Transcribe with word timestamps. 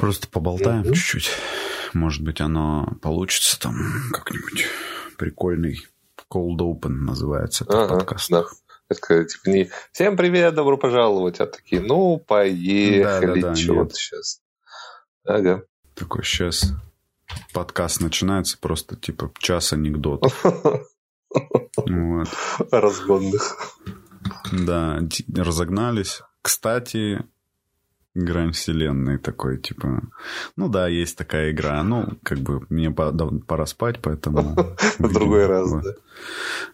Просто 0.00 0.28
поболтаем 0.28 0.82
mm-hmm. 0.82 0.94
чуть-чуть. 0.94 1.30
Может 1.92 2.24
быть, 2.24 2.40
оно 2.40 2.96
получится 3.02 3.60
там 3.60 3.74
как-нибудь 4.12 4.66
прикольный. 5.18 5.86
Cold 6.32 6.58
Open 6.58 6.90
называется 6.90 7.64
этот 7.64 7.76
ага, 7.76 7.94
подкаст. 7.96 8.30
Да. 8.30 8.44
Это 8.88 9.24
типа 9.24 9.48
не 9.50 9.70
«Всем 9.92 10.16
привет, 10.16 10.54
добро 10.54 10.76
пожаловать», 10.78 11.40
а 11.40 11.46
такие 11.46 11.82
«Ну, 11.82 12.18
поехали, 12.18 13.40
да, 13.40 13.52
да, 13.52 13.66
да, 13.66 13.72
вот 13.74 13.94
сейчас». 13.94 14.40
Ага. 15.24 15.64
Такой 15.94 16.24
сейчас 16.24 16.72
подкаст 17.52 18.00
начинается, 18.00 18.58
просто 18.58 18.96
типа 18.96 19.32
час 19.38 19.72
анекдот. 19.72 20.24
Вот. 21.76 22.28
Разгонных. 22.70 23.56
Да, 24.52 25.00
разогнались. 25.36 26.22
Кстати, 26.42 27.24
грань 28.24 28.52
вселенной 28.52 29.18
такой, 29.18 29.58
типа... 29.58 30.02
Ну 30.56 30.68
да, 30.68 30.88
есть 30.88 31.16
такая 31.16 31.52
игра. 31.52 31.82
Ну, 31.82 32.18
как 32.22 32.38
бы 32.38 32.66
мне 32.68 32.90
пора 32.90 33.66
спать, 33.66 34.00
поэтому... 34.00 34.54
В 34.98 35.12
другой 35.12 35.46
раз, 35.46 35.72
да. 35.72 35.94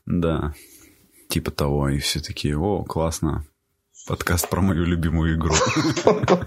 Да, 0.06 0.54
типа 1.28 1.50
того. 1.50 1.88
И 1.88 1.98
все 1.98 2.20
такие, 2.20 2.58
о, 2.58 2.84
классно. 2.84 3.46
Подкаст 4.06 4.48
про 4.48 4.60
мою 4.60 4.84
любимую 4.84 5.36
игру. 5.36 5.54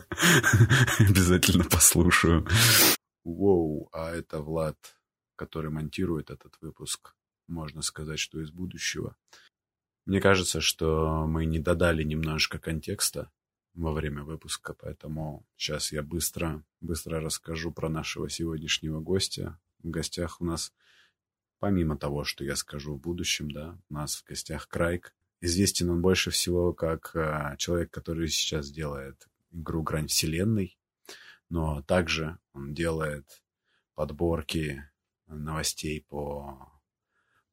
Обязательно 0.99 1.66
послушаю. 1.66 2.48
Воу, 3.23 3.90
а 3.91 4.12
это 4.12 4.41
Влад, 4.41 4.77
который 5.35 5.70
монтирует 5.70 6.29
этот 6.29 6.54
выпуск. 6.62 7.16
Можно 7.48 7.81
сказать, 7.81 8.20
что 8.20 8.40
из 8.40 8.52
будущего. 8.52 9.16
Мне 10.05 10.21
кажется, 10.21 10.62
что 10.62 11.26
мы 11.27 11.45
не 11.45 11.59
додали 11.59 12.04
немножко 12.04 12.59
контекста 12.59 13.29
во 13.80 13.94
время 13.94 14.24
выпуска, 14.24 14.74
поэтому 14.74 15.46
сейчас 15.56 15.94
я 15.94 16.04
быстро, 16.04 16.64
быстро 16.82 17.22
расскажу 17.22 17.72
про 17.72 17.88
нашего 17.88 18.30
сегодняшнего 18.30 19.00
гостя. 19.00 19.58
В 19.82 19.90
гостях 19.90 20.42
у 20.42 20.46
нас, 20.46 20.74
помимо 21.60 21.98
того, 21.98 22.26
что 22.26 22.44
я 22.44 22.58
скажу 22.58 22.96
в 22.96 22.99
будущем, 22.99 23.52
да, 23.52 23.80
у 23.90 23.94
нас 23.94 24.18
в 24.18 24.26
гостях 24.26 24.68
Крайк. 24.68 25.16
Известен 25.40 25.90
он 25.90 26.02
больше 26.02 26.30
всего 26.30 26.74
как 26.74 27.16
а, 27.16 27.55
человек, 27.55 27.90
который 27.91 28.27
сейчас 28.27 28.70
делает 28.70 29.30
игру 29.52 29.82
«Грань 29.82 30.08
вселенной», 30.08 30.77
но 31.48 31.82
также 31.84 32.38
он 32.52 32.74
делает 32.74 33.41
подборки 33.96 34.84
новостей 35.27 36.05
по 36.10 36.79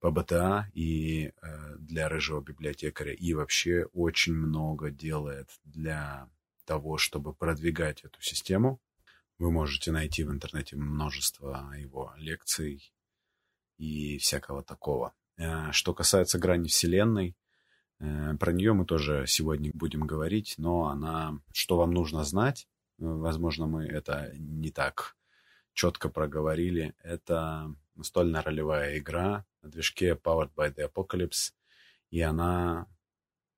по 0.06 0.12
БТА 0.12 0.70
и 0.72 1.32
э, 1.42 1.76
для 1.80 2.08
рыжего 2.08 2.40
библиотекаря, 2.40 3.12
и 3.12 3.34
вообще 3.34 3.86
очень 3.92 4.34
много 4.34 4.92
делает 4.92 5.50
для 5.64 6.30
того, 6.64 6.96
чтобы 6.96 7.34
продвигать 7.34 8.04
эту 8.04 8.22
систему. 8.22 8.80
Вы 9.40 9.50
можете 9.50 9.90
найти 9.90 10.22
в 10.22 10.30
интернете 10.30 10.76
множество 10.76 11.72
его 11.76 12.12
лекций 12.18 12.92
и 13.78 14.18
всякого 14.18 14.62
такого. 14.62 15.12
Э, 15.38 15.72
что 15.72 15.92
касается 15.92 16.38
грани 16.38 16.68
Вселенной, 16.68 17.36
э, 17.98 18.36
про 18.38 18.52
нее 18.52 18.74
мы 18.74 18.86
тоже 18.86 19.24
сегодня 19.26 19.72
будем 19.74 20.06
говорить, 20.06 20.54
но 20.56 20.86
она, 20.86 21.40
что 21.52 21.78
вам 21.78 21.90
нужно 21.90 22.22
знать, 22.22 22.68
возможно, 22.98 23.66
мы 23.66 23.86
это 23.86 24.30
не 24.38 24.70
так 24.70 25.16
четко 25.74 26.08
проговорили, 26.10 26.94
это 27.02 27.74
настольная 27.96 28.42
ролевая 28.42 28.98
игра 28.98 29.44
на 29.62 29.70
движке 29.70 30.12
Powered 30.14 30.54
by 30.54 30.74
the 30.74 30.90
Apocalypse, 30.90 31.52
и 32.10 32.20
она 32.20 32.86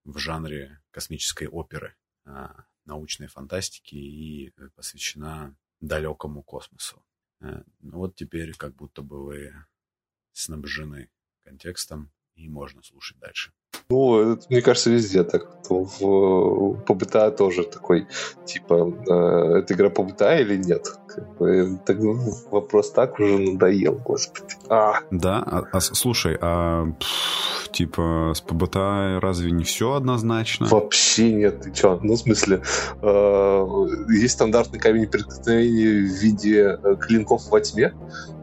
в 0.05 0.19
жанре 0.19 0.81
космической 0.91 1.49
оперы, 1.49 1.97
а, 2.25 2.65
научной 2.85 3.27
фантастики 3.27 3.95
и 3.97 4.51
посвящена 4.75 5.55
далекому 5.81 6.43
космосу. 6.43 7.05
Э, 7.41 7.63
ну 7.81 7.99
вот 7.99 8.17
теперь 8.17 8.55
как 8.55 8.75
будто 8.75 9.03
бы 9.03 9.25
вы 9.25 9.55
снабжены 10.33 11.11
контекстом, 11.43 12.11
и 12.35 12.49
можно 12.49 12.83
слушать 12.83 13.19
дальше. 13.19 13.53
Ну, 13.91 14.33
это, 14.33 14.43
мне 14.51 14.61
кажется, 14.61 14.91
везде 14.91 15.25
так. 15.25 15.47
В, 15.71 16.77
по 16.87 16.95
БТА 16.95 17.31
тоже 17.31 17.65
такой, 17.65 18.07
типа, 18.45 18.93
э, 19.09 19.59
это 19.61 19.73
игра 19.73 19.89
по 19.89 20.03
БТА 20.03 20.37
или 20.41 20.57
нет? 20.57 20.87
Как 21.07 21.39
бы, 21.39 21.79
так, 21.87 21.99
ну, 21.99 22.19
вопрос 22.51 22.91
так 22.91 23.19
уже 23.19 23.39
надоел, 23.39 23.95
господи. 23.95 24.57
А. 24.69 25.01
Да? 25.11 25.43
А, 25.47 25.65
а, 25.73 25.81
слушай, 25.81 26.37
а 26.39 26.87
пфф, 26.99 27.71
типа 27.71 28.33
с 28.35 28.43
ПБТА 28.43 29.21
разве 29.23 29.53
не 29.53 29.65
все 29.65 29.95
однозначно? 29.95 30.67
Вообще 30.67 31.33
нет, 31.33 31.63
ты 31.63 31.73
чё? 31.73 31.99
Ну, 32.03 32.15
в 32.15 32.19
смысле, 32.19 32.61
э, 33.01 33.67
есть 34.11 34.35
стандартный 34.35 34.81
камень 34.81 35.07
преткновения 35.07 36.03
в 36.03 36.13
виде 36.23 36.79
э, 36.83 36.97
клинков 36.97 37.49
во 37.51 37.61
тьме, 37.61 37.95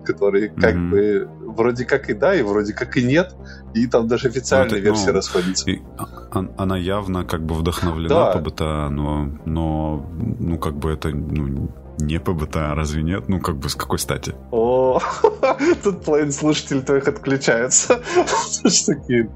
которые 0.05 0.49
как 0.49 0.75
mm-hmm. 0.75 0.89
бы 0.89 1.29
вроде 1.55 1.85
как 1.85 2.09
и 2.09 2.13
да, 2.13 2.35
и 2.35 2.43
вроде 2.43 2.73
как 2.73 2.97
и 2.97 3.03
нет. 3.03 3.35
И 3.73 3.87
там 3.87 4.07
даже 4.07 4.29
официальные 4.29 4.81
ну, 4.81 4.85
версии 4.85 5.07
ну, 5.07 5.13
расходятся. 5.13 5.69
И, 5.69 5.81
а, 5.97 6.45
она 6.57 6.77
явно 6.77 7.25
как 7.25 7.45
бы 7.45 7.55
вдохновлена 7.55 8.09
да. 8.09 8.31
по 8.31 8.39
БТА, 8.39 8.89
но, 8.89 9.29
но 9.45 10.09
ну 10.39 10.57
как 10.57 10.75
бы 10.75 10.91
это 10.91 11.09
ну, 11.09 11.69
не 11.99 12.19
по 12.19 12.33
БТА, 12.33 12.75
разве 12.75 13.03
нет? 13.03 13.27
Ну, 13.27 13.39
как 13.39 13.57
бы 13.57 13.69
с 13.69 13.75
какой 13.75 13.99
стати? 13.99 14.35
О, 14.51 14.99
тут 15.83 16.03
половина 16.03 16.31
слушателей 16.31 16.81
твоих 16.81 17.07
отключается. 17.07 18.01
Такие, 18.85 19.29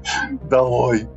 давай. 0.50 1.08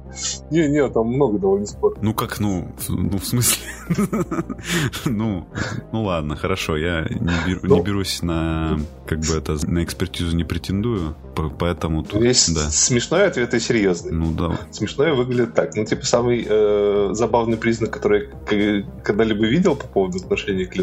Не-не, 0.52 0.90
там 0.90 1.08
много 1.08 1.40
довольно 1.40 1.66
споров. 1.66 1.98
Ну 2.02 2.14
как, 2.14 2.40
ну, 2.40 2.72
ну 2.88 3.18
в 3.18 3.26
смысле? 3.26 3.64
ну, 5.06 5.48
ну 5.92 6.04
ладно, 6.04 6.36
хорошо, 6.36 6.78
я 6.78 7.02
не, 7.10 7.56
беру, 7.56 7.62
не 7.64 7.68
ну. 7.70 7.84
берусь 7.84 8.22
на, 8.22 8.80
как 9.08 9.20
бы 9.20 9.36
это, 9.36 9.58
на 9.68 9.84
экспертизу 9.84 10.36
не 10.36 10.44
претендую, 10.44 11.16
поэтому 11.60 12.04
тут, 12.04 12.22
Есть 12.22 12.54
да. 12.54 12.70
смешной 12.70 13.28
ответ 13.28 13.54
и 13.54 13.60
серьезный. 13.60 14.12
Ну 14.12 14.32
да. 14.32 14.60
Смешной 14.72 15.14
выглядит 15.14 15.54
так, 15.54 15.76
ну 15.76 15.86
типа 15.86 16.06
самый 16.06 16.46
э, 16.48 17.10
забавный 17.14 17.58
признак, 17.58 17.92
который 17.92 18.30
я 18.52 18.84
когда-либо 19.04 19.46
видел 19.46 19.76
по 19.76 19.88
поводу 19.88 20.18
отношения 20.18 20.66
к 20.66 20.74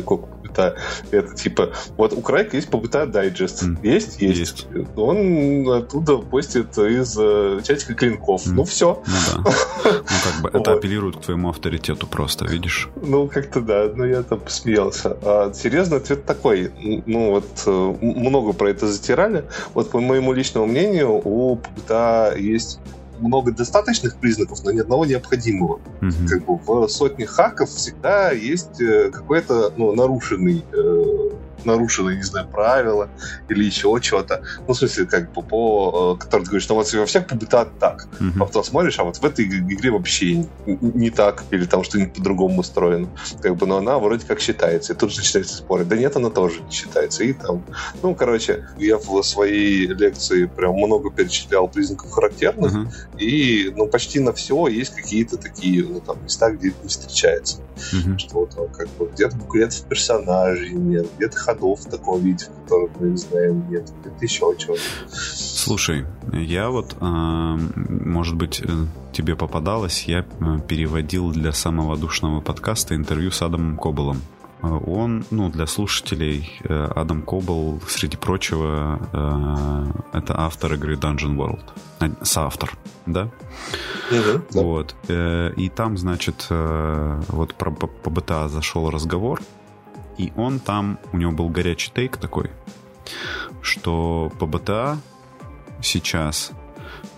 побыта, 0.50 0.76
это 1.10 1.34
типа, 1.34 1.72
вот 1.96 2.12
у 2.12 2.20
Крайка 2.20 2.56
есть 2.56 2.69
побыта 2.69 3.06
дайджест. 3.06 3.62
Mm. 3.62 3.78
Есть? 3.82 4.20
Есть. 4.20 4.38
Есть. 4.38 4.66
Он 4.96 5.69
оттуда 5.70 6.19
постит 6.19 6.76
из 6.78 7.16
э, 7.19 7.60
чатика 7.64 7.94
клинков. 7.94 8.46
Mm. 8.46 8.52
Ну 8.52 8.64
все. 8.64 9.02
Ну 9.36 9.42
да. 9.42 9.50
Ну, 9.84 10.03
как 10.03 10.42
бы 10.42 10.58
это 10.58 10.72
апеллирует 10.72 11.16
к 11.16 11.20
твоему 11.20 11.48
авторитету 11.48 12.06
просто, 12.06 12.47
видишь? 12.47 12.88
Ну, 13.03 13.28
как-то 13.28 13.60
да, 13.60 13.91
но 13.94 14.06
я 14.06 14.22
там 14.22 14.41
посмеялся. 14.41 15.16
А 15.22 15.53
серьезный 15.53 15.98
ответ 15.98 16.25
такой. 16.25 16.70
Ну, 17.06 17.31
вот 17.31 17.47
э, 17.66 17.94
много 18.00 18.53
про 18.53 18.70
это 18.70 18.86
затирали. 18.86 19.44
Вот 19.75 19.91
по 19.91 20.00
моему 20.00 20.32
личному 20.32 20.66
мнению, 20.66 21.20
у 21.25 21.56
Пута 21.56 22.34
есть 22.36 22.78
много 23.20 23.53
достаточных 23.53 24.16
признаков, 24.16 24.64
но 24.64 24.70
ни 24.70 24.81
одного 24.81 25.04
необходимого. 25.04 25.81
Mm-hmm. 26.00 26.26
Как 26.28 26.44
бы 26.44 26.56
в 26.56 26.88
сотне 26.88 27.26
хаков 27.26 27.70
всегда 27.70 28.31
есть 28.31 28.81
э, 28.81 29.10
какой-то 29.10 29.72
ну, 29.76 29.94
нарушенный 29.94 30.64
э, 30.72 31.31
нарушены, 31.65 32.16
не 32.16 32.22
знаю, 32.22 32.48
правила 32.48 33.09
или 33.48 33.65
еще 33.65 33.98
чего-то. 34.00 34.43
Ну, 34.66 34.75
в 34.75 34.78
смысле, 34.78 35.06
как 35.06 35.32
бы 35.32 35.43
по... 35.43 36.16
Э, 36.16 36.22
который 36.22 36.43
ты 36.43 36.47
говоришь, 36.48 36.65
что 36.65 36.75
вот 36.75 36.93
во 36.93 37.06
всех 37.06 37.26
побытах 37.26 37.69
так. 37.78 38.09
Mm-hmm. 38.19 38.32
А 38.37 38.44
потом 38.44 38.65
смотришь, 38.65 38.98
а 38.98 39.04
вот 39.04 39.19
в 39.19 39.25
этой 39.25 39.47
игре 39.47 39.91
вообще 39.91 40.44
не 40.66 41.10
так, 41.10 41.44
или 41.50 41.65
там 41.65 41.84
что-нибудь 41.84 42.15
по-другому 42.15 42.60
устроено. 42.60 43.09
Как 43.41 43.56
бы, 43.56 43.66
но 43.66 43.78
она 43.78 43.99
вроде 43.99 44.26
как 44.26 44.41
считается. 44.41 44.93
И 44.93 44.97
тут 44.97 45.12
же 45.12 45.19
начинается 45.19 45.56
спорить. 45.56 45.88
Да 45.88 45.97
нет, 45.97 46.16
она 46.16 46.31
тоже 46.31 46.60
не 46.62 46.70
считается. 46.70 47.25
И 47.25 47.32
там... 47.32 47.65
Ну, 48.03 48.15
короче, 48.15 48.66
я 48.78 48.99
в 48.99 49.22
своей 49.22 49.87
лекции 49.87 50.47
прям 50.47 50.75
много 50.75 51.10
перечислял 51.10 51.69
признаков 51.69 52.10
характерных, 52.10 52.72
mm-hmm. 52.72 53.19
и, 53.19 53.72
ну, 53.76 53.87
почти 53.87 54.20
на 54.20 54.32
все 54.32 54.66
есть 54.66 54.94
какие-то 54.94 55.37
такие, 55.37 55.84
ну, 55.84 56.00
там, 56.00 56.22
места, 56.22 56.50
где 56.50 56.69
это 56.69 56.82
не 56.82 56.88
встречается. 56.88 57.59
Mm-hmm. 57.76 58.19
Что 58.19 58.47
там, 58.47 58.69
как 58.69 58.88
бы, 58.91 59.06
где-то 59.06 59.37
буклетов 59.37 59.82
персонажей 59.84 60.70
нет, 60.70 61.06
где-то 61.16 61.37
ходов 61.50 61.81
в 61.81 61.91
таком 61.91 62.23
виде, 62.23 62.44
в 62.44 62.62
котором 62.62 62.91
мы 63.00 63.17
знаем, 63.17 63.70
нет, 63.70 63.91
где-то 64.00 64.25
еще 64.25 64.55
чего-то. 64.58 64.81
Слушай, 65.08 66.06
я 66.32 66.70
вот, 66.70 66.97
а, 67.00 67.56
может 67.88 68.37
быть, 68.37 68.61
э, 68.61 68.67
тебе 69.12 69.37
попадалось, 69.37 70.05
я 70.05 70.20
э, 70.20 70.58
переводил 70.67 71.31
для 71.32 71.52
самого 71.52 71.97
душного 71.97 72.41
подкаста 72.41 72.94
интервью 72.94 73.31
с 73.31 73.43
Адамом 73.43 73.76
Коболом. 73.76 74.23
Э, 74.62 74.69
он, 74.69 75.25
ну, 75.31 75.50
для 75.50 75.67
слушателей, 75.67 76.61
Адам 76.64 77.23
Кобл, 77.23 77.81
среди 77.88 78.17
прочего, 78.17 78.99
это 80.12 80.35
автор 80.38 80.75
игры 80.75 80.94
Dungeon 80.94 81.37
World. 81.37 81.64
Соавтор, 82.23 82.73
да? 83.06 83.29
Угу, 84.11 84.43
да. 84.53 84.61
Вот. 84.62 84.94
И 85.08 85.70
там, 85.75 85.99
значит, 85.99 86.46
вот 86.49 87.55
про 87.55 87.70
ПБТА 87.70 88.49
зашел 88.49 88.91
разговор, 88.91 89.41
и 90.18 90.32
он 90.36 90.58
там, 90.58 90.98
у 91.12 91.16
него 91.16 91.32
был 91.32 91.48
горячий 91.48 91.90
тейк 91.92 92.16
такой, 92.16 92.50
что 93.62 94.30
ПБТА 94.38 94.98
сейчас, 95.82 96.52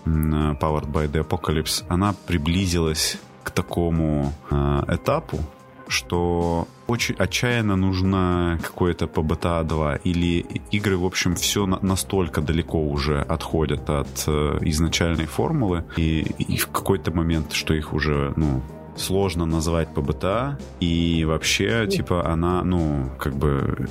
Powered 0.05 0.91
by 0.91 1.11
the 1.11 1.27
Apocalypse, 1.27 1.85
она 1.87 2.13
приблизилась 2.25 3.17
к 3.43 3.51
такому 3.51 4.33
э, 4.49 4.55
этапу, 4.87 5.39
что 5.87 6.67
очень 6.87 7.15
отчаянно 7.15 7.75
нужно 7.75 8.59
какое-то 8.61 9.05
PBTA 9.05 9.63
2 9.63 9.95
или 9.97 10.39
игры, 10.71 10.97
в 10.97 11.05
общем, 11.05 11.35
все 11.35 11.65
настолько 11.65 12.41
далеко 12.41 12.81
уже 12.81 13.21
отходят 13.21 13.89
от 13.89 14.23
э, 14.27 14.59
изначальной 14.61 15.25
формулы 15.25 15.85
и, 15.97 16.21
и 16.21 16.57
в 16.57 16.67
какой-то 16.67 17.11
момент, 17.11 17.53
что 17.53 17.73
их 17.73 17.93
уже, 17.93 18.33
ну, 18.35 18.61
сложно 18.95 19.45
назвать 19.45 19.89
PBTA 19.89 20.61
и 20.79 21.25
вообще, 21.25 21.87
типа, 21.87 22.27
она, 22.27 22.63
ну, 22.63 23.09
как 23.19 23.35
бы 23.35 23.87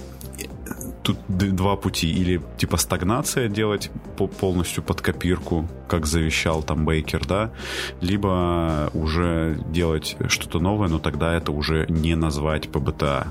тут 1.03 1.19
два 1.29 1.77
пути. 1.77 2.11
Или 2.11 2.41
типа 2.57 2.77
стагнация 2.77 3.49
делать 3.49 3.91
полностью 4.41 4.83
под 4.83 5.01
копирку, 5.01 5.69
как 5.89 6.07
завещал 6.07 6.63
там 6.63 6.85
Бейкер, 6.85 7.27
да, 7.27 7.51
либо 8.01 8.91
уже 8.95 9.59
делать 9.71 10.17
что-то 10.29 10.61
новое, 10.61 10.89
но 10.89 10.99
тогда 10.99 11.35
это 11.35 11.53
уже 11.53 11.87
не 11.89 12.15
назвать 12.15 12.71
ПБТА. 12.71 13.29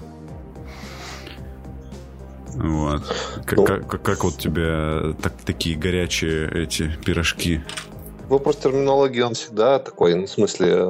Вот. 2.53 3.03
Как, 3.45 3.57
ну, 3.57 3.65
как, 3.65 4.01
как 4.01 4.23
вот 4.25 4.37
тебе 4.37 5.13
так, 5.21 5.33
такие 5.45 5.77
горячие 5.77 6.49
эти 6.63 6.91
пирожки? 7.05 7.61
Вопрос 8.31 8.57
терминологии, 8.57 9.21
он 9.21 9.33
всегда 9.33 9.79
такой, 9.79 10.15
ну, 10.15 10.25
в 10.25 10.29
смысле, 10.29 10.67
э, 10.69 10.81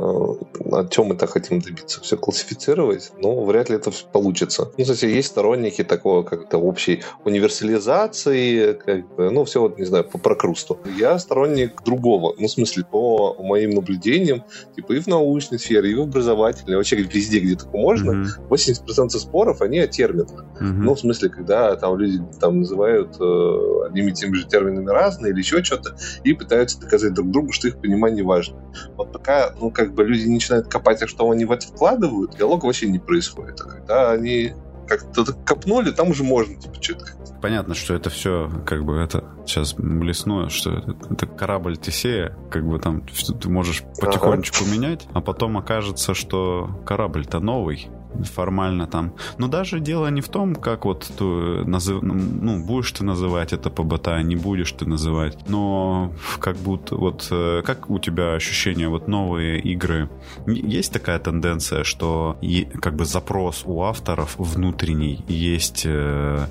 о 0.71 0.87
чем 0.89 1.07
мы-то 1.07 1.27
хотим 1.27 1.59
добиться, 1.59 2.01
все 2.01 2.17
классифицировать, 2.17 3.11
но 3.17 3.43
вряд 3.43 3.69
ли 3.69 3.75
это 3.75 3.91
получится. 4.11 4.71
Ну, 4.77 4.83
кстати, 4.83 5.05
есть 5.05 5.29
сторонники 5.29 5.83
такого 5.83 6.23
как-то 6.23 6.57
общей 6.57 7.03
универсализации, 7.25 8.73
как 8.73 9.15
бы, 9.15 9.31
ну, 9.31 9.43
все 9.45 9.61
вот, 9.61 9.77
не 9.77 9.85
знаю, 9.85 10.05
по 10.05 10.17
прокрусту. 10.17 10.79
Я 10.97 11.17
сторонник 11.19 11.83
другого, 11.83 12.35
ну, 12.37 12.47
в 12.47 12.51
смысле, 12.51 12.85
по 12.89 13.35
моим 13.39 13.71
наблюдениям, 13.71 14.43
типа 14.75 14.93
и 14.93 14.99
в 14.99 15.07
научной 15.07 15.59
сфере, 15.59 15.91
и 15.91 15.95
в 15.95 16.01
образовательной, 16.01 16.77
вообще 16.77 16.95
везде, 16.95 17.39
где 17.39 17.55
только 17.55 17.77
можно, 17.77 18.11
mm-hmm. 18.11 18.49
80% 18.49 19.09
споров, 19.09 19.61
они 19.61 19.79
о 19.79 19.87
терминах. 19.87 20.45
Mm-hmm. 20.59 20.71
Ну, 20.71 20.95
в 20.95 20.99
смысле, 20.99 21.29
когда 21.29 21.75
там 21.75 21.97
люди 21.97 22.21
там 22.39 22.59
называют 22.59 23.15
э, 23.19 23.85
одними 23.87 24.11
и 24.11 24.13
теми 24.13 24.35
же 24.35 24.47
терминами 24.47 24.89
разные 24.89 25.31
или 25.31 25.39
еще 25.39 25.63
что-то, 25.63 25.95
и 26.23 26.33
пытаются 26.33 26.79
доказать 26.79 27.13
друг 27.13 27.30
другу, 27.31 27.51
что 27.51 27.67
их 27.67 27.79
понимание 27.79 28.23
важно. 28.23 28.57
Вот 28.95 29.11
пока, 29.11 29.53
ну, 29.59 29.71
как 29.71 29.93
бы 29.93 30.03
люди 30.03 30.27
начинают 30.27 30.67
копать, 30.67 31.01
а 31.01 31.07
что 31.07 31.29
они 31.29 31.45
в 31.45 31.51
это 31.51 31.67
вкладывают, 31.67 32.37
диалог 32.37 32.63
вообще 32.63 32.87
не 32.87 32.99
происходит. 32.99 33.61
А 33.61 33.65
когда 33.65 34.11
они 34.11 34.53
как-то 34.87 35.25
копнули, 35.45 35.91
там 35.91 36.09
уже 36.09 36.23
можно, 36.23 36.55
типа, 36.55 36.81
что-то 36.81 37.05
Понятно, 37.41 37.73
что 37.73 37.95
это 37.95 38.11
все, 38.11 38.51
как 38.67 38.83
бы, 38.83 38.97
это 38.97 39.23
сейчас 39.47 39.73
блесну, 39.73 40.49
что 40.49 40.73
это, 40.73 40.95
это 41.09 41.25
корабль 41.25 41.75
Тесея, 41.75 42.37
как 42.51 42.67
бы 42.67 42.77
там 42.77 43.01
ты 43.01 43.49
можешь 43.49 43.83
потихонечку 43.99 44.63
ага. 44.63 44.71
менять, 44.71 45.07
а 45.13 45.21
потом 45.21 45.57
окажется, 45.57 46.13
что 46.13 46.69
корабль-то 46.85 47.39
новый, 47.39 47.89
формально 48.23 48.87
там. 48.87 49.13
Но 49.37 49.47
даже 49.47 49.79
дело 49.79 50.07
не 50.07 50.21
в 50.21 50.29
том, 50.29 50.55
как 50.55 50.85
вот 50.85 51.11
ты 51.17 51.23
назыв... 51.23 52.01
ну, 52.01 52.65
будешь 52.65 52.91
ты 52.91 53.03
называть 53.03 53.53
это 53.53 53.69
ПБТ, 53.69 54.23
не 54.23 54.35
будешь 54.35 54.71
ты 54.71 54.85
называть, 54.85 55.37
но 55.47 56.11
как 56.39 56.57
будто 56.57 56.95
вот 56.95 57.27
э, 57.31 57.61
как 57.65 57.89
у 57.89 57.99
тебя 57.99 58.33
ощущение 58.33 58.89
вот 58.89 59.07
новые 59.07 59.59
игры, 59.59 60.09
есть 60.47 60.93
такая 60.93 61.19
тенденция, 61.19 61.83
что 61.83 62.37
как 62.81 62.95
бы 62.95 63.05
запрос 63.05 63.63
у 63.65 63.81
авторов 63.81 64.35
внутренний 64.37 65.23
есть 65.27 65.83
э, 65.85 66.47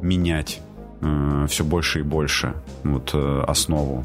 менять 0.00 0.60
э, 1.00 1.46
все 1.48 1.64
больше 1.64 2.00
и 2.00 2.02
больше 2.02 2.54
вот 2.82 3.10
э, 3.14 3.44
основу 3.46 4.04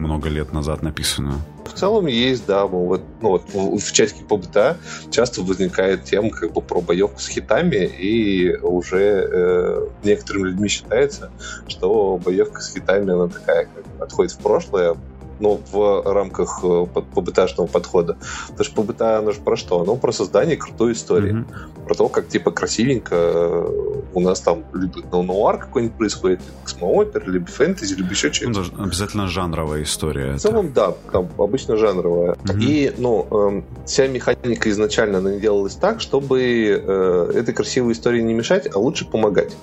много 0.00 0.28
лет 0.28 0.52
назад 0.52 0.82
написанную. 0.82 1.36
В 1.64 1.72
целом 1.72 2.06
есть, 2.06 2.46
да, 2.46 2.66
вот, 2.66 3.02
ну, 3.20 3.30
вот 3.30 3.44
в 3.52 3.92
чатике 3.92 4.24
ПБТА 4.24 4.76
часто 5.10 5.42
возникает 5.42 6.04
тема 6.04 6.30
как 6.30 6.52
бы 6.52 6.60
про 6.60 6.80
боевку 6.80 7.20
с 7.20 7.28
хитами, 7.28 7.86
и 7.86 8.56
уже 8.56 9.28
э, 9.30 9.88
некоторыми 10.02 10.48
людьми 10.48 10.68
считается, 10.68 11.30
что 11.68 12.20
боевка 12.22 12.60
с 12.60 12.72
хитами, 12.74 13.12
она 13.12 13.28
такая, 13.28 13.66
как 13.66 13.84
отходит 14.00 14.32
в 14.32 14.38
прошлое, 14.38 14.96
ну, 15.40 15.60
в 15.72 16.02
рамках 16.12 16.60
э, 16.62 16.86
побытажного 17.14 17.66
подхода. 17.66 18.16
Потому 18.48 18.64
что 18.64 18.74
побыта, 18.74 19.18
оно 19.18 19.32
же 19.32 19.40
про 19.40 19.56
что? 19.56 19.80
Оно 19.80 19.96
про 19.96 20.12
создание 20.12 20.56
крутой 20.56 20.92
истории. 20.92 21.34
Mm-hmm. 21.34 21.84
Про 21.86 21.94
то, 21.94 22.08
как, 22.08 22.28
типа, 22.28 22.50
красивенько 22.50 23.14
э, 23.14 24.02
у 24.12 24.20
нас 24.20 24.40
там 24.40 24.64
либо 24.74 25.00
ну, 25.10 25.22
нуар 25.22 25.58
какой-нибудь 25.58 25.96
происходит, 25.96 26.40
либо 26.40 26.52
космоопер, 26.64 27.28
либо 27.28 27.46
фэнтези, 27.46 27.94
либо 27.94 28.10
еще 28.10 28.32
что-то. 28.32 28.64
Ну, 28.76 28.84
обязательно 28.84 29.26
жанровая 29.26 29.82
история. 29.82 30.34
В 30.34 30.40
целом, 30.40 30.66
это. 30.66 30.74
да, 30.74 30.94
там 31.12 31.28
обычно 31.38 31.76
жанровая. 31.76 32.34
Mm-hmm. 32.34 32.60
И, 32.60 32.94
ну, 32.98 33.26
э, 33.30 33.62
вся 33.86 34.06
механика 34.06 34.70
изначально 34.70 35.18
она 35.18 35.32
делалась 35.32 35.74
так, 35.74 36.00
чтобы 36.00 36.40
э, 36.40 37.32
этой 37.34 37.54
красивой 37.54 37.94
истории 37.94 38.20
не 38.20 38.34
мешать, 38.34 38.68
а 38.72 38.78
лучше 38.78 39.06
помогать. 39.06 39.56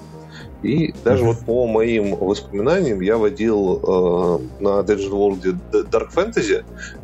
И 0.64 0.94
даже 1.04 1.24
mm-hmm. 1.24 1.28
вот 1.28 1.40
по 1.46 1.68
моим 1.68 2.16
воспоминаниям 2.16 3.02
я 3.02 3.18
водил 3.18 3.78
э, 3.78 4.64
на 4.64 4.80
Dungeon 4.82 5.12
World 5.12 5.60
Dark 5.92 6.14
Fantasy, 6.14 6.64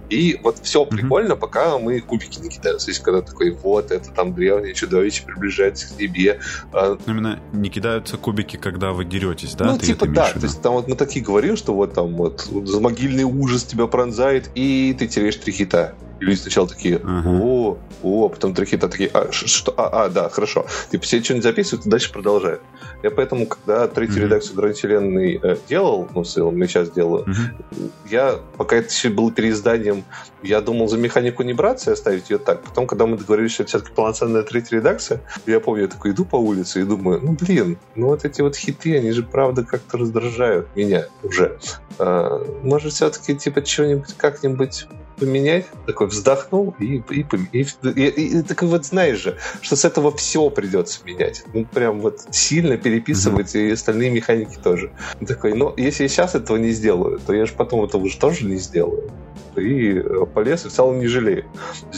и 0.09 0.39
вот 0.43 0.59
все 0.59 0.83
mm-hmm. 0.83 0.89
прикольно, 0.89 1.35
пока 1.35 1.77
мы 1.77 1.99
кубики 1.99 2.39
не 2.39 2.49
кидаем. 2.49 2.77
То 2.77 2.87
есть, 2.87 2.99
когда 3.01 3.21
такой, 3.21 3.51
вот, 3.51 3.91
это 3.91 4.11
там 4.11 4.33
древнее 4.33 4.73
чудовище 4.73 5.23
приближается 5.23 5.87
к 5.87 5.97
тебе. 5.97 6.39
А... 6.71 6.97
Именно 7.07 7.39
не 7.51 7.69
кидаются 7.69 8.17
кубики, 8.17 8.57
когда 8.57 8.91
вы 8.91 9.05
деретесь, 9.05 9.55
да? 9.55 9.65
Ну, 9.65 9.77
Ты 9.77 9.87
типа, 9.87 10.07
да. 10.07 10.31
То 10.31 10.39
есть, 10.41 10.61
там 10.61 10.73
вот 10.73 10.87
мы 10.87 10.95
такие 10.95 11.23
говорим, 11.23 11.55
что 11.55 11.73
вот 11.73 11.93
там 11.93 12.15
вот 12.15 12.41
замогильный 12.65 13.23
ужас 13.23 13.63
тебя 13.63 13.87
пронзает, 13.87 14.49
и 14.55 14.95
ты 14.97 15.07
теряешь 15.07 15.35
три 15.37 15.51
хита. 15.53 15.95
И 16.23 16.25
люди 16.25 16.39
сначала 16.39 16.69
такие, 16.69 17.01
о, 17.03 17.77
о, 18.01 18.29
потом 18.29 18.53
трехита 18.53 18.87
такие, 18.87 19.09
а, 19.13 19.29
что, 19.31 19.73
а, 19.75 20.05
а, 20.05 20.09
да, 20.09 20.29
хорошо. 20.29 20.65
Типа 20.89 21.03
все 21.03 21.21
что-нибудь 21.21 21.43
записывают, 21.43 21.85
и 21.85 21.89
дальше 21.89 22.13
продолжают. 22.13 22.61
Я 23.03 23.11
поэтому, 23.11 23.45
когда 23.45 23.89
третью 23.89 24.21
mm-hmm. 24.21 24.25
редакцию 24.25 24.55
Гранд 24.55 24.77
Вселенной 24.77 25.39
э, 25.43 25.57
делал, 25.67 26.07
ну, 26.15 26.23
целом, 26.23 26.57
я 26.61 26.67
сейчас 26.67 26.91
делаю, 26.91 27.25
mm-hmm. 27.25 27.91
я, 28.09 28.39
пока 28.57 28.77
это 28.77 28.87
еще 28.87 29.09
было 29.09 29.33
переизданием, 29.33 30.05
я 30.41 30.61
думал 30.61 30.87
за 30.87 30.97
механику 30.97 31.43
не 31.43 31.51
браться 31.51 31.89
и 31.89 31.93
оставить 31.93 32.29
ее 32.29 32.37
так. 32.37 32.63
Потом, 32.63 32.87
когда 32.87 33.05
мы 33.05 33.17
договорились, 33.17 33.51
что 33.51 33.63
это 33.63 33.69
все-таки 33.71 33.93
полноценная 33.93 34.43
третья 34.43 34.77
редакция, 34.77 35.21
я 35.45 35.59
помню, 35.59 35.83
я 35.83 35.87
такой 35.89 36.11
иду 36.11 36.23
по 36.23 36.37
улице 36.37 36.81
и 36.81 36.83
думаю, 36.85 37.19
ну, 37.21 37.33
блин, 37.33 37.77
ну 37.95 38.07
вот 38.07 38.23
эти 38.23 38.41
вот 38.41 38.55
хиты, 38.55 38.97
они 38.97 39.11
же, 39.11 39.23
правда, 39.23 39.65
как-то 39.65 39.97
раздражают 39.97 40.73
меня 40.73 41.07
уже. 41.21 41.59
А, 41.99 42.41
может, 42.63 42.93
все-таки, 42.93 43.35
типа, 43.35 43.65
что-нибудь 43.65 44.13
как-нибудь 44.15 44.87
поменять, 45.15 45.65
такой 45.85 46.07
вздохнул 46.07 46.75
и, 46.79 47.03
и, 47.09 47.25
и, 47.51 47.61
и, 47.61 47.65
и, 47.89 48.39
и 48.39 48.41
такой 48.41 48.67
вот 48.67 48.85
знаешь 48.85 49.19
же, 49.19 49.37
что 49.61 49.75
с 49.75 49.85
этого 49.85 50.15
все 50.15 50.49
придется 50.49 50.99
менять. 51.05 51.43
Ну, 51.53 51.65
прям 51.65 52.01
вот 52.01 52.21
сильно 52.31 52.77
переписывать 52.77 53.55
mm-hmm. 53.55 53.69
и 53.69 53.71
остальные 53.71 54.11
механики 54.11 54.57
тоже. 54.57 54.91
Такой, 55.25 55.53
ну, 55.53 55.73
если 55.77 56.03
я 56.03 56.09
сейчас 56.09 56.35
этого 56.35 56.57
не 56.57 56.71
сделаю, 56.71 57.19
то 57.19 57.33
я 57.33 57.45
же 57.45 57.53
потом 57.53 57.83
этого 57.83 58.07
же 58.09 58.17
тоже 58.17 58.45
не 58.45 58.57
сделаю. 58.57 59.11
И 59.55 59.99
э, 59.99 60.25
полез, 60.33 60.65
и 60.65 60.69
в 60.69 60.71
целом 60.71 60.99
не 60.99 61.07
жалею. 61.07 61.45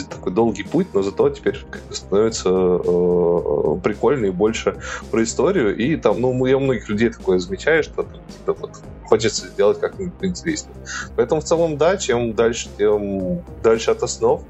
Такой 0.09 0.33
долгий 0.33 0.63
путь, 0.63 0.87
но 0.93 1.01
зато 1.01 1.29
теперь 1.29 1.65
становится 1.89 2.49
э, 2.49 3.79
прикольно 3.83 4.25
и 4.25 4.31
больше 4.31 4.77
про 5.11 5.23
историю. 5.23 5.75
И 5.75 5.95
там, 5.95 6.19
ну, 6.19 6.45
я 6.45 6.59
многих 6.59 6.89
людей 6.89 7.09
такое 7.09 7.39
замечаю, 7.39 7.83
что 7.83 8.03
там, 8.03 8.07
типа, 8.13 8.53
вот, 8.59 8.71
хочется 9.05 9.47
сделать 9.47 9.79
как-нибудь 9.79 10.13
интереснее. 10.21 10.75
Поэтому 11.15 11.41
в 11.41 11.45
целом, 11.45 11.77
да, 11.77 11.97
чем 11.97 12.33
дальше, 12.33 12.69
тем 12.77 13.41
дальше 13.63 13.91
от 13.91 14.03
основ. 14.03 14.41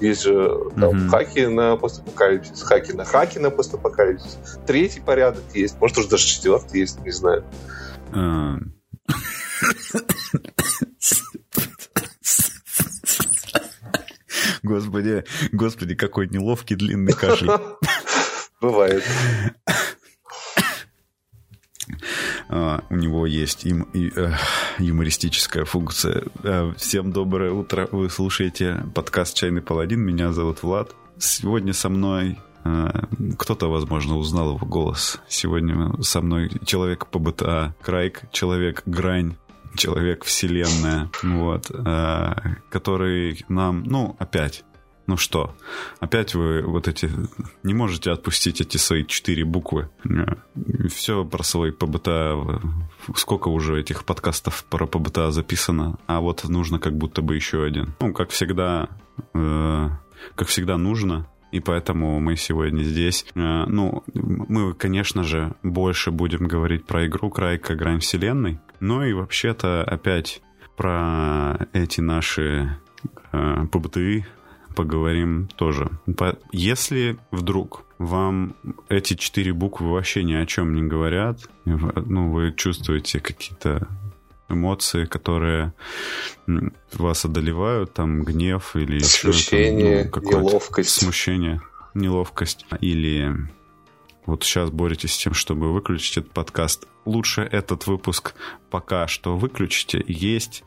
Есть 0.00 0.22
же 0.22 0.70
там, 0.78 0.94
mm-hmm. 0.94 1.08
хаки 1.08 1.46
на 1.46 1.76
постапокалипсис, 1.76 2.62
хаки 2.62 2.92
на 2.92 3.04
хаки 3.04 3.38
на 3.38 3.50
постапокалипсис. 3.50 4.38
Третий 4.66 5.00
порядок 5.00 5.42
есть, 5.52 5.78
может, 5.78 5.98
уже 5.98 6.08
даже 6.08 6.26
четвертый 6.26 6.80
есть, 6.80 7.00
не 7.04 7.10
знаю. 7.10 7.44
Господи, 14.62 15.24
господи, 15.52 15.94
какой 15.94 16.28
неловкий 16.28 16.76
длинный 16.76 17.12
кашель. 17.12 17.50
Бывает. 18.60 19.04
Uh, 22.48 22.82
у 22.90 22.96
него 22.96 23.26
есть 23.26 23.64
им, 23.64 23.82
и, 23.92 24.08
uh, 24.08 24.34
юмористическая 24.78 25.64
функция. 25.64 26.24
Uh, 26.42 26.74
всем 26.76 27.12
доброе 27.12 27.52
утро. 27.52 27.88
Вы 27.92 28.10
слушаете 28.10 28.84
подкаст 28.94 29.36
«Чайный 29.36 29.62
паладин». 29.62 30.00
Меня 30.00 30.32
зовут 30.32 30.62
Влад. 30.62 30.94
Сегодня 31.18 31.72
со 31.72 31.88
мной 31.88 32.38
кто-то, 33.38 33.70
возможно, 33.70 34.18
узнал 34.18 34.56
его 34.56 34.66
голос. 34.66 35.20
Сегодня 35.28 35.92
со 36.02 36.20
мной 36.20 36.50
человек 36.66 37.06
по 37.06 37.18
БТА, 37.18 37.74
Крайк, 37.80 38.24
человек 38.32 38.82
Грань, 38.84 39.36
человек 39.74 40.24
вселенная, 40.24 41.10
вот, 41.22 41.70
который 42.70 43.44
нам, 43.48 43.82
ну, 43.84 44.16
опять 44.18 44.64
ну 45.10 45.16
что, 45.16 45.56
опять 45.98 46.36
вы 46.36 46.62
вот 46.62 46.86
эти 46.86 47.10
не 47.64 47.74
можете 47.74 48.12
отпустить 48.12 48.60
эти 48.60 48.76
свои 48.76 49.04
четыре 49.04 49.44
буквы. 49.44 49.90
Все 50.88 51.24
про 51.24 51.42
свои 51.42 51.72
ПБТ. 51.72 52.08
Сколько 53.16 53.48
уже 53.48 53.80
этих 53.80 54.04
подкастов 54.04 54.64
про 54.70 54.86
ПБТ 54.86 55.32
записано, 55.32 55.98
а 56.06 56.20
вот 56.20 56.44
нужно 56.44 56.78
как 56.78 56.96
будто 56.96 57.22
бы 57.22 57.34
еще 57.34 57.64
один. 57.64 57.96
Ну, 57.98 58.12
как 58.12 58.30
всегда, 58.30 58.88
э, 59.34 59.88
как 60.36 60.46
всегда 60.46 60.76
нужно 60.76 61.26
и 61.50 61.58
поэтому 61.58 62.20
мы 62.20 62.36
сегодня 62.36 62.84
здесь. 62.84 63.26
Э, 63.34 63.64
ну, 63.66 64.04
мы, 64.14 64.74
конечно 64.74 65.24
же, 65.24 65.56
больше 65.64 66.12
будем 66.12 66.46
говорить 66.46 66.86
про 66.86 67.06
игру 67.06 67.30
Крайка 67.30 67.74
Грань 67.74 67.98
Вселенной, 67.98 68.60
но 68.80 69.04
и 69.04 69.12
вообще-то 69.12 69.84
опять 69.84 70.42
про 70.76 71.68
эти 71.72 72.00
наши 72.00 72.76
э, 73.32 73.66
ПБТы 73.70 74.26
поговорим 74.74 75.48
тоже. 75.56 75.90
Если 76.52 77.18
вдруг 77.30 77.84
вам 77.98 78.56
эти 78.88 79.14
четыре 79.14 79.52
буквы 79.52 79.90
вообще 79.90 80.24
ни 80.24 80.32
о 80.32 80.46
чем 80.46 80.74
не 80.74 80.82
говорят, 80.82 81.40
ну, 81.64 82.32
вы 82.32 82.52
чувствуете 82.56 83.20
какие-то 83.20 83.88
эмоции, 84.48 85.04
которые 85.04 85.74
вас 86.94 87.24
одолевают, 87.24 87.92
там 87.92 88.22
гнев 88.22 88.74
или 88.74 88.98
смущение, 89.00 90.10
ну, 90.14 90.22
неловкость, 90.22 90.90
смущение, 90.90 91.60
неловкость 91.94 92.66
или 92.80 93.32
вот 94.30 94.44
сейчас 94.44 94.70
боретесь 94.70 95.14
с 95.14 95.18
тем, 95.18 95.34
чтобы 95.34 95.72
выключить 95.72 96.18
этот 96.18 96.32
подкаст. 96.32 96.86
Лучше 97.04 97.42
этот 97.42 97.86
выпуск 97.86 98.34
пока 98.70 99.08
что 99.08 99.36
выключите. 99.36 100.04
Есть 100.06 100.62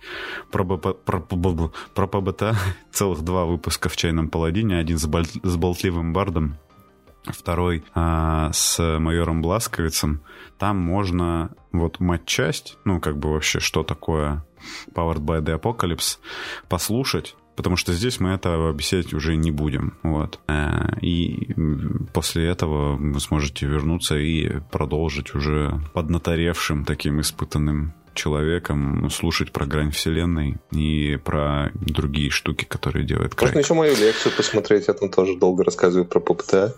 про, 0.52 0.66
про, 0.66 0.94
про, 0.94 1.20
про 1.22 2.08
ПБТ 2.08 2.56
целых 2.92 3.22
два 3.22 3.46
выпуска 3.46 3.88
в 3.88 3.96
«Чайном 3.96 4.28
паладине». 4.28 4.78
Один 4.78 4.98
с, 4.98 5.06
боль, 5.06 5.26
с 5.26 5.56
болтливым 5.56 6.12
бардом, 6.12 6.58
второй 7.24 7.84
а, 7.96 8.52
с 8.52 9.00
майором 9.00 9.42
Бласковицем. 9.42 10.22
Там 10.60 10.78
можно 10.78 11.56
вот 11.72 12.00
матчасть, 12.00 12.78
ну, 12.84 13.00
как 13.00 13.18
бы 13.18 13.32
вообще, 13.32 13.60
что 13.60 13.84
такое 13.84 14.46
Powered 14.94 15.20
by 15.20 15.42
the 15.42 15.60
Apocalypse, 15.60 16.20
послушать, 16.68 17.36
потому 17.56 17.76
что 17.76 17.94
здесь 17.94 18.20
мы 18.20 18.32
это 18.32 18.70
объяснять 18.70 19.14
уже 19.14 19.36
не 19.36 19.52
будем. 19.52 19.98
Вот. 20.04 20.40
Э, 20.48 20.98
и 21.02 21.54
после 22.14 22.48
этого 22.48 22.96
вы 22.96 23.20
сможете 23.20 23.66
вернуться 23.66 24.18
и 24.18 24.60
продолжить 24.72 25.36
уже 25.36 25.82
поднаторевшим 25.94 26.86
таким 26.86 27.22
испытанным 27.22 27.94
человеком 28.14 29.10
слушать 29.10 29.52
про 29.52 29.66
грань 29.66 29.92
вселенной 29.92 30.58
и 30.72 31.18
про 31.24 31.72
другие 31.74 32.30
штуки, 32.30 32.66
которые 32.66 33.06
делает 33.06 33.36
Крайк. 33.36 33.54
Можно 33.56 33.64
еще 33.66 33.74
мою 33.74 33.96
лекцию 33.96 34.36
посмотреть, 34.36 34.88
я 34.88 34.94
там 34.94 35.10
тоже 35.10 35.36
долго 35.36 35.64
рассказываю 35.64 36.06
про 36.06 36.20
ППТ. 36.20 36.54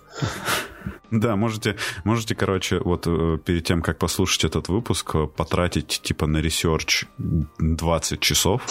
Да, 1.12 1.36
можете, 1.36 1.78
можете, 2.04 2.36
короче, 2.36 2.80
вот 2.80 3.06
э, 3.08 3.38
перед 3.46 3.64
тем, 3.64 3.82
как 3.82 4.00
послушать 4.00 4.44
этот 4.44 4.68
выпуск, 4.68 5.16
потратить 5.38 6.02
типа 6.04 6.26
на 6.26 6.38
research 6.38 7.06
20 7.18 8.20
часов. 8.20 8.62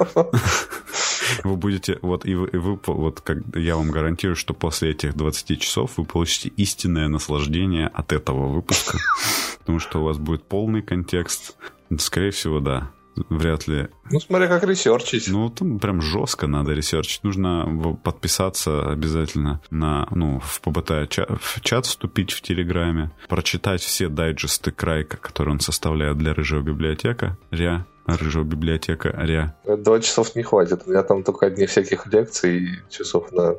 Вы 1.44 1.56
будете, 1.56 1.98
вот, 2.02 2.26
и 2.26 2.34
вы, 2.34 2.48
и 2.48 2.56
вы, 2.56 2.78
вот, 2.86 3.20
как 3.20 3.38
я 3.54 3.76
вам 3.76 3.90
гарантирую, 3.92 4.34
что 4.34 4.52
после 4.52 4.90
этих 4.90 5.14
20 5.14 5.60
часов 5.60 5.92
вы 5.96 6.04
получите 6.04 6.48
истинное 6.56 7.06
наслаждение 7.06 7.86
от 7.86 8.12
этого 8.12 8.48
выпуска, 8.48 8.98
потому 9.60 9.78
что 9.78 10.00
у 10.00 10.04
вас 10.04 10.18
будет 10.18 10.42
полный 10.42 10.82
контекст. 10.82 11.56
Скорее 11.98 12.32
всего, 12.32 12.58
да 12.58 12.90
вряд 13.28 13.68
ли. 13.68 13.88
Ну, 14.10 14.20
смотря 14.20 14.48
как 14.48 14.64
ресерчить. 14.64 15.28
Ну, 15.28 15.50
там 15.50 15.78
прям 15.78 16.00
жестко 16.00 16.46
надо 16.46 16.72
ресерчить. 16.72 17.22
Нужно 17.22 17.96
подписаться 18.02 18.90
обязательно 18.90 19.60
на, 19.70 20.08
ну, 20.10 20.40
в 20.40 20.60
PbtA 20.60 21.08
чат, 21.08 21.28
в 21.40 21.60
чат 21.60 21.86
вступить 21.86 22.32
в 22.32 22.42
Телеграме, 22.42 23.12
прочитать 23.28 23.82
все 23.82 24.08
дайджесты 24.08 24.70
Крайка, 24.70 25.16
которые 25.16 25.54
он 25.54 25.60
составляет 25.60 26.18
для 26.18 26.34
Рыжего 26.34 26.62
библиотека, 26.62 27.36
РЯ, 27.50 27.86
Рыжего 28.06 28.44
библиотека 28.44 29.08
РЯ. 29.10 29.54
Два 29.64 30.00
часов 30.00 30.34
не 30.34 30.42
хватит. 30.42 30.82
У 30.86 30.90
меня 30.90 31.02
там 31.02 31.22
только 31.22 31.46
одни 31.46 31.66
всяких 31.66 32.06
лекций 32.12 32.80
часов 32.88 33.30
на 33.32 33.54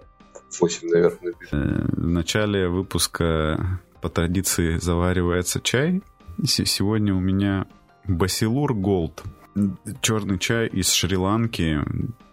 8, 0.59 0.89
наверное. 0.89 1.33
Э, 1.51 1.85
в 1.95 2.07
начале 2.07 2.67
выпуска 2.67 3.79
по 4.01 4.09
традиции 4.09 4.77
заваривается 4.77 5.61
чай. 5.61 6.01
Сегодня 6.43 7.13
у 7.13 7.19
меня 7.19 7.65
Басилур 8.07 8.73
Голд 8.73 9.23
черный 10.01 10.39
чай 10.39 10.67
из 10.67 10.91
Шри-Ланки, 10.91 11.81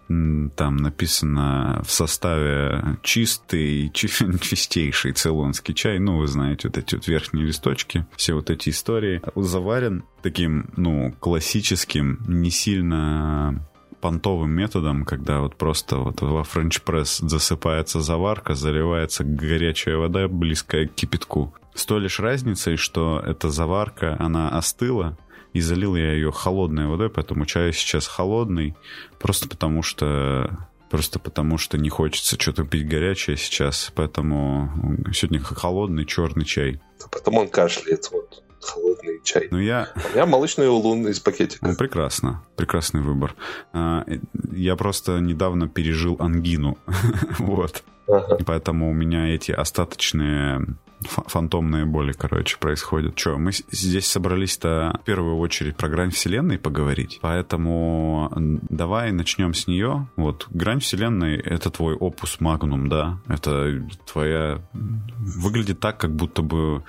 там 0.08 0.76
написано 0.76 1.82
в 1.84 1.90
составе 1.90 2.96
чистый, 3.02 3.90
чистейший 3.92 5.12
цейлонский 5.12 5.74
чай. 5.74 5.98
Ну, 5.98 6.18
вы 6.18 6.26
знаете, 6.26 6.68
вот 6.68 6.78
эти 6.78 6.94
вот 6.94 7.06
верхние 7.06 7.44
листочки, 7.44 8.06
все 8.16 8.34
вот 8.34 8.48
эти 8.48 8.70
истории. 8.70 9.20
Заварен 9.34 10.04
таким, 10.22 10.70
ну, 10.76 11.14
классическим, 11.20 12.20
не 12.26 12.50
сильно 12.50 13.68
понтовым 14.00 14.50
методом, 14.50 15.04
когда 15.04 15.40
вот 15.40 15.56
просто 15.56 15.96
вот 15.96 16.22
во 16.22 16.42
френч-пресс 16.42 17.18
засыпается 17.18 18.00
заварка, 18.00 18.54
заливается 18.54 19.24
горячая 19.24 19.96
вода, 19.96 20.28
близкая 20.28 20.86
к 20.86 20.94
кипятку. 20.94 21.54
С 21.78 21.86
той 21.86 22.00
лишь 22.00 22.18
разницей, 22.18 22.74
что 22.76 23.22
эта 23.24 23.50
заварка, 23.50 24.16
она 24.18 24.48
остыла, 24.48 25.16
и 25.52 25.60
залил 25.60 25.94
я 25.94 26.12
ее 26.12 26.32
холодной 26.32 26.88
водой, 26.88 27.08
поэтому 27.08 27.46
чай 27.46 27.72
сейчас 27.72 28.08
холодный, 28.08 28.74
просто 29.20 29.48
потому 29.48 29.84
что 29.84 30.58
просто 30.90 31.20
потому 31.20 31.56
что 31.56 31.78
не 31.78 31.88
хочется 31.88 32.36
что-то 32.36 32.64
пить 32.64 32.88
горячее 32.88 33.36
сейчас, 33.36 33.92
поэтому 33.94 35.06
сегодня 35.14 35.38
холодный 35.38 36.04
черный 36.04 36.44
чай. 36.44 36.80
А 37.04 37.08
потом 37.08 37.36
он 37.36 37.48
кашляет, 37.48 38.08
вот 38.10 38.42
холодный 38.60 39.20
чай. 39.22 39.46
Ну 39.52 39.60
я... 39.60 39.88
У 39.94 40.14
меня 40.14 40.26
молочный 40.26 40.68
улун 40.68 41.06
из 41.06 41.20
пакетика. 41.20 41.64
Ну, 41.64 41.76
прекрасно, 41.76 42.42
прекрасный 42.56 43.02
выбор. 43.02 43.36
А, 43.72 44.04
я 44.50 44.74
просто 44.74 45.20
недавно 45.20 45.68
пережил 45.68 46.16
ангину, 46.18 46.76
вот. 47.38 47.84
Ага. 48.08 48.38
Поэтому 48.46 48.90
у 48.90 48.92
меня 48.92 49.34
эти 49.34 49.52
остаточные 49.52 50.66
фантомные 51.00 51.84
боли, 51.84 52.12
короче, 52.12 52.56
происходят. 52.58 53.14
Че, 53.14 53.36
мы 53.36 53.52
здесь 53.52 54.06
собрались-то 54.06 54.98
в 55.00 55.04
первую 55.04 55.36
очередь 55.38 55.76
про 55.76 55.88
грань 55.88 56.10
вселенной 56.10 56.58
поговорить, 56.58 57.18
поэтому 57.22 58.30
давай 58.68 59.12
начнем 59.12 59.54
с 59.54 59.66
нее. 59.66 60.08
Вот, 60.16 60.46
грань 60.50 60.80
вселенной— 60.80 61.36
это 61.44 61.70
твой 61.70 61.94
опус 61.94 62.40
магнум, 62.40 62.88
да? 62.88 63.18
Это 63.28 63.80
твоя... 64.10 64.60
Выглядит 64.72 65.80
так, 65.80 65.98
как 65.98 66.10
будто 66.14 66.42
бы, 66.42 66.82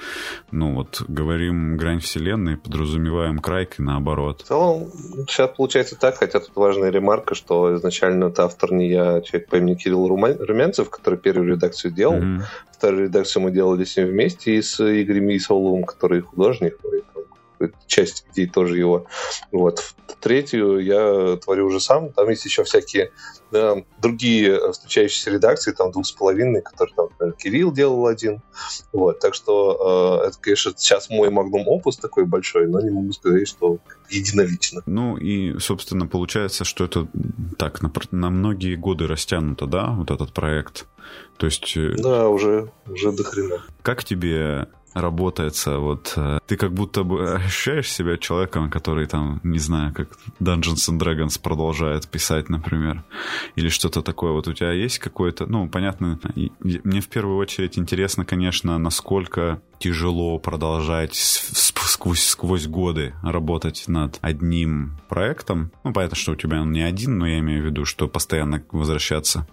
ну 0.51 0.75
вот, 0.75 1.03
говорим 1.07 1.77
грань 1.77 1.99
вселенной, 1.99 2.57
подразумеваем 2.57 3.39
крайк 3.39 3.79
и 3.79 3.83
наоборот. 3.83 4.41
В 4.41 4.47
целом, 4.47 4.91
сейчас 5.27 5.51
получается 5.55 5.95
так, 5.95 6.17
хотя 6.17 6.39
тут 6.39 6.55
важная 6.55 6.89
ремарка, 6.89 7.35
что 7.35 7.75
изначально 7.75 8.25
это 8.25 8.45
автор 8.45 8.71
не 8.71 8.89
я, 8.89 9.21
человек 9.21 9.49
по 9.49 9.57
имени 9.57 9.75
Кирилл 9.75 10.07
Румянцев, 10.07 10.89
который 10.89 11.08
первую 11.17 11.49
редакцию 11.49 11.91
делал. 11.91 12.19
Mm-hmm 12.19 12.41
вторую 12.79 13.03
редакцию 13.03 13.43
мы 13.43 13.51
делали 13.51 13.83
с 13.83 13.97
ним 13.97 14.07
вместе, 14.07 14.55
и 14.55 14.61
с 14.61 14.79
Игорем 14.79 15.29
Исауловым, 15.35 15.83
который 15.83 16.21
художник, 16.21 16.77
и 16.85 17.03
часть 17.87 18.25
идей 18.31 18.47
тоже 18.47 18.77
его. 18.77 19.05
Вот. 19.51 19.93
Третью 20.19 20.79
я 20.79 21.37
творю 21.37 21.67
уже 21.67 21.79
сам. 21.79 22.11
Там 22.11 22.29
есть 22.29 22.45
еще 22.45 22.63
всякие 22.63 23.11
да, 23.51 23.77
другие 24.01 24.71
встречающиеся 24.71 25.31
редакции, 25.31 25.71
там 25.71 25.91
двух 25.91 26.05
с 26.05 26.11
половиной, 26.11 26.61
которые 26.61 26.93
там, 26.95 27.07
например, 27.09 27.33
Кирилл 27.33 27.71
делал 27.71 28.05
один. 28.05 28.41
Вот. 28.93 29.19
Так 29.19 29.33
что 29.33 30.21
э, 30.23 30.27
это, 30.27 30.39
конечно, 30.39 30.73
сейчас 30.77 31.09
мой 31.09 31.29
магнум 31.29 31.67
опус 31.67 31.97
такой 31.97 32.25
большой, 32.25 32.67
но 32.67 32.81
не 32.81 32.91
могу 32.91 33.11
сказать, 33.11 33.47
что 33.47 33.79
единолично. 34.09 34.81
Ну 34.85 35.17
и, 35.17 35.57
собственно, 35.59 36.07
получается, 36.07 36.63
что 36.63 36.85
это 36.85 37.07
так 37.57 37.81
на, 37.81 37.91
на 38.11 38.29
многие 38.29 38.75
годы 38.75 39.07
растянуто, 39.07 39.65
да, 39.65 39.91
вот 39.91 40.11
этот 40.11 40.33
проект. 40.33 40.87
То 41.37 41.45
есть... 41.45 41.75
Э, 41.77 41.95
да, 41.97 42.29
уже, 42.29 42.71
уже 42.87 43.11
до 43.11 43.23
хрена. 43.23 43.63
Как 43.81 44.03
тебе 44.03 44.67
работается. 44.93 45.77
Вот 45.77 46.13
э, 46.15 46.39
ты 46.45 46.55
как 46.57 46.73
будто 46.73 47.03
бы 47.03 47.33
ощущаешь 47.35 47.91
себя 47.91 48.17
человеком, 48.17 48.69
который 48.69 49.05
там, 49.05 49.39
не 49.43 49.59
знаю, 49.59 49.93
как 49.93 50.09
Dungeons 50.39 50.89
and 50.89 50.99
Dragons 50.99 51.39
продолжает 51.41 52.07
писать, 52.07 52.49
например, 52.49 53.03
или 53.55 53.69
что-то 53.69 54.01
такое. 54.01 54.31
Вот 54.31 54.47
у 54.47 54.53
тебя 54.53 54.71
есть 54.71 54.99
какое-то, 54.99 55.45
ну, 55.45 55.69
понятно, 55.69 56.19
мне 56.59 57.01
в 57.01 57.07
первую 57.07 57.37
очередь 57.37 57.77
интересно, 57.77 58.25
конечно, 58.25 58.77
насколько 58.77 59.61
тяжело 59.79 60.39
продолжать 60.39 61.15
сквозь, 61.15 62.23
сквозь 62.23 62.67
годы 62.67 63.13
работать 63.23 63.85
над 63.87 64.17
одним 64.21 64.99
проектом. 65.07 65.71
Ну, 65.83 65.93
понятно, 65.93 66.17
что 66.17 66.33
у 66.33 66.35
тебя 66.35 66.61
он 66.61 66.71
не 66.71 66.81
один, 66.81 67.17
но 67.17 67.27
я 67.27 67.39
имею 67.39 67.63
в 67.63 67.65
виду, 67.65 67.85
что 67.85 68.07
постоянно 68.07 68.63
возвращаться 68.71 69.47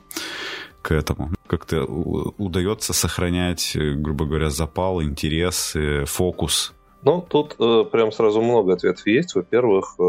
к 0.87 0.93
этому. 0.93 1.31
Как-то 1.49 1.85
удается 1.85 2.93
сохранять, 2.93 3.75
э, 3.75 3.95
грубо 3.95 4.25
говоря, 4.25 4.50
запал, 4.50 5.02
интерес, 5.02 5.75
фокус 6.07 6.73
ну, 7.07 7.21
тут 7.21 7.55
э, 7.61 7.85
прям 7.93 8.11
сразу 8.11 8.43
много 8.43 8.73
ответов 8.73 9.07
есть. 9.07 9.37
Во-первых, 9.37 9.95
э, 9.97 10.02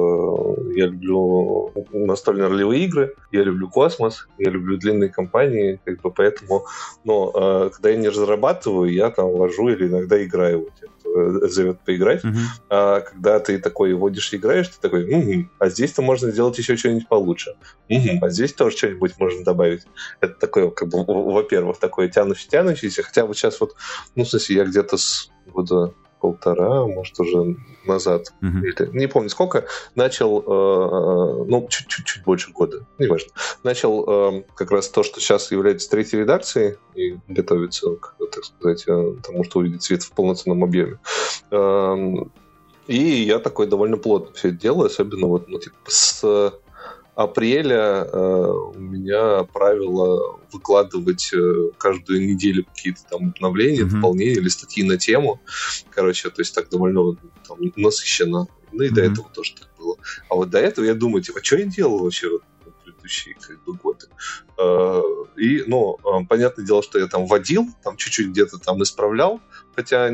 я 0.76 0.88
люблю 0.88 1.72
настольные 1.94 2.48
ролевые 2.48 2.86
игры, 2.86 3.14
я 3.32 3.44
люблю 3.44 3.70
космос, 3.70 4.28
я 4.40 4.50
люблю 4.50 4.78
длинные 4.78 5.10
кампании, 5.10 5.80
как 5.86 6.02
бы 6.02 6.10
поэтому, 6.10 6.66
но 7.04 7.32
э, 7.36 7.70
когда 7.72 7.90
я 7.90 7.98
не 7.98 8.10
разрабатываю, 8.10 8.92
я 8.92 9.12
там 9.12 9.32
вожу 9.32 9.68
или 9.68 9.88
иногда 9.88 10.24
играю. 10.24 10.62
Вот, 10.62 10.74
э, 10.82 10.87
зовет 11.50 11.84
поиграть. 11.84 12.24
Мгм. 12.24 12.40
А 12.70 13.02
когда 13.02 13.40
ты 13.40 13.60
такой 13.60 13.94
водишь 13.94 14.34
и 14.34 14.38
играешь, 14.38 14.68
ты 14.68 14.76
такой, 14.82 15.06
«Мгм, 15.06 15.52
а 15.60 15.70
здесь-то 15.70 16.02
можно 16.02 16.32
сделать 16.32 16.58
еще 16.58 16.78
что-нибудь 16.78 17.08
получше. 17.08 17.52
Мгм, 17.90 18.24
а 18.24 18.30
здесь 18.30 18.54
тоже 18.54 18.78
что-нибудь 18.78 19.14
можно 19.18 19.44
добавить. 19.44 19.84
Это 20.22 20.34
такое, 20.34 20.70
как 20.70 20.90
бы, 20.90 21.04
во-первых, 21.06 21.80
такое 21.80 22.08
тянущее, 22.10 22.50
тянущееся. 22.50 23.04
Хотя 23.04 23.26
вот 23.26 23.38
сейчас 23.38 23.60
вот, 23.60 23.72
ну, 24.16 24.24
в 24.24 24.30
смысле, 24.30 24.56
я 24.58 24.66
где-то 24.66 24.98
с 24.98 25.30
года 25.46 25.94
полтора, 26.20 26.86
может, 26.88 27.20
уже 27.20 27.56
назад, 27.86 28.34
Мгм. 28.42 28.64
или 28.64 28.98
не 28.98 29.08
помню 29.08 29.30
сколько, 29.30 29.66
начал, 29.96 30.40
э, 30.40 31.46
ну, 31.48 31.68
чуть-чуть 31.70 32.06
чуть 32.06 32.24
больше 32.24 32.52
года, 32.52 32.86
неважно, 32.98 33.32
начал 33.64 34.06
э, 34.08 34.44
как 34.56 34.72
раз 34.72 34.90
то, 34.90 35.04
что 35.04 35.20
сейчас 35.20 35.52
является 35.52 35.90
третьей 35.90 36.20
редакцией 36.20 36.78
и 36.96 37.18
готовится, 37.28 37.96
к, 37.96 38.16
так 38.32 38.44
сказать, 38.46 38.84
э, 38.88 39.16
тому, 39.24 39.44
что 39.44 39.60
увидит 39.60 39.84
свет 39.84 40.04
в 40.04 40.12
полноценном 40.12 40.64
объеме. 40.64 41.00
Эм, 41.52 42.32
И 42.88 42.96
я 42.96 43.40
такой 43.40 43.68
довольно 43.68 43.98
плотно 43.98 44.34
все 44.34 44.48
это 44.48 44.58
делаю, 44.60 44.86
особенно 44.88 45.28
вот 45.28 45.50
ну, 45.50 45.60
типа, 45.60 45.76
с 45.88 46.54
апреля 47.18 48.06
э, 48.14 48.52
у 48.76 48.80
меня 48.80 49.44
правило 49.52 50.40
выкладывать 50.52 51.32
э, 51.34 51.72
каждую 51.80 52.28
неделю 52.28 52.64
какие-то 52.66 53.02
там 53.10 53.30
обновления, 53.36 53.86
Мгм. 53.86 53.96
дополнения 53.96 54.34
или 54.36 54.50
статьи 54.50 54.84
на 54.84 54.98
тему. 54.98 55.42
Короче, 55.90 56.30
то 56.30 56.42
есть 56.42 56.54
так 56.54 56.70
довольно 56.70 57.16
там, 57.48 57.58
насыщенно. 57.76 58.48
Ну 58.72 58.84
и 58.84 58.90
до 58.90 59.02
Мгм. 59.02 59.14
этого 59.14 59.30
тоже 59.34 59.56
так 59.60 59.68
было. 59.80 59.98
А 60.30 60.36
вот 60.36 60.52
до 60.52 60.60
этого 60.60 60.86
я 60.86 60.94
думаю, 60.94 61.24
типа, 61.24 61.44
что 61.44 61.58
я 61.58 61.66
делал 61.66 61.98
вообще 62.04 62.30
предыдущие 62.84 63.36
как 63.36 63.64
бы, 63.64 63.74
годы? 63.74 64.06
Э, 64.60 65.02
И, 65.38 65.64
ну, 65.68 65.98
понятное 66.30 66.66
дело, 66.66 66.84
что 66.84 67.00
я 67.00 67.08
там 67.08 67.26
водил, 67.26 67.66
там 67.84 67.98
чуть-чуть 67.98 68.28
где-то 68.30 68.60
там 68.60 68.82
исправлял, 68.84 69.40
хотя 69.76 70.10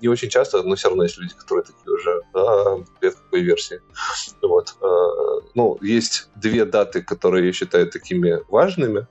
не 0.00 0.08
очень 0.08 0.28
часто, 0.28 0.62
но 0.62 0.74
все 0.74 0.88
равно 0.88 1.04
есть 1.04 1.18
люди, 1.18 1.34
которые 1.34 1.64
такие 1.64 1.92
уже, 1.92 2.22
да, 2.34 2.76
привет, 3.00 3.16
какой 3.16 3.42
версии. 3.42 3.80
Вот. 4.42 4.76
Э, 4.80 5.48
Ну, 5.54 5.78
есть 5.80 6.28
две 6.36 6.64
даты, 6.64 7.02
которые 7.02 7.46
я 7.46 7.52
считаю 7.52 7.90
такими 7.90 8.38
важными 8.48 9.06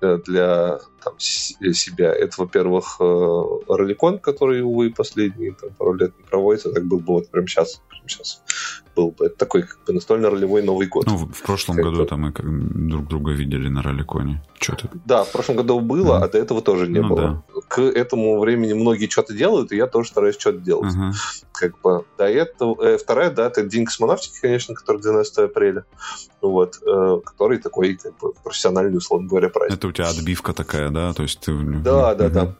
э, 0.00 0.18
для 0.24 0.80
там, 1.04 1.14
с- 1.18 1.54
себя. 1.74 2.12
Это, 2.12 2.34
во-первых, 2.38 2.96
э, 3.00 3.42
Роликон, 3.68 4.18
который, 4.18 4.62
увы, 4.62 4.90
последние 4.90 5.52
там, 5.52 5.70
пару 5.70 5.94
лет 5.94 6.12
не 6.18 6.24
проводится. 6.24 6.72
Так 6.72 6.84
был 6.84 6.98
бы 7.00 7.14
вот 7.14 7.30
прямо 7.30 7.46
сейчас. 7.46 7.80
Прямо 7.88 8.08
сейчас 8.08 8.42
был 8.94 9.10
бы. 9.12 9.26
Это 9.26 9.36
такой 9.36 9.62
как 9.62 9.78
бы 9.86 9.92
настольно-ролевой 9.94 10.62
Новый 10.62 10.86
год. 10.86 11.06
Ну, 11.06 11.16
в 11.16 11.42
прошлом 11.42 11.76
Как 11.76 11.84
году 11.86 12.04
там 12.04 12.20
мы 12.22 12.32
как 12.32 12.44
друг 12.88 13.06
друга 13.08 13.32
видели 13.32 13.68
на 13.68 13.82
роликоне. 13.82 14.42
Что-то. 14.60 14.90
Да, 15.06 15.24
в 15.24 15.32
прошлом 15.32 15.56
году 15.56 15.80
было, 15.80 16.16
Мгм. 16.16 16.22
а 16.24 16.28
до 16.28 16.38
этого 16.38 16.60
тоже 16.62 16.86
не 16.88 17.00
Ну 17.00 17.08
было. 17.08 17.44
К 17.68 17.80
этому 17.80 18.38
времени 18.38 18.74
многие 18.74 19.08
что-то 19.08 19.32
делают, 19.34 19.72
и 19.72 19.76
я 19.76 19.86
тоже 19.86 20.08
стараюсь 20.10 20.36
что-то 20.38 20.58
делать. 20.58 20.92
Ага. 20.94 21.12
Как 21.52 21.80
бы 21.80 22.04
до 22.18 22.24
этого 22.28 22.80
э, 22.84 22.98
вторая 22.98 23.30
дата 23.30 23.60
это 23.62 23.70
День 23.70 23.86
космонавтики, 23.86 24.38
конечно, 24.40 24.74
который 24.74 25.00
12 25.00 25.38
апреля, 25.38 25.84
вот, 26.42 26.78
э, 26.86 27.20
который 27.24 27.58
такой 27.58 27.94
как 27.96 28.16
бы 28.18 28.32
профессиональный, 28.44 28.98
условно 28.98 29.26
говоря, 29.28 29.48
праздник. 29.48 29.78
Это 29.78 29.88
у 29.88 29.92
тебя 29.92 30.08
отбивка 30.08 30.52
такая, 30.52 30.90
да? 30.92 31.12
То 31.12 31.22
есть 31.22 31.40
ты... 31.40 31.52
Да, 31.52 32.14
да, 32.14 32.24
Мгм. 32.24 32.32
да. 32.32 32.54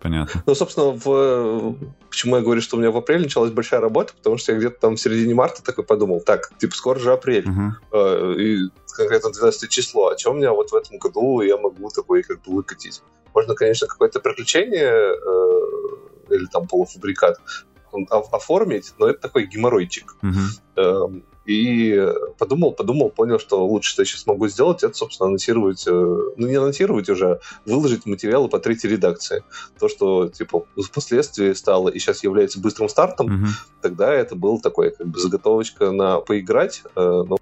Понятно. 0.00 0.42
Ну, 0.46 0.54
собственно, 0.56 0.90
в... 0.90 1.76
почему 2.10 2.36
я 2.36 2.42
говорю, 2.42 2.60
что 2.60 2.76
у 2.76 2.80
меня 2.80 2.90
в 2.90 2.96
апреле 2.96 3.22
началась 3.22 3.52
большая 3.52 3.80
работа, 3.80 4.12
потому 4.14 4.36
что 4.36 4.50
я 4.50 4.58
где-то 4.58 4.80
там 4.80 4.96
в 4.96 5.00
середине 5.00 5.32
марта 5.34 5.62
такой 5.62 5.84
подумал, 5.84 6.20
так, 6.20 6.50
типа, 6.58 6.74
скоро 6.74 6.98
же 6.98 7.12
апрель, 7.12 7.46
э, 7.92 8.34
и 8.36 8.58
конкретно 8.96 9.30
12 9.30 9.70
число, 9.70 10.08
а 10.08 10.18
что 10.18 10.32
у 10.32 10.34
меня 10.34 10.52
вот 10.52 10.70
в 10.70 10.74
этом 10.74 10.98
году 10.98 11.40
я 11.42 11.56
могу 11.56 11.88
такой 11.90 12.24
как 12.24 12.42
бы 12.42 12.52
выкатить? 12.52 13.00
Можно, 13.32 13.54
конечно, 13.54 13.86
какое-то 13.86 14.18
приключение 14.18 14.90
э, 14.92 16.34
или 16.34 16.46
там 16.46 16.66
полуфабрикат 16.66 17.38
оформить, 18.10 18.94
но 18.98 19.06
это 19.06 19.20
такой 19.20 19.46
геморройчик. 19.46 20.16
Мгм. 20.22 20.46
Эм, 20.76 21.24
И 21.44 22.00
подумал, 22.38 22.72
подумал, 22.72 23.10
понял, 23.10 23.38
что 23.38 23.66
лучше, 23.66 23.90
что 23.90 24.02
я 24.02 24.06
сейчас 24.06 24.26
могу 24.26 24.46
сделать, 24.48 24.82
это, 24.84 24.94
собственно, 24.94 25.28
анонсировать, 25.28 25.84
э, 25.86 25.90
ну, 25.90 26.46
не 26.46 26.54
анонсировать 26.54 27.08
уже, 27.08 27.32
а 27.32 27.40
выложить 27.66 28.06
материалы 28.06 28.48
по 28.48 28.58
третьей 28.60 28.90
редакции. 28.90 29.42
То, 29.78 29.88
что, 29.88 30.28
типа, 30.28 30.64
впоследствии 30.80 31.52
стало 31.52 31.88
и 31.88 31.98
сейчас 31.98 32.22
является 32.22 32.60
быстрым 32.60 32.88
стартом, 32.88 33.26
Мгм. 33.26 33.46
тогда 33.80 34.12
это 34.12 34.36
был 34.36 34.60
такой, 34.60 34.90
как 34.92 35.06
бы, 35.06 35.18
заготовочка 35.18 35.90
на 35.90 36.20
поиграть, 36.20 36.82
э, 36.94 37.00
но 37.00 37.36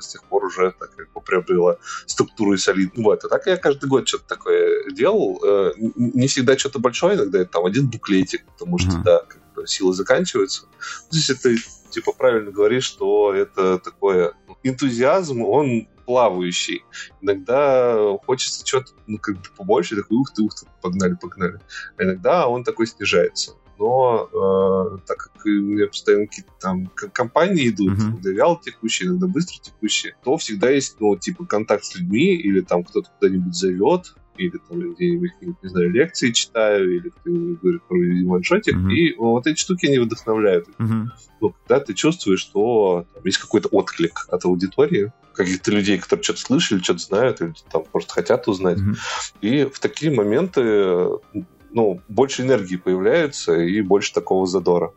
с 0.00 0.08
тех 0.08 0.22
пор 0.24 0.44
уже 0.44 0.72
так 0.78 0.94
как 0.94 1.12
бы 1.12 1.20
приобрела 1.20 1.78
структуру 2.06 2.52
и 2.52 2.56
солидную. 2.58 3.04
Вот, 3.04 3.24
и 3.24 3.28
так 3.28 3.46
я 3.46 3.56
каждый 3.56 3.88
год 3.88 4.06
что-то 4.06 4.24
такое 4.28 4.90
делал. 4.90 5.40
Э, 5.44 5.72
Не 5.96 6.28
всегда 6.28 6.56
что-то 6.56 6.78
большое, 6.78 7.16
иногда 7.16 7.40
это 7.40 7.50
там 7.50 7.64
один 7.64 7.88
буклетик, 7.88 8.44
потому 8.46 8.78
что, 8.78 8.92
Мгм. 8.92 9.02
да, 9.02 9.18
как 9.26 9.40
бы 9.54 9.66
силы 9.66 9.92
заканчиваются. 9.94 10.64
Здесь 11.10 11.36
ты, 11.40 11.56
типа, 11.96 12.12
правильно 12.12 12.50
говоришь, 12.50 12.84
что 12.84 13.32
это 13.32 13.78
такое 13.78 14.34
энтузиазм, 14.62 15.42
он 15.42 15.88
плавающий. 16.04 16.84
Иногда 17.22 18.16
хочется 18.26 18.66
что-то, 18.66 18.92
ну, 19.06 19.18
как 19.18 19.36
бы 19.36 19.42
побольше, 19.56 19.96
такой, 19.96 20.18
ух 20.18 20.30
ты, 20.32 20.42
ух 20.42 20.54
ты, 20.54 20.66
погнали, 20.82 21.14
погнали. 21.14 21.58
А 21.96 22.02
иногда 22.02 22.48
он 22.48 22.64
такой 22.64 22.86
снижается. 22.86 23.52
Но 23.78 24.28
э, 24.30 24.98
так 25.06 25.18
как 25.18 25.46
у 25.46 25.48
меня 25.48 25.86
постоянно 25.86 26.26
какие-то 26.26 26.52
там 26.60 26.86
компании 27.12 27.68
идут, 27.70 27.98
Мгм. 27.98 28.10
иногда 28.10 28.30
вяло 28.30 28.60
текущие, 28.62 29.08
иногда 29.08 29.26
быстро 29.26 29.56
текущие, 29.62 30.16
то 30.22 30.36
всегда 30.36 30.70
есть, 30.70 30.96
ну, 31.00 31.16
типа, 31.16 31.46
контакт 31.46 31.84
с 31.84 31.94
людьми, 31.96 32.34
или 32.34 32.60
там 32.60 32.84
кто-то 32.84 33.10
куда-нибудь 33.18 33.54
зовет, 33.54 34.14
или 34.36 34.58
там 34.68 34.80
я 34.80 34.92
где-нибудь, 34.92 35.30
не 35.40 35.68
знаю, 35.68 35.90
лекции 35.90 36.30
читаю, 36.32 36.96
или 36.96 37.08
кто-нибудь 37.08 37.60
говорит 37.60 37.82
про 37.88 37.96
ваншотик, 38.30 38.76
Мгм. 38.76 38.90
и 38.90 39.14
вот 39.16 39.46
эти 39.46 39.58
штуки, 39.58 39.86
они 39.86 39.98
вдохновляют. 39.98 40.66
Мгм. 40.78 41.12
Ну, 41.40 41.54
когда 41.66 41.84
ты 41.84 41.94
чувствуешь, 41.94 42.40
что 42.40 43.06
там 43.12 43.22
есть 43.24 43.38
какой-то 43.38 43.68
отклик 43.68 44.26
от 44.28 44.44
аудитории, 44.44 45.12
каких-то 45.34 45.70
людей, 45.70 45.98
которые 45.98 46.22
что-то 46.24 46.40
слышали, 46.40 46.80
что-то 46.80 47.00
знают, 47.00 47.40
или 47.40 47.52
там 47.70 47.84
просто 47.92 48.12
хотят 48.12 48.48
узнать. 48.48 48.78
Мгм. 48.78 48.96
И 49.42 49.64
в 49.64 49.78
такие 49.78 50.12
моменты 50.12 50.62
ну, 51.76 52.00
больше 52.08 52.42
энергии 52.42 52.76
появляется 52.76 53.54
и 53.54 53.82
больше 53.82 54.12
такого 54.14 54.46
задора, 54.46 54.92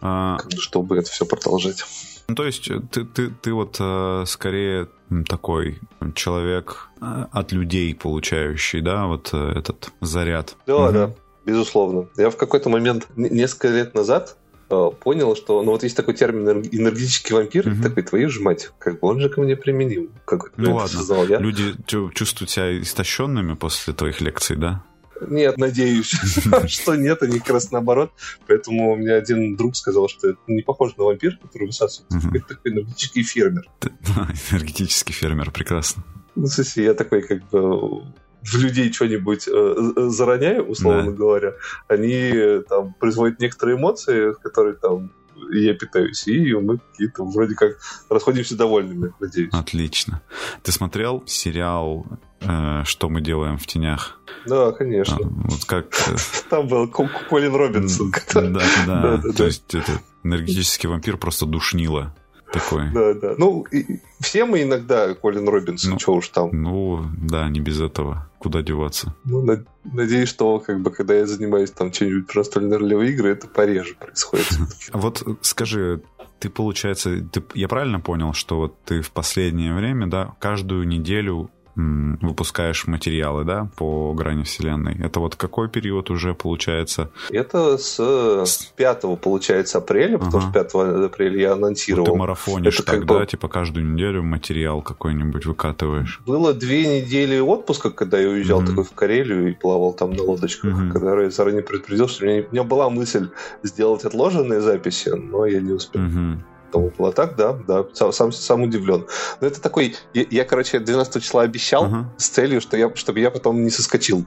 А, 0.00 0.38
чтобы 0.58 0.96
это 0.96 1.10
все 1.10 1.26
продолжать. 1.26 1.84
Ну, 2.28 2.34
то 2.34 2.44
есть 2.46 2.70
ты, 2.90 3.04
ты, 3.04 3.28
ты 3.28 3.52
вот 3.52 3.76
э, 3.78 4.24
скорее 4.26 4.88
такой 5.28 5.78
человек 6.14 6.88
э, 7.02 7.26
от 7.30 7.52
людей 7.52 7.94
получающий, 7.94 8.80
да, 8.80 9.06
вот 9.06 9.28
э, 9.34 9.52
этот 9.58 9.90
заряд. 10.00 10.56
Да, 10.66 10.78
Мгм. 10.86 10.92
да, 10.94 11.10
безусловно. 11.44 12.08
Я 12.16 12.30
в 12.30 12.36
какой-то 12.38 12.70
момент, 12.70 13.08
несколько 13.16 13.68
лет 13.68 13.94
назад, 13.94 14.38
э, 14.70 14.90
понял, 15.04 15.36
что, 15.36 15.62
ну 15.62 15.72
вот 15.72 15.82
есть 15.82 15.96
такой 15.96 16.14
термин 16.14 16.48
энерг- 16.48 16.68
энергетический 16.72 17.34
вампир, 17.34 17.68
Мгм. 17.68 17.82
такой, 17.82 18.02
твою 18.04 18.30
же 18.30 18.40
мать, 18.40 18.70
как 18.78 18.94
бы 19.00 19.08
он 19.08 19.20
же 19.20 19.28
ко 19.28 19.42
мне 19.42 19.54
применим. 19.56 20.08
Как 20.24 20.52
Ну 20.56 20.76
ладно. 20.76 20.88
Сказал 20.88 21.26
я. 21.26 21.38
Люди 21.38 21.74
чу- 21.86 22.10
чувствуют 22.14 22.48
себя 22.50 22.80
истощенными 22.80 23.52
после 23.54 23.92
твоих 23.92 24.22
лекций, 24.22 24.56
да? 24.56 24.82
Нет, 25.28 25.58
надеюсь, 25.58 26.10
что 26.66 26.94
нет, 26.94 27.22
они 27.22 27.38
как 27.38 27.50
раз 27.50 27.70
наоборот. 27.70 28.12
Поэтому 28.46 28.92
у 28.92 28.96
меня 28.96 29.16
один 29.16 29.56
друг 29.56 29.76
сказал, 29.76 30.08
что 30.08 30.30
это 30.30 30.38
не 30.46 30.62
похоже 30.62 30.94
на 30.98 31.04
вампир, 31.04 31.38
который 31.42 31.66
высасывает. 31.66 32.10
Это 32.34 32.54
такой 32.54 32.72
энергетический 32.72 33.22
фермер. 33.22 33.68
Энергетический 34.50 35.14
фермер, 35.14 35.50
прекрасно. 35.50 36.04
Ну, 36.34 36.46
смысле, 36.46 36.84
я 36.84 36.94
такой 36.94 37.22
как 37.22 37.48
бы 37.50 38.02
в 38.42 38.54
людей 38.56 38.92
что-нибудь 38.92 39.46
э, 39.48 39.52
э, 39.52 40.08
зароняю, 40.08 40.66
условно 40.66 41.10
Да. 41.10 41.16
говоря, 41.16 41.52
они 41.88 42.12
э, 42.12 42.62
там 42.68 42.94
производят 42.94 43.38
некоторые 43.40 43.76
эмоции, 43.76 44.34
которые 44.42 44.74
там 44.74 45.12
я 45.50 45.74
питаюсь, 45.74 46.26
и 46.28 46.52
мы 46.54 46.78
какие-то 46.78 47.24
вроде 47.24 47.54
как 47.54 47.72
расходимся 48.10 48.56
довольными, 48.56 49.12
надеюсь. 49.20 49.50
Отлично. 49.52 50.22
Ты 50.62 50.72
смотрел 50.72 51.22
сериал 51.26 52.06
э, 52.40 52.82
«Что 52.84 53.08
мы 53.08 53.20
делаем 53.20 53.58
в 53.58 53.66
тенях»? 53.66 54.18
Да, 54.46 54.68
А, 54.68 54.72
конечно. 54.72 55.18
вот 55.20 55.64
как... 55.64 55.86
э, 56.08 56.16
Там 56.50 56.66
был 56.68 56.88
Ко- 56.88 57.08
Колин 57.28 57.54
Робинсон. 57.54 58.12
Да, 58.34 58.62
да. 58.86 59.22
То 59.36 59.44
есть 59.44 59.74
это 59.74 60.00
энергетический 60.24 60.88
вампир 60.88 61.16
просто 61.16 61.46
душнило 61.46 62.14
такой. 62.52 62.90
Да, 62.92 63.14
да. 63.14 63.34
Ну, 63.38 63.66
и- 63.72 63.98
все 64.20 64.44
мы 64.44 64.62
иногда 64.62 65.14
Колин 65.14 65.48
Робинсон, 65.48 65.92
Ну. 65.92 65.98
что 65.98 66.14
уж 66.14 66.28
там. 66.28 66.50
Ну, 66.52 67.04
да, 67.16 67.48
не 67.48 67.60
без 67.60 67.80
этого. 67.80 68.28
Куда 68.38 68.62
деваться? 68.62 69.14
Ну, 69.24 69.42
на- 69.42 69.64
надеюсь, 69.84 70.28
что 70.28 70.58
как 70.58 70.80
бы, 70.80 70.90
когда 70.90 71.14
я 71.14 71.26
занимаюсь 71.26 71.70
там 71.70 71.90
чем-нибудь 71.90 72.26
про 72.26 72.40
настольные 72.40 73.08
игры, 73.12 73.30
это 73.30 73.46
пореже 73.48 73.94
происходит. 73.94 74.48
Вот 74.92 75.22
скажи, 75.42 76.00
ты, 76.40 76.50
получается, 76.50 77.20
ты, 77.32 77.42
я 77.54 77.68
правильно 77.68 78.00
понял, 78.00 78.32
что 78.32 78.56
вот 78.58 78.74
ты 78.84 79.00
в 79.00 79.10
последнее 79.12 79.74
время, 79.74 80.06
да, 80.08 80.34
каждую 80.40 80.86
неделю 80.88 81.50
выпускаешь 81.74 82.86
материалы, 82.86 83.44
да, 83.44 83.68
по 83.76 84.12
грани 84.14 84.42
вселенной. 84.42 84.96
Это 85.02 85.20
вот 85.20 85.36
какой 85.36 85.68
период 85.68 86.10
уже 86.10 86.34
получается? 86.34 87.10
Это 87.30 87.78
с, 87.78 87.98
с 87.98 88.72
5 88.76 89.20
получается 89.20 89.78
апреля, 89.78 90.16
ага. 90.16 90.26
потому 90.26 90.42
что 90.42 90.52
5 90.52 90.74
апреля 91.06 91.40
я 91.40 91.52
анонсировал. 91.52 92.06
Вот 92.06 92.12
ты 92.12 92.18
марафонишь 92.18 92.80
это 92.80 92.92
тогда, 92.92 93.20
бы... 93.20 93.26
типа 93.26 93.48
каждую 93.48 93.86
неделю 93.92 94.22
материал 94.22 94.82
какой-нибудь 94.82 95.46
выкатываешь? 95.46 96.20
Было 96.26 96.52
две 96.52 97.00
недели 97.00 97.38
отпуска, 97.38 97.90
когда 97.90 98.18
я 98.18 98.28
уезжал 98.28 98.58
угу. 98.58 98.66
такой 98.66 98.84
в 98.84 98.92
Карелию 98.92 99.50
и 99.50 99.52
плавал 99.52 99.94
там 99.94 100.12
на 100.12 100.22
лодочках, 100.22 100.74
угу. 100.74 100.92
когда 100.92 101.20
я 101.22 101.30
заранее 101.30 101.62
предупредил, 101.62 102.08
что 102.08 102.24
у 102.24 102.28
меня, 102.28 102.44
у 102.48 102.52
меня 102.52 102.64
была 102.64 102.90
мысль 102.90 103.30
сделать 103.62 104.04
отложенные 104.04 104.60
записи, 104.60 105.08
но 105.08 105.46
я 105.46 105.60
не 105.60 105.72
успел. 105.72 106.02
Угу 106.02 106.42
тому 106.72 106.90
было 106.96 107.12
так, 107.12 107.36
да, 107.36 107.52
да, 107.52 107.84
сам, 108.12 108.32
сам 108.32 108.62
удивлен. 108.62 109.06
Но 109.40 109.46
это 109.46 109.60
такой, 109.60 109.96
я, 110.14 110.24
я 110.30 110.44
короче, 110.44 110.80
12 110.80 111.22
числа 111.22 111.42
обещал 111.42 111.86
uh-huh. 111.86 112.04
с 112.16 112.28
целью, 112.28 112.60
что 112.60 112.76
я, 112.76 112.94
чтобы 112.96 113.20
я 113.20 113.30
потом 113.30 113.62
не 113.62 113.70
соскочил. 113.70 114.24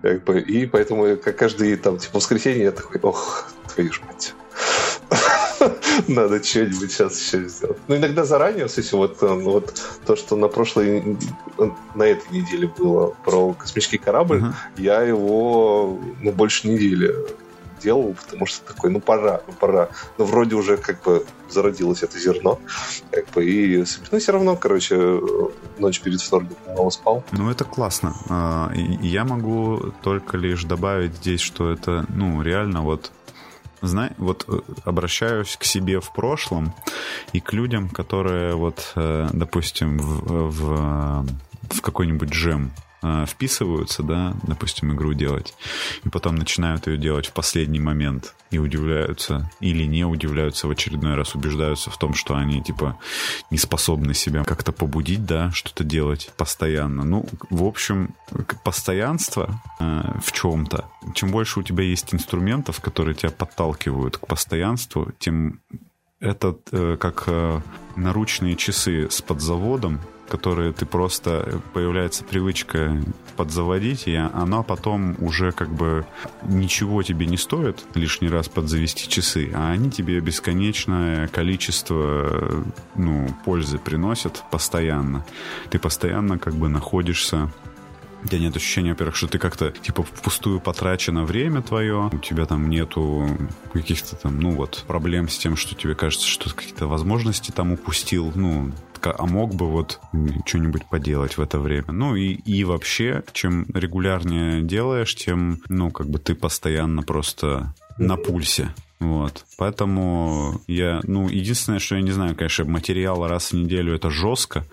Как 0.00 0.24
бы, 0.24 0.40
и 0.40 0.66
поэтому 0.66 1.16
как 1.16 1.36
каждый 1.36 1.76
там, 1.76 1.98
типа, 1.98 2.18
воскресенье 2.18 2.64
я 2.64 2.72
такой, 2.72 3.00
ох, 3.02 3.48
твою 3.74 3.92
ж 3.92 4.00
мать. 4.06 4.34
Надо 6.08 6.42
что-нибудь 6.42 6.90
сейчас 6.90 7.20
еще 7.20 7.48
сделать. 7.48 7.78
Ну, 7.88 7.96
иногда 7.96 8.24
заранее, 8.24 8.66
кстати, 8.66 8.94
вот, 8.94 9.22
э, 9.22 9.26
вот 9.26 9.74
то, 10.06 10.16
что 10.16 10.36
на 10.36 10.48
прошлой, 10.48 11.18
на 11.94 12.04
этой 12.04 12.32
неделе 12.32 12.68
было 12.68 13.14
про 13.24 13.52
космический 13.52 13.98
корабль, 13.98 14.38
uh-huh. 14.38 14.52
я 14.78 15.02
его, 15.02 15.98
ну, 16.20 16.32
больше 16.32 16.68
недели 16.68 17.14
делал, 17.82 18.14
потому 18.14 18.46
что 18.46 18.64
такой, 18.72 18.90
ну 18.90 19.00
пора, 19.00 19.40
ну 19.46 19.52
пора. 19.54 19.88
Но 20.18 20.24
вроде 20.24 20.54
уже 20.54 20.76
как 20.76 21.02
бы 21.02 21.24
зародилось 21.50 22.02
это 22.02 22.18
зерно. 22.18 22.58
Как 23.10 23.28
бы, 23.30 23.44
и 23.44 23.84
ну, 24.10 24.18
все 24.18 24.32
равно, 24.32 24.56
короче, 24.56 25.20
ночь 25.78 26.00
перед 26.00 26.20
вторником 26.20 26.74
мало 26.76 26.90
спал. 26.90 27.24
Ну, 27.32 27.50
это 27.50 27.64
классно. 27.64 28.14
А, 28.28 28.72
я 28.74 29.24
могу 29.24 29.92
только 30.02 30.36
лишь 30.36 30.64
добавить 30.64 31.14
здесь, 31.16 31.40
что 31.40 31.70
это, 31.70 32.06
ну, 32.08 32.42
реально 32.42 32.82
вот 32.82 33.12
знай, 33.82 34.10
вот 34.16 34.44
э, 34.48 34.60
обращаюсь 34.84 35.56
к 35.56 35.64
себе 35.64 36.00
в 36.00 36.12
прошлом 36.12 36.72
и 37.32 37.40
к 37.40 37.52
людям, 37.52 37.88
которые 37.88 38.54
вот, 38.54 38.92
э, 38.94 39.28
допустим, 39.32 39.98
в, 39.98 40.50
в, 40.50 41.26
в 41.70 41.80
какой-нибудь 41.80 42.30
джем 42.30 42.70
э, 43.02 43.26
вписываются, 43.26 44.02
да, 44.02 44.34
допустим, 44.42 44.92
игру 44.92 45.14
делать, 45.14 45.54
и 46.04 46.08
потом 46.08 46.36
начинают 46.36 46.86
ее 46.86 46.98
делать 46.98 47.26
в 47.26 47.32
последний 47.32 47.80
момент 47.80 48.34
и 48.50 48.58
удивляются 48.58 49.50
или 49.60 49.84
не 49.84 50.04
удивляются 50.04 50.68
в 50.68 50.70
очередной 50.70 51.14
раз, 51.14 51.34
убеждаются 51.34 51.90
в 51.90 51.98
том, 51.98 52.14
что 52.14 52.34
они, 52.34 52.62
типа, 52.62 52.98
не 53.50 53.58
способны 53.58 54.14
себя 54.14 54.44
как-то 54.44 54.72
побудить, 54.72 55.24
да, 55.24 55.50
что-то 55.52 55.84
делать 55.84 56.30
постоянно. 56.36 57.04
Ну, 57.04 57.26
в 57.50 57.64
общем, 57.64 58.14
постоянство 58.62 59.60
э, 59.80 60.18
в 60.22 60.32
чем-то, 60.32 60.84
чем 61.14 61.30
больше 61.30 61.60
у 61.60 61.62
тебя 61.62 61.84
есть 61.84 62.14
инструментов, 62.14 62.80
которые 62.80 63.14
тебя 63.14 63.30
подталкивают 63.30 64.18
к 64.18 64.26
постоянству, 64.26 65.12
тем 65.18 65.60
это 66.20 66.56
э, 66.70 66.96
как 67.00 67.24
э, 67.26 67.60
наручные 67.96 68.54
часы 68.56 69.10
с 69.10 69.20
подзаводом, 69.20 70.00
которые 70.32 70.72
ты 70.72 70.86
просто 70.86 71.60
появляется 71.74 72.24
привычка 72.24 72.96
подзаводить, 73.36 74.08
и 74.08 74.14
она 74.14 74.62
потом 74.62 75.14
уже 75.22 75.52
как 75.52 75.68
бы 75.68 76.06
ничего 76.42 77.02
тебе 77.02 77.26
не 77.26 77.36
стоит 77.36 77.84
лишний 77.94 78.30
раз 78.30 78.48
подзавести 78.48 79.10
часы, 79.10 79.50
а 79.54 79.72
они 79.72 79.90
тебе 79.90 80.20
бесконечное 80.20 81.28
количество 81.28 82.64
ну, 82.94 83.28
пользы 83.44 83.76
приносят 83.76 84.42
постоянно. 84.50 85.22
Ты 85.68 85.78
постоянно 85.78 86.38
как 86.38 86.54
бы 86.54 86.70
находишься 86.70 87.50
тебя 88.28 88.38
нет 88.38 88.56
ощущения, 88.56 88.90
во-первых, 88.90 89.16
что 89.16 89.28
ты 89.28 89.38
как-то, 89.38 89.70
типа, 89.70 90.02
впустую 90.02 90.60
потрачено 90.60 91.24
время 91.24 91.62
твое, 91.62 92.10
у 92.12 92.18
тебя 92.18 92.46
там 92.46 92.68
нету 92.68 93.28
каких-то 93.72 94.16
там, 94.16 94.38
ну 94.40 94.52
вот, 94.52 94.84
проблем 94.86 95.28
с 95.28 95.38
тем, 95.38 95.56
что 95.56 95.74
тебе 95.74 95.94
кажется, 95.94 96.26
что 96.26 96.54
какие-то 96.54 96.86
возможности 96.86 97.50
там 97.50 97.72
упустил, 97.72 98.32
ну, 98.34 98.72
а 99.04 99.26
мог 99.26 99.54
бы 99.54 99.68
вот 99.68 100.00
что-нибудь 100.46 100.86
поделать 100.88 101.36
в 101.36 101.40
это 101.40 101.58
время. 101.58 101.92
Ну 101.92 102.14
и, 102.14 102.34
и 102.34 102.64
вообще, 102.64 103.24
чем 103.32 103.66
регулярнее 103.74 104.62
делаешь, 104.62 105.14
тем, 105.14 105.58
ну, 105.68 105.90
как 105.90 106.08
бы 106.08 106.18
ты 106.18 106.34
постоянно 106.34 107.02
просто 107.02 107.74
на 107.98 108.16
пульсе. 108.16 108.72
Вот. 109.00 109.44
Поэтому 109.58 110.60
я, 110.68 111.00
ну, 111.02 111.28
единственное, 111.28 111.80
что 111.80 111.96
я 111.96 112.02
не 112.02 112.12
знаю, 112.12 112.36
конечно, 112.36 112.64
материал 112.64 113.26
раз 113.26 113.50
в 113.50 113.54
неделю 113.54 113.94
это 113.94 114.10
жестко. 114.10 114.64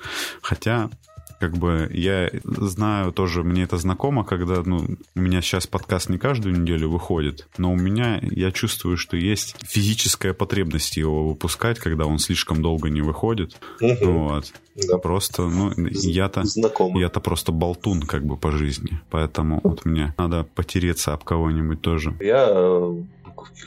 Хотя 0.41 0.91
как 1.39 1.58
бы 1.58 1.89
я 1.91 2.30
знаю 2.43 3.12
тоже, 3.12 3.43
мне 3.43 3.63
это 3.63 3.78
знакомо, 3.78 4.23
когда, 4.23 4.62
ну, 4.63 4.86
у 5.15 5.19
меня 5.19 5.41
сейчас 5.41 5.67
подкаст 5.67 6.10
не 6.10 6.17
каждую 6.17 6.60
неделю 6.60 6.89
выходит, 6.89 7.47
но 7.58 7.71
у 7.71 7.75
меня, 7.75 8.19
я 8.21 8.52
чувствую, 8.52 8.97
что 8.97 9.17
есть 9.17 9.56
физическая 9.65 10.34
потребность 10.34 10.97
его 10.97 11.30
выпускать, 11.30 11.80
когда 11.80 12.06
он 12.06 12.19
слишком 12.19 12.62
долго 12.62 12.89
не 12.89 13.02
выходит. 13.02 13.58
Угу. 13.82 14.12
Вот. 14.12 14.54
Да. 14.88 14.97
Просто, 14.97 15.43
ну, 15.43 15.71
я-то, 15.78 16.43
я-то 16.95 17.19
просто 17.19 17.52
болтун 17.52 18.02
как 18.04 18.25
бы 18.25 18.38
по 18.38 18.52
жизни, 18.52 19.02
поэтому 19.10 19.60
вот 19.63 19.86
мне 19.86 20.13
надо 20.17 20.43
потереться 20.43 21.13
об 21.13 21.23
кого-нибудь 21.23 21.82
тоже. 21.82 22.15
Я 22.19 22.47
э, 22.49 23.04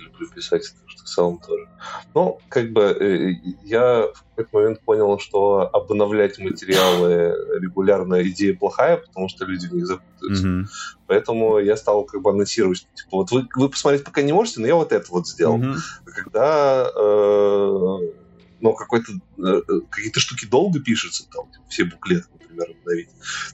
люблю 0.01 0.29
писать, 0.35 0.75
в 1.03 1.09
целом 1.09 1.39
тоже. 1.39 1.69
Ну, 2.15 2.39
как 2.49 2.73
бы 2.73 2.83
э, 2.83 3.33
я 3.65 4.07
в 4.07 4.25
какой-то 4.37 4.57
момент 4.57 4.81
понял, 4.81 5.19
что 5.19 5.69
обновлять 5.73 6.39
материалы 6.39 7.35
регулярно 7.61 8.23
идея 8.29 8.55
плохая, 8.55 8.97
потому 8.99 9.29
что 9.29 9.45
люди 9.45 9.67
в 9.67 9.75
них 9.75 9.87
запутаются. 9.87 10.47
Mm-hmm. 10.47 10.65
Поэтому 11.07 11.59
я 11.59 11.77
стал 11.77 12.05
как 12.05 12.23
бы 12.23 12.31
анонсировать, 12.31 12.87
типа, 12.95 13.19
вот 13.19 13.31
вы, 13.31 13.49
вы 13.55 13.69
посмотреть 13.69 14.05
пока 14.05 14.23
не 14.23 14.33
можете, 14.33 14.61
но 14.61 14.67
я 14.67 14.75
вот 14.75 14.93
это 14.93 15.07
вот 15.11 15.27
сделал. 15.27 15.59
Mm-hmm. 15.59 15.77
Когда 16.05 16.91
э, 16.95 17.99
ну, 18.61 18.75
какой-то, 18.75 19.13
э, 19.39 19.63
какие-то 19.91 20.21
штуки 20.21 20.47
долго 20.47 20.81
пишутся, 20.81 21.29
там, 21.31 21.51
типа, 21.51 21.65
все 21.69 21.85
буклеты, 21.85 22.27
например, 22.33 22.71
обновить, 22.71 23.11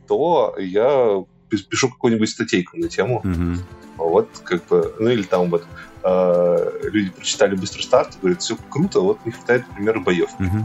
то 0.06 0.54
я 0.58 1.24
пишу 1.48 1.88
какую-нибудь 1.88 2.28
статейку 2.28 2.76
на 2.76 2.88
тему. 2.88 3.22
Mm-hmm. 3.24 3.58
Вот, 3.98 4.28
как 4.44 4.64
бы, 4.66 4.94
ну 4.98 5.10
или 5.10 5.22
там 5.22 5.50
вот 5.50 5.66
э, 6.04 6.80
люди 6.84 7.10
прочитали 7.10 7.54
быстрый 7.54 7.82
старт, 7.82 8.16
говорят, 8.20 8.40
все 8.40 8.56
круто, 8.70 9.00
вот 9.00 9.18
не 9.24 9.32
хватает, 9.32 9.66
например, 9.68 10.00
боев. 10.00 10.30
Uh-huh. 10.38 10.62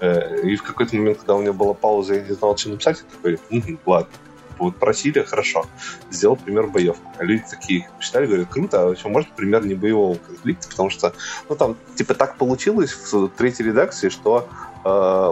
Э, 0.00 0.40
и 0.42 0.56
в 0.56 0.62
какой-то 0.62 0.96
момент, 0.96 1.18
когда 1.18 1.34
у 1.34 1.40
меня 1.40 1.52
была 1.52 1.74
пауза, 1.74 2.14
я 2.14 2.22
не 2.22 2.34
знал, 2.34 2.56
что 2.56 2.70
написать, 2.70 2.98
я 2.98 3.16
такой, 3.16 3.40
угу, 3.50 3.78
ладно, 3.84 4.12
вот 4.58 4.76
просили, 4.76 5.22
хорошо, 5.22 5.66
сделал 6.10 6.36
пример 6.36 6.66
боев. 6.66 6.96
А 7.18 7.24
люди 7.24 7.44
такие 7.48 7.88
читали, 8.00 8.26
говорят, 8.26 8.48
круто, 8.48 8.88
а 8.88 8.90
еще 8.92 9.08
может 9.08 9.30
пример 9.32 9.64
не 9.64 9.74
боевого 9.74 10.16
конфликта, 10.16 10.68
потому 10.68 10.90
что, 10.90 11.14
ну 11.48 11.56
там, 11.56 11.76
типа 11.96 12.14
так 12.14 12.36
получилось 12.36 12.92
в 12.92 13.28
третьей 13.28 13.66
редакции, 13.66 14.08
что 14.08 14.48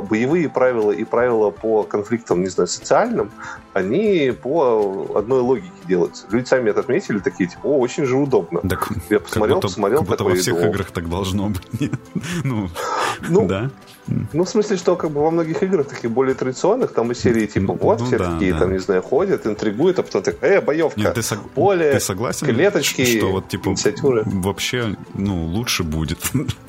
боевые 0.02 0.48
правила 0.48 0.90
и 0.90 1.04
правила 1.04 1.50
по 1.50 1.82
конфликтам, 1.82 2.42
не 2.42 2.48
знаю, 2.48 2.68
социальным, 2.68 3.30
они 3.72 4.32
по 4.42 5.12
одной 5.14 5.40
логике 5.40 5.70
делаются. 5.86 6.26
Люди 6.30 6.46
сами 6.46 6.70
это 6.70 6.80
отметили, 6.80 7.18
такие, 7.18 7.48
типа, 7.48 7.66
о, 7.66 7.78
очень 7.78 8.04
же 8.04 8.16
удобно. 8.16 8.60
Так, 8.60 8.88
Я 9.10 9.20
посмотрел, 9.20 9.56
будто, 9.56 9.68
посмотрел. 9.68 10.00
Как 10.00 10.08
будто 10.08 10.24
во 10.24 10.34
всех 10.34 10.56
о. 10.56 10.66
играх 10.66 10.90
так 10.90 11.08
должно 11.08 11.48
быть. 11.50 11.92
ну, 12.44 12.68
ну, 13.28 13.46
да. 13.46 13.70
Ну, 14.32 14.44
в 14.44 14.48
смысле, 14.48 14.76
что 14.76 14.94
как 14.96 15.10
бы 15.10 15.20
во 15.20 15.30
многих 15.30 15.62
играх, 15.62 15.88
таких 15.88 16.10
более 16.10 16.34
традиционных, 16.34 16.92
там 16.92 17.10
и 17.10 17.14
серии 17.14 17.46
типа, 17.46 17.72
ну, 17.72 17.78
вот, 17.80 18.00
ну, 18.00 18.06
все 18.06 18.18
да, 18.18 18.32
такие, 18.32 18.52
да. 18.52 18.60
там, 18.60 18.72
не 18.72 18.78
знаю, 18.78 19.02
ходят, 19.02 19.46
интригуют, 19.46 19.98
а 19.98 20.02
потом 20.02 20.22
так, 20.22 20.36
э, 20.42 20.60
боевка, 20.60 21.00
Нет, 21.00 21.14
ты 21.14 21.22
сог... 21.22 21.50
поле, 21.50 21.92
ты 21.92 22.00
согласен, 22.00 22.46
клеточки, 22.46 23.04
что 23.04 23.32
вот, 23.32 23.48
типа, 23.48 23.70
инициативы. 23.70 24.22
вообще, 24.24 24.96
ну, 25.14 25.46
лучше 25.46 25.82
будет, 25.82 26.18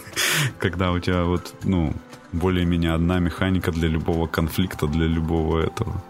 когда 0.57 0.91
у 0.91 0.99
тебя 0.99 1.25
вот, 1.25 1.53
ну, 1.63 1.93
более-менее 2.33 2.93
одна 2.93 3.19
механика 3.19 3.71
для 3.71 3.87
любого 3.87 4.27
конфликта, 4.27 4.87
для 4.87 5.05
любого 5.05 5.59
этого. 5.59 6.01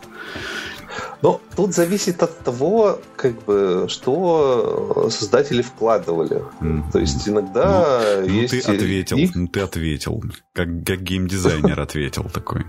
Ну, 1.21 1.41
тут 1.55 1.73
зависит 1.73 2.21
от 2.23 2.39
того, 2.39 2.99
как 3.15 3.43
бы, 3.45 3.87
что 3.89 5.09
создатели 5.11 5.61
вкладывали. 5.61 6.43
Mm-hmm. 6.61 6.91
То 6.91 6.99
есть 6.99 7.27
иногда 7.27 7.99
ну, 8.21 8.27
есть... 8.27 8.53
Ну, 8.53 8.61
ты 8.61 8.75
ответил, 8.75 9.17
их... 9.17 9.35
ну, 9.35 9.47
ты 9.47 9.59
ответил. 9.61 10.23
Как, 10.53 10.67
как 10.85 11.01
геймдизайнер 11.01 11.79
ответил 11.79 12.25
такой. 12.33 12.65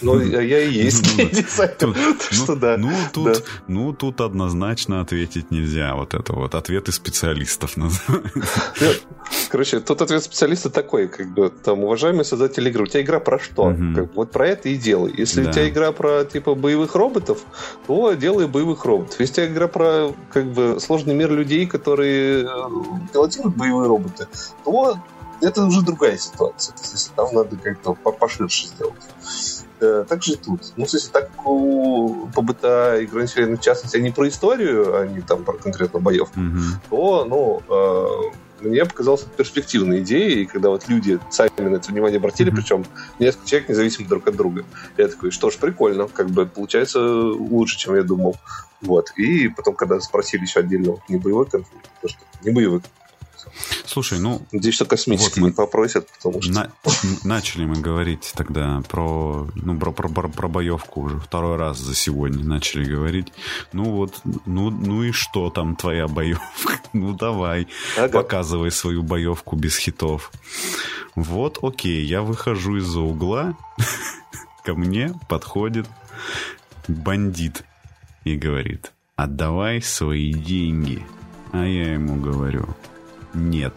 Ну, 0.00 0.20
я 0.20 0.60
и 0.62 0.70
есть 0.70 1.02
геймдизайнер. 1.16 1.96
Что 2.30 2.56
да. 2.56 2.76
Ну, 2.76 2.92
тут, 3.12 3.44
ну, 3.68 3.92
тут 3.92 4.20
однозначно 4.20 5.00
ответить 5.00 5.50
нельзя. 5.50 5.94
Вот 5.94 6.14
это 6.14 6.32
вот 6.32 6.54
ответы 6.54 6.92
специалистов. 6.92 7.76
Короче, 9.48 9.80
тут 9.80 10.02
ответ 10.02 10.22
специалиста 10.24 10.70
такой, 10.70 11.08
как 11.08 11.32
бы, 11.32 11.50
там, 11.50 11.84
уважаемый 11.84 12.24
создатель 12.24 12.66
игры, 12.68 12.84
у 12.84 12.86
тебя 12.86 13.02
игра 13.02 13.20
про 13.20 13.38
что? 13.38 13.74
Вот 14.14 14.30
про 14.30 14.48
это 14.48 14.68
и 14.68 14.76
делай. 14.76 15.12
Если 15.16 15.42
у 15.42 15.52
тебя 15.52 15.68
игра 15.68 15.92
про, 15.92 16.24
типа, 16.24 16.54
боевых 16.54 16.94
роботов, 16.94 17.40
то 17.86 18.12
делай 18.14 18.46
боевых 18.46 18.84
роботов. 18.84 19.16
Если 19.18 19.32
у 19.32 19.36
тебя 19.36 19.46
игра 19.46 19.68
про, 19.68 20.14
как 20.32 20.46
бы, 20.46 20.78
сложный 20.80 21.14
мир 21.14 21.30
людей, 21.32 21.66
которые 21.66 22.44
э, 22.44 22.46
пилотируют 23.12 23.56
боевые 23.56 23.88
роботы, 23.88 24.26
то 24.64 24.98
это 25.40 25.64
уже 25.64 25.82
другая 25.82 26.16
ситуация. 26.18 26.74
То 26.74 26.82
есть, 26.92 27.12
там 27.14 27.28
надо 27.32 27.56
как-то 27.56 27.94
поширше 27.94 28.68
сделать. 28.68 28.94
Да, 29.82 30.04
так 30.04 30.22
же 30.22 30.34
и 30.34 30.36
тут. 30.36 30.72
Ну, 30.76 30.84
в 30.86 30.90
смысле, 30.90 31.10
так 31.12 31.30
как 31.32 31.44
у 31.46 32.28
ПБТА 32.32 33.00
и 33.00 33.06
Гранд 33.06 33.30
в 33.30 33.60
частности, 33.60 33.96
они 33.96 34.12
про 34.12 34.28
историю, 34.28 34.96
а 34.96 35.06
не 35.08 35.22
там 35.22 35.42
про 35.44 35.54
конкретно 35.54 35.98
боев, 35.98 36.30
то, 36.88 37.24
ну, 37.24 37.62
э, 37.68 38.64
мне 38.64 38.84
показалось 38.84 39.22
перспективной 39.36 40.02
идеей, 40.02 40.42
и 40.42 40.46
когда 40.46 40.68
вот 40.68 40.88
люди 40.88 41.18
сами 41.30 41.50
на 41.58 41.76
это 41.76 41.90
внимание 41.90 42.18
обратили, 42.18 42.50
Мгм. 42.50 42.56
причем 42.58 42.84
несколько 43.18 43.48
человек 43.48 43.68
независимо 43.70 44.08
друг 44.08 44.28
от 44.28 44.36
друга. 44.36 44.64
Я 44.96 45.08
такой, 45.08 45.32
что 45.32 45.50
ж, 45.50 45.56
прикольно, 45.56 46.06
как 46.06 46.30
бы 46.30 46.46
получается 46.46 47.00
лучше, 47.02 47.76
чем 47.76 47.96
я 47.96 48.04
думал. 48.04 48.36
Вот. 48.82 49.10
И 49.16 49.48
потом, 49.48 49.74
когда 49.74 49.98
спросили 49.98 50.42
еще 50.42 50.60
отдельно, 50.60 50.92
вот, 50.92 51.00
не 51.08 51.16
боевой 51.16 51.46
конфликт, 51.46 51.88
то 52.00 52.08
что 52.08 52.18
не 52.44 52.52
боевой. 52.52 52.82
Слушай, 53.86 54.18
ну, 54.18 54.42
Надеюсь, 54.52 54.74
что 54.74 54.84
космический 54.84 55.40
Вот 55.40 55.54
попросят, 55.56 56.08
потому 56.10 56.40
что... 56.42 56.52
на- 56.52 56.70
начали 57.24 57.64
мы 57.66 57.76
говорить 57.76 58.32
тогда 58.34 58.82
про, 58.88 59.48
ну, 59.54 59.78
про, 59.78 59.92
про, 59.92 60.08
про- 60.08 60.28
про 60.28 60.48
боевку 60.48 61.02
уже 61.02 61.18
второй 61.18 61.56
раз 61.56 61.78
за 61.78 61.94
сегодня 61.94 62.44
начали 62.44 62.84
говорить. 62.84 63.32
Ну 63.72 63.84
вот, 63.84 64.20
ну, 64.46 64.70
ну 64.70 65.02
и 65.02 65.12
что 65.12 65.50
там 65.50 65.76
твоя 65.76 66.08
боевка? 66.08 66.42
Ну 66.94 67.14
давай, 67.14 67.68
Ага. 67.96 68.20
показывай 68.20 68.70
свою 68.70 69.02
боевку 69.02 69.56
без 69.56 69.76
хитов. 69.78 70.30
Вот, 71.14 71.58
окей, 71.62 72.04
я 72.04 72.20
выхожу 72.22 72.76
из-за 72.78 73.00
угла, 73.00 73.54
ко 74.64 74.74
мне 74.74 75.14
подходит 75.28 75.86
бандит 76.88 77.64
и 78.24 78.36
говорит, 78.36 78.92
отдавай 79.16 79.80
свои 79.82 80.32
деньги. 80.32 81.04
А 81.52 81.64
я 81.66 81.94
ему 81.94 82.16
говорю, 82.20 82.66
нет. 83.34 83.72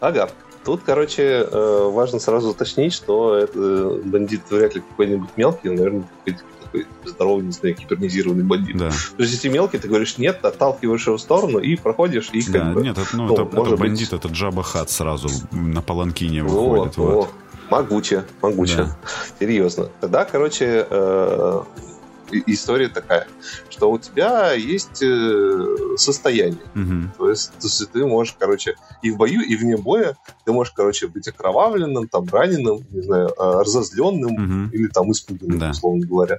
Ага. 0.00 0.28
Тут, 0.64 0.80
короче, 0.84 1.46
э, 1.48 1.90
важно 1.92 2.18
сразу 2.18 2.50
уточнить, 2.50 2.92
что 2.92 3.36
это 3.36 3.56
э, 3.56 4.00
бандит 4.04 4.42
вряд 4.50 4.74
ли 4.74 4.80
какой-нибудь 4.80 5.30
мелкий, 5.36 5.68
он, 5.68 5.76
наверное, 5.76 6.04
какой-то 6.24 6.42
такой 6.64 6.86
здоровый, 7.04 7.44
не 7.44 7.52
знаю, 7.52 7.76
кибернизированный 7.76 8.42
бандит. 8.42 8.76
Да, 8.76 8.90
То 8.90 9.22
есть, 9.22 9.32
если 9.32 9.48
мелкий, 9.48 9.78
ты 9.78 9.86
говоришь 9.86 10.18
нет, 10.18 10.44
отталкиваешь 10.44 11.06
его 11.06 11.18
в 11.18 11.20
сторону 11.20 11.60
и 11.60 11.76
проходишь, 11.76 12.30
и 12.32 12.42
как 12.42 12.52
да, 12.52 12.64
бы... 12.72 12.82
нет, 12.82 12.98
это, 12.98 13.16
ну, 13.16 13.26
ну, 13.26 13.34
это, 13.34 13.42
это 13.42 13.56
может 13.56 13.72
быть- 13.78 13.80
бандит, 13.80 14.12
это 14.12 14.26
Джаба 14.26 14.64
Хат 14.64 14.90
сразу 14.90 15.28
на 15.52 15.82
паланкине 15.82 16.42
выходит. 16.42 16.96
вот. 16.96 17.28
о, 17.28 17.28
могуче, 17.70 18.24
могуче. 18.42 18.76
Да. 18.76 18.96
Серьезно. 19.38 19.88
Тогда, 20.00 20.24
короче, 20.24 20.86
э, 20.90 21.62
история 22.46 22.88
такая, 22.88 23.26
что 23.70 23.90
у 23.90 23.98
тебя 23.98 24.52
есть 24.52 25.02
э, 25.02 25.96
состояние. 25.96 26.62
Мгм. 26.74 27.12
То 27.18 27.30
есть, 27.30 27.52
то 27.58 27.66
есть 27.66 27.92
ты 27.92 28.04
можешь, 28.06 28.34
короче, 28.38 28.74
и 29.02 29.10
в 29.10 29.16
бою, 29.16 29.40
и 29.40 29.56
вне 29.56 29.76
боя, 29.76 30.16
ты 30.44 30.52
можешь, 30.52 30.72
короче, 30.72 31.08
быть 31.08 31.26
окровавленным, 31.28 32.08
там, 32.08 32.28
раненым, 32.28 32.86
не 32.90 33.02
знаю, 33.02 33.28
э, 33.28 33.32
разозленным, 33.38 34.32
Мгм. 34.32 34.70
или 34.72 34.88
там 34.88 35.10
испуганным, 35.10 35.58
Да. 35.58 35.70
условно 35.70 36.06
говоря. 36.06 36.38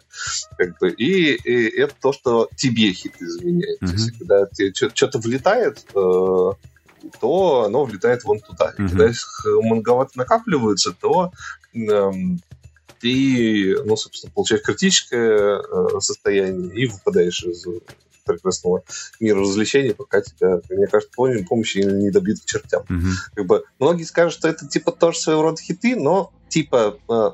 Как 0.58 0.78
бы. 0.80 0.90
и, 0.92 1.34
и 1.36 1.80
это 1.80 1.94
то, 2.02 2.14
что 2.14 2.50
тебе 2.56 2.92
хиты 2.94 3.28
заменяет. 3.28 3.80
То 3.80 3.88
есть, 3.88 4.18
когда 4.18 4.46
тебе 4.48 4.72
что-то 4.74 5.20
влетает, 5.20 5.86
э, 5.96 6.52
то 7.22 7.64
оно 7.66 7.86
влетает 7.86 8.24
вон 8.24 8.40
туда. 8.40 8.74
И 8.78 8.82
Мгм. 8.82 8.90
когда 8.90 9.10
их 9.10 9.46
многовато 9.46 10.12
накапливается, 10.16 10.94
то 11.00 11.32
эм, 11.74 12.40
ты, 13.00 13.76
ну, 13.86 13.96
собственно, 13.96 14.32
получаешь 14.34 14.64
критическое 14.64 15.60
э, 15.60 16.00
состояние 16.00 16.74
и 16.76 16.88
выпадаешь 16.88 17.44
из 17.44 17.66
прекрасного 18.28 18.84
мира 19.20 19.40
развлечений, 19.40 19.94
пока 19.94 20.22
тебя, 20.22 20.60
мне 20.70 20.88
кажется, 20.88 21.14
помощи 21.48 21.80
не 21.80 22.12
добит 22.12 22.42
к 22.42 22.46
чертям 22.46 22.84
Мгм. 22.90 23.12
как 23.34 23.46
бы 23.46 23.64
многие 23.80 24.04
скажут, 24.04 24.34
что 24.34 24.48
это 24.48 24.68
типа 24.68 24.92
тоже 24.92 25.18
своего 25.18 25.44
рода 25.44 25.62
хиты, 25.62 25.96
но 25.96 26.32
типа 26.50 26.98
э, 27.10 27.30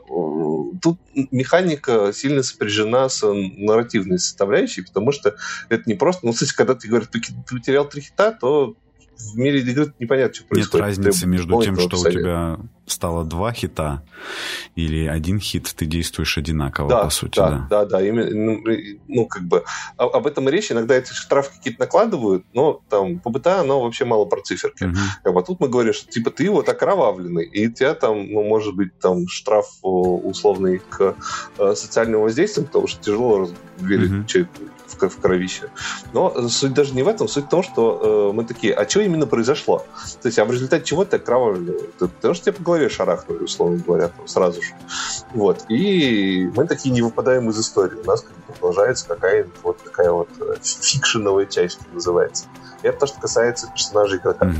тут 0.82 0.99
механика 1.32 2.12
сильно 2.13 2.43
сопряжена 2.43 3.10
с 3.10 3.26
нарративной 3.28 4.19
составляющей, 4.19 4.82
потому 4.82 5.12
что 5.12 5.36
это 5.69 5.84
не 5.86 5.95
просто, 5.95 6.26
ну, 6.26 6.34
кстати, 6.34 6.54
когда 6.54 6.76
ты 6.76 6.88
говоришь, 6.88 7.10
ты, 7.12 7.21
потерял 7.49 7.88
три 7.88 8.02
хита, 8.02 8.32
то 8.32 8.76
в 9.17 9.38
мире 9.38 9.62
игры 9.62 9.93
непонятно, 9.99 10.34
что 10.34 10.43
Нет 10.43 10.49
происходит. 10.49 10.86
разницы 10.86 11.21
Ты 11.21 11.28
между 11.28 11.62
тем, 11.62 11.78
что 11.78 11.99
у 11.99 12.10
тебя 12.10 12.60
стало 12.86 13.24
два 13.24 13.54
хита 13.54 14.04
или 14.76 15.06
один 15.08 15.39
хит, 15.39 15.74
ты 15.76 15.86
действуешь 15.86 16.38
одинаково, 16.38 16.89
да, 16.89 17.04
по 17.04 17.10
сути, 17.10 17.38
да, 17.38 17.50
да. 17.50 17.67
да, 17.69 17.86
да, 17.86 18.06
именно, 18.06 18.30
ну, 18.30 18.63
ну, 19.08 19.26
как 19.26 19.43
бы, 19.43 19.63
о- 19.98 20.10
об 20.10 20.28
этом 20.28 20.50
и 20.50 20.52
речь, 20.52 20.72
иногда 20.72 20.96
эти 20.96 21.13
штрафы 21.13 21.52
какие-то 21.56 21.80
накладывают, 21.80 22.46
но 22.54 22.82
там 22.89 23.19
по 23.19 23.30
БТА 23.30 23.62
оно 23.62 23.82
вообще 23.82 24.06
мало 24.06 24.26
про 24.26 24.41
циферки. 24.41 24.84
Мгм. 24.84 24.98
Как 25.24 25.34
бы, 25.34 25.39
а 25.39 25.43
тут 25.43 25.60
мы 25.60 25.69
говорим, 25.69 25.93
что 25.93 26.10
типа 26.10 26.32
ты 26.32 26.50
вот 26.50 26.67
окровавленный, 26.69 27.46
и 27.46 27.67
у 27.67 27.72
тебя 27.72 27.93
там, 27.93 28.30
ну, 28.32 28.43
может 28.43 28.76
быть, 28.76 28.98
там 29.00 29.28
штраф 29.28 29.67
условный 29.82 30.80
к 30.89 31.15
э, 31.58 31.76
социальному 31.76 32.24
воздействию, 32.24 32.65
потому 32.65 32.88
что 32.88 33.02
тяжело 33.02 33.50
верить 33.80 34.28
человеку 34.28 34.54
в, 34.88 35.10
в 35.10 35.17
кровище. 35.19 35.69
Но 36.13 36.48
суть 36.50 36.74
даже 36.74 36.93
не 36.93 37.04
в 37.04 37.08
этом, 37.08 37.28
суть 37.28 37.46
в 37.46 37.50
том, 37.50 37.63
что 37.63 38.30
э, 38.32 38.36
мы 38.36 38.46
такие, 38.46 38.74
а 38.74 38.88
что 38.88 39.02
именно 39.02 39.26
произошло? 39.26 39.86
То 40.22 40.28
есть, 40.28 40.39
а 40.39 40.46
в 40.46 40.52
результате 40.52 40.86
чего 40.86 41.06
ты 41.06 41.17
окровавленный? 41.17 41.74
Потому 42.00 42.34
что 42.34 42.46
тебе 42.46 42.54
голове 42.73 42.89
шарахнули, 42.89 43.43
условно 43.43 43.77
говоря, 43.86 44.07
там, 44.09 44.27
сразу 44.27 44.62
же. 44.62 44.73
Вот. 45.33 45.65
И 45.69 46.49
мы 46.55 46.67
такие 46.67 46.91
не 46.91 47.01
выпадаем 47.01 47.49
из 47.49 47.59
истории. 47.59 47.99
У 47.99 48.05
нас 48.05 48.21
как 48.21 48.31
бы 48.31 48.53
продолжается 48.53 49.07
какая-нибудь 49.07 49.55
вот 49.63 49.83
такая 49.83 50.12
вот 50.12 50.29
э, 50.39 50.55
фикшеновая 50.62 51.45
часть, 51.45 51.79
что 51.81 51.86
называется. 51.93 52.45
И 52.81 52.88
это 52.88 52.99
то, 52.99 53.07
что 53.07 53.19
касается 53.19 53.71
персонажей 53.71 54.19
игрока. 54.19 54.51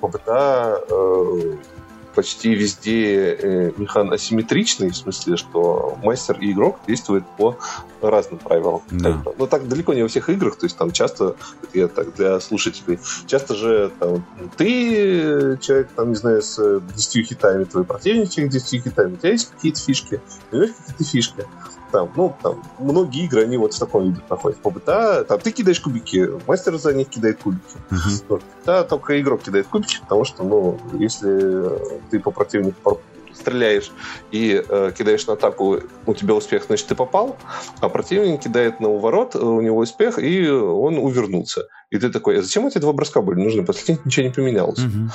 В 0.00 0.08
ПБТА 0.08 0.82
э, 0.88 1.56
почти 2.18 2.52
везде 2.52 3.32
э, 3.32 3.72
механ 3.76 4.12
асимметричный, 4.12 4.90
в 4.90 4.96
смысле, 4.96 5.36
что 5.36 5.96
мастер 6.02 6.36
и 6.40 6.50
игрок 6.50 6.80
действуют 6.88 7.24
по 7.36 7.56
разным 8.02 8.40
правилам. 8.40 8.82
Да. 8.90 9.22
Но 9.38 9.46
так 9.46 9.68
далеко 9.68 9.94
не 9.94 10.02
во 10.02 10.08
всех 10.08 10.28
играх, 10.28 10.56
то 10.56 10.66
есть 10.66 10.76
там 10.76 10.90
часто, 10.90 11.36
я 11.72 11.86
так 11.86 12.16
для 12.16 12.40
слушателей, 12.40 12.98
часто 13.28 13.54
же 13.54 13.92
там, 14.00 14.26
ты 14.56 15.56
человек, 15.60 15.90
там, 15.94 16.08
не 16.08 16.16
знаю, 16.16 16.42
с 16.42 16.58
э, 16.58 16.80
10 16.96 17.28
хитами, 17.28 17.62
твой 17.62 17.84
противник 17.84 18.30
человек 18.30 18.52
с 18.52 18.64
10 18.64 18.82
хитами, 18.82 19.14
у 19.14 19.16
тебя 19.16 19.30
есть 19.30 19.52
какие-то 19.52 19.80
фишки, 19.80 20.20
у 20.50 20.56
него 20.56 20.64
есть 20.64 20.76
какие-то 20.76 21.04
фишки. 21.04 21.46
Там, 21.90 22.10
ну, 22.16 22.36
там, 22.42 22.62
многие 22.78 23.24
игры, 23.24 23.44
они 23.44 23.56
вот 23.56 23.72
в 23.72 23.78
таком 23.78 24.10
виде 24.10 24.20
проходят. 24.28 24.58
По 24.58 24.70
БТА, 24.70 25.24
там, 25.24 25.40
ты 25.40 25.50
кидаешь 25.52 25.80
кубики, 25.80 26.28
мастер 26.46 26.76
за 26.76 26.92
них 26.92 27.08
кидает 27.08 27.38
кубики. 27.42 27.62
Вот. 28.28 28.42
Да, 28.66 28.84
только 28.84 29.18
игрок 29.20 29.42
кидает 29.42 29.68
кубики, 29.68 29.98
потому 30.00 30.24
что, 30.24 30.44
ну, 30.44 30.78
если 30.92 32.07
ты 32.10 32.20
по 32.20 32.30
противнику 32.30 33.00
стреляешь 33.34 33.90
и 34.32 34.62
э, 34.68 34.92
кидаешь 34.96 35.26
на 35.26 35.34
атаку, 35.34 35.80
у 36.06 36.14
тебя 36.14 36.34
успех, 36.34 36.64
значит, 36.66 36.86
ты 36.88 36.94
попал, 36.94 37.36
а 37.80 37.88
противник 37.88 38.40
кидает 38.40 38.80
на 38.80 38.88
уворот, 38.88 39.34
э, 39.34 39.38
у 39.38 39.60
него 39.60 39.78
успех, 39.78 40.18
и 40.18 40.48
он 40.48 40.98
увернулся. 40.98 41.68
И 41.90 41.98
ты 41.98 42.10
такой, 42.10 42.38
а 42.38 42.42
зачем 42.42 42.66
эти 42.66 42.78
два 42.78 42.92
броска 42.92 43.22
были 43.22 43.40
нужны? 43.40 43.64
После 43.64 43.94
них 43.94 44.04
ничего 44.04 44.26
не 44.26 44.32
поменялось. 44.32 44.78
Мгм. 44.78 45.10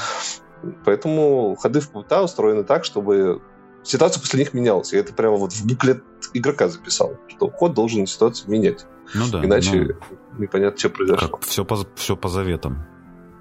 Поэтому 0.86 1.58
ходы 1.60 1.82
в 1.82 1.90
ПВТА 1.90 2.24
устроены 2.24 2.64
так, 2.64 2.86
чтобы 2.86 3.42
ситуация 3.84 4.22
после 4.22 4.40
них 4.40 4.54
менялась. 4.54 4.94
И 4.94 4.98
это 4.98 5.14
прямо 5.14 5.36
вот 5.36 5.52
в 5.52 5.68
буклет 5.68 6.04
игрока 6.34 6.70
записал, 6.70 7.18
что 7.28 7.50
ход 7.50 7.74
должен 7.74 8.08
ситуацию 8.08 8.50
менять. 8.50 8.86
Ну 9.14 9.26
да. 9.30 9.44
Иначе 9.44 9.98
непонятно, 10.38 10.80
что 10.80 10.90
ну, 10.90 10.96
произошло. 10.96 11.28
как 11.28 11.42
все 11.42 11.66
по, 11.66 11.78
все 11.96 12.16
по 12.16 12.30
заветам. 12.30 12.86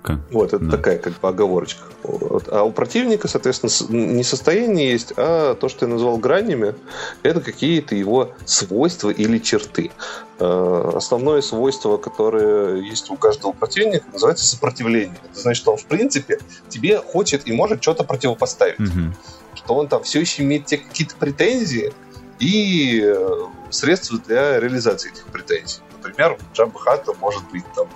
Как- 0.03 0.19
Вот, 0.33 0.49
это 0.53 0.59
Да. 0.65 0.77
такая 0.77 0.99
как 0.99 1.13
бы 1.21 1.29
оговорочка. 1.29 1.85
Вот. 2.03 2.49
А 2.49 2.65
у 2.65 2.73
противника, 2.73 3.29
соответственно, 3.29 3.71
не 3.97 4.25
состояние 4.25 4.91
есть, 4.91 5.13
а 5.17 5.55
то, 5.55 5.69
что 5.69 5.87
я 5.87 5.93
назвал 5.93 6.19
гранями, 6.19 6.75
это 7.23 7.41
какие-то 7.41 7.95
его 7.95 8.33
свойства 8.45 9.11
или 9.11 9.39
черты. 9.39 9.93
Э, 10.41 10.91
Основное 10.97 11.41
свойство, 11.41 11.99
которое 11.99 12.81
есть 12.83 13.11
у 13.11 13.17
каждого 13.17 13.53
противника, 13.53 14.05
называется 14.13 14.45
сопротивление. 14.45 15.17
Это 15.31 15.41
значит, 15.41 15.63
что 15.63 15.71
он, 15.73 15.79
в 15.79 15.85
принципе, 15.87 16.41
тебе 16.69 16.99
хочет 16.99 17.47
и 17.47 17.53
может 17.53 17.81
что-то 17.81 18.03
противопоставить. 18.03 18.81
Мгм. 18.81 19.15
Что 19.55 19.75
он 19.75 19.87
там 19.87 20.03
все 20.03 20.19
еще 20.21 20.43
имеет 20.43 20.67
те 20.67 20.79
какие-то 20.79 21.15
претензии 21.15 21.93
и 22.41 23.01
э, 23.05 23.29
средства 23.71 24.19
для 24.27 24.59
реализации 24.59 25.13
этих 25.13 25.25
претензий. 25.27 25.79
Например, 26.03 26.33
у 26.33 26.55
Джабба 26.57 26.79
Хата 26.79 27.13
может 27.21 27.43
быть 27.51 27.65
там 27.75 27.87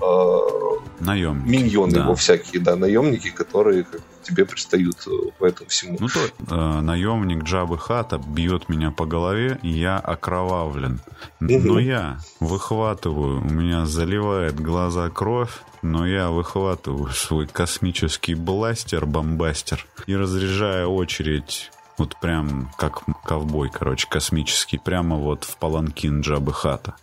э, 0.00 0.38
Наемник. 1.00 1.46
миньоны 1.46 1.92
Да. 1.92 2.00
его 2.04 2.14
всякие, 2.14 2.62
да, 2.62 2.76
наемники, 2.76 3.30
которые 3.30 3.84
как 3.84 4.00
тебе 4.22 4.44
пристают 4.44 5.06
э, 5.06 5.30
по 5.38 5.44
этому 5.46 5.68
всему. 5.68 5.96
Ну 6.00 6.08
то 6.08 6.20
э, 6.54 6.80
наемник 6.80 7.44
Джабы 7.44 7.78
Хата 7.78 8.18
бьет 8.18 8.68
меня 8.68 8.90
по 8.90 9.06
голове, 9.06 9.58
и 9.62 9.68
я 9.68 9.98
окровавлен. 9.98 11.00
Но 11.40 11.78
я 11.78 12.18
выхватываю, 12.40 13.40
у 13.40 13.50
меня 13.50 13.86
заливает 13.86 14.58
глаза 14.60 15.08
кровь, 15.10 15.60
но 15.82 16.06
я 16.06 16.30
выхватываю 16.30 17.10
свой 17.10 17.46
космический 17.46 18.34
бластер-бомбастер 18.34 19.86
и 20.06 20.16
разряжаю 20.16 20.88
очередь 20.90 21.70
вот 21.98 22.16
прям 22.20 22.70
как 22.78 23.02
ковбой, 23.24 23.70
короче, 23.70 24.06
космический, 24.08 24.78
прямо 24.78 25.16
вот 25.16 25.44
в 25.44 25.56
паланкин 25.58 26.22
Джабы 26.22 26.52
Хата. 26.52 26.94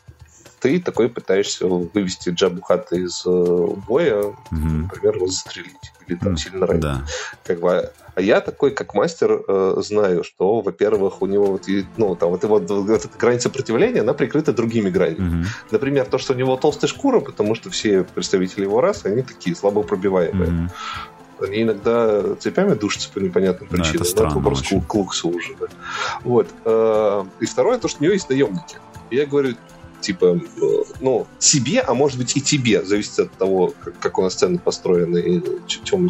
Ты 0.60 0.80
такой 0.80 1.10
пытаешься 1.10 1.68
вывести 1.68 2.30
Джабу 2.30 2.62
Хата 2.62 2.96
из 2.96 3.24
э, 3.26 3.68
боя, 3.88 4.36
Мгм. 4.52 4.84
например, 4.84 5.16
его 5.18 5.28
застрелить 5.28 5.76
или 6.08 6.16
там 6.18 6.30
М, 6.30 6.38
сильно 6.38 6.66
ранить. 6.66 6.82
Да. 6.82 7.06
Как 7.44 7.60
бы, 7.60 7.92
а 8.16 8.22
я 8.22 8.42
такой, 8.42 8.72
как 8.72 8.94
мастер, 8.94 9.44
э, 9.48 9.76
знаю, 9.84 10.24
что, 10.24 10.62
во-первых, 10.62 11.22
у 11.22 11.26
него 11.28 11.46
вот, 11.46 11.64
ну, 11.98 12.16
там, 12.16 12.30
вот, 12.30 12.44
его, 12.44 12.58
вот 12.60 12.90
эта 12.90 13.08
грань 13.20 13.40
сопротивления, 13.40 14.02
она 14.02 14.14
прикрыта 14.14 14.54
другими 14.54 14.90
гранями. 14.90 15.20
Мгм. 15.20 15.46
Например, 15.72 16.06
то, 16.06 16.18
что 16.18 16.34
у 16.34 16.36
него 16.36 16.56
толстая 16.58 16.90
шкура, 16.90 17.20
потому 17.20 17.54
что 17.56 17.70
все 17.70 18.04
представители 18.04 18.64
его 18.64 18.82
расы, 18.82 19.08
они 19.08 19.22
такие 19.22 19.56
слабо 19.56 19.84
пробиваемые. 19.84 20.50
Мгм. 20.52 20.72
Они 21.40 21.62
иногда 21.62 22.36
цепями 22.40 22.74
душатся 22.74 23.12
по 23.14 23.20
непонятным 23.20 23.70
Да, 23.70 23.76
причинам. 23.76 23.90
это 23.98 24.00
но 24.00 24.10
странно 24.10 24.36
вопрос 24.38 24.62
очень. 24.62 24.82
к 24.82 24.96
Луксу 24.96 25.30
уже. 25.30 25.54
Да. 25.60 25.68
Вот. 26.24 26.48
э, 26.66 27.24
И 27.42 27.46
второе, 27.46 27.78
то, 27.78 27.88
что 27.88 28.00
у 28.00 28.04
него 28.06 28.14
есть 28.14 28.28
наемники. 28.30 28.78
И 29.12 29.18
Я 29.18 29.28
говорю, 29.28 29.54
типа, 30.02 30.38
э, 30.38 30.60
ну, 31.02 31.28
себе, 31.40 31.82
а 31.82 31.94
может 31.94 32.18
быть 32.18 32.36
и 32.36 32.42
тебе, 32.42 32.84
зависит 32.84 33.20
от 33.20 33.38
того, 33.38 33.74
как, 33.84 34.00
как 34.00 34.20
у 34.20 34.24
нас 34.24 34.34
сцена 34.34 34.58
построена 34.60 35.18
и 35.18 35.42
чем 35.84 36.04
мы 36.04 36.10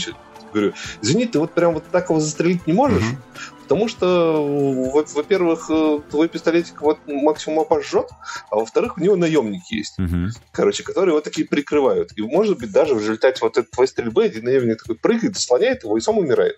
говорю, 0.54 0.73
извини, 1.02 1.26
ты 1.26 1.39
вот 1.39 1.54
прям 1.54 1.73
вот 1.73 1.84
так 1.91 2.10
его 2.10 2.19
застрелить 2.19 2.65
не 2.67 2.73
можешь, 2.73 3.04
Мгм. 3.04 3.21
потому 3.63 3.89
что, 3.89 4.06
э, 4.06 4.91
во- 4.93 5.06
во-первых, 5.13 5.69
э, 5.69 6.00
твой 6.10 6.30
пистолетик 6.30 6.82
вот 6.82 7.00
максимум 7.06 7.60
обожжет, 7.60 8.08
а 8.50 8.56
во-вторых, 8.56 8.97
у 8.97 9.02
него 9.02 9.15
наемники 9.15 9.76
есть 9.76 10.00
Мгм. 10.00 10.30
короче, 10.52 10.84
которые 10.84 11.13
его 11.13 11.21
такие 11.21 11.45
прикрывают. 11.47 12.12
И, 12.15 12.21
может 12.21 12.58
быть, 12.60 12.71
даже 12.71 12.95
в 12.95 13.00
результате 13.00 13.39
вот 13.41 13.58
этой 13.58 13.69
твоей 13.69 13.89
стрельбы 13.89 14.23
один 14.23 14.45
наемник 14.45 14.82
такой 14.82 14.95
прыгает, 14.95 15.36
заслоняет 15.36 15.84
его 15.84 15.97
и 15.97 16.02
сам 16.02 16.17
умирает. 16.17 16.58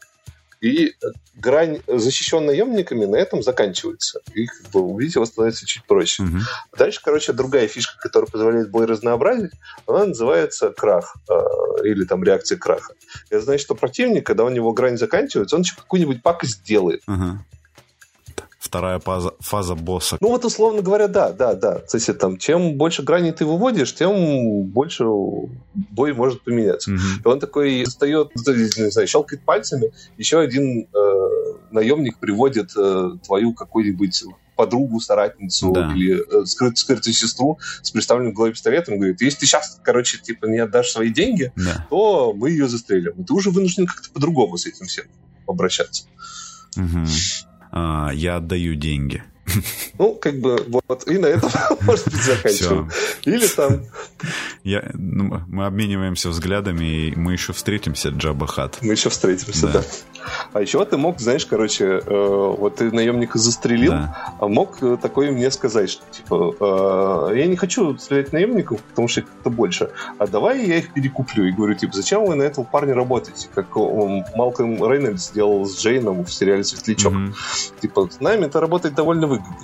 И 0.62 0.88
э, 0.88 0.92
грань, 1.36 1.82
защищенная 1.88 2.48
наемниками, 2.48 3.06
на 3.06 3.16
этом 3.16 3.42
заканчивается. 3.44 4.20
И 4.34 4.46
как 4.46 4.72
бы, 4.72 4.82
убить 4.82 5.16
его 5.16 5.26
становится 5.26 5.66
чуть 5.66 5.86
проще. 5.86 6.24
Мгм. 6.24 6.42
Дальше, 6.78 7.00
короче, 7.04 7.34
другая 7.34 7.68
фишка, 7.68 7.98
которая 8.00 8.30
позволяет 8.30 8.70
бой 8.70 8.86
разнообразить, 8.86 9.52
она 9.88 10.08
называется 10.08 10.72
крах 10.72 11.16
э, 11.30 11.34
или 11.86 12.04
там 12.04 12.24
реакция 12.24 12.58
краха. 12.58 12.94
Это 13.30 13.42
значит, 13.42 13.64
что 13.66 13.76
противник, 13.76 14.26
когда 14.26 14.44
у 14.44 14.50
него 14.50 14.74
грань 14.74 14.98
заканчивается, 14.98 15.56
он 15.56 15.62
еще 15.62 15.76
какую-нибудь 15.76 16.22
пакость 16.22 16.64
делает. 16.64 17.04
Ага. 17.08 17.46
Вторая 18.60 19.00
фаза, 19.00 19.32
фаза 19.40 19.74
босса. 19.74 20.18
Ну 20.20 20.28
вот, 20.30 20.44
условно 20.44 20.82
говоря, 20.82 21.08
да, 21.08 21.32
да, 21.32 21.54
да. 21.54 21.76
То 21.80 21.96
есть, 21.98 22.18
там, 22.20 22.38
чем 22.38 22.74
больше 22.78 23.04
граней 23.04 23.32
ты 23.32 23.46
выводишь, 23.46 23.96
тем 23.96 24.64
больше 24.66 25.06
бой 25.74 26.14
может 26.14 26.44
поменяться. 26.44 26.92
Мгм. 26.92 27.02
И 27.24 27.28
он 27.28 27.40
такой 27.40 27.86
встает, 27.86 28.36
не 28.36 28.92
знаю, 28.92 29.08
щелкает 29.08 29.44
пальцами, 29.46 29.92
еще 30.18 30.40
один 30.40 30.88
э, 30.94 31.20
наемник 31.72 32.18
приводит 32.20 32.72
э, 32.78 33.12
твою 33.26 33.54
какую-нибудь 33.54 34.24
подругу, 34.58 35.00
соратницу 35.00 35.72
Да. 35.72 35.94
или 35.96 36.20
э, 36.20 36.44
скрыт- 36.46 36.76
скрытую 36.76 37.14
сестру 37.14 37.60
с 37.82 37.92
приставленным 37.92 38.34
в 38.34 38.36
голове 38.36 38.52
пистолетом 38.52 38.98
говорит, 38.98 39.22
если 39.22 39.40
ты 39.40 39.46
сейчас, 39.46 39.80
короче, 39.82 40.18
типа 40.18 40.48
не 40.48 40.58
отдашь 40.58 40.90
свои 40.92 41.12
деньги, 41.14 41.54
Да. 41.56 41.88
то 41.90 42.34
мы 42.36 42.50
ее 42.50 42.68
застрелим. 42.68 43.14
И 43.14 43.24
ты 43.24 43.34
уже 43.34 43.52
вынужден 43.52 43.88
как-то 43.88 44.10
по-другому 44.12 44.58
с 44.58 44.66
этим 44.66 44.86
всем 44.88 45.06
обращаться. 45.48 46.04
Мгм. 46.76 47.08
А, 47.72 48.12
я 48.14 48.38
отдаю 48.38 48.76
деньги. 48.76 49.24
Ну, 49.98 50.14
как 50.16 50.40
бы, 50.40 50.64
вот, 50.68 51.08
и 51.08 51.18
на 51.18 51.26
этом, 51.28 51.50
может 51.82 52.06
быть, 52.06 52.22
заканчиваем. 52.22 52.90
Или 53.26 53.48
там, 53.48 53.84
Я, 54.70 54.84
ну, 54.94 55.42
мы 55.48 55.66
обмениваемся 55.66 56.30
взглядами, 56.30 56.86
и 56.86 57.16
мы 57.16 57.34
еще 57.34 57.54
встретимся, 57.54 58.10
Джаба 58.10 58.46
Хат. 58.46 58.78
мы 58.82 58.92
еще 58.94 59.10
встретимся, 59.10 59.66
Да. 59.66 59.74
да. 59.74 59.84
А 60.54 60.62
еще 60.62 60.86
ты 60.86 60.96
мог, 60.96 61.20
знаешь, 61.20 61.44
короче, 61.48 61.86
э, 61.86 62.54
вот 62.60 62.76
ты 62.76 62.92
наемника 62.92 63.40
застрелил, 63.40 63.94
Да. 63.94 64.36
а 64.40 64.48
мог 64.48 64.78
э, 64.84 64.98
такой 65.02 65.32
мне 65.32 65.50
сказать, 65.50 65.90
что, 65.90 66.04
типа, 66.12 67.30
э, 67.32 67.38
я 67.40 67.48
не 67.48 67.56
хочу 67.56 67.98
стрелять 67.98 68.32
наемников, 68.32 68.80
потому 68.84 69.08
что 69.08 69.22
их 69.22 69.26
как-то 69.28 69.50
больше, 69.50 69.90
а 70.20 70.28
давай 70.28 70.64
я 70.64 70.78
их 70.78 70.94
перекуплю. 70.94 71.46
И 71.48 71.52
говорю, 71.52 71.74
типа, 71.74 71.96
зачем 71.96 72.26
вы 72.28 72.36
на 72.36 72.44
этого 72.44 72.64
парня 72.64 72.94
работаете? 72.94 73.48
Как 73.56 73.76
он, 73.76 74.24
Малкольм 74.36 74.76
Рейнольдс 74.88 75.30
сделал 75.30 75.66
с 75.66 75.80
Джейном 75.82 76.26
в 76.26 76.32
сериале 76.32 76.64
«Светлячок». 76.64 77.14
Мгм. 77.14 77.34
Типа, 77.82 78.08
с 78.12 78.20
нами 78.20 78.46
это 78.46 78.60
работает 78.60 78.94
довольно 78.94 79.26
выгодно. 79.26 79.56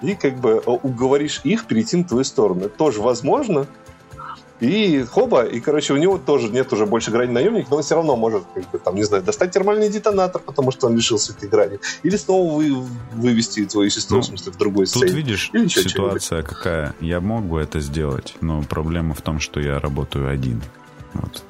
И 0.00 0.14
как 0.14 0.36
бы 0.38 0.62
э, 0.64 0.70
уговоришь 0.70 1.40
их 1.42 1.64
перейти 1.64 1.96
на 1.96 2.04
твою 2.04 2.22
сторону. 2.22 2.66
Это 2.66 2.76
тоже 2.76 3.00
возможно. 3.00 3.66
И 4.60 5.04
хоба, 5.04 5.44
и, 5.44 5.60
короче, 5.60 5.94
у 5.94 5.96
него 5.96 6.16
тоже 6.16 6.48
нет 6.48 6.72
уже 6.72 6.86
больше 6.86 7.10
грани 7.10 7.32
наемник, 7.32 7.70
но 7.70 7.76
он 7.76 7.82
все 7.82 7.96
равно 7.96 8.16
может, 8.16 8.44
как 8.54 8.70
бы, 8.70 8.78
там, 8.78 8.94
не 8.94 9.02
знаю, 9.02 9.22
достать 9.22 9.50
термальный 9.50 9.88
детонатор, 9.90 10.40
потому 10.40 10.70
что 10.70 10.86
он 10.86 10.96
лишился 10.96 11.32
этой 11.32 11.48
грани. 11.48 11.80
Или 12.04 12.16
снова 12.16 12.54
вы, 12.54 12.72
вывести 13.12 13.66
твою 13.66 13.90
сестру, 13.90 14.18
Ну, 14.18 14.22
в 14.22 14.26
смысле, 14.26 14.52
в 14.52 14.56
другой 14.56 14.86
Тут 14.86 15.02
сцене. 15.02 15.12
видишь, 15.12 15.50
Или 15.52 15.64
еще 15.64 15.82
ситуация 15.82 16.42
какая. 16.42 16.94
Я 17.00 17.20
мог 17.20 17.44
бы 17.44 17.60
это 17.60 17.80
сделать, 17.80 18.36
но 18.40 18.62
проблема 18.62 19.14
в 19.14 19.22
том, 19.22 19.40
что 19.40 19.60
я 19.60 19.80
работаю 19.80 20.28
один. 20.28 20.62
Вот. 21.14 21.42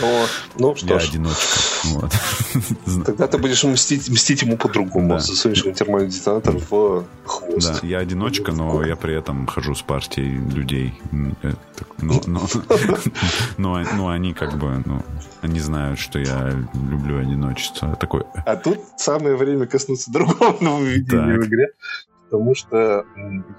Но, 0.00 0.26
ну 0.58 0.74
что 0.74 0.94
я 0.94 1.00
ж, 1.00 1.08
одиночка. 1.08 1.58
Вот. 1.84 2.12
тогда 3.06 3.26
ты 3.26 3.38
будешь 3.38 3.64
мстить, 3.64 4.08
мстить 4.08 4.42
ему 4.42 4.56
по-другому. 4.56 5.08
Да. 5.14 5.18
Засунешь 5.18 5.64
ему 5.64 5.74
термальный 5.74 6.10
детонатор 6.10 6.56
в 6.56 7.04
хвост. 7.24 7.80
Да, 7.82 7.86
я 7.86 7.98
одиночка, 7.98 8.52
но 8.52 8.84
я 8.84 8.96
при 8.96 9.14
этом 9.14 9.46
хожу 9.46 9.74
с 9.74 9.82
партией 9.82 10.36
людей. 10.54 10.94
Но, 11.98 12.20
но, 12.26 12.42
но, 13.58 13.82
но 13.96 14.08
они 14.08 14.34
как 14.34 14.58
бы, 14.58 14.82
ну, 14.84 15.02
они 15.40 15.60
знают, 15.60 15.98
что 15.98 16.18
я 16.18 16.50
люблю 16.74 17.18
одиночество. 17.20 17.96
Такой, 17.96 18.22
А 18.46 18.56
тут 18.56 18.78
самое 18.96 19.36
время 19.36 19.66
коснуться 19.66 20.10
другого 20.12 20.56
нововведения 20.60 21.34
Так. 21.36 21.44
в 21.44 21.48
игре. 21.48 21.68
Потому 22.30 22.54
что 22.54 23.04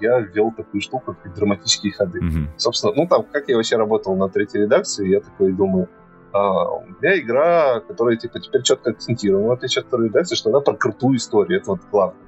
я 0.00 0.18
ввел 0.18 0.50
такую 0.50 0.80
штуку, 0.80 1.14
как 1.22 1.32
драматические 1.34 1.92
ходы. 1.92 2.20
мгм, 2.20 2.50
Собственно, 2.56 2.92
ну 2.96 3.06
там, 3.06 3.24
как 3.32 3.48
я 3.48 3.56
вообще 3.56 3.76
работал 3.76 4.16
на 4.16 4.28
третьей 4.28 4.62
редакции, 4.62 5.08
я 5.08 5.20
такой 5.20 5.52
думаю, 5.52 5.88
а, 6.34 6.68
у 6.68 6.84
меня 6.86 7.16
игра, 7.20 7.78
которая 7.78 8.16
типа 8.16 8.40
теперь 8.40 8.62
четко 8.62 8.90
акцентирована, 8.90 9.46
в 9.46 9.52
отличие 9.52 9.82
от 9.82 9.86
второй 9.86 10.08
редакции, 10.08 10.34
что 10.34 10.50
она 10.50 10.58
про 10.58 10.74
крутую 10.74 11.18
историю, 11.18 11.60
это 11.60 11.70
вот 11.70 11.80
главное. 11.92 12.26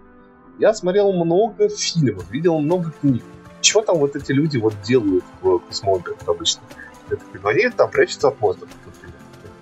Я 0.60 0.72
смотрел 0.74 1.12
много 1.12 1.68
фильмов, 1.68 2.30
видел 2.30 2.60
много 2.60 2.92
книг. 3.00 3.24
Чего 3.60 3.82
там 3.82 3.98
вот 3.98 4.14
эти 4.14 4.30
люди 4.30 4.58
вот 4.58 4.74
делают 4.82 5.24
в 5.42 5.58
космологах 5.58 6.16
обычно? 6.24 6.62
Ну 7.10 7.48
они 7.48 7.68
там 7.70 7.90
прячутся 7.90 8.28
от 8.28 8.40
мозга. 8.40 8.68
например. 8.84 9.14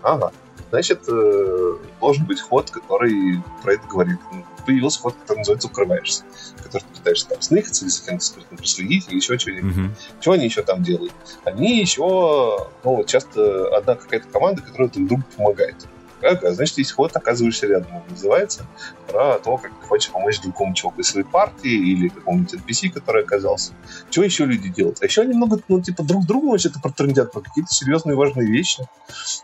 Ага. 0.02 0.30
Значит, 0.70 1.02
э, 1.08 1.74
должен 2.00 2.26
быть 2.26 2.40
ход, 2.40 2.70
который 2.70 3.42
про 3.62 3.74
это 3.74 3.86
говорит. 3.86 4.18
Появился 4.66 5.00
ход, 5.00 5.14
который 5.20 5.38
называется 5.38 5.68
«Укрываешься», 5.68 6.24
который 6.62 6.82
ты 6.82 6.98
пытаешься 6.98 7.28
там 7.28 7.42
сныкаться 7.42 7.84
или 7.84 7.90
с 7.90 8.00
кем-то 8.00 8.24
скрытно 8.24 8.56
проследить 8.56 9.08
или 9.08 9.16
еще 9.16 9.38
что-нибудь. 9.38 9.76
мгм. 9.76 9.94
Что 10.20 10.32
они 10.32 10.44
еще 10.46 10.62
там 10.62 10.82
делают? 10.82 11.12
Они 11.44 11.80
еще, 11.80 12.02
ну, 12.02 12.96
вот 12.96 13.06
часто 13.06 13.76
одна 13.76 13.94
какая-то 13.94 14.26
команда, 14.28 14.62
которая 14.62 14.88
друг 14.88 15.06
другу 15.06 15.24
помогает. 15.36 15.76
Ага, 16.24 16.54
значит, 16.54 16.78
есть 16.78 16.92
ход, 16.92 17.14
оказываешься 17.14 17.66
рядом, 17.66 17.96
он 17.96 18.02
называется, 18.08 18.66
про 19.08 19.38
то, 19.38 19.58
как 19.58 19.70
ты 19.78 19.86
хочешь 19.86 20.10
помочь 20.10 20.40
другому 20.40 20.74
человеку 20.74 21.02
из 21.02 21.08
своей 21.08 21.26
партии 21.26 21.70
или 21.70 22.08
какому-нибудь 22.08 22.54
NPC, 22.54 22.90
который 22.90 23.22
оказался. 23.22 23.72
Что 24.10 24.22
еще 24.22 24.46
люди 24.46 24.70
делают? 24.70 25.02
А 25.02 25.04
еще 25.04 25.22
они 25.22 25.34
много, 25.34 25.60
ну, 25.68 25.82
типа, 25.82 26.02
друг 26.02 26.22
с 26.22 26.26
другом 26.26 26.50
вообще-то 26.50 26.80
протрындят 26.80 27.32
про 27.32 27.40
какие-то 27.40 27.72
серьезные 27.72 28.16
важные 28.16 28.50
вещи. 28.50 28.86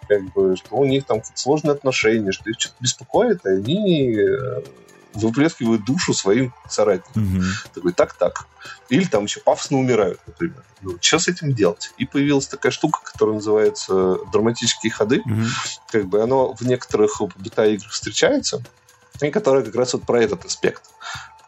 Как 0.08 0.24
бы, 0.32 0.56
что 0.56 0.76
у 0.76 0.86
них 0.86 1.04
там 1.04 1.20
сложные 1.34 1.72
отношения, 1.72 2.32
что 2.32 2.48
их 2.48 2.56
что-то 2.58 2.76
беспокоит, 2.80 3.44
и 3.44 3.50
они 3.50 4.14
э, 4.16 4.62
выплескивают 5.14 5.84
душу 5.84 6.14
своим 6.14 6.54
соратникам. 6.68 7.22
Мгм. 7.22 7.44
Такой, 7.74 7.92
так-так. 7.92 8.46
Или 8.88 9.04
там 9.04 9.24
еще 9.24 9.40
пафосно 9.40 9.78
умирают, 9.78 10.20
например. 10.26 10.62
Ну, 10.82 10.98
что 11.00 11.18
с 11.18 11.28
этим 11.28 11.52
делать? 11.52 11.92
И 11.98 12.06
появилась 12.06 12.46
такая 12.46 12.72
штука, 12.72 13.00
которая 13.02 13.36
называется 13.36 14.16
драматические 14.32 14.92
ходы. 14.92 15.22
Мгм. 15.24 15.46
Как 15.90 16.06
бы 16.06 16.22
оно 16.22 16.54
в 16.54 16.62
некоторых 16.62 17.20
бета 17.36 17.66
играх 17.66 17.90
встречается, 17.90 18.62
и 19.20 19.30
которая 19.30 19.62
как 19.62 19.74
раз 19.74 19.92
вот 19.92 20.04
про 20.04 20.22
этот 20.22 20.44
аспект. 20.44 20.82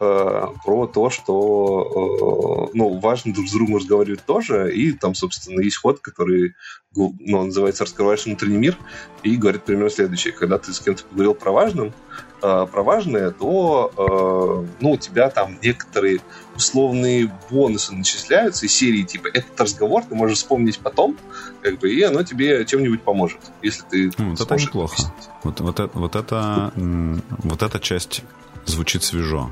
Э, 0.03 0.47
Про 0.65 0.87
то, 0.87 1.09
что 1.09 2.69
э, 2.71 2.77
ну, 2.77 2.99
важно 2.99 3.33
друг 3.33 3.47
с 3.47 3.51
другом 3.51 3.77
разговаривать 3.77 4.25
тоже, 4.25 4.73
и 4.73 4.91
там, 4.91 5.15
собственно, 5.15 5.61
есть 5.61 5.77
ход, 5.77 5.99
который 5.99 6.55
ну, 6.95 7.15
называется 7.19 7.83
«Раскрываешь 7.83 8.25
внутренний 8.25 8.57
мир», 8.57 8.77
и 9.23 9.35
говорит 9.35 9.63
примерно 9.63 9.89
следующее. 9.89 10.33
Когда 10.33 10.57
ты 10.57 10.73
с 10.73 10.79
кем-то 10.79 11.03
поговорил 11.05 11.33
про 11.35 11.51
важным, 11.51 11.93
э, 12.41 12.67
про 12.71 12.83
важное, 12.83 13.31
то 13.31 13.91
э, 13.95 14.81
ну, 14.81 14.91
у 14.91 14.97
тебя 14.97 15.29
там 15.29 15.57
некоторые 15.61 16.19
условные 16.55 17.31
бонусы 17.49 17.95
начисляются 17.95 18.65
из 18.65 18.73
серии 18.73 19.03
типа 19.03 19.27
этот 19.27 19.59
разговор 19.59 20.03
ты 20.03 20.15
можешь 20.15 20.37
вспомнить 20.39 20.79
потом, 20.79 21.17
как 21.61 21.79
бы, 21.79 21.91
и 21.91 22.01
оно 22.01 22.23
тебе 22.23 22.65
чем-нибудь 22.65 23.01
поможет, 23.03 23.39
если 23.61 23.83
ты 23.89 24.11
Ну, 24.17 24.31
вот 24.31 24.41
это 24.41 24.55
неплохо. 24.55 24.95
объяснить. 24.95 25.29
Вот, 25.43 25.59
вот, 25.61 25.79
это, 25.79 25.97
вот, 25.97 26.15
это, 26.15 26.73
вот 26.75 27.63
эта 27.63 27.79
часть 27.79 28.23
звучит 28.65 29.03
свежо. 29.03 29.49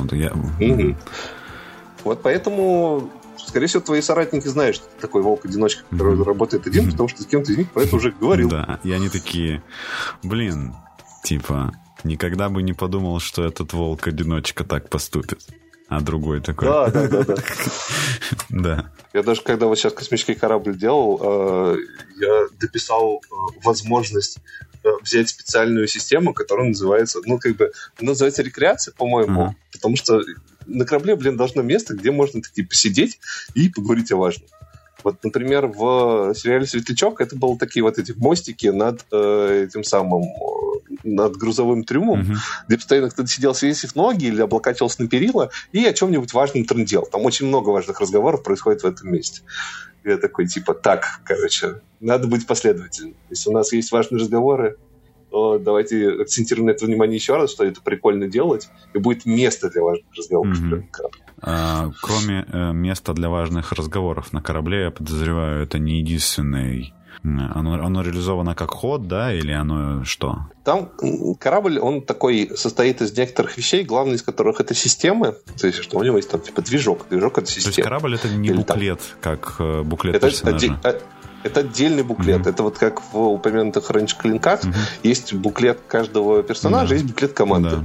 Вот 0.00 0.12
я, 0.12 0.32
Мгм. 0.60 0.96
Вот 2.04 2.20
поэтому, 2.22 3.10
скорее 3.38 3.66
всего, 3.66 3.82
твои 3.82 4.02
соратники 4.02 4.46
знают, 4.48 4.76
что 4.76 4.86
ты 4.86 5.00
такой 5.00 5.22
волк-одиночка, 5.22 5.84
который 5.90 6.14
Мгм. 6.14 6.24
работает 6.24 6.66
один, 6.66 6.90
потому 6.90 7.08
что 7.08 7.22
с 7.22 7.26
кем-то 7.26 7.52
из 7.52 7.58
них 7.58 7.70
про 7.70 7.82
это 7.82 7.96
уже 7.96 8.10
говорил. 8.10 8.48
Да, 8.48 8.78
и 8.82 8.92
они 8.92 9.08
такие, 9.08 9.62
блин, 10.22 10.74
типа, 11.22 11.72
никогда 12.02 12.48
бы 12.50 12.62
не 12.62 12.72
подумал, 12.74 13.20
что 13.20 13.44
этот 13.44 13.72
волк-одиночка 13.72 14.64
так 14.64 14.88
поступит. 14.90 15.40
а 15.88 16.00
другой 16.00 16.40
такой. 16.40 16.66
Да, 16.68 16.88
да, 16.88 17.08
да, 17.08 17.24
да. 17.24 17.34
Да. 18.48 18.90
Я 19.12 19.22
даже 19.22 19.42
когда 19.42 19.66
вот 19.66 19.78
сейчас 19.78 19.92
космический 19.92 20.34
корабль 20.34 20.76
делал, 20.76 21.20
э, 21.22 21.76
я 22.20 22.46
дописал 22.58 23.20
э, 23.22 23.34
возможность 23.62 24.38
взять 25.02 25.28
специальную 25.28 25.86
систему, 25.88 26.32
которая 26.34 26.68
называется, 26.68 27.20
ну, 27.24 27.38
как 27.38 27.56
бы, 27.56 27.72
называется 28.00 28.42
рекреация, 28.42 28.92
по-моему, 28.94 29.42
Ага. 29.42 29.56
потому 29.72 29.96
что 29.96 30.20
на 30.66 30.84
корабле, 30.84 31.16
блин, 31.16 31.36
должно 31.36 31.62
место, 31.62 31.94
где 31.94 32.10
можно 32.10 32.40
таки 32.42 32.62
посидеть 32.62 33.18
и 33.54 33.68
поговорить 33.68 34.10
о 34.12 34.16
важном. 34.16 34.48
Вот, 35.02 35.22
например, 35.22 35.66
в 35.66 36.32
сериале 36.34 36.66
«Светлячок» 36.66 37.20
это 37.20 37.36
были 37.36 37.58
такие 37.58 37.82
вот 37.82 37.98
эти 37.98 38.12
мостики 38.12 38.68
над 38.68 39.04
э, 39.12 39.66
этим 39.68 39.84
самым, 39.84 40.22
э, 40.22 40.96
над 41.02 41.36
грузовым 41.36 41.84
трюмом, 41.84 42.20
Мгм. 42.20 42.36
где 42.68 42.76
постоянно 42.78 43.10
кто-то 43.10 43.28
сидел, 43.28 43.54
свесив 43.54 43.94
ноги 43.96 44.24
или 44.26 44.40
облокачивался 44.40 45.02
на 45.02 45.08
перила 45.08 45.50
и 45.72 45.84
о 45.84 45.92
чем-нибудь 45.92 46.32
важном 46.32 46.64
трындел. 46.64 47.02
Там 47.12 47.20
очень 47.26 47.46
много 47.46 47.68
важных 47.68 48.00
разговоров 48.00 48.42
происходит 48.42 48.82
в 48.82 48.86
этом 48.86 49.12
месте. 49.12 49.42
Я 50.04 50.18
такой, 50.18 50.46
типа, 50.46 50.74
так, 50.74 51.20
короче, 51.24 51.80
надо 52.00 52.28
быть 52.28 52.46
последовательным. 52.46 53.16
Если 53.30 53.48
у 53.48 53.52
нас 53.52 53.72
есть 53.72 53.90
важные 53.90 54.20
разговоры, 54.20 54.76
то 55.30 55.58
давайте 55.58 56.10
акцентируем 56.10 56.66
на 56.66 56.70
это 56.70 56.86
внимание 56.86 57.16
еще 57.16 57.36
раз, 57.36 57.50
что 57.50 57.64
это 57.64 57.80
прикольно 57.80 58.28
делать, 58.28 58.68
и 58.92 58.98
будет 58.98 59.26
место 59.26 59.70
для 59.70 59.82
важных 59.82 60.06
разговоров. 60.16 60.58
Мгм. 60.58 60.70
прям 60.70 60.88
корабль. 60.88 61.18
А, 61.40 61.90
Кроме 62.02 62.46
э, 62.46 62.72
места 62.72 63.12
для 63.14 63.28
важных 63.28 63.72
разговоров 63.72 64.32
на 64.32 64.40
корабле, 64.40 64.82
я 64.82 64.90
подозреваю, 64.90 65.62
это 65.62 65.78
не 65.78 65.98
единственный... 65.98 66.94
Оно, 67.24 67.82
оно 67.82 68.02
реализовано 68.02 68.54
как 68.54 68.70
ход, 68.70 69.08
да, 69.08 69.32
или 69.32 69.50
оно 69.52 70.04
что? 70.04 70.40
Там 70.62 70.90
корабль, 71.40 71.78
он 71.78 72.02
такой 72.02 72.50
состоит 72.54 73.00
из 73.00 73.16
некоторых 73.16 73.56
вещей, 73.56 73.82
главный 73.82 74.16
из 74.16 74.22
которых 74.22 74.60
это 74.60 74.74
системы. 74.74 75.34
То 75.58 75.66
есть, 75.66 75.78
что 75.82 75.96
у 75.98 76.02
него 76.02 76.18
есть 76.18 76.30
там 76.30 76.42
типа 76.42 76.60
движок. 76.60 77.06
Движок 77.08 77.38
это 77.38 77.46
То 77.46 77.54
есть 77.54 77.66
система. 77.66 77.84
корабль 77.88 78.14
это 78.16 78.28
не 78.28 78.48
Или 78.48 78.56
там- 78.62 78.76
буклет, 78.76 79.00
как 79.22 79.56
э, 79.58 79.82
буклет 79.82 80.16
Это, 80.16 80.28
персонажа. 80.28 80.66
отде- 80.66 80.78
а- 80.84 81.00
это 81.44 81.60
отдельный 81.60 82.02
буклет. 82.02 82.40
Мгм. 82.40 82.48
Это 82.50 82.62
вот 82.62 82.76
как 82.78 83.00
в 83.12 83.18
упомянутых 83.18 83.88
раньше 83.90 84.16
клинках. 84.18 84.62
Мгм. 84.64 84.74
Есть 85.02 85.32
буклет 85.32 85.80
каждого 85.88 86.42
персонажа, 86.42 86.88
Да. 86.90 86.94
есть 86.94 87.06
буклет 87.06 87.32
команды. 87.32 87.70
Да. 87.70 87.84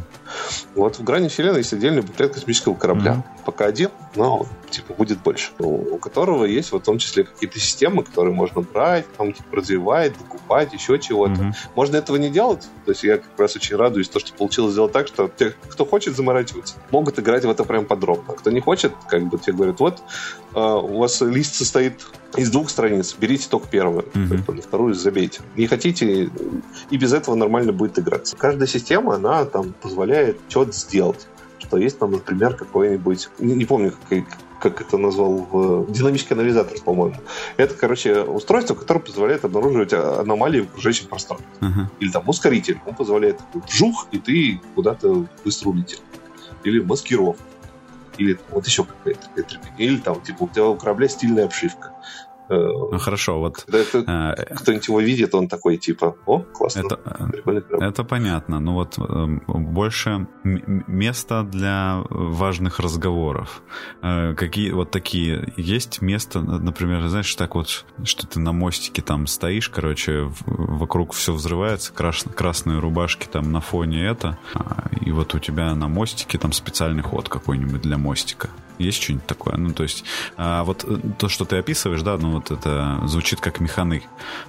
Вот 0.76 1.00
в 1.00 1.04
грани 1.04 1.28
вселенной 1.28 1.60
есть 1.60 1.74
отдельный 1.74 2.02
буклет 2.02 2.34
космического 2.34 2.74
корабля. 2.74 3.14
Мгм. 3.14 3.24
Пока 3.46 3.66
один, 3.66 3.90
но 4.16 4.46
типа 4.70 4.94
будет 4.94 5.22
больше. 5.22 5.52
У 5.60 5.80
у 6.00 6.02
которого 6.02 6.46
есть 6.46 6.72
вот 6.72 6.84
в 6.84 6.86
том 6.86 6.98
числе 6.98 7.26
какие-то 7.26 7.60
системы, 7.60 8.04
которые 8.04 8.34
можно 8.34 8.62
брать, 8.62 9.06
там 9.18 9.34
типа 9.34 9.58
развивать, 9.58 10.18
докупать, 10.18 10.74
еще 10.74 10.98
чего-то. 10.98 11.34
Мгм. 11.34 11.54
Можно 11.76 11.98
этого 11.98 12.16
не 12.16 12.30
делать. 12.30 12.68
То 12.86 12.92
есть 12.92 13.04
я 13.04 13.18
как 13.18 13.38
раз 13.38 13.56
очень 13.56 13.76
радуюсь, 13.76 14.08
то, 14.08 14.20
что 14.20 14.34
получилось 14.34 14.72
сделать 14.72 14.94
так, 14.94 15.08
что 15.08 15.30
те, 15.36 15.54
кто 15.68 15.86
хочет 15.86 16.16
заморачиваться, 16.16 16.76
могут 16.92 17.20
играть 17.20 17.44
в 17.44 17.50
это 17.50 17.66
прям 17.66 17.86
подробно. 17.86 18.34
Кто 18.34 18.50
не 18.50 18.62
хочет, 18.62 18.94
как 19.10 19.24
бы 19.28 19.38
тебе 19.38 19.54
говорят, 19.54 19.80
вот 19.80 20.02
э, 20.56 20.60
у 20.60 21.00
вас 21.00 21.22
лист 21.22 21.56
состоит 21.56 22.06
из 22.38 22.52
двух 22.52 22.70
страниц, 22.70 23.16
берите 23.20 23.48
только 23.50 23.68
первую, 23.68 24.06
бы 24.14 24.54
на 24.54 24.62
вторую 24.62 24.94
забейте. 24.94 25.42
Не 25.56 25.68
хотите, 25.68 26.30
и 26.90 26.98
без 26.98 27.12
этого 27.12 27.36
нормально 27.36 27.74
будет 27.74 27.98
играться. 27.98 28.36
Каждая 28.38 28.68
система, 28.68 29.16
она 29.16 29.46
там 29.46 29.74
позволяет 29.82 30.19
что-то 30.48 30.72
сделать. 30.72 31.28
Что 31.60 31.78
есть 31.78 32.00
там, 32.00 32.12
например, 32.12 32.56
какой-нибудь, 32.56 33.30
не, 33.40 33.54
не 33.54 33.66
помню, 33.66 33.94
как, 34.10 34.24
как 34.62 34.82
это 34.82 34.98
назвал, 34.98 35.34
в, 35.52 35.92
динамический 35.92 36.36
анализатор, 36.36 36.80
по-моему. 36.82 37.18
Это, 37.58 37.74
короче, 37.76 38.22
устройство, 38.22 38.76
которое 38.76 39.02
позволяет 39.02 39.44
обнаруживать 39.46 39.94
а- 39.94 40.22
аномалии 40.22 40.62
в 40.62 40.70
окружающем 40.70 41.08
пространстве. 41.08 41.48
Ага. 41.60 41.90
Или 42.00 42.12
там 42.12 42.28
ускоритель, 42.28 42.80
он 42.86 42.96
позволяет 42.96 43.40
вжух, 43.68 44.08
и 44.12 44.20
ты 44.20 44.62
куда-то 44.76 45.26
быстро 45.44 45.70
улетел. 45.70 46.00
Или 46.64 46.80
маскировка. 46.80 47.44
Или 48.18 48.38
вот 48.50 48.66
еще 48.66 48.84
какая-то. 48.84 49.28
какая-то- 49.36 49.60
Или 49.78 49.98
там, 49.98 50.22
типа, 50.22 50.44
у 50.44 50.48
тебя 50.50 50.66
у 50.66 50.76
корабля 50.76 51.08
стильная 51.08 51.46
обшивка. 51.46 51.94
Э, 52.50 52.56
Ну 52.92 52.98
хорошо, 52.98 53.40
вот 53.40 53.64
Когда 53.66 53.80
это 53.80 53.98
э, 54.00 54.56
кто-нибудь 54.56 54.88
его 54.88 55.00
видит, 55.00 55.36
он 55.36 55.48
такой, 55.48 55.78
типа, 55.78 56.16
о, 56.26 56.40
классно, 56.40 56.80
это, 56.80 56.96
прикольный 57.32 57.62
корабль. 57.62 57.86
Это 57.86 58.04
понятно, 58.04 58.60
но 58.60 58.74
вот 58.74 58.98
э, 58.98 59.28
больше 59.48 60.28
места 60.44 61.44
для 61.44 62.04
важных 62.10 62.80
разговоров. 62.80 63.62
Какие 64.02 64.72
вот 64.72 64.92
такие 64.92 65.54
есть 65.58 66.02
место, 66.02 66.42
например, 66.42 67.08
знаешь, 67.08 67.34
так 67.36 67.56
вот, 67.56 67.86
что 68.04 68.28
ты 68.28 68.40
на 68.40 68.52
мостике 68.52 69.02
там 69.02 69.28
стоишь, 69.28 69.70
короче, 69.70 70.32
вокруг 70.46 71.14
все 71.14 71.34
взрывается, 71.34 71.94
крас- 71.94 72.26
красные 72.36 72.80
рубашки 72.80 73.28
там 73.28 73.52
на 73.52 73.62
фоне 73.62 74.06
это, 74.06 74.38
а, 74.54 74.90
и 75.02 75.12
вот 75.12 75.36
у 75.36 75.40
тебя 75.40 75.74
на 75.76 75.88
мостике 75.88 76.38
там 76.38 76.52
специальный 76.52 77.04
ход 77.04 77.30
какой-нибудь 77.30 77.82
для 77.82 77.98
мостика. 77.98 78.50
Есть 78.80 79.04
что-нибудь 79.04 79.28
такое? 79.28 79.58
Ну, 79.58 79.74
то 79.74 79.84
есть, 79.84 80.04
а, 80.38 80.64
вот 80.64 80.86
э, 80.88 80.98
то, 81.20 81.28
что 81.30 81.46
ты 81.46 81.58
описываешь, 81.58 82.02
да, 82.02 82.18
ну, 82.18 82.32
вот 82.32 82.50
это 82.50 83.02
звучит 83.06 83.40
как 83.42 83.60
механы. 83.60 84.04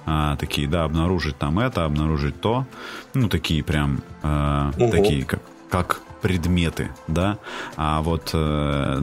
А, 0.05 0.35
такие, 0.37 0.67
да, 0.67 0.85
обнаружить 0.85 1.37
там 1.37 1.59
это, 1.59 1.83
обнаружить 1.85 2.39
то. 2.41 2.65
Ну, 3.13 3.27
такие 3.27 3.61
прям, 3.63 4.01
э, 4.23 4.71
Мгм. 4.77 4.91
такие, 4.91 5.25
как, 5.25 5.41
как 5.69 6.01
предметы, 6.21 6.89
да. 7.07 7.39
А 7.75 8.01
вот 8.01 8.29
э, 8.33 8.97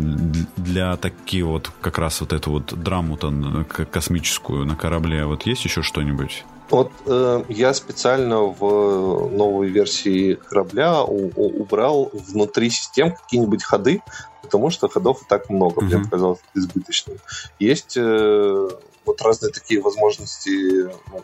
для 0.57 0.97
такие 0.97 1.45
вот, 1.45 1.71
как 1.81 1.99
раз 1.99 2.21
вот 2.21 2.33
эту 2.33 2.51
вот 2.53 2.73
драму-то 2.83 3.65
к- 3.69 3.85
космическую 3.87 4.65
на 4.65 4.77
корабле, 4.77 5.27
вот 5.27 5.43
есть 5.45 5.65
еще 5.65 5.83
что-нибудь? 5.83 6.45
Вот 6.71 6.93
э, 7.07 7.45
я 7.49 7.73
специально 7.75 8.43
в 8.43 9.31
новой 9.35 9.69
версии 9.69 10.35
корабля 10.35 11.03
у- 11.03 11.33
у- 11.35 11.63
убрал 11.63 12.11
внутри 12.13 12.69
систем 12.71 13.13
какие-нибудь 13.15 13.65
ходы, 13.65 14.03
потому 14.49 14.71
что 14.71 14.89
ходов 14.89 15.23
и 15.23 15.27
так 15.29 15.51
много, 15.51 15.83
мне 15.83 15.97
Мгм. 15.97 16.05
показалось 16.05 16.41
избыточным. 16.55 17.19
Есть 17.59 17.97
э, 17.97 18.69
вот 19.05 19.23
разные 19.23 19.53
такие 19.53 19.81
возможности 19.83 20.85
ну, 21.13 21.23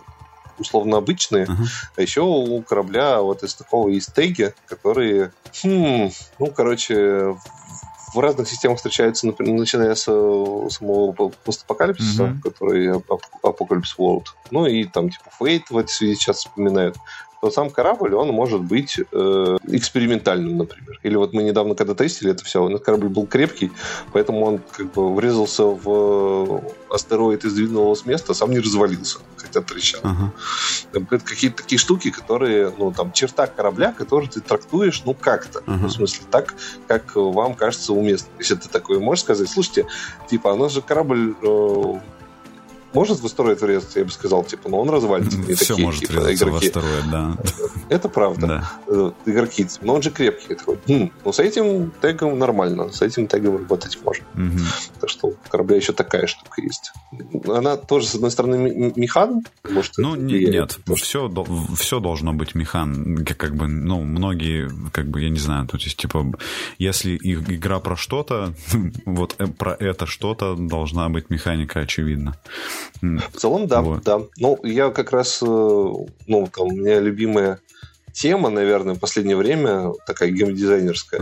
условно 0.59 0.99
обычные, 0.99 1.45
Ага. 1.45 1.65
а 1.97 2.03
еще 2.03 2.21
у 2.21 2.63
корабля 2.63 3.21
вот 3.21 3.43
из 3.43 3.55
такого 3.55 3.89
есть 3.89 4.15
теги, 4.15 4.55
которые, 4.67 5.33
хм, 5.63 6.11
ну, 6.39 6.47
короче, 6.55 7.37
в 8.15 8.21
разных 8.21 8.49
системах 8.49 8.77
встречаются, 8.77 9.27
например, 9.27 9.59
начиная 9.59 9.95
с 9.97 10.05
самого 10.05 11.11
по- 11.13 11.31
постапокалипсиса, 11.31 12.27
Мгм. 12.27 12.41
который 12.43 12.93
Ap- 12.93 13.27
Apocalypse 13.43 13.97
World, 13.99 14.27
ну 14.53 14.67
и 14.67 14.85
там 14.85 15.11
типа 15.11 15.25
Fate 15.41 15.65
в 15.71 15.77
этой 15.79 15.91
связи 15.91 16.15
сейчас 16.15 16.37
вспоминают, 16.39 16.97
то 17.45 17.51
сам 17.51 17.69
корабль, 17.69 18.15
он 18.15 18.29
может 18.29 18.63
быть 18.63 18.99
э, 18.99 19.57
экспериментальным, 19.69 20.57
например. 20.57 20.99
Или 21.03 21.17
вот 21.17 21.35
мы 21.35 21.43
недавно, 21.43 21.75
когда 21.75 21.95
тестили 21.95 22.31
это 22.31 22.43
все, 22.43 22.67
этот 22.67 22.83
корабль 22.83 23.09
был 23.09 23.27
крепкий, 23.27 23.71
поэтому 24.15 24.47
он 24.47 24.61
как 24.75 24.91
бы 24.95 25.15
врезался 25.15 25.65
в 25.65 26.63
астероид 26.89 27.45
и 27.45 27.51
сдвинул 27.51 27.83
его 27.83 27.95
с 27.95 28.07
места, 28.07 28.33
сам 28.33 28.51
не 28.51 28.61
развалился, 28.61 29.19
хотя 29.37 29.61
трещал. 29.61 30.01
Там 30.01 31.07
Это 31.11 31.19
какие-то 31.19 31.59
такие 31.59 31.79
штуки, 31.79 32.11
которые, 32.11 32.73
ну, 32.79 32.93
там, 32.93 33.13
черта 33.13 33.47
корабля, 33.47 33.93
который 33.93 34.27
ты 34.27 34.41
трактуешь, 34.41 35.03
ну, 35.05 35.13
как-то. 35.13 35.63
Ну, 35.67 35.89
в 35.89 35.93
смысле, 35.93 36.25
так, 36.31 36.55
как 36.87 37.15
вам 37.15 37.55
кажется 37.57 37.93
уместно. 37.93 38.31
Если 38.39 38.55
ты 38.55 38.71
такое 38.71 39.01
можешь 39.01 39.25
сказать, 39.25 39.51
слушайте, 39.51 39.87
типа, 40.31 40.49
у 40.49 40.57
нас 40.57 40.73
же 40.73 40.81
корабль 40.81 41.35
э, 41.43 42.01
может 42.95 43.21
в 43.21 43.27
астероид 43.27 43.61
врезаться, 43.61 43.99
я 43.99 44.05
бы 44.05 44.11
сказал, 44.11 44.45
типа, 44.45 44.69
но 44.69 44.81
он 44.81 44.89
развалится. 44.91 45.37
Не 45.39 45.55
Все 45.55 45.67
такие, 45.75 45.85
может 45.87 46.01
типа, 46.01 46.13
врезаться 46.21 46.45
в 46.47 46.49
игроки. 46.49 46.67
астероид, 46.69 47.11
да. 47.11 47.37
Это 47.89 48.09
правда. 48.09 48.47
да. 48.47 48.73
Э, 48.87 49.11
Игроки, 49.27 49.67
но 49.83 49.95
он 49.95 50.03
же 50.03 50.11
крепкий. 50.11 50.55
Такой, 50.55 50.79
«Хм, 50.89 51.11
ну, 51.25 51.33
с 51.33 51.39
этим 51.39 51.93
тегом 52.01 52.39
нормально, 52.39 52.91
с 52.93 53.03
этим 53.03 53.27
тегом 53.27 53.57
работать 53.59 53.99
можно. 54.05 54.25
Мгм. 54.35 54.61
Так 55.01 55.11
что 55.11 55.29
у 55.29 55.37
корабля 55.51 55.77
еще 55.77 55.93
такая 55.93 56.27
штука 56.27 56.61
есть. 56.63 56.93
Она 57.49 57.77
тоже, 57.77 58.07
с 58.07 58.15
одной 58.15 58.31
стороны, 58.31 58.93
механ, 58.97 59.43
может, 59.69 59.95
Ну, 59.99 60.15
не- 60.15 60.45
нет, 60.47 60.79
Может, 60.87 61.05
все, 61.05 61.31
все 61.77 62.01
должно 62.01 62.33
быть 62.33 62.55
механ. 62.55 63.25
Как, 63.25 63.37
как 63.37 63.55
бы, 63.57 63.67
ну, 63.67 64.03
многие, 64.03 64.71
как 64.93 65.09
бы, 65.09 65.21
я 65.23 65.31
не 65.31 65.39
знаю, 65.39 65.67
то 65.67 65.77
есть, 65.77 65.97
типа, 65.97 66.25
если 66.79 67.17
игра 67.23 67.81
про 67.81 67.97
что-то, 67.97 68.55
вот 69.07 69.35
э, 69.39 69.47
про 69.47 69.75
это 69.75 70.07
что-то 70.07 70.55
должна 70.57 71.09
быть 71.09 71.31
механика, 71.31 71.81
очевидно. 71.81 72.37
В 73.01 73.37
целом, 73.39 73.67
да, 73.67 73.83
Вот. 73.83 74.03
да. 74.03 74.23
Ну, 74.39 74.59
я 74.63 74.91
как 74.91 75.13
раз, 75.13 75.41
э, 75.43 75.47
ну, 75.47 76.49
там, 76.55 76.67
у 76.69 76.71
меня 76.73 77.01
любимая 77.01 77.61
тема, 78.13 78.49
наверное, 78.49 78.95
в 78.95 79.01
последнее 79.01 79.37
время, 79.37 79.93
такая 80.07 80.31
геймдизайнерская, 80.31 81.21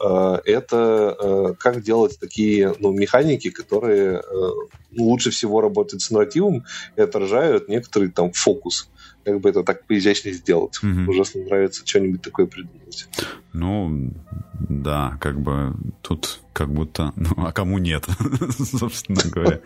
э, 0.00 0.38
это 0.44 1.16
э, 1.18 1.54
как 1.58 1.82
делать 1.82 2.18
такие 2.18 2.74
ну, 2.80 2.92
механики, 2.92 3.50
которые 3.50 4.22
ну, 4.90 5.04
лучше 5.04 5.30
всего 5.30 5.60
работают 5.60 6.02
с 6.02 6.10
нарративом 6.10 6.64
и 6.96 7.00
отражают 7.00 7.68
некоторый 7.68 8.10
там 8.10 8.32
фокус. 8.32 8.90
Как 9.24 9.40
бы 9.40 9.50
это 9.50 9.62
так 9.62 9.86
поизящнее 9.86 10.34
сделать. 10.34 10.78
Мгм. 10.82 11.08
Ужасно 11.08 11.42
нравится 11.44 11.86
что-нибудь 11.86 12.22
такое 12.22 12.46
придумать. 12.46 13.08
Ну, 13.52 14.12
да, 14.68 15.18
как 15.20 15.40
бы 15.40 15.74
тут 16.00 16.40
как 16.52 16.72
будто... 16.72 17.12
Ну, 17.16 17.30
а 17.36 17.52
кому 17.52 17.78
нет, 17.78 18.06
собственно 18.58 19.22
говоря. 19.30 19.60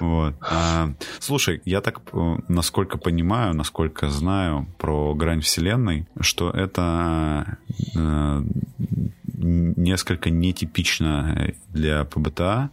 Вот. 0.00 0.34
А, 0.40 0.92
слушай, 1.18 1.60
я 1.64 1.80
так, 1.80 2.00
э, 2.12 2.36
насколько 2.48 2.98
понимаю, 2.98 3.54
насколько 3.54 4.08
знаю 4.08 4.66
про 4.78 5.14
грань 5.14 5.40
вселенной, 5.40 6.06
что 6.20 6.50
это 6.50 7.58
э, 7.96 8.42
несколько 9.24 10.30
нетипично 10.30 11.52
для 11.68 12.04
ПБТА, 12.04 12.70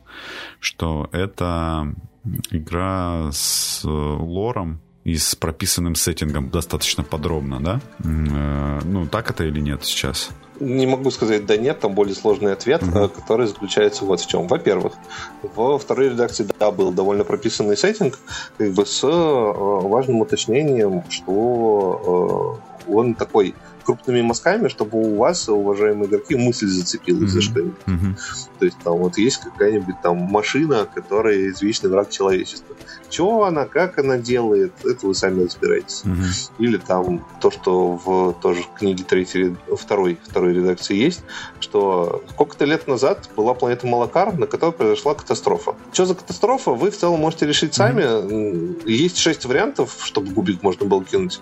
что 0.60 1.10
это 1.12 1.94
игра 2.52 3.32
с 3.32 3.82
лором 3.84 4.82
и 5.10 5.18
с 5.18 5.36
прописанным 5.36 5.96
сеттингом 5.96 6.50
достаточно 6.50 7.04
подробно, 7.04 7.60
да? 7.60 7.82
Э, 8.04 8.80
ну, 8.84 9.08
так 9.08 9.30
это 9.32 9.44
или 9.44 9.60
нет 9.60 9.84
сейчас? 9.84 10.30
Не 10.60 10.86
могу 10.86 11.10
сказать 11.10 11.46
да 11.46 11.56
нет, 11.58 11.80
там 11.80 11.94
более 11.94 12.16
сложный 12.16 12.52
ответ, 12.54 12.82
mm-hmm. 12.84 13.10
который 13.16 13.48
заключается 13.48 14.06
вот 14.06 14.20
в 14.20 14.28
чем. 14.28 14.48
Во-первых, 14.48 14.94
во 15.42 15.80
второй 15.80 16.10
редакции 16.10 16.46
да 16.60 16.72
был 16.72 16.92
довольно 16.92 17.24
прописанный 17.24 17.78
сеттинг, 17.78 18.20
как 18.58 18.74
бы 18.74 18.86
с 18.86 19.04
э, 19.04 19.08
важным 19.08 20.22
уточнением, 20.22 21.04
что 21.10 22.60
он 22.88 23.16
такой 23.16 23.56
крупными 23.84 24.22
мазками, 24.22 24.68
чтобы 24.68 25.00
у 25.00 25.18
вас, 25.18 25.48
уважаемые 25.50 26.08
игроки, 26.08 26.36
мысль 26.36 26.68
зацепилась 26.68 27.32
mm-hmm. 27.32 27.34
за 27.34 27.42
что-нибудь. 27.42 27.82
Mm-hmm. 27.86 28.20
То 28.60 28.66
есть 28.66 28.78
там 28.84 28.98
вот 28.98 29.18
есть 29.18 29.38
какая-нибудь 29.38 29.96
там 30.02 30.18
машина, 30.18 30.88
которая 30.94 31.50
извечный 31.50 31.90
враг 31.90 32.10
человечества. 32.10 32.76
Чего 33.10 33.46
она, 33.46 33.66
как 33.66 33.98
она 33.98 34.18
делает, 34.18 34.74
это 34.84 35.08
вы 35.08 35.16
сами 35.16 35.44
разбираетесь. 35.44 36.04
Mm-hmm. 36.06 36.52
Или 36.60 36.78
там 36.78 37.26
то, 37.42 37.50
что 37.50 38.00
в 38.04 38.34
тоже 38.42 38.64
книге 38.78 39.04
третьей, 39.04 39.56
второй, 39.76 40.20
второй 40.24 40.54
редакции 40.54 40.96
есть, 40.96 41.22
что 41.60 42.24
сколько-то 42.30 42.66
лет 42.66 42.88
назад 42.88 43.30
была 43.36 43.54
планета 43.54 43.88
Малакар, 43.88 44.38
на 44.38 44.46
которой 44.46 44.74
произошла 44.74 45.16
катастрофа. 45.16 45.76
Что 45.92 46.06
за 46.06 46.16
катастрофа, 46.16 46.72
вы 46.72 46.92
в 46.92 46.98
целом 46.98 47.20
можете 47.20 47.48
решить 47.48 47.74
сами. 47.74 48.04
Mm-hmm. 48.04 48.90
Есть 48.90 49.18
шесть 49.18 49.46
вариантов, 49.46 49.98
чтобы 50.04 50.32
губик 50.32 50.62
можно 50.62 50.86
было 50.86 51.04
кинуть 51.04 51.42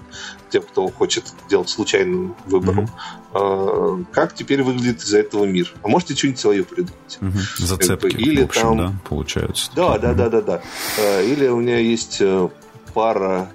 тем, 0.49 0.63
кто 0.63 0.87
хочет 0.87 1.25
делать 1.49 1.69
случайным 1.69 2.35
выбором. 2.45 2.87
Mm-hmm. 3.33 4.05
Как 4.11 4.33
теперь 4.33 4.63
выглядит 4.63 5.01
из-за 5.01 5.19
этого 5.19 5.45
мир? 5.45 5.73
А 5.83 5.87
можете 5.87 6.15
что-нибудь 6.15 6.39
свое 6.39 6.63
придумать? 6.63 7.17
Mm-hmm. 7.19 7.65
Зацепки, 7.65 8.15
Или 8.15 8.43
в 8.43 8.45
общем, 8.45 8.61
там... 8.61 8.77
да, 8.77 8.93
получаются. 9.07 9.71
Да, 9.75 9.93
такие. 9.93 10.13
да, 10.13 10.13
да, 10.13 10.29
да, 10.29 10.41
да. 10.41 10.61
А, 10.99 11.21
или 11.21 11.47
у 11.47 11.59
меня 11.59 11.77
есть 11.77 12.17
э, 12.21 12.49
пара 12.93 13.49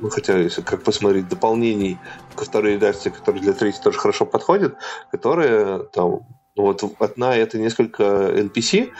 ну, 0.00 0.10
хотя, 0.10 0.38
если 0.38 0.62
как 0.62 0.82
посмотреть, 0.82 1.28
дополнений 1.28 1.98
ко 2.34 2.44
второй 2.44 2.74
редакции, 2.74 3.10
которые 3.10 3.42
для 3.42 3.52
третьей 3.52 3.82
тоже 3.82 3.98
хорошо 3.98 4.26
подходят, 4.26 4.76
которые 5.10 5.84
там, 5.92 6.26
ну, 6.56 6.62
вот 6.64 6.82
одна 6.98 7.36
это 7.36 7.58
несколько 7.58 8.02
NPC, 8.02 8.90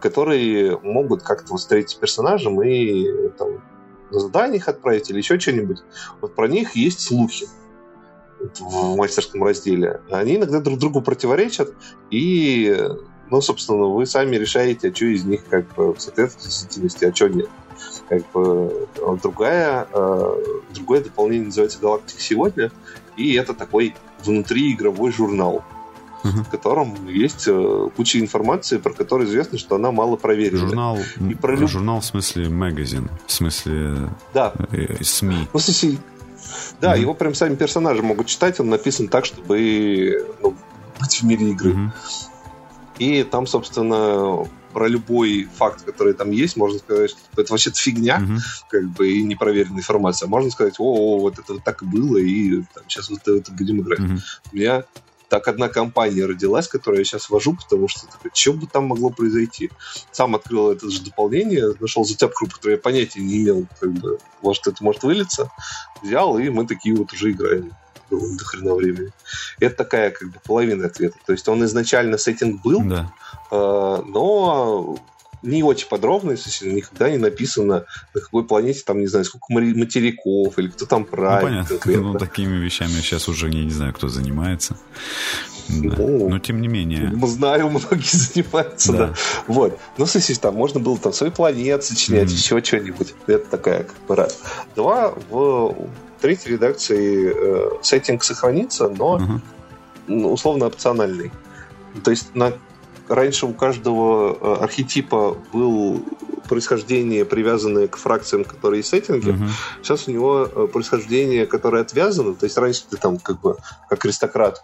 которые 0.00 0.78
могут 0.78 1.22
как-то 1.22 1.56
встретиться 1.56 1.96
с 1.96 2.00
персонажем 2.00 2.60
и 2.62 3.28
там, 3.38 3.62
на 4.10 4.20
задание 4.20 4.56
их 4.56 4.68
отправить 4.68 5.10
или 5.10 5.18
еще 5.18 5.38
что-нибудь. 5.38 5.78
Вот 6.20 6.34
про 6.34 6.48
них 6.48 6.76
есть 6.76 7.00
слухи 7.00 7.46
в 8.58 8.96
мастерском 8.96 9.44
разделе. 9.44 10.00
Они 10.10 10.36
иногда 10.36 10.60
друг 10.60 10.78
другу 10.78 11.00
противоречат, 11.00 11.72
и, 12.10 12.76
ну, 13.30 13.40
собственно, 13.40 13.86
вы 13.86 14.06
сами 14.06 14.36
решаете, 14.36 14.90
а 14.90 14.94
что 14.94 15.06
из 15.06 15.24
них 15.24 15.44
как 15.48 15.74
бы 15.74 15.94
соответствует 15.98 16.46
действительности, 16.46 17.04
а 17.04 17.14
что 17.14 17.28
нет. 17.28 17.48
Как 18.08 18.28
бы 18.32 18.88
другая, 19.22 19.86
э, 19.92 20.34
другое 20.74 21.02
дополнение 21.02 21.46
называется 21.46 21.78
«Галактика 21.80 22.20
сегодня», 22.20 22.72
и 23.16 23.34
это 23.34 23.54
такой 23.54 23.94
внутриигровой 24.24 25.12
журнал 25.12 25.64
угу. 26.24 26.42
в 26.42 26.48
котором 26.48 27.08
есть 27.08 27.44
э, 27.46 27.88
куча 27.96 28.20
информации, 28.20 28.78
про 28.78 28.92
которую 28.92 29.28
известно, 29.28 29.58
что 29.58 29.76
она 29.76 29.92
мало 29.92 30.16
проверена. 30.16 30.58
Журнал, 30.58 30.98
и 31.28 31.34
про 31.34 31.56
люб... 31.56 31.68
журнал 31.68 32.00
в 32.00 32.04
смысле 32.04 32.48
магазин, 32.48 33.10
в 33.26 33.32
смысле 33.32 34.10
да. 34.34 34.52
э, 34.72 35.02
СМИ. 35.02 35.48
Ну, 35.52 35.58
в 35.58 35.62
смысле, 35.62 35.98
да, 36.80 36.92
угу. 36.92 37.00
его 37.00 37.14
прям 37.14 37.34
сами 37.34 37.54
персонажи 37.54 38.02
могут 38.02 38.26
читать, 38.26 38.60
он 38.60 38.68
написан 38.68 39.08
так, 39.08 39.24
чтобы 39.24 40.26
ну, 40.42 40.54
быть 41.00 41.20
в 41.20 41.22
мире 41.24 41.50
игры. 41.50 41.72
Угу. 41.72 41.92
И 42.98 43.22
там, 43.22 43.46
собственно, 43.46 44.46
про 44.72 44.88
любой 44.88 45.48
факт, 45.56 45.82
который 45.84 46.14
там 46.14 46.30
есть, 46.30 46.56
можно 46.56 46.78
сказать, 46.78 47.10
что 47.10 47.40
это 47.40 47.52
вообще 47.52 47.70
фигня, 47.70 48.20
uh-huh. 48.20 48.38
как 48.68 48.88
бы, 48.90 49.08
и 49.08 49.22
непроверенная 49.22 49.78
информация. 49.78 50.28
Можно 50.28 50.50
сказать, 50.50 50.74
о, 50.78 50.84
о, 50.84 51.18
вот 51.18 51.38
это 51.38 51.54
вот 51.54 51.64
так 51.64 51.82
и 51.82 51.86
было, 51.86 52.16
и 52.18 52.62
там, 52.74 52.84
сейчас 52.88 53.10
вот 53.10 53.26
это 53.26 53.50
будем 53.52 53.80
играть. 53.80 54.00
Uh-huh. 54.00 54.20
У 54.52 54.56
меня 54.56 54.84
так 55.28 55.46
одна 55.48 55.68
компания 55.68 56.24
родилась, 56.24 56.68
которую 56.68 57.00
я 57.00 57.04
сейчас 57.04 57.30
вожу, 57.30 57.54
потому 57.54 57.88
что 57.88 58.06
такой, 58.06 58.30
что 58.34 58.52
бы 58.52 58.66
там 58.66 58.86
могло 58.86 59.10
произойти? 59.10 59.70
Сам 60.10 60.34
открыл 60.34 60.72
это 60.72 60.90
же 60.90 61.02
дополнение, 61.02 61.74
нашел 61.80 62.04
зацепку, 62.04 62.46
которую 62.46 62.76
я 62.76 62.82
понятия 62.82 63.20
не 63.20 63.42
имел, 63.42 63.66
как 63.80 63.92
бы, 63.92 64.18
может, 64.42 64.66
это 64.66 64.82
может 64.82 65.02
вылиться, 65.02 65.50
взял, 66.02 66.38
и 66.38 66.48
мы 66.48 66.66
такие 66.66 66.94
вот 66.96 67.12
уже 67.12 67.32
играем 67.32 67.72
до 68.10 68.44
хрена 68.44 68.74
времени. 68.74 69.12
Это 69.60 69.76
такая 69.76 70.10
как 70.10 70.30
бы 70.30 70.40
половина 70.44 70.86
ответа. 70.86 71.18
То 71.26 71.32
есть 71.32 71.46
он 71.48 71.62
изначально 71.64 72.16
сеттинг 72.16 72.62
был, 72.62 72.82
да. 72.82 73.12
э, 73.50 74.02
но 74.06 74.98
не 75.42 75.62
очень 75.62 75.88
подробно, 75.88 76.32
если 76.32 76.70
никогда 76.70 77.10
не 77.10 77.18
написано, 77.18 77.84
на 78.14 78.20
какой 78.20 78.44
планете, 78.44 78.82
там, 78.84 79.00
не 79.00 79.06
знаю, 79.06 79.24
сколько 79.24 79.46
материков, 79.50 80.58
или 80.58 80.68
кто 80.68 80.86
там 80.86 81.04
правит. 81.04 81.42
Ну, 81.42 81.48
понятно. 81.48 81.68
Конкретно. 81.68 82.12
Ну, 82.12 82.18
такими 82.18 82.56
вещами 82.56 82.90
сейчас 83.00 83.28
уже 83.28 83.48
я 83.48 83.64
не 83.64 83.70
знаю, 83.70 83.92
кто 83.92 84.08
занимается. 84.08 84.76
Да. 85.68 85.96
Ну, 85.98 86.28
Но 86.30 86.38
тем 86.38 86.60
не 86.60 86.68
менее. 86.68 87.12
Знаю, 87.26 87.68
многие 87.68 88.16
занимаются, 88.16 88.92
да. 88.92 88.98
да. 88.98 89.14
Вот. 89.46 89.78
Ну, 89.98 90.06
слушай, 90.06 90.34
там 90.36 90.54
можно 90.54 90.80
было 90.80 90.96
там 90.98 91.12
свои 91.12 91.30
планеты 91.30 91.84
сочинять, 91.84 92.28
mm. 92.28 92.32
еще 92.32 92.64
что-нибудь. 92.64 93.14
Это 93.26 93.50
такая 93.50 93.84
как 93.84 93.96
бы 94.06 94.16
раз. 94.16 94.40
Два, 94.74 95.14
в 95.30 95.88
третьей 96.20 96.52
редакции 96.52 97.32
э, 97.34 97.70
сеттинг 97.82 98.24
сохранится, 98.24 98.88
но 98.88 99.40
uh-huh. 100.08 100.26
условно 100.26 100.66
опциональный. 100.66 101.30
То 102.02 102.10
есть 102.10 102.34
на 102.34 102.52
раньше 103.08 103.46
у 103.46 103.52
каждого 103.52 104.36
э, 104.40 104.62
архетипа 104.62 105.36
был 105.52 106.02
происхождение, 106.48 107.24
привязанное 107.24 107.88
к 107.88 107.96
фракциям, 107.96 108.44
которые 108.44 108.78
есть 108.78 108.88
в 108.88 108.90
сеттинге. 108.90 109.32
Uh-huh. 109.32 109.48
Сейчас 109.82 110.08
у 110.08 110.10
него 110.10 110.48
э, 110.50 110.66
происхождение, 110.72 111.46
которое 111.46 111.82
отвязано. 111.82 112.34
То 112.34 112.44
есть 112.44 112.56
раньше 112.56 112.82
ты 112.88 112.96
там 112.96 113.18
как 113.18 113.40
бы 113.40 113.56
как 113.88 114.04
аристократ 114.04 114.62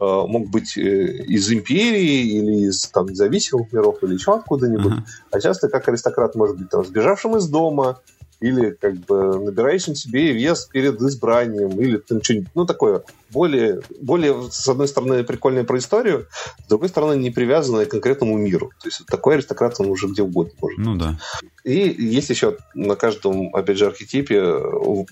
э, 0.00 0.04
мог 0.04 0.48
быть 0.48 0.76
из 0.76 1.52
империи 1.52 2.38
или 2.38 2.68
из 2.68 2.86
там, 2.86 3.06
независимых 3.06 3.72
миров 3.72 4.02
или 4.02 4.14
еще 4.14 4.34
откуда-нибудь. 4.34 4.92
Uh-huh. 4.92 5.04
А 5.30 5.40
сейчас 5.40 5.58
ты 5.58 5.68
как 5.68 5.88
аристократ 5.88 6.34
может 6.34 6.56
быть 6.58 6.70
там 6.70 6.84
сбежавшим 6.84 7.36
из 7.36 7.48
дома, 7.48 8.00
или 8.40 8.70
как 8.70 8.94
бы 9.06 9.38
набираешь 9.44 9.86
на 9.86 9.94
себе 9.94 10.32
вес 10.32 10.66
перед 10.66 11.00
избранием, 11.00 11.80
или 11.80 11.96
там 11.96 12.22
что-нибудь, 12.22 12.50
ну, 12.54 12.66
такое 12.66 13.02
более, 13.30 13.80
более, 14.00 14.50
с 14.50 14.68
одной 14.68 14.88
стороны, 14.88 15.24
прикольное 15.24 15.64
про 15.64 15.78
историю, 15.78 16.26
с 16.64 16.68
другой 16.68 16.88
стороны, 16.88 17.18
не 17.18 17.30
привязанное 17.30 17.86
к 17.86 17.90
конкретному 17.90 18.36
миру. 18.38 18.70
То 18.80 18.88
есть 18.88 19.04
такой 19.06 19.34
аристократ, 19.34 19.74
он 19.80 19.90
уже 19.90 20.06
где 20.06 20.22
угодно 20.22 20.52
может. 20.60 20.78
Ну, 20.78 20.96
да. 20.96 21.18
И 21.64 21.94
есть 21.98 22.30
еще 22.30 22.56
на 22.74 22.94
каждом, 22.94 23.54
опять 23.54 23.78
же, 23.78 23.86
архетипе 23.86 24.42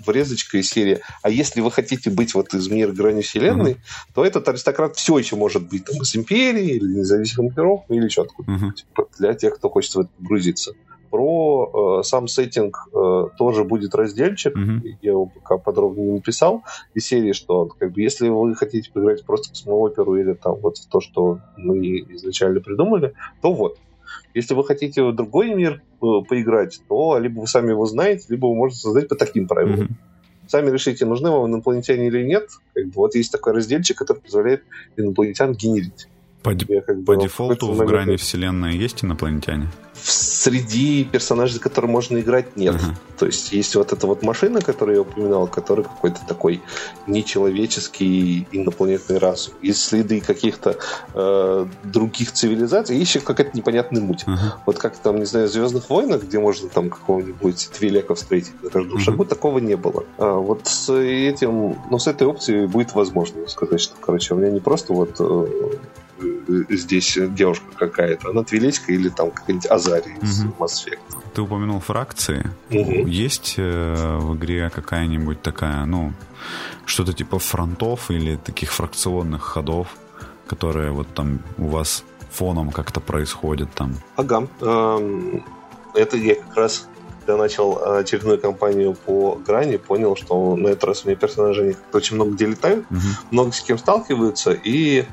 врезочка 0.07 0.59
из 0.59 0.69
серии 0.69 1.01
«А 1.23 1.31
если 1.31 1.61
вы 1.61 1.71
хотите 1.71 2.11
быть 2.11 2.35
вот 2.35 2.55
из 2.55 2.69
мира 2.69 2.93
грани 2.93 3.23
вселенной, 3.23 3.73
uh-huh. 3.73 4.15
то 4.15 4.25
этот 4.25 4.49
аристократ 4.49 4.97
все 4.97 5.19
еще 5.19 5.37
может 5.37 5.69
быть 5.69 5.85
там, 5.85 6.01
из 6.01 6.15
империи 6.15 6.77
или 6.77 6.99
независимых 6.99 7.57
миров, 7.57 7.85
или 7.89 8.05
еще 8.05 8.23
откуда-нибудь. 8.23 8.87
Uh-huh. 8.97 9.07
Для 9.19 9.35
тех, 9.35 9.57
кто 9.57 9.69
хочет 9.69 9.95
в 9.95 10.01
это 10.01 10.11
погрузиться. 10.19 10.75
Про 11.15 12.01
э, 12.01 12.03
сам 12.03 12.27
сеттинг 12.27 12.89
э, 12.93 13.27
тоже 13.39 13.63
будет 13.63 13.95
разделчик. 13.95 14.57
Mm-hmm. 14.57 14.97
Я 15.01 15.11
его 15.13 15.27
пока 15.27 15.59
подробно 15.59 16.01
не 16.01 16.13
написал. 16.15 16.65
Из 16.93 17.07
серии, 17.07 17.31
что 17.31 17.67
как 17.67 17.93
бы, 17.93 18.01
если 18.01 18.29
вы 18.29 18.53
хотите 18.57 18.91
поиграть 18.91 19.25
просто 19.25 19.47
в 19.47 19.51
космооперу 19.51 20.17
или 20.17 20.33
там 20.33 20.57
вот 20.57 20.79
в 20.79 20.89
то, 20.89 21.01
что 21.01 21.39
мы 21.57 22.01
изначально 22.17 22.61
придумали, 22.61 23.15
то 23.43 23.53
вот. 23.53 23.79
Если 24.35 24.55
вы 24.55 24.65
хотите 24.65 25.05
в 25.05 25.15
другой 25.15 25.55
мир 25.55 25.83
э, 26.03 26.07
поиграть, 26.29 26.81
то 26.89 27.17
либо 27.21 27.43
вы 27.43 27.47
сами 27.47 27.71
его 27.71 27.87
знаете, 27.87 28.27
либо 28.31 28.47
вы 28.47 28.57
можете 28.57 28.81
создать 28.81 29.09
по 29.09 29.15
таким 29.15 29.47
правилам. 29.47 29.83
Mm-hmm. 29.83 30.49
Сами 30.49 30.71
решите, 30.73 31.07
нужны 31.07 31.31
вам 31.31 31.47
инопланетяне 31.47 32.09
или 32.09 32.25
нет. 32.25 32.49
Как 32.75 32.87
бы, 32.87 32.93
вот 32.97 33.15
есть 33.15 33.31
такой 33.31 33.53
разделчик, 33.53 33.97
который 33.97 34.19
позволяет 34.19 34.65
инопланетян 34.97 35.53
генерить. 35.53 36.09
По, 36.45 36.51
я, 36.51 36.83
как 36.83 36.99
бы, 36.99 37.05
по 37.05 37.23
дефолту 37.23 37.73
в 37.73 37.85
грани 37.85 38.17
вселенной 38.17 38.77
есть 38.77 39.03
инопланетяне? 39.03 39.69
Среди 39.95 41.05
персонажей, 41.05 41.55
за 41.55 41.61
которые 41.61 41.91
можно 41.91 42.19
играть, 42.19 42.57
нет. 42.57 42.75
Uh-huh. 42.75 42.95
То 43.19 43.27
есть 43.27 43.53
есть 43.53 43.75
вот 43.77 43.93
эта 43.93 44.07
вот 44.07 44.23
машина, 44.23 44.61
которую 44.61 44.97
я 44.97 45.01
упоминал, 45.03 45.47
которая 45.47 45.87
какой-то 45.87 46.21
такой 46.29 46.61
нечеловеческий 47.07 48.47
инопланетный 48.53 49.17
разум. 49.17 49.55
Есть 49.63 49.83
следы 49.85 50.21
каких-то 50.21 50.77
э, 51.15 51.67
других 51.85 52.33
цивилизаций, 52.33 52.99
есть 52.99 53.15
еще 53.15 53.25
какая-то 53.25 53.57
непонятная 53.57 54.03
муть. 54.03 54.25
Uh-huh. 54.25 54.37
Вот 54.67 54.79
как 54.79 54.99
там, 54.99 55.17
не 55.17 55.25
знаю, 55.25 55.49
в 55.49 55.51
Звездных 55.51 55.89
войнах, 55.89 56.25
где 56.25 56.39
можно 56.39 56.69
там 56.69 56.91
какого-нибудь 56.91 57.71
Твилека 57.73 58.15
встретить 58.15 58.63
на 58.63 58.69
каждом 58.69 58.99
uh-huh. 58.99 59.01
шагу, 59.01 59.25
такого 59.25 59.61
не 59.61 59.77
было. 59.77 60.05
А 60.19 60.35
вот 60.35 60.67
с 60.67 60.93
этим, 60.93 61.79
ну, 61.91 61.99
с 61.99 62.07
этой 62.07 62.27
опцией 62.27 62.67
будет 62.67 62.95
возможно 62.95 63.49
сказать, 63.49 63.81
что, 63.81 63.95
короче, 63.99 64.35
у 64.35 64.37
меня 64.37 64.51
не 64.51 64.61
просто 64.61 64.93
вот 64.93 65.19
Э, 65.25 65.47
здесь 66.69 67.19
девушка 67.31 67.67
какая-то, 67.77 68.31
она 68.31 68.45
твилечка 68.45 68.93
или 68.93 69.09
там 69.09 69.31
какая-нибудь 69.31 69.71
Азария 69.71 70.17
из 70.23 70.45
угу. 70.45 70.65
Mass 70.65 70.87
Effect. 70.87 71.01
Ты 71.35 71.43
упомянул 71.43 71.81
фракции. 71.81 72.51
Угу. 72.71 73.07
Есть 73.07 73.55
э, 73.57 74.19
в 74.19 74.37
игре 74.37 74.71
какая-нибудь 74.71 75.43
такая, 75.43 75.85
ну, 75.85 76.13
что-то 76.85 77.13
типа 77.13 77.39
фронтов 77.39 78.11
или 78.11 78.37
таких 78.37 78.73
фракционных 78.73 79.43
ходов, 79.43 79.89
которые 80.47 80.93
вот 80.93 81.09
там 81.15 81.41
у 81.59 81.67
вас 81.67 82.05
фоном 82.31 82.71
как-то 82.71 83.01
происходят 83.01 83.73
там? 83.75 83.97
Ага. 84.17 84.47
Эм, 84.61 85.45
это 85.95 86.17
я 86.17 86.35
как 86.35 86.57
раз 86.57 86.89
когда 87.27 87.43
начал 87.43 87.79
э, 87.79 88.01
очередную 88.01 88.39
кампанию 88.39 88.95
по 88.95 89.37
грани, 89.47 89.79
понял, 89.79 90.15
что 90.15 90.57
на 90.57 90.69
этот 90.69 90.85
раз 90.85 91.05
у 91.05 91.09
меня 91.09 91.17
персонажи 91.17 91.77
очень 91.93 92.17
много 92.17 92.33
где 92.33 92.47
летают, 92.47 92.85
угу. 92.91 92.99
много 93.31 93.53
с 93.53 93.63
кем 93.63 93.79
сталкиваются, 93.79 94.53
и 94.53 95.01
э, 95.01 95.05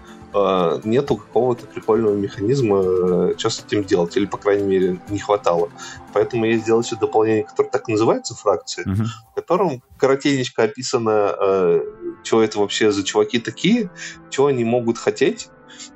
нету 0.84 1.18
какого-то 1.18 1.66
прикольного 1.66 2.16
механизма, 2.16 2.82
э, 2.82 3.34
что 3.38 3.50
с 3.50 3.64
этим 3.66 3.84
делать, 3.84 4.16
или, 4.16 4.26
по 4.26 4.38
крайней 4.38 4.64
мере, 4.64 5.02
не 5.10 5.20
хватало. 5.20 5.70
Поэтому 6.14 6.46
я 6.46 6.58
сделал 6.58 6.82
еще 6.82 6.96
дополнение, 6.96 7.44
которое 7.44 7.70
так 7.70 7.88
называется 7.88 8.36
фракция, 8.36 8.86
угу. 8.86 9.04
в 9.32 9.36
котором 9.36 9.84
коротенечко 9.98 10.64
описано, 10.64 11.36
э, 11.40 11.82
что 12.24 12.44
это 12.44 12.60
вообще 12.60 12.92
за 12.92 13.04
чуваки 13.04 13.40
такие, 13.40 13.90
что 14.30 14.46
они 14.46 14.64
могут 14.64 14.98
хотеть, 14.98 15.50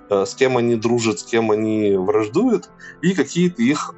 э, 0.09 0.25
с 0.25 0.35
кем 0.35 0.57
они 0.57 0.75
дружат, 0.75 1.19
с 1.19 1.23
кем 1.23 1.51
они 1.51 1.95
враждуют, 1.95 2.69
и 3.01 3.13
какие-то 3.13 3.61
их 3.61 3.95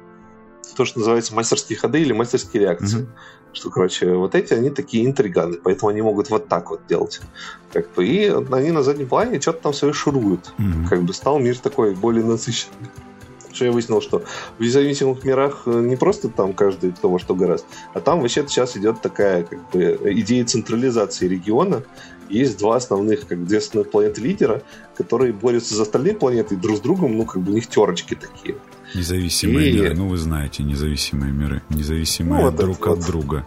то, 0.76 0.84
что 0.84 1.00
называется 1.00 1.34
мастерские 1.34 1.76
ходы 1.76 2.00
или 2.00 2.12
мастерские 2.12 2.62
реакции. 2.62 3.00
Mm-hmm. 3.00 3.08
Что, 3.52 3.70
короче, 3.70 4.12
вот 4.14 4.34
эти, 4.34 4.52
они 4.54 4.70
такие 4.70 5.06
интриганы, 5.06 5.56
поэтому 5.56 5.88
они 5.90 6.02
могут 6.02 6.30
вот 6.30 6.48
так 6.48 6.70
вот 6.70 6.80
делать. 6.88 7.20
Как 7.72 7.92
бы, 7.94 8.06
и 8.06 8.28
они 8.28 8.70
на 8.70 8.82
заднем 8.82 9.08
плане 9.08 9.40
что-то 9.40 9.62
там 9.62 9.72
свои 9.72 9.92
шуруют. 9.92 10.52
Mm-hmm. 10.58 10.88
Как 10.88 11.02
бы 11.02 11.12
стал 11.12 11.38
мир 11.38 11.58
такой 11.58 11.94
более 11.94 12.24
насыщенный. 12.24 12.88
Что 13.52 13.64
я 13.64 13.72
выяснил, 13.72 14.00
что 14.00 14.22
в 14.58 14.62
независимых 14.62 15.24
мирах 15.24 15.62
э, 15.66 15.80
не 15.80 15.96
просто 15.96 16.28
там 16.28 16.52
каждый 16.52 16.92
кто 16.92 17.10
во 17.10 17.18
что 17.18 17.34
гораздо, 17.34 17.66
а 17.94 18.00
там 18.00 18.20
вообще 18.20 18.46
сейчас 18.46 18.76
идет 18.76 19.00
такая 19.00 19.42
как 19.42 19.70
бы 19.70 19.98
идея 20.04 20.44
централизации 20.44 21.26
региона. 21.26 21.82
Есть 22.28 22.58
два 22.58 22.76
основных, 22.76 23.26
как 23.26 23.46
две 23.46 23.58
основных 23.58 23.90
планеты 23.90 24.20
лидера, 24.20 24.62
которые 24.96 25.32
борются 25.32 25.74
за 25.74 25.82
остальные 25.82 26.14
планеты 26.14 26.56
друг 26.56 26.76
с 26.76 26.80
другом, 26.80 27.16
ну, 27.16 27.24
как 27.24 27.40
бы 27.40 27.52
у 27.52 27.54
них 27.54 27.66
терочки 27.66 28.14
такие. 28.14 28.56
Независимые 28.94 29.70
и... 29.70 29.74
миры. 29.74 29.94
Ну, 29.94 30.08
вы 30.08 30.16
знаете, 30.16 30.62
независимые 30.62 31.32
миры. 31.32 31.62
Независимые 31.68 32.38
ну, 32.38 32.50
вот 32.50 32.56
друг 32.56 32.86
от 32.86 32.98
вот. 32.98 33.06
друга. 33.06 33.46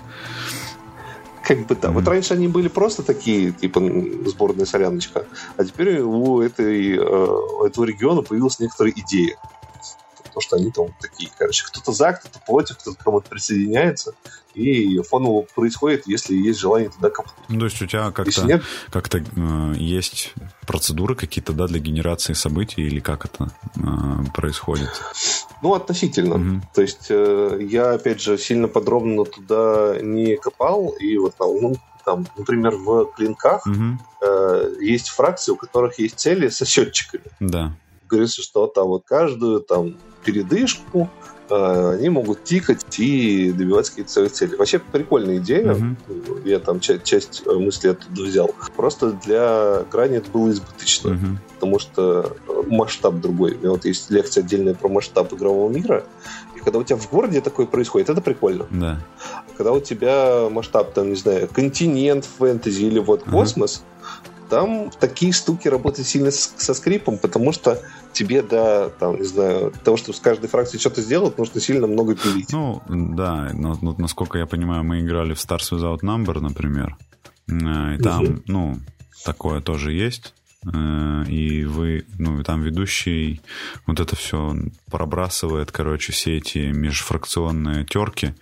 Как 1.43 1.65
бы 1.65 1.75
да. 1.75 1.89
Mm. 1.89 1.91
Вот 1.93 2.07
раньше 2.07 2.33
они 2.33 2.47
были 2.47 2.67
просто 2.67 3.03
такие, 3.03 3.51
типа 3.51 3.81
сборная 4.27 4.65
соляночка, 4.65 5.25
а 5.57 5.65
теперь 5.65 5.99
у 5.99 6.39
этой, 6.39 6.95
э, 6.95 7.01
у 7.01 7.65
этого 7.65 7.83
региона 7.85 8.21
появилась 8.21 8.59
некоторая 8.59 8.93
идея 8.95 9.37
потому 10.41 10.41
что 10.41 10.55
они 10.55 10.71
там 10.71 10.95
такие, 10.99 11.31
короче, 11.37 11.65
кто-то 11.65 11.91
за, 11.91 12.13
кто-то 12.13 12.39
против, 12.45 12.77
кто-то 12.77 12.97
к 12.97 13.03
кому-то 13.03 13.29
присоединяется, 13.29 14.13
и 14.53 14.99
фоново 14.99 15.45
происходит, 15.55 16.07
если 16.07 16.35
есть 16.35 16.59
желание 16.59 16.89
туда 16.89 17.09
копнуть. 17.09 17.35
Ну, 17.47 17.59
то 17.59 17.65
есть 17.65 17.81
у 17.81 17.85
тебя 17.85 18.11
как-то, 18.11 18.45
нет... 18.45 18.63
как-то 18.91 19.19
э, 19.19 19.73
есть 19.77 20.33
процедуры 20.67 21.15
какие-то, 21.15 21.53
да, 21.53 21.67
для 21.67 21.79
генерации 21.79 22.33
событий, 22.33 22.81
или 22.81 22.99
как 22.99 23.25
это 23.25 23.51
э, 23.77 23.79
происходит? 24.33 24.89
Ну, 25.61 25.73
относительно. 25.73 26.35
Угу. 26.35 26.61
То 26.73 26.81
есть 26.81 27.07
э, 27.09 27.59
я, 27.61 27.91
опять 27.91 28.21
же, 28.21 28.37
сильно 28.37 28.67
подробно 28.67 29.23
туда 29.23 29.97
не 30.01 30.35
копал, 30.35 30.89
и 30.99 31.17
вот 31.17 31.35
ну, 31.39 31.75
там, 32.03 32.27
например, 32.35 32.75
в 32.75 33.05
клинках 33.15 33.65
угу. 33.65 33.99
э, 34.21 34.73
есть 34.81 35.09
фракции, 35.09 35.51
у 35.51 35.55
которых 35.55 35.99
есть 35.99 36.19
цели 36.19 36.49
со 36.49 36.65
счетчиками. 36.65 37.25
Да. 37.39 37.73
Говорится, 38.09 38.41
что 38.41 38.67
там 38.67 38.87
вот 38.87 39.05
каждую 39.05 39.61
там 39.61 39.95
передышку, 40.23 41.09
э, 41.49 41.95
они 41.97 42.09
могут 42.09 42.43
тикать 42.43 42.99
и 42.99 43.51
добиваться 43.51 43.91
каких-то 43.91 44.11
своих 44.11 44.31
целей. 44.31 44.55
Вообще 44.55 44.79
прикольная 44.79 45.37
идея. 45.37 45.73
Uh-huh. 45.73 46.47
Я 46.47 46.59
там 46.59 46.79
часть, 46.79 47.03
часть 47.03 47.43
э, 47.45 47.53
мысли 47.53 47.89
оттуда 47.89 48.21
взял. 48.23 48.55
Просто 48.75 49.11
для 49.11 49.83
грани 49.91 50.17
это 50.17 50.29
было 50.31 50.49
избыточно. 50.49 51.09
Uh-huh. 51.09 51.37
Потому 51.55 51.79
что 51.79 52.35
э, 52.47 52.63
масштаб 52.67 53.15
другой. 53.15 53.55
У 53.55 53.57
меня 53.59 53.71
вот 53.71 53.85
есть 53.85 54.09
лекция 54.11 54.43
отдельная 54.43 54.73
про 54.73 54.89
масштаб 54.89 55.33
игрового 55.33 55.71
мира. 55.71 56.03
И 56.55 56.59
когда 56.59 56.79
у 56.79 56.83
тебя 56.83 56.97
в 56.97 57.09
городе 57.09 57.41
такое 57.41 57.65
происходит, 57.65 58.09
это 58.09 58.21
прикольно. 58.21 58.67
Да. 58.69 58.99
Когда 59.57 59.73
у 59.73 59.79
тебя 59.79 60.49
масштаб, 60.49 60.93
там, 60.93 61.09
не 61.09 61.15
знаю, 61.15 61.49
континент 61.51 62.25
фэнтези 62.25 62.83
или 62.83 62.99
вот 62.99 63.23
uh-huh. 63.23 63.31
космос, 63.31 63.83
там 64.51 64.91
такие 64.99 65.31
штуки 65.31 65.69
работают 65.69 66.05
сильно 66.05 66.29
со 66.29 66.73
скрипом, 66.73 67.17
потому 67.17 67.53
что 67.53 67.81
тебе, 68.11 68.41
да, 68.41 68.89
там, 68.89 69.15
не 69.15 69.23
знаю, 69.23 69.71
того, 69.85 69.95
что 69.95 70.11
с 70.11 70.19
каждой 70.19 70.49
фракцией 70.49 70.81
что-то 70.81 71.01
сделать, 71.01 71.37
нужно 71.37 71.61
сильно 71.61 71.87
много 71.87 72.15
пилить. 72.15 72.51
Ну, 72.51 72.81
да, 72.89 73.51
но, 73.53 73.77
но 73.81 73.95
насколько 73.97 74.37
я 74.37 74.45
понимаю, 74.45 74.83
мы 74.83 74.99
играли 74.99 75.33
в 75.33 75.37
Stars 75.37 75.71
Without 75.71 76.01
Number, 76.01 76.37
например, 76.41 76.97
э, 77.47 77.95
и 77.95 77.97
там, 78.03 78.23
угу. 78.23 78.41
ну, 78.47 78.77
такое 79.23 79.61
тоже 79.61 79.93
есть. 79.93 80.33
Э, 80.65 81.23
и 81.27 81.65
вы, 81.65 82.05
ну, 82.17 82.43
там 82.43 82.61
ведущий 82.61 83.41
вот 83.87 83.99
это 83.99 84.15
все 84.15 84.55
пробрасывает, 84.89 85.71
короче, 85.71 86.11
все 86.11 86.37
эти 86.37 86.59
межфракционные 86.59 87.85
терки 87.85 88.35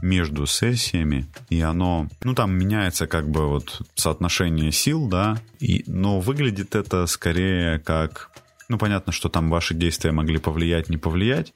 между 0.00 0.46
сессиями, 0.46 1.26
и 1.48 1.60
оно, 1.60 2.08
ну, 2.22 2.34
там 2.34 2.52
меняется 2.52 3.06
как 3.06 3.28
бы 3.28 3.48
вот 3.48 3.82
соотношение 3.94 4.72
сил, 4.72 5.08
да, 5.08 5.38
и, 5.60 5.84
но 5.86 6.20
выглядит 6.20 6.74
это 6.74 7.06
скорее 7.06 7.78
как 7.78 8.30
ну, 8.68 8.78
понятно, 8.78 9.12
что 9.12 9.28
там 9.28 9.50
ваши 9.50 9.74
действия 9.74 10.12
могли 10.12 10.38
повлиять, 10.38 10.88
не 10.88 10.96
повлиять, 10.96 11.52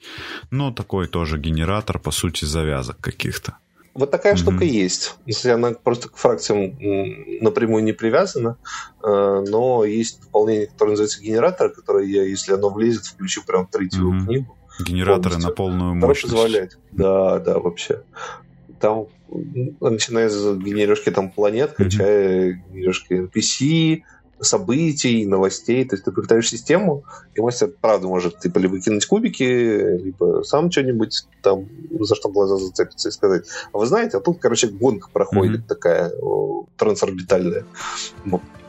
но 0.50 0.70
такой 0.70 1.06
тоже 1.06 1.38
генератор, 1.38 1.98
по 1.98 2.10
сути, 2.10 2.44
завязок 2.44 2.98
каких-то. 3.00 3.56
Вот 3.96 4.10
такая 4.10 4.34
mm-hmm. 4.34 4.36
штука 4.36 4.64
есть. 4.64 5.16
Если 5.24 5.48
она 5.50 5.72
просто 5.72 6.08
к 6.08 6.16
фракциям 6.16 6.76
напрямую 7.40 7.82
не 7.82 7.92
привязана, 7.92 8.58
э, 9.02 9.44
но 9.48 9.84
есть 9.84 10.20
дополнение, 10.20 10.66
которое 10.66 10.90
называется 10.90 11.22
генератор, 11.22 11.70
которое 11.70 12.06
я, 12.06 12.22
если 12.22 12.52
оно 12.52 12.68
влезет, 12.68 13.06
включу 13.06 13.42
прям 13.44 13.66
третью 13.66 14.12
mm-hmm. 14.12 14.24
книгу. 14.26 14.56
Генераторы 14.80 15.36
полностью. 15.36 15.48
на 15.48 15.54
полную 15.54 15.94
мощность. 15.94 16.34
позволяет. 16.34 16.78
Да, 16.92 17.38
да, 17.38 17.58
вообще. 17.58 18.02
Там, 18.78 19.06
начиная 19.80 20.28
с 20.28 20.56
генерировки 20.56 21.10
там 21.10 21.30
планет, 21.30 21.70
mm-hmm. 21.70 21.76
кончая 21.76 22.52
генерировки 22.70 23.12
NPC, 23.14 24.02
событий, 24.40 25.26
новостей. 25.26 25.84
То 25.84 25.94
есть 25.94 26.04
ты 26.04 26.12
приготовишь 26.12 26.50
систему, 26.50 27.04
и 27.34 27.40
мастер, 27.40 27.72
правда, 27.80 28.06
может 28.06 28.38
типа 28.40 28.58
либо 28.58 28.80
кинуть 28.80 29.06
кубики, 29.06 29.42
либо 29.42 30.42
сам 30.44 30.70
что-нибудь 30.70 31.26
там, 31.42 31.66
за 32.00 32.14
что 32.14 32.28
глаза 32.28 32.56
зацепится 32.56 33.08
и 33.08 33.12
сказать. 33.12 33.46
А 33.72 33.78
вы 33.78 33.86
знаете, 33.86 34.18
а 34.18 34.20
тут, 34.20 34.38
короче, 34.38 34.68
гонка 34.68 35.08
проходит 35.12 35.62
mm-hmm. 35.62 35.68
такая 35.68 36.12
трансорбитальная 36.76 37.64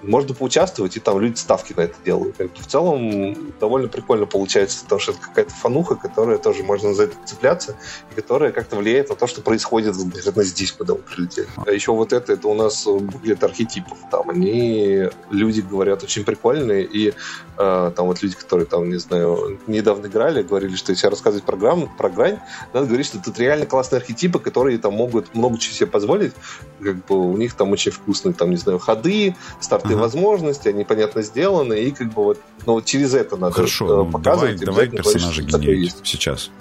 можно 0.01 0.33
поучаствовать, 0.33 0.95
и 0.97 0.99
там 0.99 1.19
люди 1.19 1.37
ставки 1.37 1.73
на 1.75 1.81
это 1.81 1.95
делают. 2.05 2.37
В 2.37 2.65
целом 2.65 3.35
довольно 3.59 3.87
прикольно 3.87 4.25
получается, 4.25 4.83
потому 4.83 5.01
что 5.01 5.11
это 5.11 5.21
какая-то 5.21 5.53
фануха, 5.53 5.95
которая 5.95 6.37
тоже 6.37 6.63
можно 6.63 6.93
за 6.93 7.03
это 7.03 7.15
цепляться, 7.25 7.77
и 8.11 8.15
которая 8.15 8.51
как-то 8.51 8.75
влияет 8.75 9.09
на 9.09 9.15
то, 9.15 9.27
что 9.27 9.41
происходит 9.41 9.95
наверное, 9.97 10.43
здесь, 10.43 10.71
куда 10.71 10.93
мы 10.93 10.99
прилетели. 10.99 11.47
А 11.65 11.71
еще 11.71 11.91
вот 11.91 12.13
это, 12.13 12.33
это 12.33 12.47
у 12.47 12.53
нас 12.53 12.85
буклет 12.85 13.43
архетипов. 13.43 13.97
Там 14.11 14.29
они, 14.29 15.09
люди 15.29 15.61
говорят, 15.61 16.03
очень 16.03 16.23
прикольные, 16.23 16.83
и 16.83 17.13
э, 17.57 17.91
там 17.95 18.07
вот 18.07 18.21
люди, 18.21 18.35
которые 18.35 18.65
там, 18.65 18.89
не 18.89 18.97
знаю, 18.97 19.59
недавно 19.67 20.07
играли, 20.07 20.43
говорили, 20.43 20.75
что 20.75 20.91
если 20.91 21.07
рассказывать 21.07 21.45
про, 21.45 21.57
грань, 21.57 21.89
про 21.97 22.09
грань, 22.09 22.39
надо 22.73 22.87
говорить, 22.87 23.07
что 23.07 23.21
тут 23.21 23.39
реально 23.39 23.65
классные 23.65 23.97
архетипы, 23.97 24.39
которые 24.39 24.77
там 24.77 24.93
могут 24.93 25.33
много 25.33 25.57
чего 25.57 25.75
себе 25.75 25.87
позволить. 25.87 26.33
Как 26.81 27.05
бы 27.05 27.29
у 27.31 27.37
них 27.37 27.53
там 27.53 27.71
очень 27.71 27.91
вкусные, 27.91 28.33
там, 28.33 28.51
не 28.51 28.57
знаю, 28.57 28.79
ходы, 28.79 29.35
старты 29.59 29.95
uh-huh. 29.97 30.01
возможности, 30.01 30.69
они 30.69 30.83
понятно 30.83 31.21
сделаны, 31.21 31.73
и 31.75 31.91
как 31.91 32.13
бы 32.13 32.23
вот, 32.23 32.41
ну, 32.65 32.73
вот 32.73 32.85
через 32.85 33.13
это 33.13 33.37
надо 33.37 33.53
Хорошо, 33.53 34.03
ну, 34.03 34.11
показывать. 34.11 34.59
Давай, 34.59 34.87
давай 34.87 35.03
персонажа 35.03 35.41
генерить 35.43 35.95
сейчас. 36.03 36.51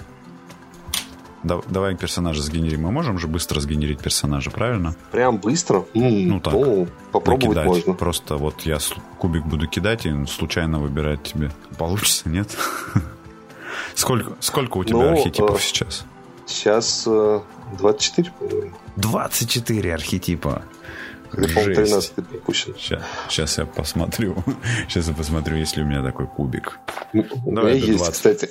Да, 1.47 1.61
давай 1.69 1.95
персонажа 1.95 2.43
сгенерим. 2.43 2.83
Мы 2.83 2.91
можем 2.91 3.21
же 3.21 3.29
быстро 3.29 3.61
сгенерить 3.61 4.01
персонажа, 4.01 4.51
правильно? 4.51 4.97
Прям 5.13 5.37
быстро? 5.39 5.85
Ну 5.95 6.41
так. 6.41 6.53
Ну, 6.53 6.89
попробовать 7.13 7.57
накидать. 7.57 7.67
можно. 7.67 7.93
Просто 7.95 8.37
вот 8.37 8.63
я 8.63 8.79
кубик 9.19 9.47
буду 9.47 9.69
кидать 9.69 10.07
и 10.07 10.27
случайно 10.27 10.81
выбирать 10.81 11.23
тебе. 11.23 11.53
Получится, 11.79 12.29
нет? 12.29 12.49
Сколько, 13.95 14.33
сколько 14.41 14.79
у 14.79 14.85
тебя 14.85 14.99
ну, 14.99 15.13
архетипов 15.13 15.59
э, 15.59 15.63
сейчас? 15.63 16.05
Сейчас 16.47 17.05
э, 17.07 17.41
24, 17.79 18.33
по-моему. 18.39 18.73
24 18.97 19.95
архетипа. 19.95 20.63
Или, 21.35 21.55
по 21.55 21.61
13 21.63 22.13
пропущен. 22.15 22.75
Сейчас, 22.77 23.03
сейчас 23.29 23.59
я 23.59 23.67
посмотрю. 23.67 24.37
Сейчас 24.89 25.09
я 25.09 25.15
посмотрю, 25.15 25.57
есть 25.57 25.77
ли 25.77 25.83
у 25.83 25.87
меня 25.87 26.03
такой 26.03 26.27
кубик. 26.27 26.79
Ну, 27.13 27.25
у 27.45 27.53
Давай 27.55 27.75
меня 27.75 27.87
есть, 27.87 27.99
20. 27.99 28.15
кстати. 28.15 28.51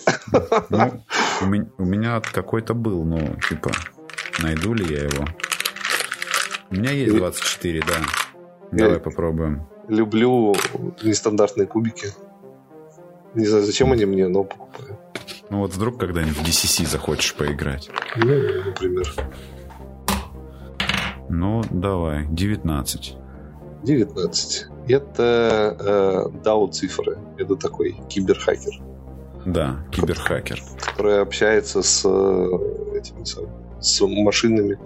Ну, 0.70 1.04
у, 1.42 1.46
меня, 1.46 1.68
у 1.78 1.86
меня 1.86 2.22
какой-то 2.22 2.74
был, 2.74 3.04
ну, 3.04 3.38
типа, 3.50 3.72
найду 4.42 4.74
ли 4.74 4.86
я 4.94 5.04
его? 5.04 5.26
У 6.70 6.76
меня 6.76 6.92
есть 6.92 7.16
24, 7.16 7.82
да. 7.82 7.96
Давай 8.72 8.94
я 8.94 9.00
попробуем. 9.00 9.68
Люблю 9.88 10.56
нестандартные 11.04 11.68
кубики. 11.68 12.08
Не 13.36 13.46
знаю, 13.46 13.64
зачем 13.64 13.92
они 13.92 14.06
мне, 14.06 14.28
но 14.28 14.44
покупаю. 14.44 14.98
Ну 15.50 15.60
вот 15.60 15.74
вдруг 15.74 16.00
когда-нибудь 16.00 16.38
в 16.38 16.44
DCC 16.44 16.88
захочешь 16.88 17.36
поиграть. 17.36 17.90
Ну, 18.16 18.64
например. 18.66 19.14
Ну, 21.30 21.64
давай, 21.72 22.26
19. 22.28 23.18
19. 23.84 24.66
это 24.88 25.78
э, 25.80 26.38
DAO-цифры. 26.44 27.18
Это 27.38 27.56
такой 27.56 27.96
киберхакер. 28.10 28.82
Да, 29.46 29.86
киберхакер. 29.92 30.62
Который 30.80 31.22
общается 31.22 31.84
с 31.84 32.04
э, 32.06 32.98
этими 32.98 33.24
с 33.80 34.02
машинами, 34.02 34.80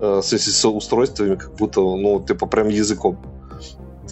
э, 0.00 0.20
с, 0.22 0.38
с 0.38 0.64
устройствами, 0.64 1.34
как 1.34 1.54
будто, 1.56 1.80
ну, 1.80 2.24
типа 2.26 2.46
прям 2.46 2.68
языком. 2.68 3.18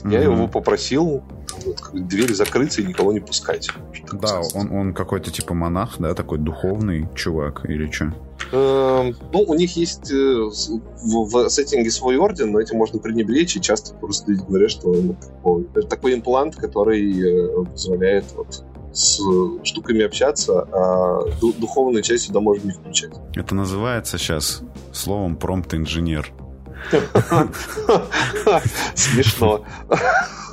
Я 0.05 0.21
mm-hmm. 0.21 0.23
его 0.23 0.49
попросил 0.49 1.23
вот, 1.65 1.91
дверь 1.93 2.35
закрыться 2.35 2.83
и 2.83 2.87
никого 2.87 3.13
не 3.13 3.21
пускать. 3.21 3.71
Да, 4.13 4.43
он, 4.55 4.71
он 4.71 4.95
какой-то 4.95 5.31
типа 5.31 5.55
монах, 5.55 5.97
да, 5.99 6.15
такой 6.15 6.39
духовный 6.39 7.09
чувак 7.15 7.65
или 7.65 7.91
что? 7.91 8.13
Эм, 8.53 9.17
ну, 9.33 9.41
у 9.41 9.55
них 9.55 9.77
есть 9.77 10.11
э, 10.13 10.15
в, 10.15 11.49
сеттинге 11.49 11.91
свой 11.91 12.17
орден, 12.17 12.53
но 12.53 12.61
этим 12.61 12.77
можно 12.77 12.99
пренебречь, 12.99 13.57
и 13.57 13.61
часто 13.61 13.95
просто 13.95 14.31
люди 14.31 14.45
говорят, 14.47 14.71
что 14.71 14.95
ну, 14.95 15.17
такой 15.89 16.15
имплант, 16.15 16.57
который 16.57 17.21
э, 17.21 17.65
позволяет 17.65 18.25
вот, 18.37 18.65
с 18.93 19.21
штуками 19.65 20.03
общаться, 20.05 20.63
а 20.73 21.25
духовную 21.59 22.03
часть 22.03 22.27
сюда 22.27 22.41
можно 22.41 22.67
не 22.67 22.73
включать. 22.73 23.13
Это 23.35 23.55
называется 23.55 24.19
сейчас 24.19 24.63
словом 24.93 25.37
промпт-инженер. 25.37 26.33
Смешно. 28.95 29.65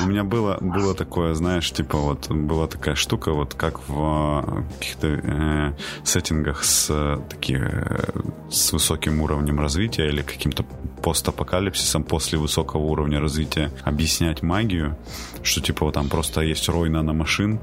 У 0.00 0.06
меня 0.06 0.24
было, 0.24 0.58
было 0.60 0.94
такое, 0.94 1.34
знаешь, 1.34 1.70
типа 1.70 1.98
вот 1.98 2.30
была 2.30 2.66
такая 2.66 2.94
штука, 2.94 3.32
вот 3.32 3.54
как 3.54 3.88
в 3.88 4.44
э, 4.46 4.62
каких-то 4.78 5.06
э, 5.08 5.72
сеттингах 6.04 6.64
с 6.64 7.18
такие, 7.28 7.60
э, 7.60 8.20
с 8.50 8.72
высоким 8.72 9.20
уровнем 9.20 9.60
развития 9.60 10.08
или 10.08 10.22
каким-то 10.22 10.64
постапокалипсисом 11.02 12.04
после 12.04 12.38
высокого 12.38 12.82
уровня 12.82 13.20
развития 13.20 13.72
объяснять 13.84 14.42
магию, 14.42 14.96
что 15.42 15.60
типа 15.60 15.86
вот 15.86 15.94
там 15.94 16.08
просто 16.08 16.42
есть 16.42 16.68
рой 16.68 16.90
наномашин, 16.90 17.60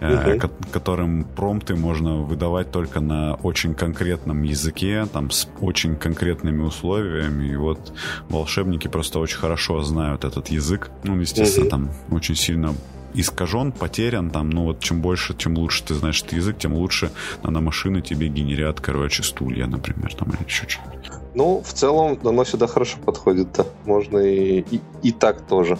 э, 0.00 0.32
угу. 0.32 0.40
ко- 0.40 0.50
которым 0.70 1.24
промпты 1.24 1.74
можно 1.74 2.18
выдавать 2.18 2.70
только 2.70 3.00
на 3.00 3.34
очень 3.34 3.74
конкретном 3.74 4.42
языке, 4.42 5.06
там 5.12 5.30
с 5.30 5.48
очень 5.60 5.96
конкретными 5.96 6.62
условиями, 6.62 7.52
и 7.52 7.56
вот 7.56 7.92
волшебники 8.28 8.88
просто 8.88 9.18
очень 9.18 9.38
хорошо 9.38 9.82
знают 9.82 10.24
этот 10.24 10.48
язык. 10.48 10.90
Ну, 11.02 11.18
естественно, 11.18 11.47
угу. 11.56 11.68
там 11.68 11.90
очень 12.10 12.34
сильно 12.34 12.74
искажен, 13.14 13.72
потерян, 13.72 14.30
там, 14.30 14.50
ну 14.50 14.64
вот 14.64 14.80
чем 14.80 15.00
больше, 15.00 15.36
чем 15.36 15.56
лучше 15.56 15.84
ты 15.84 15.94
знаешь 15.94 16.20
этот 16.20 16.34
язык, 16.34 16.58
тем 16.58 16.74
лучше 16.74 17.10
наномашины 17.42 18.02
тебе 18.02 18.28
генерят, 18.28 18.80
короче, 18.80 19.22
стулья, 19.22 19.66
например, 19.66 20.14
там 20.14 20.30
или 20.30 20.44
еще 20.44 20.68
что-нибудь. 20.68 21.10
Ну, 21.34 21.62
в 21.64 21.72
целом, 21.72 22.18
оно 22.24 22.44
сюда 22.44 22.66
хорошо 22.66 22.98
подходит, 23.04 23.52
да. 23.52 23.64
Можно 23.84 24.18
и, 24.18 24.60
и, 24.60 24.80
и 25.02 25.12
так 25.12 25.46
тоже. 25.46 25.78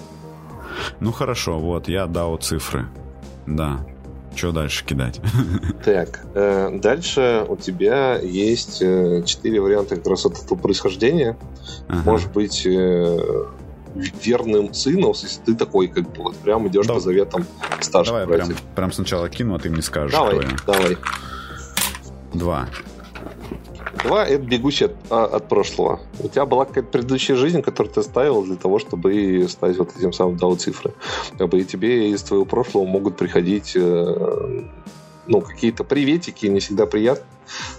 Ну 1.00 1.12
хорошо, 1.12 1.58
вот, 1.58 1.88
я 1.88 2.06
дал 2.06 2.36
цифры. 2.36 2.86
Да. 3.46 3.84
Что 4.34 4.52
дальше 4.52 4.84
кидать? 4.84 5.20
Так, 5.84 6.26
э, 6.34 6.70
дальше 6.78 7.44
у 7.48 7.56
тебя 7.56 8.18
есть 8.18 8.82
э, 8.82 9.22
четыре 9.24 9.60
варианта 9.60 9.96
как 9.96 10.06
раз 10.06 10.26
от 10.26 10.38
этого 10.38 10.56
происхождения. 10.56 11.36
Ага. 11.88 12.02
Может 12.04 12.32
быть, 12.32 12.64
э, 12.64 13.46
верным 14.22 14.72
сыном, 14.74 15.12
если 15.12 15.40
ты 15.42 15.55
такой, 15.55 15.88
как 15.88 16.11
бы, 16.12 16.24
вот 16.24 16.36
прям 16.36 16.68
идешь 16.68 16.86
да. 16.86 16.94
по 16.94 17.01
заветам 17.01 17.46
старших 17.80 18.12
Давай 18.12 18.26
братьев. 18.26 18.57
прям, 18.57 18.74
прям 18.74 18.92
сначала 18.92 19.28
кину, 19.28 19.55
а 19.55 19.59
ты 19.59 19.70
мне 19.70 19.82
скажешь. 19.82 20.12
Давай, 20.12 20.46
давай. 20.66 20.96
Два. 22.32 22.68
Два— 24.05 24.24
это 24.26 24.44
бегущий 24.44 24.84
от, 24.84 24.92
а, 25.11 25.24
от 25.24 25.49
прошлого. 25.49 26.01
У 26.20 26.28
тебя 26.28 26.46
была 26.46 26.64
какая-то 26.64 26.88
предыдущая 26.88 27.36
жизнь, 27.36 27.62
которую 27.62 27.92
ты 27.92 28.03
ставил 28.03 28.44
для 28.44 28.57
того, 28.57 28.78
чтобы 28.78 29.46
стать 29.49 29.76
вот 29.76 29.96
этим 29.96 30.12
самым 30.12 30.36
дал 30.36 30.55
цифры. 30.57 30.92
Как 31.36 31.49
бы 31.49 31.59
и 31.59 31.64
тебе 31.64 32.11
из 32.11 32.22
твоего 32.22 32.44
прошлого 32.44 32.86
могут 32.86 33.16
приходить 33.16 33.72
э, 33.74 34.64
ну, 35.26 35.40
какие-то 35.40 35.84
приветики, 35.84 36.46
не 36.46 36.61
всегда 36.61 36.86
приятно. 36.86 37.26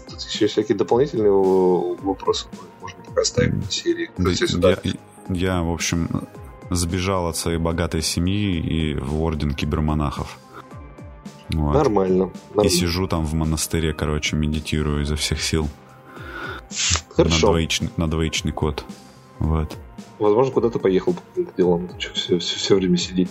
Тут 0.09 0.22
еще 0.22 0.47
всякие 0.47 0.78
дополнительные 0.78 1.32
вопросы 1.32 2.47
можно 2.82 2.99
пока 3.05 3.24
ставить 3.24 3.65
в 3.65 3.74
серии. 3.74 4.09
Да, 4.17 4.34
сюда... 4.34 4.78
я, 4.84 4.93
я, 5.30 5.61
в 5.61 5.71
общем, 5.71 6.09
сбежал 6.69 7.27
от 7.27 7.38
своей 7.38 7.57
богатой 7.57 8.01
семьи 8.01 8.59
и 8.59 8.95
в 8.95 9.21
орден 9.21 9.53
кибермонахов. 9.53 10.38
Вот. 11.49 11.73
Нормально, 11.73 12.32
нормально. 12.49 12.67
И 12.67 12.69
сижу 12.69 13.07
там 13.07 13.25
в 13.25 13.34
монастыре, 13.34 13.93
короче, 13.93 14.36
медитирую 14.36 15.01
изо 15.01 15.15
всех 15.15 15.41
сил. 15.41 15.67
Хорошо. 17.15 17.47
На 17.47 17.51
двоичный, 17.51 17.89
на 17.97 18.09
двоичный 18.09 18.51
код. 18.51 18.86
Вот. 19.39 19.75
Возможно, 20.19 20.53
куда 20.53 20.69
то 20.69 20.80
поехал 20.80 21.13
по 21.13 21.21
каким-то 21.21 21.53
делам. 21.57 21.89
Что, 21.97 22.13
все, 22.13 22.39
все, 22.39 22.57
все 22.57 22.75
время 22.75 22.97
сидеть. 22.97 23.30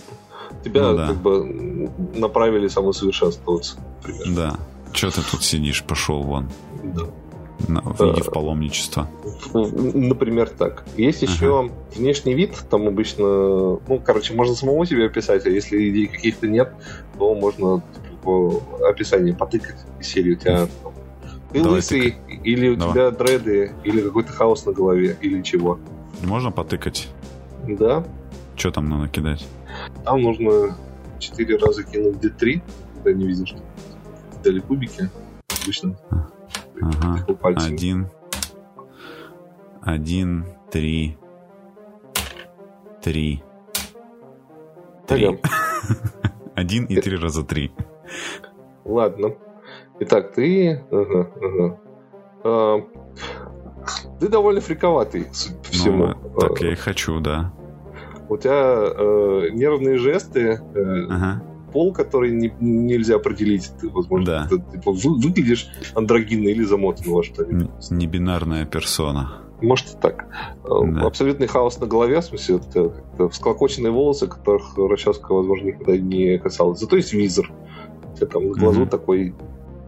Тебя 0.63 0.91
ну, 0.91 0.97
да. 0.97 1.07
как 1.07 1.17
бы 1.17 1.89
направили 2.15 2.67
самосовершенствоваться. 2.67 3.77
Примерно. 4.03 4.35
Да. 4.35 4.59
Че 4.91 5.11
ты 5.11 5.21
тут 5.21 5.43
сидишь? 5.43 5.83
Пошел 5.83 6.23
вон. 6.23 6.49
Да. 6.83 7.03
В 7.59 8.03
виде 8.03 8.23
в 8.23 8.31
паломничество. 8.31 9.07
Например, 9.53 10.49
так. 10.49 10.85
Есть 10.97 11.23
ага. 11.23 11.31
еще 11.31 11.71
внешний 11.95 12.33
вид, 12.33 12.55
там 12.69 12.87
обычно, 12.87 13.25
ну, 13.25 14.01
короче, 14.03 14.33
можно 14.33 14.55
самому 14.55 14.85
себе 14.85 15.05
описать, 15.05 15.45
а 15.45 15.49
если 15.49 15.89
идей 15.89 16.07
каких-то 16.07 16.47
нет, 16.47 16.73
то 17.17 17.35
можно 17.35 17.83
типа, 18.09 18.61
описание 18.89 19.33
потыкать. 19.33 19.77
У 19.99 20.03
тебя 20.03 20.67
ты 21.51 21.63
Давай 21.63 21.77
лысый, 21.77 22.11
ты... 22.27 22.33
или 22.43 22.69
у 22.69 22.75
Давай. 22.75 22.93
тебя 22.93 23.11
дреды, 23.11 23.71
или 23.83 24.01
какой-то 24.01 24.31
хаос 24.31 24.65
на 24.65 24.71
голове, 24.71 25.17
или 25.19 25.41
чего. 25.41 25.79
Можно 26.21 26.51
потыкать? 26.51 27.09
Да. 27.67 28.05
Что 28.55 28.71
там 28.71 28.87
надо 28.89 29.07
кидать? 29.07 29.47
Там 30.05 30.21
нужно 30.21 30.77
4 31.17 31.57
раза 31.57 31.83
кинуть 31.83 32.17
D3, 32.17 32.61
когда 32.95 33.13
не 33.13 33.25
видишь, 33.25 33.49
что 33.49 33.59
дали 34.43 34.59
кубики. 34.59 35.09
Обычно. 35.63 35.97
Ага. 36.81 37.25
Один. 37.43 38.07
Один, 39.81 40.45
три. 40.71 41.17
Три. 43.01 43.43
Три. 45.07 45.39
Один 46.55 46.85
и 46.85 46.99
три 46.99 47.17
раза 47.17 47.43
три. 47.43 47.71
Ладно. 48.85 49.35
Итак, 49.99 50.33
ты... 50.33 50.83
Ага, 50.91 51.31
ага. 51.41 51.79
А, 52.43 52.81
ты 54.19 54.27
довольно 54.27 54.61
фриковатый, 54.61 55.27
судя 55.31 55.57
по 55.57 55.63
всему. 55.63 56.07
Ну, 56.07 56.39
так 56.39 56.59
я 56.61 56.71
и 56.71 56.75
хочу, 56.75 57.19
да. 57.19 57.53
У 58.27 58.37
тебя 58.37 58.53
э, 58.53 59.49
нервные 59.51 59.97
жесты, 59.97 60.61
э, 60.75 61.05
ага. 61.09 61.43
Пол, 61.69 61.93
который 61.93 62.31
не, 62.31 62.53
нельзя 62.59 63.15
определить. 63.15 63.71
Ты, 63.79 63.89
возможно, 63.89 64.25
да. 64.25 64.47
ты, 64.49 64.59
типа, 64.71 64.91
вы, 64.91 65.19
выглядишь 65.19 65.69
андрогинно 65.95 66.47
или 66.47 66.63
замотан 66.63 67.11
во 67.11 67.23
что-нибудь. 67.23 67.69
Небинарная 67.89 68.65
персона. 68.65 69.43
Может 69.61 69.95
и 69.95 69.97
так. 69.97 70.27
Да. 70.63 71.05
Абсолютный 71.05 71.47
хаос 71.47 71.79
на 71.79 71.87
голове, 71.87 72.21
в 72.21 72.25
смысле, 72.25 72.55
это, 72.55 72.93
это 73.13 73.29
всклокоченные 73.29 73.91
волосы, 73.91 74.27
которых 74.27 74.77
расческа, 74.77 75.33
возможно, 75.33 75.67
никогда 75.67 75.97
не 75.97 76.37
касалась. 76.37 76.79
Зато 76.79 76.95
есть 76.95 77.13
визор. 77.13 77.51
Тебя 78.15 78.27
там 78.27 78.47
на 78.47 78.53
глазу 78.53 78.83
mm 78.83 78.89
такой 78.89 79.35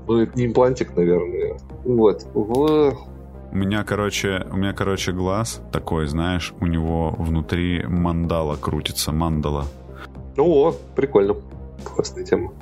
ну, 0.08 0.20
это 0.20 0.38
не 0.38 0.46
имплантик, 0.48 0.96
наверное. 0.96 1.58
Вот. 1.86 2.28
В... 2.34 2.98
У 3.52 3.56
меня, 3.56 3.84
короче, 3.84 4.46
у 4.52 4.58
меня, 4.58 4.74
короче, 4.74 5.12
глаз 5.12 5.62
такой, 5.72 6.08
знаешь, 6.08 6.54
у 6.60 6.66
него 6.66 7.16
внутри 7.18 7.84
мандала 7.86 8.56
крутится, 8.56 9.12
мандала. 9.12 9.66
О, 10.38 10.74
прикольно. 10.96 11.36
Классная 11.84 12.24
тема. 12.24 12.54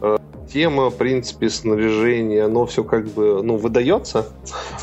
А, 0.00 0.18
тема, 0.52 0.90
в 0.90 0.96
принципе, 0.96 1.48
снаряжения, 1.48 2.44
оно 2.44 2.66
все 2.66 2.84
как 2.84 3.06
бы, 3.06 3.42
ну, 3.42 3.56
выдается. 3.56 4.28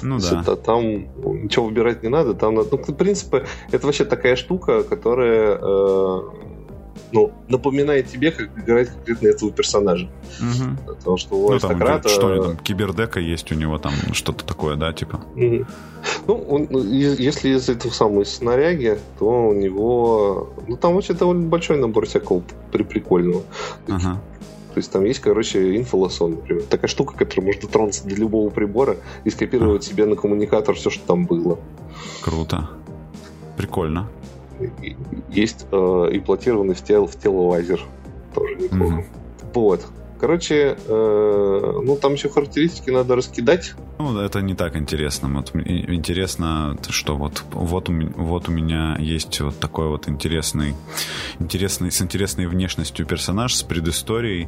Ну 0.01 0.19
да. 0.19 0.41
Это, 0.41 0.55
там 0.55 1.07
ничего 1.43 1.65
выбирать 1.65 2.03
не 2.03 2.09
надо. 2.09 2.33
Там, 2.33 2.55
ну, 2.55 2.63
в 2.63 2.93
принципе, 2.93 3.45
это 3.71 3.85
вообще 3.85 4.05
такая 4.05 4.35
штука, 4.35 4.83
которая 4.83 5.57
э, 5.61 6.21
ну, 7.11 7.31
напоминает 7.47 8.07
тебе, 8.07 8.31
как 8.31 8.49
играть 8.57 8.89
конкретно 8.89 9.27
этого 9.27 9.51
персонажа. 9.51 10.09
Угу. 10.39 10.95
Потому 10.95 11.17
что 11.17 11.35
у 11.35 11.47
ну, 11.47 11.51
аристократа... 11.53 12.03
Там, 12.03 12.11
что 12.11 12.43
там, 12.43 12.57
кибердека 12.57 13.19
есть 13.19 13.51
у 13.51 13.55
него, 13.55 13.77
там 13.77 13.93
что-то 14.13 14.45
такое, 14.45 14.75
да, 14.75 14.93
типа? 14.93 15.21
Угу. 15.35 15.65
Ну, 16.27 16.33
он, 16.49 16.67
ну, 16.69 16.83
если 16.83 17.49
из 17.49 17.69
этого 17.69 17.91
самого 17.91 18.21
из 18.21 18.35
снаряги, 18.35 18.99
то 19.17 19.49
у 19.49 19.53
него... 19.53 20.49
Ну, 20.67 20.77
там 20.77 20.95
вообще 20.95 21.13
довольно 21.13 21.47
большой 21.47 21.77
набор 21.77 22.05
всякого 22.05 22.43
при 22.71 22.83
прикольного. 22.83 23.43
Ага. 23.87 24.21
То 24.73 24.77
есть 24.77 24.91
там 24.91 25.03
есть, 25.03 25.19
короче, 25.19 25.75
инфолосон, 25.77 26.35
например. 26.35 26.63
Такая 26.69 26.87
штука, 26.87 27.15
которая 27.17 27.47
может 27.47 27.61
дотронуться 27.63 28.07
до 28.07 28.15
любого 28.15 28.49
прибора 28.49 28.97
и 29.23 29.29
скопировать 29.29 29.83
ага. 29.83 29.91
себе 29.91 30.05
на 30.05 30.15
коммуникатор 30.15 30.75
все, 30.75 30.89
что 30.89 31.05
там 31.05 31.25
было. 31.25 31.57
Круто. 32.21 32.69
Прикольно 33.57 34.07
есть 35.29 35.65
э, 35.71 35.75
имплантированный 36.11 36.75
в 36.75 36.81
тело, 36.81 37.07
в 37.07 37.15
тело 37.15 37.41
лазер. 37.41 37.81
Тоже 38.33 38.55
неплохо. 38.55 38.95
Mm-hmm. 38.95 39.53
Вот. 39.53 39.85
Короче, 40.19 40.77
э, 40.85 41.81
ну 41.83 41.95
там 41.95 42.13
еще 42.13 42.29
характеристики 42.29 42.89
надо 42.89 43.15
раскидать. 43.15 43.73
Ну, 43.99 44.17
это 44.19 44.41
не 44.41 44.53
так 44.53 44.77
интересно. 44.77 45.27
Вот, 45.27 45.53
интересно, 45.53 46.77
что 46.89 47.17
вот, 47.17 47.43
вот, 47.51 47.89
у, 47.89 47.93
вот 48.15 48.47
у 48.47 48.51
меня 48.51 48.95
есть 48.97 49.41
вот 49.41 49.59
такой 49.59 49.87
вот 49.87 50.07
интересный, 50.07 50.73
интересный, 51.39 51.91
с 51.91 52.01
интересной 52.01 52.47
внешностью 52.47 53.05
персонаж, 53.05 53.53
с 53.53 53.63
предысторией, 53.63 54.47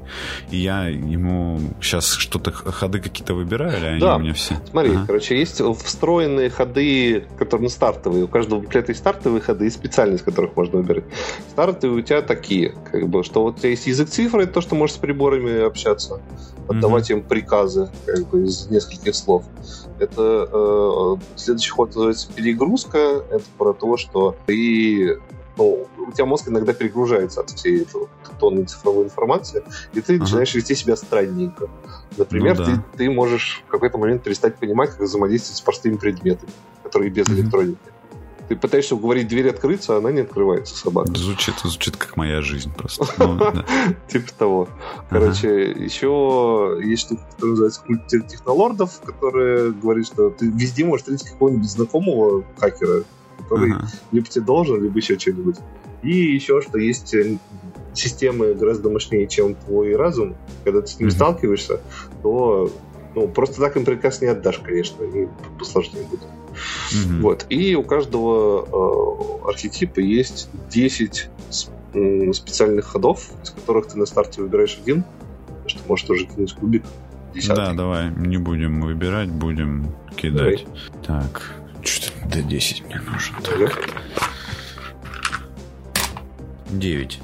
и 0.52 0.58
я 0.58 0.88
ему 0.88 1.60
сейчас 1.82 2.14
что-то, 2.14 2.52
ходы 2.52 3.00
какие-то 3.02 3.34
выбираю, 3.34 3.78
или 3.78 3.86
они 3.86 4.00
да. 4.00 4.16
у 4.16 4.20
меня 4.20 4.34
все? 4.34 4.56
Смотри, 4.70 4.92
ага. 4.92 5.04
короче, 5.06 5.38
есть 5.38 5.62
встроенные 5.84 6.50
ходы, 6.50 7.26
которые 7.38 7.70
стартовые. 7.70 8.26
У 8.26 8.28
каждого 8.30 8.62
буклета 8.62 8.92
есть 8.92 9.02
стартовые 9.02 9.42
ходы 9.42 9.68
и 9.68 9.70
специальность, 9.70 10.24
которых 10.24 10.56
можно 10.56 10.80
выбирать. 10.80 11.04
Стартовые 11.50 12.00
у 12.00 12.06
тебя 12.06 12.22
такие, 12.22 12.74
как 12.90 13.08
бы, 13.10 13.24
что 13.24 13.44
вот 13.44 13.56
у 13.56 13.60
тебя 13.60 13.70
есть 13.72 13.88
язык 13.88 14.10
цифр, 14.10 14.40
это 14.40 14.54
то, 14.54 14.62
что 14.62 14.76
можешь 14.76 14.96
с 14.96 15.00
приборами 15.00 15.61
общаться, 15.66 16.22
отдавать 16.68 17.10
mm-hmm. 17.10 17.20
им 17.20 17.24
приказы 17.24 17.90
как 18.06 18.28
бы, 18.30 18.46
из 18.46 18.70
нескольких 18.70 19.16
слов. 19.16 19.44
Это 20.00 20.50
э, 20.52 21.16
следующий 21.36 21.72
ход 21.72 21.90
называется 21.90 22.28
перегрузка. 22.34 23.24
Это 23.30 23.44
про 23.58 23.74
то, 23.74 23.98
что 23.98 24.36
ты 24.46 25.20
ну, 25.58 25.88
у 25.98 26.12
тебя 26.12 26.26
мозг 26.26 26.48
иногда 26.48 26.74
перегружается 26.74 27.42
от 27.42 27.52
всей 27.52 27.84
этой 27.84 28.08
тонны 28.40 28.64
цифровой 28.66 29.06
информации, 29.06 29.64
и 29.94 30.02
ты 30.02 30.16
ага. 30.16 30.24
начинаешь 30.24 30.54
вести 30.56 30.76
себя 30.76 30.96
странненько. 30.96 31.70
Например, 32.18 32.58
ну, 32.58 32.66
да. 32.66 32.72
ты, 32.72 32.98
ты 32.98 33.12
можешь 33.12 33.64
в 33.68 33.72
какой-то 33.72 33.98
момент 33.98 34.24
перестать 34.24 34.56
понимать, 34.56 34.92
как 34.92 35.02
взаимодействовать 35.02 35.58
с 35.58 35.62
простыми 35.62 35.98
предметами, 35.98 36.52
которые 36.84 37.12
без 37.12 37.28
mm-hmm. 37.28 37.34
электроники. 37.34 37.91
Ты 38.52 38.58
пытаешься 38.58 38.96
уговорить 38.96 39.30
дверь 39.30 39.48
открыться, 39.48 39.96
а 39.96 40.00
она 40.00 40.12
не 40.12 40.20
открывается, 40.20 40.76
собака. 40.76 41.10
Звучит, 41.16 41.56
звучит 41.64 41.96
как 41.96 42.18
моя 42.18 42.42
жизнь 42.42 42.70
просто. 42.76 43.06
Ну, 43.18 43.40
типа 44.10 44.34
того. 44.38 44.68
Короче, 45.10 45.72
еще 45.72 46.78
есть 46.84 47.04
штука, 47.04 47.24
которая 47.30 47.52
называется 47.52 47.82
культ 47.88 48.08
технолордов, 48.28 49.00
которая 49.06 49.72
говорит, 49.72 50.06
что 50.08 50.32
ты 50.32 50.48
везде 50.48 50.84
можешь 50.84 51.04
встретить 51.04 51.30
какого-нибудь 51.30 51.72
знакомого 51.72 52.44
хакера, 52.58 53.04
который 53.38 53.76
либо 54.12 54.28
тебе 54.28 54.44
должен, 54.44 54.84
либо 54.84 54.98
еще 54.98 55.18
что-нибудь. 55.18 55.56
И 56.04 56.14
еще, 56.14 56.60
что 56.60 56.78
есть 56.78 57.14
э, 57.14 57.38
системы 57.94 58.54
гораздо 58.54 58.90
мощнее, 58.90 59.28
чем 59.28 59.56
твой 59.56 59.96
разум. 59.96 60.36
Когда 60.66 60.82
ты 60.82 60.88
с 60.88 61.00
ними 61.00 61.10
сталкиваешься, 61.10 61.80
то 62.22 62.70
ну, 63.16 63.30
просто 63.30 63.62
так 63.62 63.78
им 63.78 63.86
приказ 63.86 64.20
не 64.20 64.28
отдашь, 64.28 64.60
конечно, 64.60 65.06
и 65.06 65.30
посложнее 65.58 66.04
будет. 66.04 66.28
Mm-hmm. 66.94 67.22
Вот. 67.22 67.46
И 67.50 67.76
у 67.76 67.84
каждого 67.84 69.42
э, 69.46 69.50
архетипа 69.50 70.00
есть 70.00 70.50
10 70.70 71.30
специальных 72.34 72.86
ходов, 72.86 73.30
из 73.44 73.50
которых 73.50 73.88
ты 73.88 73.98
на 73.98 74.06
старте 74.06 74.42
выбираешь 74.42 74.80
один, 74.82 75.04
что 75.68 75.80
может 75.88 76.10
уже 76.10 76.26
кинуть 76.26 76.54
кубик. 76.54 76.84
Десятый. 77.34 77.56
Да, 77.56 77.74
давай, 77.74 78.12
не 78.12 78.38
будем 78.38 78.82
выбирать, 78.82 79.30
будем 79.30 79.94
кидать. 80.16 80.66
Давай. 80.66 81.24
Так, 81.24 81.54
что-то 81.84 82.30
до 82.30 82.42
10 82.42 82.86
мне 82.86 83.02
нужно. 83.02 83.38
Так. 83.42 83.90
9. 86.70 87.20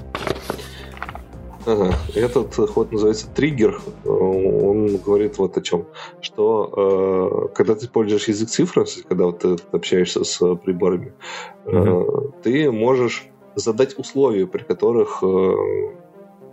Ага. 1.68 1.94
Этот 2.16 2.56
ход 2.56 2.92
называется 2.94 3.28
триггер. 3.28 3.82
Он 4.06 4.98
говорит 4.98 5.38
вот 5.38 5.58
о 5.58 5.62
чем. 5.62 5.86
Что 6.22 7.50
э, 7.52 7.56
когда 7.56 7.76
ты 7.76 7.86
используешь 7.86 8.30
язык 8.30 8.50
цифр, 8.50 8.86
когда 9.08 9.26
вот 9.26 9.40
ты 9.40 9.58
общаешься 9.74 10.24
с 10.24 10.56
приборами, 10.56 11.14
э, 11.66 12.06
ты 12.42 12.72
можешь 12.72 13.28
задать 13.56 14.00
условия, 14.00 14.48
при 14.48 14.64
которых 14.64 15.22
э, 15.22 15.56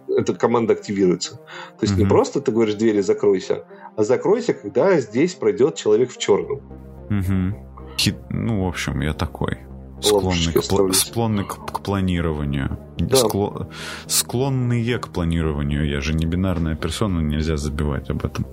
эта 0.08 0.34
команда 0.34 0.72
активируется. 0.72 1.36
То 1.78 1.82
есть 1.82 1.94
mm-hmm. 1.94 1.98
не 1.98 2.06
просто 2.06 2.40
ты 2.40 2.50
говоришь 2.50 2.74
двери 2.74 3.00
закройся, 3.00 3.66
а 3.96 4.02
закройся, 4.02 4.52
когда 4.52 4.98
здесь 4.98 5.34
пройдет 5.34 5.76
человек 5.76 6.10
в 6.10 6.18
черном. 6.18 6.60
Mm-hmm. 7.08 7.52
Хит, 7.98 8.16
ну, 8.30 8.64
в 8.64 8.68
общем, 8.68 9.00
я 9.00 9.12
такой 9.12 9.58
склонны, 10.04 10.52
к, 10.52 10.94
склонны 10.94 11.44
к, 11.44 11.72
к 11.72 11.80
планированию. 11.80 12.78
Да. 12.98 13.16
Скло- 13.16 13.66
склонные 14.06 14.98
к 14.98 15.08
планированию. 15.08 15.88
Я 15.88 16.00
же 16.00 16.14
не 16.14 16.26
бинарная 16.26 16.76
персона, 16.76 17.20
нельзя 17.20 17.56
забивать 17.56 18.10
об 18.10 18.24
этом. 18.24 18.46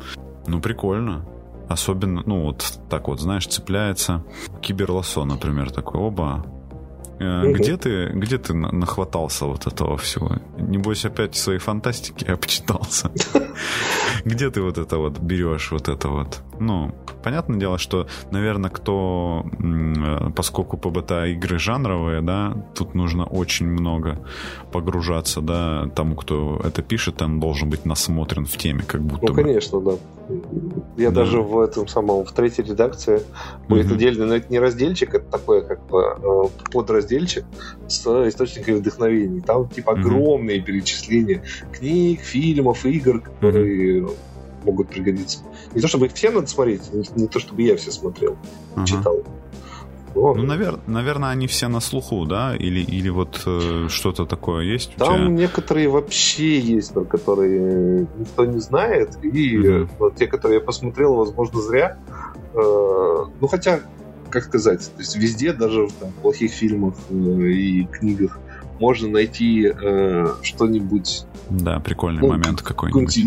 Ну, 0.47 0.59
прикольно. 0.59 1.25
Особенно, 1.69 2.23
ну, 2.25 2.43
вот 2.43 2.79
так 2.89 3.07
вот, 3.07 3.21
знаешь, 3.21 3.47
цепляется. 3.47 4.23
Киберлосо, 4.61 5.23
например, 5.23 5.71
такой, 5.71 6.01
оба, 6.01 6.45
Угу. 7.19 7.53
Где 7.53 7.77
ты, 7.77 8.09
где 8.13 8.37
ты 8.37 8.53
нахватался 8.53 9.45
вот 9.45 9.67
этого 9.67 9.97
всего? 9.97 10.37
Небось, 10.57 11.05
опять 11.05 11.35
своей 11.35 11.59
фантастики 11.59 12.25
обчитался. 12.25 13.11
Где 14.25 14.49
ты 14.49 14.61
вот 14.61 14.77
это 14.77 14.97
вот 14.97 15.19
берешь, 15.19 15.71
вот 15.71 15.87
это 15.87 16.09
вот? 16.09 16.41
Ну, 16.59 16.91
понятное 17.23 17.59
дело, 17.59 17.77
что, 17.77 18.07
наверное, 18.31 18.69
кто, 18.69 19.45
поскольку 20.35 20.77
ПБТ 20.77 21.11
игры 21.29 21.57
жанровые, 21.57 22.21
да, 22.21 22.53
тут 22.75 22.93
нужно 22.93 23.25
очень 23.25 23.67
много 23.67 24.19
погружаться, 24.71 25.41
да, 25.41 25.87
тому, 25.95 26.15
кто 26.15 26.61
это 26.63 26.83
пишет, 26.83 27.15
там 27.17 27.39
должен 27.39 27.69
быть 27.69 27.85
насмотрен 27.85 28.45
в 28.45 28.57
теме, 28.57 28.83
как 28.83 29.01
будто 29.01 29.27
Ну, 29.27 29.33
конечно, 29.33 29.81
да. 29.81 29.91
Я 30.97 31.09
да. 31.09 31.21
даже 31.21 31.41
в 31.41 31.59
этом 31.59 31.87
самом, 31.87 32.25
в 32.25 32.31
третьей 32.31 32.63
редакции 32.63 33.21
будет 33.67 33.87
угу. 33.87 33.95
отдельный, 33.95 34.25
но 34.25 34.35
это 34.35 34.51
не 34.51 34.59
разделчик, 34.59 35.15
это 35.15 35.25
такое 35.31 35.61
как 35.61 35.85
бы 35.87 35.99
э, 35.99 36.75
подразделчик 37.11 37.45
с 37.87 38.05
источниками 38.27 38.75
вдохновений. 38.75 39.41
Там 39.41 39.67
типа 39.67 39.93
огромные 39.93 40.61
перечисления 40.61 41.43
книг, 41.71 42.21
фильмов, 42.21 42.85
игр, 42.85 43.21
которые 43.21 44.03
угу. 44.03 44.13
могут 44.63 44.89
пригодиться. 44.89 45.39
Не 45.73 45.81
то 45.81 45.87
чтобы 45.87 46.07
их 46.07 46.13
все 46.13 46.31
надо 46.31 46.47
смотреть, 46.47 46.93
не, 46.93 47.03
не 47.15 47.27
то 47.27 47.39
чтобы 47.39 47.61
я 47.63 47.75
все 47.75 47.91
смотрел, 47.91 48.37
угу. 48.75 48.85
читал. 48.85 49.23
Но... 50.13 50.33
Ну, 50.33 50.43
навер... 50.43 50.79
наверное, 50.87 51.29
они 51.29 51.47
все 51.47 51.69
на 51.69 51.79
слуху, 51.79 52.25
да? 52.25 52.53
Или, 52.53 52.81
или 52.81 53.07
вот 53.07 53.43
э, 53.45 53.87
что-то 53.87 54.25
такое 54.25 54.65
есть? 54.65 54.93
Там 54.97 55.15
тебя? 55.15 55.27
некоторые 55.29 55.87
вообще 55.87 56.59
есть, 56.59 56.93
про 56.93 57.05
которые 57.05 58.07
никто 58.17 58.43
не 58.43 58.59
знает. 58.59 59.17
И 59.23 59.57
угу. 59.57 59.89
вот 59.99 60.15
те, 60.17 60.27
которые 60.27 60.59
я 60.59 60.65
посмотрел, 60.65 61.15
возможно, 61.15 61.61
зря. 61.61 61.97
Э, 62.53 63.25
ну, 63.39 63.47
хотя, 63.47 63.79
как 64.31 64.45
сказать, 64.45 64.91
то 64.93 64.99
есть 64.99 65.15
везде, 65.15 65.53
даже 65.53 65.87
в 65.87 65.93
там, 65.93 66.11
плохих 66.21 66.51
фильмах 66.51 66.95
э, 67.09 67.13
и 67.13 67.85
книгах, 67.85 68.39
можно 68.79 69.09
найти 69.09 69.71
э, 69.71 70.27
что-нибудь 70.41 71.25
да, 71.51 71.79
прикольный 71.79 72.21
ну, 72.21 72.29
момент 72.29 72.61
какой-нибудь. 72.61 73.17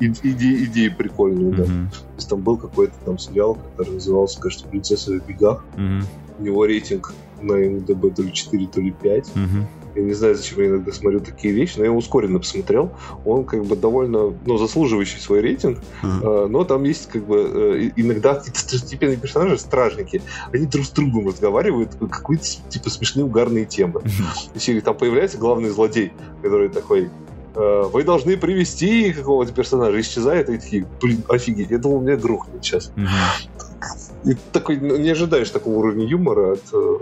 Идеи, 0.00 0.88
прикольные, 0.88 1.52
mm-hmm. 1.52 1.56
да. 1.56 1.64
То 1.64 2.14
есть 2.16 2.28
там 2.28 2.40
был 2.40 2.56
какой-то 2.56 2.94
там 3.04 3.18
сериал, 3.18 3.54
который 3.54 3.94
назывался, 3.94 4.40
кажется, 4.40 4.66
«Принцесса 4.66 5.12
в 5.12 5.26
бегах». 5.26 5.62
Mm-hmm. 5.76 6.04
У 6.38 6.42
него 6.42 6.64
рейтинг 6.64 7.12
на 7.42 7.52
МДБ 7.52 8.14
то 8.16 8.22
ли 8.22 8.32
4, 8.32 8.66
то 8.68 8.80
ли 8.80 8.92
5. 8.92 9.28
Mm-hmm. 9.34 9.64
Я 9.94 10.02
не 10.02 10.12
знаю, 10.12 10.34
зачем 10.34 10.60
я 10.60 10.66
иногда 10.68 10.92
смотрю 10.92 11.20
такие 11.20 11.54
вещи, 11.54 11.74
но 11.76 11.84
я 11.84 11.90
его 11.90 11.98
ускоренно 11.98 12.38
посмотрел. 12.38 12.92
Он 13.24 13.44
как 13.44 13.64
бы 13.64 13.76
довольно, 13.76 14.34
ну, 14.44 14.56
заслуживающий 14.58 15.20
свой 15.20 15.40
рейтинг, 15.40 15.78
uh-huh. 16.02 16.48
но 16.48 16.64
там 16.64 16.84
есть 16.84 17.08
как 17.08 17.24
бы 17.24 17.38
э, 17.38 17.90
иногда 17.96 18.34
какие-то 18.34 18.60
второстепенные 18.60 19.16
персонажи, 19.16 19.58
стражники, 19.58 20.22
они 20.52 20.66
друг 20.66 20.84
с 20.86 20.90
другом 20.90 21.28
разговаривают, 21.28 21.96
какие-то 22.10 22.68
типа 22.68 22.90
смешные 22.90 23.24
угарные 23.24 23.64
темы. 23.64 24.00
Uh-huh. 24.00 24.72
И 24.72 24.80
там 24.80 24.96
появляется 24.96 25.38
главный 25.38 25.70
злодей, 25.70 26.12
который 26.42 26.68
такой, 26.68 27.10
Э, 27.54 27.88
вы 27.92 28.02
должны 28.02 28.36
привести 28.36 29.12
какого-то 29.12 29.52
персонажа, 29.52 30.00
исчезает, 30.00 30.48
и 30.48 30.58
такие, 30.58 30.86
блин, 31.00 31.22
офигеть, 31.28 31.70
я 31.70 31.78
думал, 31.78 32.00
меня 32.00 32.16
грохнет 32.16 32.64
сейчас. 32.64 32.90
Mm-hmm. 32.96 34.32
И 34.32 34.36
такой, 34.52 34.78
ну, 34.78 34.96
не 34.96 35.10
ожидаешь 35.10 35.50
такого 35.50 35.76
уровня 35.76 36.04
юмора 36.04 36.54
от 36.54 36.64
э, 36.72 36.98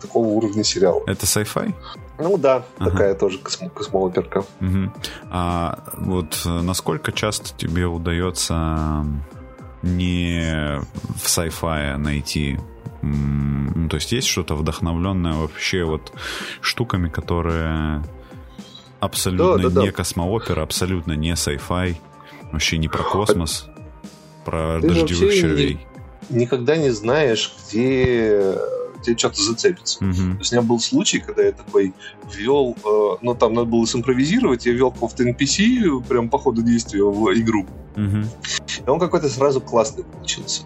такого 0.00 0.26
уровня 0.26 0.64
сериала. 0.64 1.02
Это 1.06 1.26
sci-fi? 1.26 1.72
Ну 2.18 2.38
да, 2.38 2.64
ага. 2.78 2.90
такая 2.90 3.14
тоже 3.14 3.38
космо- 3.38 3.70
космооперка. 3.70 4.44
Угу. 4.60 4.92
А 5.30 5.78
вот 5.94 6.42
э, 6.44 6.48
насколько 6.48 7.12
часто 7.12 7.56
тебе 7.56 7.86
удается 7.86 9.04
не 9.82 10.80
в 11.16 11.26
sci-fi 11.26 11.96
найти 11.96 12.58
ну, 13.06 13.88
то 13.88 13.96
есть 13.96 14.12
есть 14.12 14.28
что-то 14.28 14.54
вдохновленное 14.54 15.34
вообще 15.34 15.84
вот 15.84 16.12
штуками, 16.62 17.10
которые 17.10 18.02
абсолютно 19.00 19.68
да, 19.68 19.68
да, 19.68 19.80
не 19.82 19.88
да. 19.88 19.92
космоопера, 19.92 20.62
абсолютно 20.62 21.12
не 21.12 21.32
sci-fi, 21.32 21.96
вообще 22.50 22.78
не 22.78 22.88
про 22.88 23.02
космос, 23.02 23.66
про 24.44 24.80
Ты 24.80 24.88
дождевых 24.88 25.34
червей. 25.34 25.86
Ни, 26.30 26.40
никогда 26.40 26.76
не 26.76 26.90
знаешь, 26.90 27.54
где 27.68 28.56
тебе 29.04 29.18
что-то 29.18 29.42
зацепится. 29.42 30.04
Угу. 30.04 30.12
То 30.14 30.38
есть 30.38 30.52
у 30.52 30.56
меня 30.56 30.66
был 30.66 30.80
случай, 30.80 31.18
когда 31.18 31.42
я 31.42 31.52
такой 31.52 31.92
ввел, 32.32 32.76
э, 32.84 33.18
ну 33.22 33.34
там 33.34 33.54
надо 33.54 33.66
было 33.66 33.86
симпровизировать, 33.86 34.66
я 34.66 34.72
ввел 34.72 34.90
какого-то 34.90 35.28
NPC 35.28 36.04
прям 36.08 36.28
по 36.28 36.38
ходу 36.38 36.62
действия 36.62 37.04
в 37.04 37.32
игру. 37.34 37.66
Угу. 37.96 38.86
И 38.86 38.90
он 38.90 38.98
какой-то 38.98 39.28
сразу 39.28 39.60
классный 39.60 40.04
получился. 40.04 40.62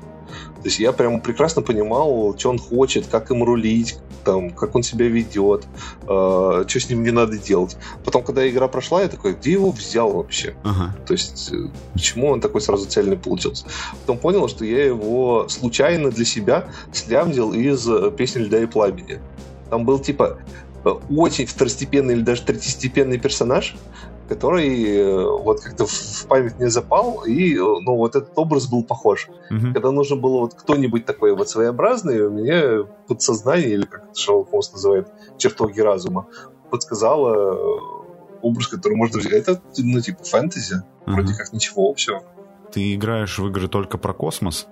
То 0.63 0.65
есть 0.65 0.81
я 0.81 0.93
прям 0.93 1.21
прекрасно 1.21 1.63
понимал, 1.63 2.35
что 2.37 2.51
он 2.51 2.59
хочет, 2.59 3.07
как 3.07 3.31
им 3.31 3.45
рулить, 3.45 3.99
там, 4.25 4.51
как 4.51 4.75
он 4.75 4.83
себя 4.83 5.09
ведет, 5.09 5.65
э, 6.03 6.65
что 6.67 6.81
с 6.81 6.91
ним 6.91 7.05
не 7.05 7.13
надо 7.13 7.39
делать. 7.39 7.77
Потом, 8.05 8.23
когда 8.25 8.49
игра 8.49 8.67
прошла, 8.69 9.03
я 9.03 9.09
такой, 9.09 9.35
где 9.35 9.53
его 9.53 9.71
взял 9.71 10.13
вообще? 10.13 10.55
Ага. 10.65 10.97
То 11.07 11.13
есть, 11.13 11.53
э, 11.53 11.69
почему 11.93 12.29
он 12.29 12.41
такой 12.41 12.61
сразу 12.61 12.87
цельный 12.87 13.17
получился? 13.17 13.67
Потом 14.01 14.19
понял, 14.19 14.49
что 14.49 14.65
я 14.65 14.85
его 14.85 15.49
случайно 15.49 16.11
для 16.11 16.25
себя 16.25 16.69
слямзил 16.93 17.53
из 17.53 17.89
э, 17.89 18.11
песни 18.11 18.41
«Льда 18.41 18.61
и 18.63 18.67
пламени». 18.67 19.21
Там 19.71 19.85
был 19.85 20.01
типа 20.01 20.39
э, 20.85 20.89
очень 21.11 21.47
второстепенный 21.47 22.15
или 22.15 22.23
даже 22.23 22.43
третьестепенный 22.43 23.19
персонаж, 23.19 23.77
который 24.29 24.85
э, 24.85 25.25
вот 25.25 25.61
как-то 25.61 25.87
в 25.87 26.27
память 26.29 26.59
не 26.59 26.69
запал, 26.69 27.25
и 27.25 27.55
э, 27.55 27.59
ну, 27.59 27.97
вот 27.97 28.15
этот 28.15 28.33
образ 28.37 28.69
был 28.69 28.85
похож. 28.85 29.29
Mm-hmm. 29.51 29.73
Когда 29.73 29.91
нужно 29.91 30.17
было 30.17 30.41
вот 30.41 30.55
кто-нибудь 30.55 31.07
такой 31.07 31.35
вот 31.35 31.49
своеобразный, 31.49 32.27
у 32.27 32.31
меня 32.31 32.85
подсознание, 33.07 33.71
или 33.71 33.87
как 33.87 34.05
это 34.05 34.19
Шерлок 34.19 34.51
Холмс 34.51 34.73
называет, 34.73 35.09
чертоги 35.39 35.81
разума, 35.81 36.27
подсказало 36.71 37.55
э, 37.55 37.81
образ, 38.43 38.69
который 38.69 38.97
можно 38.97 39.19
взять. 39.19 39.33
Это, 39.33 39.61
ну, 39.79 40.01
типа, 40.01 40.23
фэнтези. 40.25 40.75
Mm-hmm. 40.75 41.13
Вроде 41.13 41.35
как 41.35 41.53
ничего 41.53 41.89
общего. 41.89 42.23
Ты 42.73 42.95
играешь 42.95 43.39
в 43.39 43.47
игры 43.47 43.69
только 43.69 43.97
про 43.97 44.13
космос? 44.13 44.69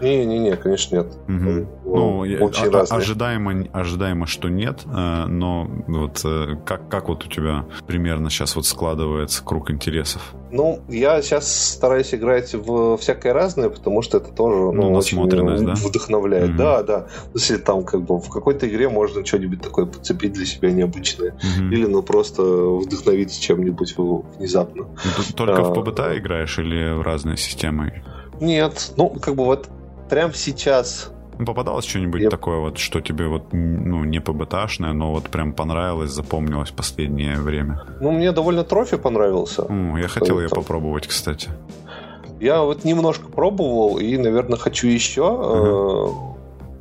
Не-не-не, 0.00 0.56
конечно, 0.56 0.96
нет. 0.96 1.06
Угу. 1.28 1.66
Ну, 1.84 2.18
очень 2.18 2.74
а, 2.74 2.80
ожидаемо, 2.82 3.66
ожидаемо, 3.72 4.26
что 4.26 4.48
нет, 4.48 4.82
э, 4.84 5.24
но 5.26 5.68
вот 5.86 6.20
э, 6.24 6.56
как, 6.64 6.88
как 6.88 7.08
вот 7.08 7.24
у 7.24 7.28
тебя 7.28 7.64
примерно 7.86 8.30
сейчас 8.30 8.56
вот 8.56 8.66
складывается 8.66 9.42
круг 9.44 9.70
интересов? 9.70 10.34
Ну, 10.50 10.80
я 10.88 11.20
сейчас 11.22 11.72
стараюсь 11.72 12.14
играть 12.14 12.54
в 12.54 12.96
всякое 12.98 13.32
разное, 13.32 13.70
потому 13.70 14.02
что 14.02 14.18
это 14.18 14.30
тоже 14.30 14.56
ну, 14.56 14.72
ну, 14.72 14.92
очень 14.92 15.28
да? 15.28 15.74
вдохновляет. 15.74 16.50
Угу. 16.50 16.58
Да, 16.58 16.82
да. 16.82 17.06
Если 17.34 17.56
там 17.56 17.84
как 17.84 18.02
бы 18.02 18.18
в 18.18 18.28
какой-то 18.28 18.68
игре 18.68 18.88
можно 18.88 19.24
что-нибудь 19.24 19.60
такое 19.60 19.86
подцепить 19.86 20.32
для 20.32 20.46
себя 20.46 20.70
необычное. 20.70 21.32
Угу. 21.32 21.66
Или 21.72 21.86
ну 21.86 22.02
просто 22.02 22.42
вдохновиться 22.42 23.40
чем-нибудь 23.40 23.94
внезапно. 24.38 24.86
Только 25.34 25.62
а, 25.62 25.64
в 25.64 25.74
ПБТ 25.74 26.00
играешь 26.18 26.58
или 26.58 26.92
в 26.92 27.02
разные 27.02 27.36
системы? 27.36 28.02
Нет, 28.40 28.92
ну 28.96 29.10
как 29.10 29.34
бы 29.34 29.44
вот 29.44 29.68
прямо 30.08 30.32
сейчас 30.34 31.12
ну, 31.38 31.44
попадалось 31.44 31.84
что-нибудь 31.84 32.20
я... 32.20 32.30
такое 32.30 32.58
вот, 32.58 32.78
что 32.78 33.00
тебе 33.00 33.28
вот, 33.28 33.52
ну, 33.52 34.02
не 34.02 34.20
ПБТшное, 34.20 34.92
но 34.92 35.12
вот 35.12 35.30
прям 35.30 35.52
понравилось, 35.52 36.10
запомнилось 36.10 36.70
в 36.70 36.74
последнее 36.74 37.36
время? 37.36 37.84
Ну, 38.00 38.10
мне 38.10 38.32
довольно 38.32 38.64
трофи 38.64 38.96
понравился. 38.96 39.62
О, 39.62 39.96
я 39.96 40.08
хотел 40.08 40.40
ее 40.40 40.48
попробовать, 40.48 41.06
кстати. 41.06 41.50
Я 42.40 42.62
вот 42.62 42.84
немножко 42.84 43.28
пробовал 43.28 43.98
и, 43.98 44.16
наверное, 44.16 44.58
хочу 44.58 44.88
еще. 44.88 45.22
Uh-huh 45.22 46.37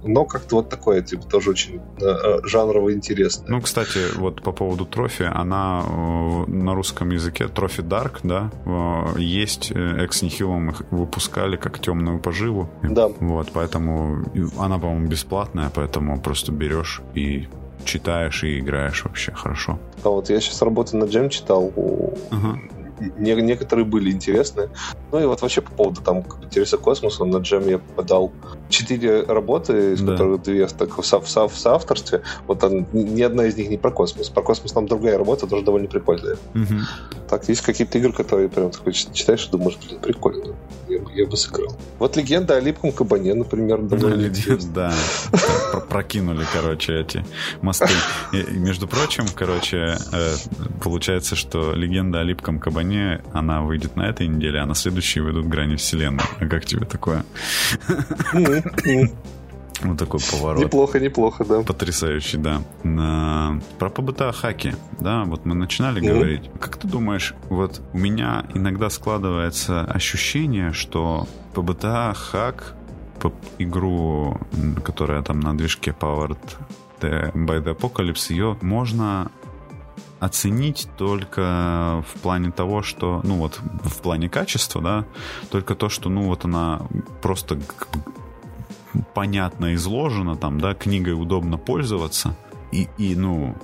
но 0.07 0.25
как-то 0.25 0.57
вот 0.57 0.69
такое, 0.69 1.01
типа, 1.01 1.23
тоже 1.27 1.51
очень 1.51 1.81
э, 2.01 2.05
э, 2.05 2.39
жанрово 2.43 2.93
интересное. 2.93 3.49
Ну, 3.49 3.61
кстати, 3.61 3.99
вот 4.15 4.41
по 4.41 4.51
поводу 4.51 4.85
трофи, 4.85 5.23
она 5.23 5.83
э, 5.85 6.51
на 6.51 6.73
русском 6.73 7.09
языке 7.11 7.47
трофи 7.47 7.81
Dark, 7.81 8.19
да, 8.23 8.51
есть 9.17 9.71
Экс 9.71 10.21
Нихилом 10.21 10.69
их 10.69 10.81
выпускали 10.91 11.57
как 11.57 11.79
темную 11.79 12.19
поживу. 12.19 12.69
Да. 12.83 13.07
Вот, 13.19 13.49
поэтому 13.53 14.25
она, 14.57 14.77
по-моему, 14.79 15.07
бесплатная, 15.07 15.71
поэтому 15.73 16.19
просто 16.19 16.51
берешь 16.51 17.01
и 17.13 17.47
читаешь 17.85 18.43
и 18.43 18.59
играешь 18.59 19.03
вообще 19.05 19.31
хорошо. 19.31 19.79
А 20.03 20.09
вот 20.09 20.29
я 20.29 20.39
сейчас 20.41 20.61
работаю 20.61 21.01
на 21.01 21.09
джем 21.09 21.29
читал. 21.29 21.71
Ага 22.31 22.59
не, 22.99 23.35
некоторые 23.35 23.85
были 23.85 24.11
интересны. 24.11 24.69
Ну 25.11 25.19
и 25.19 25.25
вот 25.25 25.41
вообще 25.41 25.61
по 25.61 25.71
поводу 25.71 26.01
там 26.01 26.23
интереса 26.41 26.77
космоса 26.77 27.25
на 27.25 27.37
джем 27.37 27.67
я 27.67 27.77
подал 27.77 28.31
четыре 28.69 29.23
работы, 29.23 29.93
из 29.93 30.01
да. 30.01 30.13
которых 30.13 30.43
две 30.43 30.67
так, 30.67 30.97
в, 30.97 31.05
со, 31.05 31.19
в, 31.19 31.29
со, 31.29 31.47
в 31.47 31.57
соавторстве. 31.57 32.21
Вот 32.47 32.59
там, 32.59 32.87
ни 32.93 33.21
одна 33.21 33.45
из 33.45 33.55
них 33.55 33.69
не 33.69 33.77
про 33.77 33.91
космос. 33.91 34.29
Про 34.29 34.41
космос 34.41 34.71
там 34.71 34.87
другая 34.87 35.17
работа, 35.17 35.47
тоже 35.47 35.63
довольно 35.63 35.87
прикольная. 35.87 36.37
Угу. 36.55 37.27
Так, 37.29 37.47
есть 37.49 37.61
какие-то 37.61 37.97
игры, 37.97 38.13
которые 38.13 38.49
прям 38.49 38.71
такой 38.71 38.93
читаешь 38.93 39.47
и 39.47 39.51
думаешь, 39.51 39.77
блин, 39.85 39.99
прикольно. 39.99 40.55
Я, 40.87 40.99
я 41.15 41.27
бы 41.27 41.37
сыграл. 41.37 41.75
Вот 41.99 42.15
легенда 42.15 42.55
о 42.55 42.59
липком 42.59 42.91
кабане, 42.91 43.33
например, 43.33 43.81
довольно 43.81 44.31
Да, 44.73 44.93
прокинули, 45.89 46.45
короче, 46.53 46.99
эти 47.01 47.25
мосты. 47.61 47.87
между 48.51 48.87
прочим, 48.87 49.25
короче, 49.33 49.97
э, 50.11 50.33
получается, 50.81 51.35
что 51.35 51.73
легенда 51.73 52.21
о 52.21 52.23
липком 52.23 52.59
кабане 52.59 52.86
стороне 52.87 53.21
она 53.33 53.61
выйдет 53.61 53.95
на 53.95 54.03
этой 54.03 54.27
неделе, 54.27 54.59
а 54.59 54.65
на 54.65 54.75
следующей 54.75 55.19
выйдут 55.21 55.47
грани 55.47 55.75
вселенной. 55.75 56.23
А 56.39 56.47
как 56.47 56.65
тебе 56.65 56.85
такое? 56.85 57.23
Вот 59.83 59.99
такой 59.99 60.19
поворот. 60.31 60.63
Неплохо, 60.63 60.99
неплохо, 60.99 61.45
да. 61.45 61.61
Потрясающий, 61.61 62.37
да. 62.37 62.63
На... 62.83 63.61
Про 63.77 63.91
ПБТ 63.91 64.35
хаки, 64.35 64.73
да, 64.99 65.23
вот 65.25 65.45
мы 65.45 65.53
начинали 65.53 66.01
mm-hmm. 66.01 66.13
говорить. 66.13 66.49
Как 66.59 66.77
ты 66.77 66.87
думаешь, 66.87 67.35
вот 67.49 67.79
у 67.93 67.97
меня 67.99 68.45
иногда 68.55 68.89
складывается 68.89 69.81
ощущение, 69.81 70.73
что 70.73 71.27
ПБТ 71.53 71.85
хак 72.15 72.73
игру, 73.59 74.39
которая 74.83 75.21
там 75.21 75.41
на 75.41 75.55
движке 75.55 75.91
Powered 75.91 76.39
by 76.99 77.63
the 77.63 77.77
Apocalypse, 77.77 78.33
ее 78.33 78.57
можно 78.61 79.29
оценить 80.19 80.87
только 80.97 82.03
в 82.07 82.19
плане 82.21 82.51
того, 82.51 82.81
что, 82.81 83.21
ну 83.23 83.35
вот, 83.35 83.59
в 83.83 84.01
плане 84.01 84.29
качества, 84.29 84.81
да, 84.81 85.05
только 85.49 85.75
то, 85.75 85.89
что, 85.89 86.09
ну 86.09 86.23
вот 86.23 86.45
она 86.45 86.81
просто 87.21 87.59
понятно 89.13 89.75
изложена, 89.75 90.35
там, 90.35 90.59
да, 90.59 90.73
книгой 90.73 91.13
удобно 91.13 91.57
пользоваться, 91.57 92.35
и, 92.71 92.87
и 92.97 93.15
ну, 93.15 93.55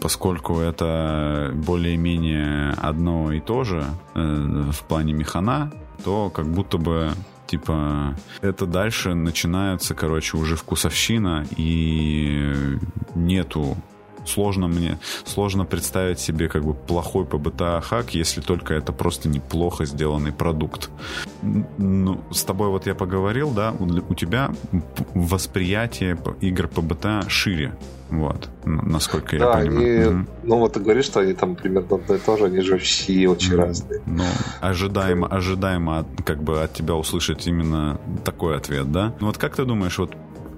поскольку 0.00 0.58
это 0.58 1.52
более-менее 1.54 2.72
одно 2.72 3.32
и 3.32 3.40
то 3.40 3.64
же 3.64 3.84
э, 4.14 4.70
в 4.72 4.84
плане 4.84 5.12
механа, 5.12 5.72
то 6.04 6.30
как 6.30 6.46
будто 6.46 6.78
бы 6.78 7.12
типа 7.46 8.16
это 8.42 8.66
дальше 8.66 9.14
начинается, 9.14 9.94
короче, 9.94 10.36
уже 10.36 10.56
вкусовщина 10.56 11.46
и 11.56 12.78
нету 13.14 13.76
сложно 14.26 14.68
мне, 14.68 14.98
сложно 15.24 15.64
представить 15.64 16.20
себе 16.20 16.48
как 16.48 16.64
бы 16.64 16.74
плохой 16.74 17.24
PBTA 17.24 17.80
хак, 17.80 18.14
если 18.14 18.40
только 18.40 18.74
это 18.74 18.92
просто 18.92 19.28
неплохо 19.28 19.84
сделанный 19.84 20.32
продукт. 20.32 20.90
Ну, 21.78 22.20
с 22.30 22.44
тобой 22.44 22.68
вот 22.68 22.86
я 22.86 22.94
поговорил, 22.94 23.50
да, 23.50 23.74
у, 23.78 24.14
тебя 24.14 24.50
восприятие 25.14 26.18
игр 26.40 26.66
PBTA 26.66 27.28
шире. 27.28 27.72
Вот, 28.08 28.48
насколько 28.64 29.36
да, 29.36 29.58
я 29.58 29.66
понимаю. 29.66 30.08
Они, 30.08 30.16
угу. 30.16 30.26
Ну, 30.44 30.58
вот 30.58 30.74
ты 30.74 30.80
говоришь, 30.80 31.06
что 31.06 31.20
они 31.20 31.32
там 31.32 31.56
примерно 31.56 31.96
одно 31.96 32.14
и 32.14 32.18
то 32.18 32.36
же, 32.36 32.44
они 32.44 32.60
же 32.60 32.78
все 32.78 33.28
очень 33.28 33.54
mm. 33.54 33.56
разные. 33.56 34.00
Ну, 34.06 34.24
ожидаемо, 34.60 35.26
ожидаемо 35.26 36.06
как 36.24 36.40
бы 36.40 36.62
от 36.62 36.72
тебя 36.72 36.94
услышать 36.94 37.48
именно 37.48 38.00
такой 38.24 38.56
ответ, 38.56 38.92
да? 38.92 39.12
Ну, 39.18 39.26
вот 39.26 39.38
как 39.38 39.56
ты 39.56 39.64
думаешь, 39.64 39.98
вот 39.98 40.14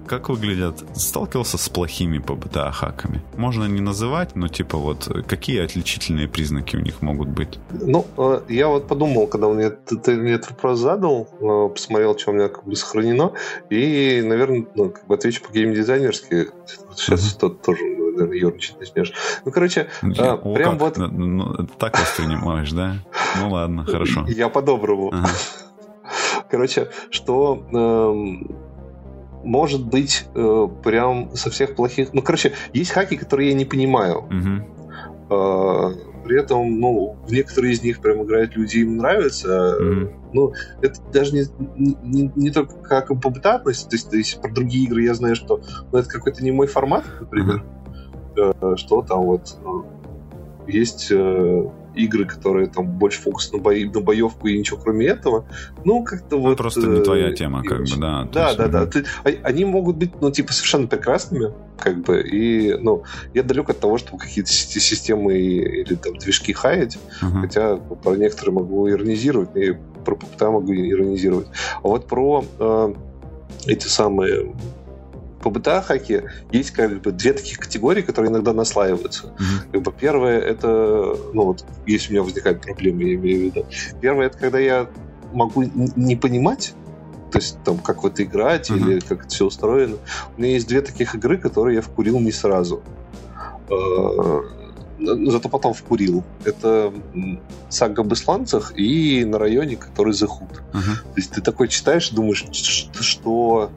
как 0.09 0.29
выглядят? 0.29 0.83
Сталкивался 0.95 1.57
с 1.57 1.69
плохими 1.69 2.17
ПБТА-хаками? 2.17 3.21
Можно 3.37 3.65
не 3.65 3.79
называть, 3.79 4.35
но 4.35 4.47
типа 4.47 4.77
вот 4.77 5.07
какие 5.27 5.63
отличительные 5.63 6.27
признаки 6.27 6.75
у 6.75 6.79
них 6.79 7.01
могут 7.01 7.29
быть? 7.29 7.59
Ну, 7.71 8.07
э, 8.17 8.41
я 8.49 8.67
вот 8.67 8.87
подумал, 8.87 9.27
когда 9.27 9.47
мне, 9.49 9.69
ты, 9.69 9.97
ты 9.97 10.15
мне 10.15 10.33
этот 10.33 10.51
вопрос 10.51 10.79
задал, 10.79 11.29
э, 11.39 11.69
посмотрел, 11.69 12.17
что 12.17 12.31
у 12.31 12.33
меня 12.33 12.49
как 12.49 12.65
бы 12.65 12.75
сохранено, 12.75 13.33
и, 13.69 14.23
наверное, 14.25 14.65
ну, 14.73 14.89
как 14.89 15.05
бы 15.05 15.13
отвечу 15.13 15.43
по 15.43 15.53
геймдизайнерски. 15.53 16.47
Сейчас 16.95 17.21
uh-huh. 17.21 17.39
тот 17.39 17.61
тоже 17.61 17.83
наверное, 17.83 18.37
ерничать 18.37 18.79
начнешь. 18.79 19.13
Ну, 19.45 19.51
короче, 19.51 19.89
я, 20.01 20.33
о, 20.33 20.55
прям 20.55 20.79
как? 20.79 20.97
вот... 20.97 20.97
Ну, 20.97 21.27
ну, 21.27 21.67
так 21.77 21.99
воспринимаешь, 21.99 22.71
да? 22.71 22.95
Ну, 23.39 23.51
ладно, 23.51 23.85
хорошо. 23.85 24.25
Я 24.27 24.49
по-доброму. 24.49 25.11
Ага. 25.13 25.29
Короче, 26.49 26.89
что 27.11 27.63
эм, 27.71 28.68
может 29.43 29.85
быть 29.85 30.25
э, 30.35 30.67
прям 30.83 31.35
со 31.35 31.49
всех 31.49 31.75
плохих... 31.75 32.13
Ну, 32.13 32.21
короче, 32.21 32.53
есть 32.73 32.91
хаки, 32.91 33.15
которые 33.17 33.49
я 33.49 33.55
не 33.55 33.65
понимаю. 33.65 34.19
Угу. 34.19 35.35
Э, 35.35 35.93
при 36.25 36.39
этом, 36.39 36.79
ну, 36.79 37.17
в 37.25 37.31
некоторые 37.31 37.73
из 37.73 37.81
них 37.81 38.01
прям 38.01 38.23
играют 38.23 38.55
люди, 38.55 38.77
им 38.77 38.97
нравится. 38.97 39.77
Угу. 39.77 40.11
Ну, 40.33 40.53
это 40.81 41.01
даже 41.11 41.33
не, 41.33 41.45
не, 42.03 42.31
не 42.35 42.51
только 42.51 42.75
как 42.75 43.07
попытатность, 43.19 43.89
то 43.89 43.95
есть, 43.95 44.09
то 44.09 44.17
есть 44.17 44.41
про 44.41 44.51
другие 44.51 44.85
игры 44.85 45.03
я 45.03 45.13
знаю, 45.13 45.35
что 45.35 45.61
ну, 45.91 45.99
это 45.99 46.09
какой-то 46.09 46.43
не 46.43 46.51
мой 46.51 46.67
формат, 46.67 47.05
например. 47.19 47.63
Угу. 48.35 48.59
Э, 48.71 48.75
что 48.75 49.01
там 49.01 49.23
вот 49.23 49.57
ну, 49.63 49.85
есть 50.67 51.07
э, 51.11 51.69
игры, 51.99 52.25
которые 52.25 52.67
там 52.67 52.87
больше 52.87 53.21
фокус 53.21 53.51
на, 53.51 53.59
бои, 53.59 53.85
на 53.85 54.01
боевку 54.01 54.47
и 54.47 54.57
ничего 54.57 54.77
кроме 54.77 55.07
этого. 55.07 55.45
Ну, 55.85 56.03
как-то 56.03 56.37
ну, 56.37 56.43
вот... 56.43 56.57
Просто 56.57 56.81
не 56.81 57.01
твоя 57.01 57.29
э, 57.29 57.33
тема, 57.33 57.63
как 57.63 57.81
бы, 57.81 57.97
да. 57.97 58.27
Да, 58.31 58.55
да, 58.55 58.67
да. 58.67 58.85
Ты, 58.85 59.05
они 59.23 59.65
могут 59.65 59.97
быть, 59.97 60.21
ну, 60.21 60.31
типа, 60.31 60.53
совершенно 60.53 60.87
прекрасными, 60.87 61.53
как 61.77 62.01
бы, 62.01 62.21
и, 62.21 62.75
ну, 62.75 63.03
я 63.33 63.43
далек 63.43 63.69
от 63.69 63.79
того, 63.79 63.97
чтобы 63.97 64.19
какие-то 64.19 64.51
системы 64.51 65.37
или 65.37 65.95
там 65.95 66.17
движки 66.17 66.53
хаять, 66.53 66.97
uh-huh. 67.21 67.41
хотя 67.41 67.75
про 67.77 68.15
некоторые 68.15 68.55
могу 68.55 68.89
иронизировать, 68.89 69.55
мне 69.55 69.79
про 70.05 70.15
ПБТА 70.15 70.51
могу 70.51 70.73
иронизировать. 70.73 71.47
А 71.83 71.87
вот 71.87 72.07
про 72.07 72.43
э, 72.59 72.93
эти 73.65 73.87
самые 73.87 74.53
по 75.41 75.49
БТА 75.49 75.81
хаке 75.81 76.31
есть 76.51 76.71
как 76.71 77.01
бы 77.01 77.11
две 77.11 77.33
таких 77.33 77.59
категории, 77.59 78.01
которые 78.01 78.31
иногда 78.31 78.53
наслаиваются. 78.53 79.27
Mm-hmm. 79.27 79.71
Как 79.71 79.81
бы 79.81 79.91
первое 79.91 80.39
это, 80.39 81.15
ну 81.33 81.45
вот, 81.45 81.65
если 81.85 82.09
у 82.09 82.11
меня 82.13 82.23
возникают 82.23 82.61
проблемы, 82.61 83.03
я 83.03 83.15
имею 83.15 83.39
в 83.39 83.43
виду. 83.43 83.65
Первое 84.01 84.27
это 84.27 84.37
когда 84.37 84.59
я 84.59 84.89
могу 85.31 85.63
не 85.63 86.15
понимать, 86.15 86.73
то 87.31 87.37
есть 87.37 87.57
там 87.63 87.77
как 87.77 88.03
вот 88.03 88.19
играть 88.19 88.69
mm-hmm. 88.69 88.77
или 88.77 88.99
как 88.99 89.21
это 89.21 89.29
все 89.29 89.45
устроено. 89.45 89.97
У 90.37 90.41
меня 90.41 90.53
есть 90.53 90.67
две 90.67 90.81
таких 90.81 91.15
игры, 91.15 91.37
которые 91.37 91.75
я 91.75 91.81
вкурил 91.81 92.19
не 92.19 92.31
сразу. 92.31 92.81
А, 93.69 94.41
зато 94.99 95.49
потом 95.49 95.73
вкурил. 95.73 96.23
Это 96.43 96.93
сага 97.69 98.01
об 98.01 98.13
исландцах 98.13 98.73
и 98.77 99.23
на 99.25 99.37
районе, 99.39 99.75
который 99.77 100.13
Hood. 100.13 100.61
Uh-huh. 100.73 100.73
То 100.73 101.15
есть 101.15 101.31
ты 101.31 101.41
такой 101.41 101.67
читаешь, 101.67 102.09
думаешь, 102.09 102.45
что 102.99 103.71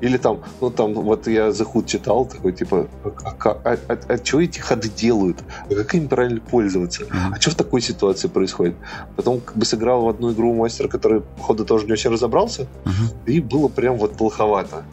или 0.00 0.16
там, 0.16 0.42
ну 0.60 0.70
там, 0.70 0.94
вот 0.94 1.26
я 1.26 1.48
Hood 1.48 1.86
читал, 1.86 2.24
такой, 2.24 2.52
типа, 2.52 2.88
а, 3.04 3.28
а, 3.44 3.58
а, 3.64 3.78
а, 3.88 3.98
а 4.08 4.24
что 4.24 4.40
эти 4.40 4.58
ходы 4.58 4.88
делают? 4.88 5.38
А 5.70 5.74
как 5.74 5.94
им 5.94 6.08
правильно 6.08 6.40
пользоваться? 6.40 7.04
А 7.10 7.40
что 7.40 7.50
в 7.50 7.54
такой 7.54 7.80
ситуации 7.80 8.28
происходит? 8.28 8.74
Потом 9.16 9.40
как 9.40 9.56
бы 9.56 9.64
сыграл 9.64 10.02
в 10.02 10.08
одну 10.08 10.32
игру 10.32 10.54
мастер, 10.54 10.88
который, 10.88 11.20
походу, 11.20 11.64
тоже 11.64 11.86
не 11.86 11.92
очень 11.92 12.10
разобрался, 12.10 12.66
uh-huh. 12.84 13.32
и 13.32 13.40
было 13.40 13.68
прям 13.68 13.96
вот 13.96 14.16
плоховато. 14.16 14.84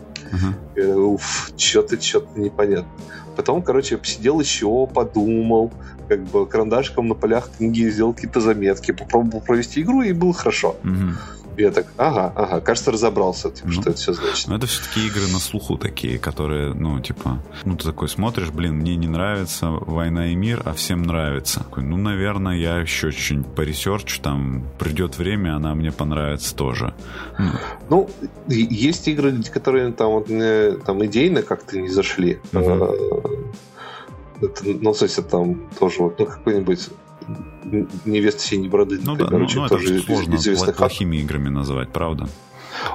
Uh-huh. 0.76 1.14
Уф, 1.16 1.52
что-то, 1.58 2.00
что-то 2.02 2.40
непонятно. 2.40 2.90
Потом, 3.36 3.62
короче, 3.62 3.96
я 3.96 4.00
посидел 4.00 4.40
еще, 4.40 4.86
подумал, 4.88 5.72
как 6.08 6.24
бы 6.24 6.46
карандашком 6.46 7.08
на 7.08 7.16
полях 7.16 7.50
книги 7.58 7.90
сделал 7.90 8.14
какие-то 8.14 8.42
заметки, 8.42 8.92
попробовал 8.92 9.42
провести 9.42 9.82
игру, 9.82 10.02
и 10.02 10.14
было 10.14 10.34
хорошо. 10.34 10.76
Uh-huh 10.84 11.39
я 11.60 11.72
так, 11.72 11.88
ага, 11.98 12.32
ага, 12.36 12.62
кажется, 12.62 12.92
разобрался, 12.92 13.52
типа, 13.52 13.68
ну, 13.68 13.74
что 13.74 13.90
это 13.90 14.00
все 14.00 14.14
значит. 14.14 14.48
Ну, 14.48 14.56
это 14.56 14.68
все-таки 14.68 15.08
игры 15.08 15.28
на 15.32 15.40
слуху 15.40 15.78
такие, 15.78 16.18
которые, 16.18 16.74
ну, 16.74 17.00
типа, 17.00 17.42
ну, 17.66 17.76
ты 17.76 17.86
такой 17.86 18.10
смотришь, 18.10 18.50
блин, 18.50 18.76
мне 18.76 18.96
не 18.96 19.08
нравится 19.08 19.70
«Война 19.70 20.28
и 20.28 20.36
мир», 20.36 20.62
а 20.66 20.74
всем 20.74 21.04
нравится. 21.04 21.60
Такой, 21.60 21.84
ну, 21.84 21.98
наверное, 21.98 22.56
я 22.56 22.78
еще 22.78 23.12
что-нибудь 23.12 23.54
поресерчу, 23.56 24.22
там, 24.22 24.64
придет 24.78 25.18
время, 25.18 25.56
она 25.56 25.76
мне 25.76 25.92
понравится 25.92 26.56
тоже. 26.56 26.94
Ну, 27.38 27.50
ну 27.90 28.10
есть 28.48 29.08
игры, 29.08 29.42
которые 29.44 29.92
там, 29.92 30.12
вот, 30.12 30.30
мне, 30.30 30.72
там 30.86 31.04
идейно 31.06 31.42
как-то 31.42 31.80
не 31.80 31.90
зашли. 31.90 32.40
Uh-huh. 32.52 33.50
Это, 34.42 34.64
ну, 34.64 34.94
то 34.94 35.06
есть, 35.06 35.28
там 35.28 35.70
тоже 35.80 36.00
вот, 36.00 36.20
ну, 36.20 36.26
какой-нибудь 36.26 36.90
невеста 38.06 38.42
синей 38.42 38.70
бороды. 38.70 39.00
Ну, 39.04 39.16
да, 39.16 39.26
короче, 39.26 39.58
ну, 39.58 39.64
ну, 39.64 39.70
тоже 39.70 40.00
сложно 40.02 40.36
известных 40.36 40.76
плохими 40.76 41.18
играми 41.18 41.50
называть, 41.50 41.90
правда? 41.90 42.28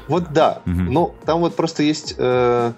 Вот 0.09 0.33
да. 0.33 0.63
Угу. 0.67 0.73
Но 0.75 1.15
там 1.25 1.41
вот 1.41 1.55
просто 1.57 1.83
есть 1.83 2.15
э, 2.17 2.73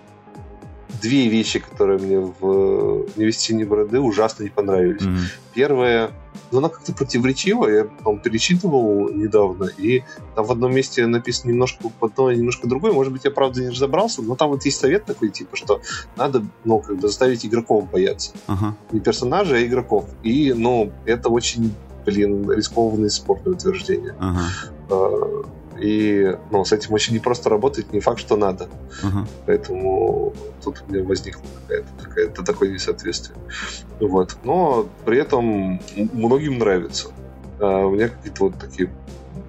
две 1.07 1.29
вещи, 1.29 1.59
которые 1.59 1.99
мне 1.99 2.19
в 2.19 3.07
«Невесте 3.17 3.47
синей 3.47 3.65
бороды» 3.65 4.01
ужасно 4.01 4.43
не 4.43 4.51
понравились. 4.51 5.03
Угу. 5.03 5.17
Первое 5.55 6.11
но 6.51 6.59
она 6.59 6.69
как-то 6.69 6.93
противоречива. 6.93 7.69
Я 7.69 7.85
там 8.05 8.19
перечитывал 8.19 9.09
недавно, 9.11 9.65
и 9.65 10.03
там 10.35 10.45
в 10.45 10.53
одном 10.53 10.75
месте 10.75 11.07
написано 11.07 11.51
немножко 11.51 11.91
одно, 12.01 12.33
немножко 12.33 12.69
другое. 12.69 12.93
Может 12.93 13.13
быть, 13.13 13.25
я 13.25 13.31
правда 13.31 13.63
не 13.63 13.71
разобрался, 13.71 14.23
но 14.23 14.37
там 14.37 14.51
вот 14.51 14.65
есть 14.65 14.79
совет 14.79 15.05
такой, 15.05 15.31
типа, 15.31 15.57
что 15.57 15.81
надо, 16.17 16.45
ну, 16.65 16.81
как 16.81 16.97
бы 16.97 17.09
заставить 17.09 17.45
игроков 17.45 17.91
бояться. 17.91 18.33
Uh-huh. 18.47 18.73
Не 18.93 19.01
персонажей, 19.01 19.63
а 19.63 19.67
игроков. 19.67 20.07
И, 20.23 20.53
ну, 20.53 20.93
это 21.05 21.29
очень, 21.29 21.75
блин, 22.05 22.51
рискованное 22.51 23.09
спортное 23.09 23.55
утверждение. 23.55 24.15
Uh-huh. 24.21 25.47
И 25.81 26.37
ну, 26.51 26.65
с 26.65 26.73
этим 26.73 26.93
очень 26.95 27.15
непросто 27.15 27.51
работать, 27.51 27.93
не 27.93 28.01
факт, 28.01 28.21
что 28.21 28.37
надо. 28.37 28.69
Uh-huh. 29.03 29.27
Поэтому 29.47 30.33
тут 30.63 30.83
у 30.87 30.93
меня 30.93 31.05
возникло 31.05 31.43
какое-то, 31.63 31.89
какое-то 32.03 32.43
такое 32.45 32.73
несоответствие. 32.73 33.39
Вот. 34.01 34.37
Но 34.45 34.89
при 35.05 35.19
этом 35.19 35.81
многим 36.13 36.59
нравится. 36.59 37.09
А 37.61 37.87
у 37.87 37.91
меня 37.91 38.09
какие-то 38.09 38.45
вот 38.45 38.59
такие 38.59 38.91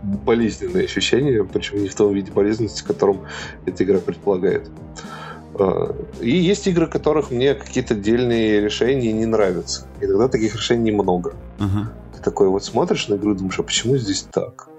болезненные 0.04 0.86
ощущения, 0.86 1.44
причем 1.44 1.82
не 1.82 1.90
в 1.90 1.96
том 1.96 2.14
виде 2.14 2.32
болезненности, 2.32 2.82
в 2.82 2.86
котором 2.86 3.26
эта 3.66 3.84
игра 3.84 4.00
предполагает. 4.00 4.70
А, 5.56 5.96
и 6.20 6.30
есть 6.30 6.68
игры, 6.68 6.88
которых 6.88 7.32
мне 7.32 7.56
какие-то 7.56 7.94
отдельные 7.94 8.62
решения 8.62 9.12
не 9.12 9.26
нравятся. 9.26 9.88
Иногда 10.02 10.28
таких 10.28 10.56
решений 10.56 10.92
много. 10.92 11.34
Uh-huh. 11.58 11.86
Ты 12.16 12.22
такой 12.22 12.50
вот 12.50 12.64
смотришь 12.64 13.08
на 13.08 13.16
игру 13.16 13.34
и 13.34 13.38
думаешь, 13.38 13.60
а 13.60 13.64
почему 13.64 13.98
здесь 13.98 14.28
так? 14.32 14.70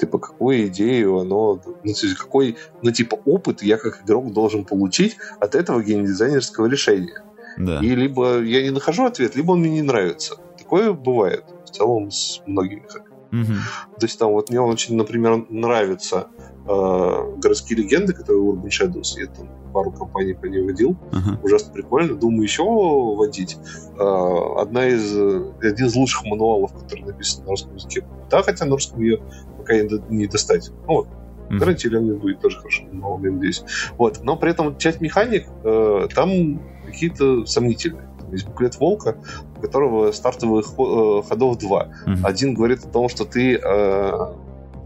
Типа, 0.00 0.18
какую 0.18 0.66
идею 0.68 1.18
оно, 1.18 1.60
ну, 1.84 1.92
какой, 2.18 2.56
ну, 2.82 2.90
типа, 2.90 3.16
опыт 3.24 3.62
я 3.62 3.76
как 3.76 4.02
игрок 4.04 4.32
должен 4.32 4.64
получить 4.64 5.16
от 5.38 5.54
этого 5.54 5.82
геймдизайнерского 5.82 6.66
решения. 6.66 7.22
Да. 7.58 7.80
И 7.80 7.94
либо 7.94 8.40
я 8.40 8.62
не 8.62 8.70
нахожу 8.70 9.04
ответ, 9.04 9.36
либо 9.36 9.52
он 9.52 9.60
мне 9.60 9.70
не 9.70 9.82
нравится. 9.82 10.36
Такое 10.58 10.92
бывает 10.92 11.44
в 11.66 11.70
целом 11.70 12.10
с 12.10 12.40
многими 12.46 12.84
Угу. 13.32 13.52
То 14.00 14.06
есть 14.06 14.18
там 14.18 14.32
вот 14.32 14.50
мне 14.50 14.60
он 14.60 14.70
очень, 14.70 14.96
например, 14.96 15.46
нравится 15.50 16.26
э, 16.66 17.36
городские 17.36 17.78
легенды, 17.78 18.12
которые 18.12 18.42
Urban 18.42 18.66
Shadows. 18.66 19.20
Я 19.20 19.26
там 19.26 19.48
пару 19.72 19.92
компаний 19.92 20.34
по 20.34 20.46
ней 20.46 20.62
водил. 20.62 20.96
Uh-huh. 21.12 21.40
Ужасно 21.44 21.72
прикольно. 21.72 22.14
Думаю, 22.14 22.42
еще 22.42 22.64
водить. 22.64 23.56
Э, 23.98 24.60
одна 24.60 24.88
из, 24.88 25.14
один 25.62 25.86
из 25.86 25.94
лучших 25.94 26.24
мануалов, 26.24 26.72
который 26.72 27.04
написан 27.04 27.44
на 27.44 27.50
русском 27.50 27.76
языке. 27.76 28.04
Да, 28.30 28.42
хотя 28.42 28.64
на 28.64 28.72
русском 28.72 29.00
ее 29.00 29.20
пока 29.60 29.74
не 30.08 30.26
достать. 30.26 30.70
Ну, 30.86 30.94
вот. 30.94 31.08
Mm-hmm. 31.50 32.18
будет 32.18 32.40
тоже 32.40 32.58
хорошо, 32.58 32.84
но 32.92 33.18
надеюсь. 33.18 33.64
Вот. 33.98 34.20
Но 34.22 34.36
при 34.36 34.52
этом 34.52 34.78
часть 34.78 35.00
механик 35.00 35.48
э, 35.64 36.08
там 36.14 36.62
какие-то 36.86 37.44
сомнительные. 37.46 38.08
Есть 38.30 38.46
буклет 38.46 38.78
Волка, 38.78 39.16
у 39.56 39.60
которого 39.60 40.12
стартовых 40.12 40.66
э, 40.78 41.22
ходов 41.28 41.58
два. 41.58 41.88
Mm-hmm. 42.06 42.24
Один 42.24 42.54
говорит 42.54 42.84
о 42.84 42.88
том, 42.88 43.08
что 43.08 43.24
ты 43.24 43.56
э, 43.56 44.12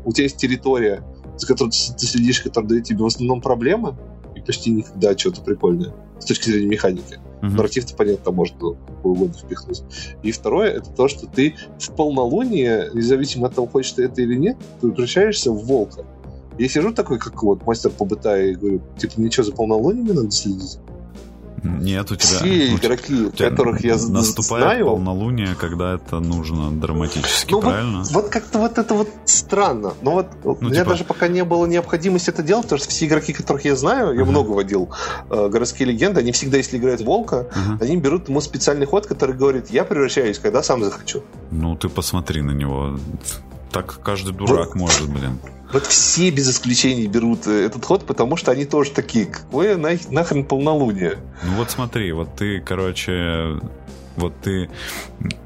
у 0.04 0.12
тебя 0.12 0.24
есть 0.24 0.38
территория, 0.38 1.02
за 1.36 1.46
которой 1.46 1.70
ты 1.70 2.06
следишь, 2.06 2.40
которая 2.40 2.70
дает 2.70 2.84
тебе 2.84 3.02
в 3.02 3.06
основном 3.06 3.42
проблемы, 3.42 3.96
и 4.34 4.40
почти 4.40 4.70
никогда 4.70 5.16
что-то 5.16 5.42
прикольное 5.42 5.92
с 6.18 6.24
точки 6.24 6.48
зрения 6.48 6.68
механики. 6.68 7.18
Uh-huh. 7.44 7.56
Нарратив-то, 7.56 7.94
понятно, 7.94 8.32
можно 8.32 8.56
какой 8.56 9.12
угодно 9.12 9.34
впихнуть. 9.34 9.82
И 10.22 10.32
второе, 10.32 10.70
это 10.70 10.90
то, 10.90 11.08
что 11.08 11.26
ты 11.26 11.54
в 11.78 11.94
полнолуние, 11.94 12.90
независимо 12.94 13.48
от 13.48 13.54
того, 13.54 13.66
хочешь 13.66 13.92
ты 13.92 14.04
это 14.04 14.22
или 14.22 14.36
нет, 14.36 14.56
ты 14.80 14.90
превращаешься 14.90 15.52
в 15.52 15.64
волка. 15.64 16.04
Я 16.58 16.68
сижу 16.68 16.92
такой, 16.94 17.18
как 17.18 17.42
вот 17.42 17.66
мастер 17.66 17.90
по 17.90 18.04
быта, 18.04 18.40
и 18.40 18.54
говорю, 18.54 18.80
типа, 18.96 19.20
ничего, 19.20 19.44
за 19.44 19.52
полнолунием 19.52 20.06
надо 20.06 20.30
следить? 20.30 20.78
Нет, 21.64 22.10
у 22.10 22.16
тебя... 22.16 22.38
Все 22.38 22.74
игроки, 22.74 23.14
у 23.14 23.30
тебя 23.30 23.50
которых 23.50 23.82
я 23.82 23.96
наступает 23.96 24.64
знаю... 24.64 24.86
полнолуние, 24.86 25.54
когда 25.54 25.94
это 25.94 26.20
нужно 26.20 26.70
драматически, 26.70 27.52
ну, 27.52 27.60
правильно? 27.62 27.98
Вот, 28.00 28.12
вот 28.12 28.28
как-то 28.28 28.58
вот 28.58 28.76
это 28.76 28.94
вот 28.94 29.08
странно. 29.24 29.94
Но 30.02 30.12
вот 30.12 30.26
ну, 30.44 30.58
у 30.60 30.64
меня 30.64 30.80
типа... 30.80 30.90
даже 30.90 31.04
пока 31.04 31.28
не 31.28 31.42
было 31.42 31.64
необходимости 31.64 32.28
это 32.28 32.42
делать, 32.42 32.64
потому 32.64 32.80
что 32.80 32.90
все 32.90 33.06
игроки, 33.06 33.32
которых 33.32 33.64
я 33.64 33.76
знаю, 33.76 34.14
я 34.14 34.22
uh-huh. 34.22 34.24
много 34.26 34.50
водил 34.50 34.90
э, 35.30 35.48
городские 35.48 35.88
легенды, 35.88 36.20
они 36.20 36.32
всегда, 36.32 36.58
если 36.58 36.76
играют 36.76 37.00
волка, 37.00 37.46
uh-huh. 37.54 37.82
они 37.82 37.96
берут 37.96 38.28
ему 38.28 38.40
специальный 38.42 38.86
ход, 38.86 39.06
который 39.06 39.34
говорит, 39.34 39.70
я 39.70 39.84
превращаюсь, 39.84 40.38
когда 40.38 40.62
сам 40.62 40.84
захочу. 40.84 41.22
Ну, 41.50 41.76
ты 41.76 41.88
посмотри 41.88 42.42
на 42.42 42.50
него. 42.52 42.98
Так 43.74 44.00
каждый 44.04 44.32
дурак 44.32 44.68
вот, 44.68 44.76
может, 44.76 45.10
блин. 45.10 45.40
Вот 45.72 45.84
все 45.86 46.30
без 46.30 46.48
исключения 46.48 47.08
берут 47.08 47.48
э, 47.48 47.66
этот 47.66 47.84
ход, 47.84 48.06
потому 48.06 48.36
что 48.36 48.52
они 48.52 48.66
тоже 48.66 48.92
такие, 48.92 49.26
какое 49.26 49.76
на, 49.76 49.90
нахрен 50.10 50.44
полнолуние. 50.44 51.18
Ну 51.42 51.56
вот 51.56 51.72
смотри, 51.72 52.12
вот 52.12 52.36
ты, 52.36 52.60
короче, 52.60 53.60
вот 54.14 54.32
ты 54.42 54.70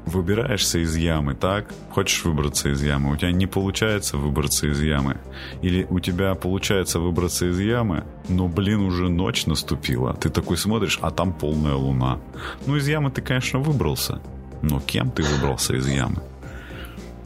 выбираешься 0.05 0.77
из 0.77 0.95
ямы, 0.95 1.33
так? 1.33 1.73
Хочешь 1.89 2.23
выбраться 2.23 2.69
из 2.69 2.83
ямы, 2.83 3.13
у 3.13 3.17
тебя 3.17 3.31
не 3.31 3.47
получается 3.47 4.17
выбраться 4.17 4.67
из 4.67 4.79
ямы. 4.79 5.17
Или 5.63 5.87
у 5.89 5.99
тебя 5.99 6.35
получается 6.35 6.99
выбраться 6.99 7.49
из 7.49 7.59
ямы, 7.59 8.03
но, 8.27 8.47
блин, 8.47 8.81
уже 8.81 9.09
ночь 9.09 9.47
наступила. 9.47 10.13
Ты 10.13 10.29
такой 10.29 10.57
смотришь, 10.57 10.99
а 11.01 11.09
там 11.09 11.33
полная 11.33 11.73
луна. 11.73 12.19
Ну, 12.67 12.75
из 12.75 12.87
ямы 12.87 13.09
ты, 13.09 13.23
конечно, 13.23 13.57
выбрался. 13.57 14.21
Но 14.61 14.79
кем 14.79 15.09
ты 15.09 15.23
выбрался 15.23 15.75
из 15.75 15.87
ямы? 15.87 16.21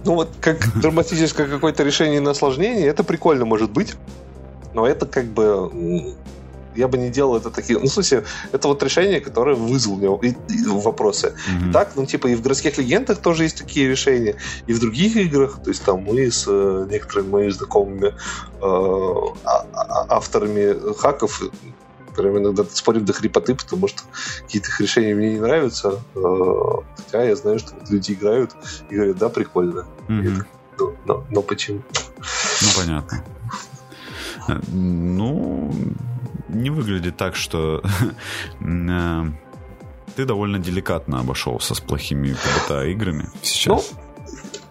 Ну 0.06 0.16
вот 0.16 0.30
как 0.42 0.58
драматическое 0.82 1.48
какое-то 1.48 1.84
решение 1.84 2.22
на 2.22 2.32
осложнение, 2.32 2.88
это 2.88 3.04
прикольно 3.04 3.46
может 3.46 3.72
быть. 3.72 3.96
Но 4.74 4.88
это 4.88 5.06
как 5.06 5.26
бы 5.26 6.16
я 6.76 6.88
бы 6.88 6.98
не 6.98 7.10
делал 7.10 7.38
это 7.38 7.50
такие. 7.50 7.80
Ну, 7.80 7.86
в 7.86 7.90
смысле, 7.92 8.24
это 8.52 8.68
вот 8.68 8.82
решение, 8.84 9.20
которое 9.20 9.56
вызвало 9.56 9.98
мне 9.98 10.30
и, 10.30 10.36
и 10.54 10.66
вопросы. 10.66 11.28
Mm-hmm. 11.28 11.72
Так, 11.72 11.92
ну, 11.96 12.06
типа, 12.06 12.28
и 12.28 12.36
в 12.36 12.42
городских 12.42 12.78
легендах 12.78 13.20
тоже 13.20 13.44
есть 13.44 13.58
такие 13.58 13.88
решения, 13.88 14.36
и 14.68 14.74
в 14.74 14.80
других 14.80 15.16
играх, 15.16 15.60
то 15.64 15.70
есть 15.70 15.84
там 15.84 16.04
мы 16.04 16.32
с 16.32 16.46
э, 16.48 16.88
некоторыми 16.90 17.30
моими 17.30 17.50
знакомыми 17.50 18.08
э, 18.08 18.12
а, 18.62 19.68
а, 19.74 20.06
авторами 20.10 20.94
хаков 20.96 21.44
прям 22.16 22.38
иногда 22.38 22.64
спорим 22.66 23.06
до 23.06 23.14
хрипоты, 23.14 23.56
потому 23.56 23.88
что 23.88 24.04
какие-то 24.42 24.70
их 24.70 24.82
решения 24.82 25.16
мне 25.16 25.34
не 25.34 25.40
нравятся. 25.40 26.02
Э, 26.16 26.22
хотя 26.98 27.24
я 27.24 27.36
знаю, 27.36 27.60
что 27.60 27.74
люди 27.90 28.14
играют 28.14 28.52
и 28.90 28.96
говорят, 28.96 29.18
да, 29.18 29.30
прикольно. 29.30 29.86
Mm-hmm. 30.08 30.46
Но, 30.80 30.94
но, 31.06 31.26
но 31.30 31.42
почему? 31.42 31.84
Ну, 32.62 32.68
понятно. 32.76 33.24
Ну, 34.68 35.74
не 36.50 36.70
выглядит 36.70 37.18
так, 37.18 37.36
что 37.36 37.82
э, 38.60 39.24
ты 40.16 40.26
довольно 40.26 40.60
деликатно 40.60 41.20
обошелся 41.20 41.76
с 41.76 41.80
плохими 41.80 42.30
PBTA 42.30 42.92
играми 42.92 43.30
сейчас. 43.42 43.94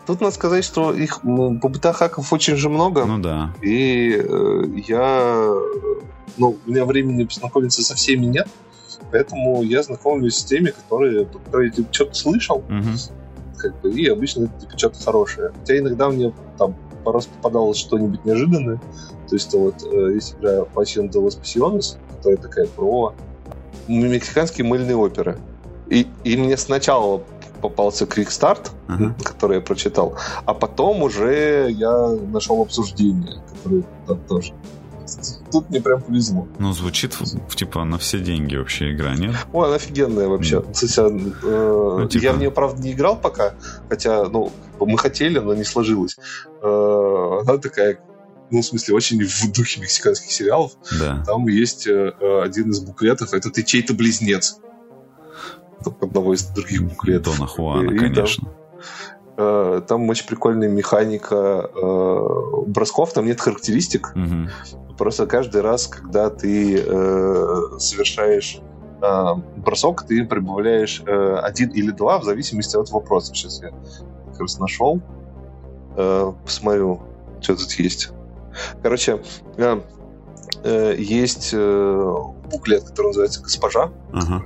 Тут 0.07 0.20
надо 0.20 0.35
сказать, 0.35 0.65
что 0.65 0.93
их 0.93 1.20
PBTA 1.23 1.93
хаков 1.93 2.33
очень 2.33 2.57
же 2.57 2.69
много. 2.69 3.05
Ну 3.05 3.19
да. 3.19 3.55
И 3.62 4.16
э, 4.19 4.65
я... 4.89 5.53
Ну, 6.37 6.57
у 6.66 6.70
меня 6.70 6.85
времени 6.85 7.24
познакомиться 7.24 7.83
со 7.83 7.95
всеми 7.95 8.24
нет, 8.24 8.49
поэтому 9.11 9.62
я 9.62 9.83
знакомлюсь 9.83 10.37
с 10.37 10.45
теми, 10.45 10.70
которые, 10.70 11.27
которые 11.27 11.70
типа, 11.70 11.93
что-то 11.93 12.15
слышал, 12.15 12.59
угу. 12.59 13.59
как 13.59 13.79
бы, 13.83 13.91
и 13.93 14.09
обычно 14.09 14.45
это 14.45 14.61
типа, 14.61 14.79
что-то 14.79 15.05
хорошее. 15.05 15.53
Хотя 15.61 15.79
иногда 15.79 16.09
мне 16.09 16.33
там 16.59 16.74
пару 17.05 17.19
раз 17.19 17.27
попадалось 17.27 17.77
что-нибудь 17.79 18.24
неожиданное. 18.24 18.81
То 19.29 19.37
есть 19.37 19.53
вот 19.55 19.83
э, 19.85 20.15
есть 20.15 20.35
игра 20.39 20.65
Passion 20.74 21.11
de 21.11 21.20
los 21.20 21.39
Pasiones, 21.41 21.97
которая 22.16 22.39
такая 22.39 22.66
про 22.66 23.15
мексиканские 23.89 24.66
мыльные 24.66 24.97
оперы. 24.97 25.39
И, 25.89 26.07
и 26.24 26.37
мне 26.37 26.57
сначала 26.57 27.23
попался 27.63 28.05
Quick 28.05 28.29
uh-huh. 28.29 29.23
который 29.23 29.57
я 29.57 29.61
прочитал, 29.63 30.19
а 30.45 30.53
потом 30.53 31.03
уже 31.03 31.69
я 31.71 32.09
нашел 32.31 32.61
обсуждение, 32.61 33.43
которое 33.49 33.85
там 34.07 34.19
тоже. 34.29 34.53
Тут 35.51 35.69
мне 35.71 35.81
прям 35.81 36.01
повезло. 36.01 36.49
Ну, 36.59 36.73
звучит 36.73 37.17
типа 37.55 37.85
на 37.85 37.99
все 37.99 38.19
деньги 38.19 38.57
вообще 38.57 38.93
игра, 38.93 39.15
нет? 39.15 39.35
Ой, 39.53 39.67
она 39.67 39.77
офигенная 39.77 40.29
вообще. 40.29 40.57
Mm. 40.57 40.73
Кстати, 40.73 41.01
э, 41.01 41.97
ну, 41.99 42.09
типа... 42.09 42.23
Я 42.23 42.33
в 42.33 42.39
нее, 42.39 42.51
правда, 42.51 42.83
не 42.83 42.93
играл 42.93 43.17
пока, 43.17 43.55
хотя, 43.89 44.25
ну, 44.25 44.51
мы 44.81 44.97
хотели, 44.97 45.39
но 45.39 45.55
не 45.55 45.65
сложилось. 45.65 46.17
Э, 46.63 47.41
она 47.43 47.59
такая 47.59 47.99
ну, 48.51 48.61
в 48.61 48.65
смысле, 48.67 48.95
очень 48.95 49.25
в 49.25 49.53
духе 49.53 49.81
мексиканских 49.81 50.31
сериалов. 50.31 50.73
Да. 51.01 51.25
Там 51.27 51.49
есть 51.49 51.87
э, 51.87 52.13
один 52.45 52.71
из 52.71 52.81
буклетов, 52.81 53.33
это 53.33 53.51
ты 53.51 53.63
чей-то 53.63 53.95
близнец. 53.95 54.59
Одного 55.87 56.35
из 56.35 56.45
других 56.47 56.85
буклетов. 56.85 57.37
Дона 57.37 57.49
Хуана, 57.49 57.91
и, 57.91 57.99
конечно. 57.99 58.49
Там, 58.49 58.57
э, 59.37 59.83
там 59.87 60.09
очень 60.09 60.27
прикольная 60.27 60.69
механика 60.69 61.71
э, 61.75 62.21
бросков, 62.67 63.13
там 63.13 63.27
нет 63.27 63.41
характеристик. 63.41 64.13
Угу. 64.15 64.97
Просто 64.99 65.27
каждый 65.27 65.63
раз, 65.63 65.87
когда 65.87 66.31
ты 66.31 66.79
э, 66.79 67.79
совершаешь 67.79 68.61
э, 69.01 69.25
бросок, 69.57 70.03
ты 70.03 70.25
прибавляешь 70.25 71.03
э, 71.07 71.37
один 71.43 71.71
или 71.71 71.91
два 71.91 72.19
в 72.19 72.25
зависимости 72.25 72.77
от 72.77 72.91
вопроса. 72.91 73.35
Сейчас 73.35 73.63
я 73.63 73.71
как 74.31 74.41
раз 74.41 74.59
нашел. 74.59 75.01
Э, 75.97 76.33
посмотрю, 76.45 77.01
что 77.41 77.57
тут 77.57 77.73
есть. 77.73 78.11
Короче, 78.83 79.23
э, 79.57 79.81
э, 80.65 80.95
есть 80.99 81.51
э, 81.53 82.15
буклет, 82.51 82.85
который 82.85 83.09
называется 83.09 83.43
«Госпожа», 83.43 83.91
ага. 84.13 84.45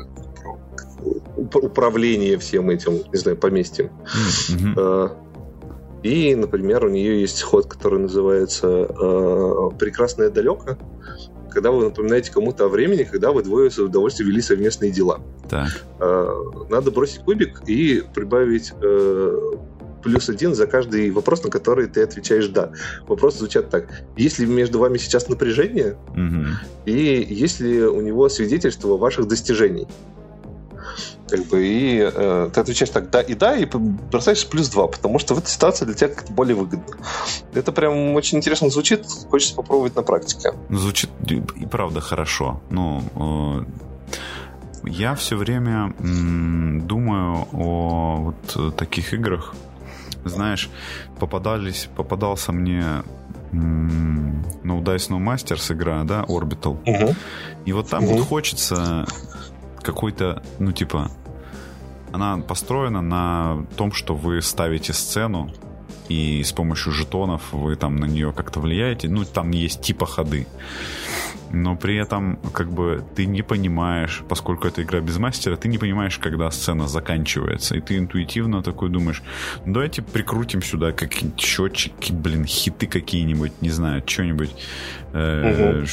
Управление 1.54 2.36
всем 2.38 2.70
этим, 2.70 3.02
не 3.12 3.18
знаю, 3.18 3.36
поместьем. 3.36 3.90
Mm-hmm. 4.50 5.16
И, 6.02 6.34
например, 6.34 6.84
у 6.84 6.88
нее 6.88 7.20
есть 7.20 7.42
ход, 7.42 7.66
который 7.66 7.98
называется 7.98 8.86
«Прекрасное 9.78 10.30
далеко», 10.30 10.76
когда 11.50 11.70
вы 11.70 11.84
напоминаете 11.84 12.30
кому-то 12.32 12.66
о 12.66 12.68
времени, 12.68 13.04
когда 13.04 13.32
вы 13.32 13.42
двое 13.42 13.70
с 13.70 13.78
удовольствием 13.78 14.28
вели 14.30 14.42
совместные 14.42 14.90
дела. 14.90 15.20
Так. 15.48 15.68
Надо 16.68 16.90
бросить 16.90 17.20
кубик 17.20 17.62
и 17.66 18.04
прибавить 18.14 18.72
плюс 20.04 20.28
один 20.28 20.54
за 20.54 20.66
каждый 20.68 21.10
вопрос, 21.10 21.42
на 21.42 21.50
который 21.50 21.88
ты 21.88 22.02
отвечаешь 22.02 22.48
«да». 22.48 22.70
Вопросы 23.08 23.38
звучат 23.38 23.70
так. 23.70 23.88
Есть 24.16 24.38
ли 24.38 24.46
между 24.46 24.78
вами 24.78 24.98
сейчас 24.98 25.28
напряжение? 25.28 25.96
Угу. 26.10 26.44
И 26.84 27.26
есть 27.28 27.58
ли 27.58 27.82
у 27.82 28.00
него 28.00 28.28
свидетельство 28.28 28.96
ваших 28.96 29.26
достижений? 29.26 29.88
Как 31.28 31.44
бы, 31.46 31.66
и 31.66 31.98
э, 32.00 32.50
ты 32.52 32.60
отвечаешь 32.60 32.90
так 32.90 33.10
«да» 33.10 33.20
и 33.20 33.34
«да», 33.34 33.56
и 33.56 33.64
бросаешь 33.64 34.46
плюс 34.46 34.68
два, 34.68 34.86
потому 34.86 35.18
что 35.18 35.34
в 35.34 35.38
этой 35.38 35.48
ситуации 35.48 35.84
для 35.84 35.94
тебя 35.94 36.08
как-то 36.08 36.32
более 36.32 36.54
выгодно. 36.54 36.96
Это 37.54 37.72
прям 37.72 38.14
очень 38.14 38.38
интересно 38.38 38.70
звучит, 38.70 39.06
хочется 39.30 39.54
попробовать 39.54 39.96
на 39.96 40.02
практике. 40.02 40.52
Звучит 40.70 41.10
и 41.28 41.66
правда 41.66 42.00
хорошо. 42.00 42.60
Ну, 42.70 43.02
э 43.16 43.86
я 44.88 45.16
все 45.16 45.36
время 45.36 45.92
м, 45.98 46.86
думаю 46.86 47.48
о 47.52 48.16
вот 48.46 48.76
таких 48.76 49.12
играх, 49.14 49.54
знаешь, 50.24 50.70
попадались, 51.18 51.88
попадался 51.96 52.52
мне 52.52 53.02
ну, 53.52 54.80
Dice 54.82 55.10
No 55.10 55.18
Masters 55.18 55.72
игра, 55.72 56.04
да, 56.04 56.22
Orbital. 56.22 56.78
Угу. 56.86 57.14
И 57.64 57.72
вот 57.72 57.88
там 57.88 58.04
угу. 58.04 58.14
вот 58.14 58.26
хочется 58.26 59.06
какой-то, 59.86 60.42
ну, 60.58 60.72
типа, 60.72 61.10
она 62.12 62.38
построена 62.38 63.00
на 63.00 63.64
том, 63.76 63.92
что 63.92 64.14
вы 64.14 64.42
ставите 64.42 64.92
сцену, 64.92 65.50
и 66.08 66.42
с 66.42 66.52
помощью 66.52 66.92
жетонов 66.92 67.52
вы 67.52 67.76
там 67.76 67.96
на 67.96 68.04
нее 68.04 68.32
как-то 68.32 68.60
влияете. 68.60 69.08
Ну, 69.08 69.24
там 69.24 69.50
есть 69.50 69.80
типа 69.82 70.06
ходы 70.06 70.46
но 71.50 71.76
при 71.76 71.96
этом 71.96 72.38
как 72.52 72.70
бы 72.70 73.04
ты 73.14 73.26
не 73.26 73.42
понимаешь, 73.42 74.22
поскольку 74.28 74.68
это 74.68 74.82
игра 74.82 75.00
без 75.00 75.18
мастера, 75.18 75.56
ты 75.56 75.68
не 75.68 75.78
понимаешь, 75.78 76.18
когда 76.18 76.50
сцена 76.50 76.86
заканчивается, 76.86 77.76
и 77.76 77.80
ты 77.80 77.98
интуитивно 77.98 78.62
такой 78.62 78.90
думаешь, 78.90 79.22
ну 79.64 79.74
давайте 79.74 80.02
прикрутим 80.02 80.62
сюда 80.62 80.92
какие-нибудь 80.92 81.40
счетчики, 81.40 82.12
блин, 82.12 82.44
хиты 82.44 82.86
какие-нибудь, 82.86 83.52
не 83.60 83.70
знаю, 83.70 84.02
что-нибудь, 84.06 84.50
э, 85.12 85.80
угу. 85.80 85.86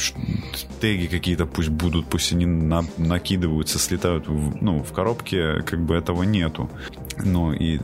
теги 0.80 1.06
какие-то 1.06 1.46
пусть 1.46 1.70
будут, 1.70 2.06
пусть 2.06 2.32
они 2.32 2.46
на, 2.46 2.82
накидываются, 2.96 3.78
слетают, 3.78 4.28
в, 4.28 4.62
ну, 4.62 4.82
в 4.82 4.92
коробке 4.92 5.62
как 5.62 5.80
бы 5.80 5.94
этого 5.94 6.22
нету. 6.22 6.70
Ну 7.24 7.52
и 7.52 7.80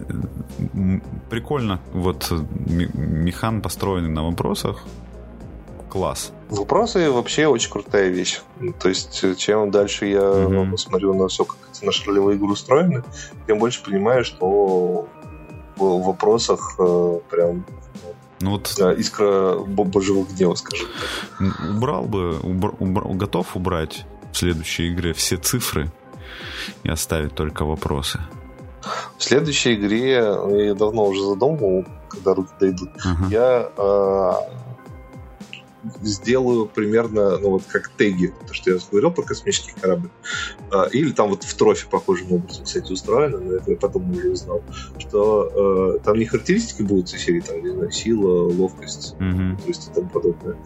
прикольно, 1.31 1.81
вот 1.93 2.33
механ 2.95 3.63
построенный 3.63 4.11
на 4.11 4.25
вопросах, 4.25 4.85
класс. 5.91 6.33
Вопросы 6.49 7.11
вообще 7.11 7.47
очень 7.47 7.71
крутая 7.71 8.09
вещь. 8.09 8.41
То 8.81 8.89
есть, 8.89 9.23
э, 9.23 9.35
чем 9.35 9.71
дальше 9.71 10.07
я 10.07 10.21
mm-hmm. 10.21 10.77
смотрю 10.77 11.15
на 11.15 11.29
все, 11.29 11.45
как 11.45 11.59
эти 11.71 11.85
наши 11.85 12.07
ролевые 12.07 12.37
игры 12.37 12.53
устроены, 12.53 13.03
тем 13.47 13.59
больше 13.59 13.83
понимаю, 13.83 14.25
что 14.25 15.07
в 15.77 16.03
вопросах 16.07 16.77
э, 16.79 17.21
прям 17.31 17.65
ну 18.41 18.53
вот 18.53 18.75
да, 18.79 18.93
искра 18.95 19.59
божьего 19.59 20.25
гнева, 20.25 20.55
скажем 20.55 20.89
так. 21.39 21.71
Убрал 21.77 22.05
бы, 22.05 22.39
убр, 22.41 22.75
убр, 22.79 23.09
готов 23.15 23.55
убрать 23.55 24.07
в 24.33 24.37
следующей 24.37 24.93
игре 24.93 25.13
все 25.13 25.37
цифры 25.37 25.91
и 26.83 26.89
оставить 26.89 27.35
только 27.35 27.65
вопросы. 27.65 28.21
В 29.19 29.23
следующей 29.23 29.75
игре 29.75 30.13
я 30.13 30.75
давно 30.75 31.05
уже 31.05 31.23
задумывал, 31.23 31.85
когда 32.09 32.35
руки 32.35 32.53
дойдут. 32.59 32.89
Uh-huh. 32.97 33.31
Я 33.31 33.71
э, 33.77 34.33
сделаю 36.03 36.67
примерно, 36.67 37.39
ну 37.39 37.51
вот 37.51 37.65
как 37.69 37.89
теги, 37.89 38.33
то, 38.47 38.55
что 38.55 38.71
я 38.71 38.79
говорил 38.91 39.11
про 39.11 39.23
космический 39.23 39.73
корабль. 39.81 40.11
А, 40.71 40.85
или 40.85 41.13
там 41.13 41.31
вот 41.31 41.45
в 41.45 41.55
трофе 41.55 41.87
похожим 41.89 42.33
образом, 42.33 42.65
кстати, 42.65 42.93
устроено, 42.93 43.39
но 43.39 43.55
это 43.55 43.71
я 43.71 43.77
потом 43.77 44.11
уже 44.11 44.31
узнал, 44.31 44.63
что 44.99 45.97
э, 45.97 46.05
там 46.05 46.19
не 46.19 46.27
характеристики 46.27 46.83
будут 46.83 47.13
из 47.13 47.21
серии, 47.23 47.41
там, 47.41 47.63
не 47.63 47.71
знаю, 47.71 47.91
сила, 47.91 48.53
ловкость, 48.53 49.15
угу. 49.15 49.57
то 49.63 49.69
есть 49.69 49.89
и 49.89 49.95
тому 49.95 50.09
подобное. 50.09 50.57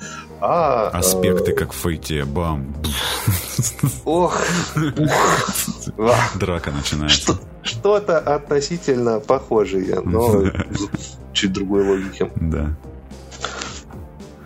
А, 0.40 0.88
Аспекты, 0.88 1.52
э, 1.52 1.54
как 1.54 1.72
в 1.72 1.76
фейте, 1.76 2.24
бам. 2.24 2.74
Ох. 4.04 4.40
Драка 6.34 6.70
начинается. 6.70 7.38
Что-то 7.62 8.18
относительно 8.18 9.20
похожее, 9.20 10.00
но 10.00 10.44
чуть 11.32 11.52
другой 11.52 11.86
логики. 11.86 12.30
Да 12.36 12.76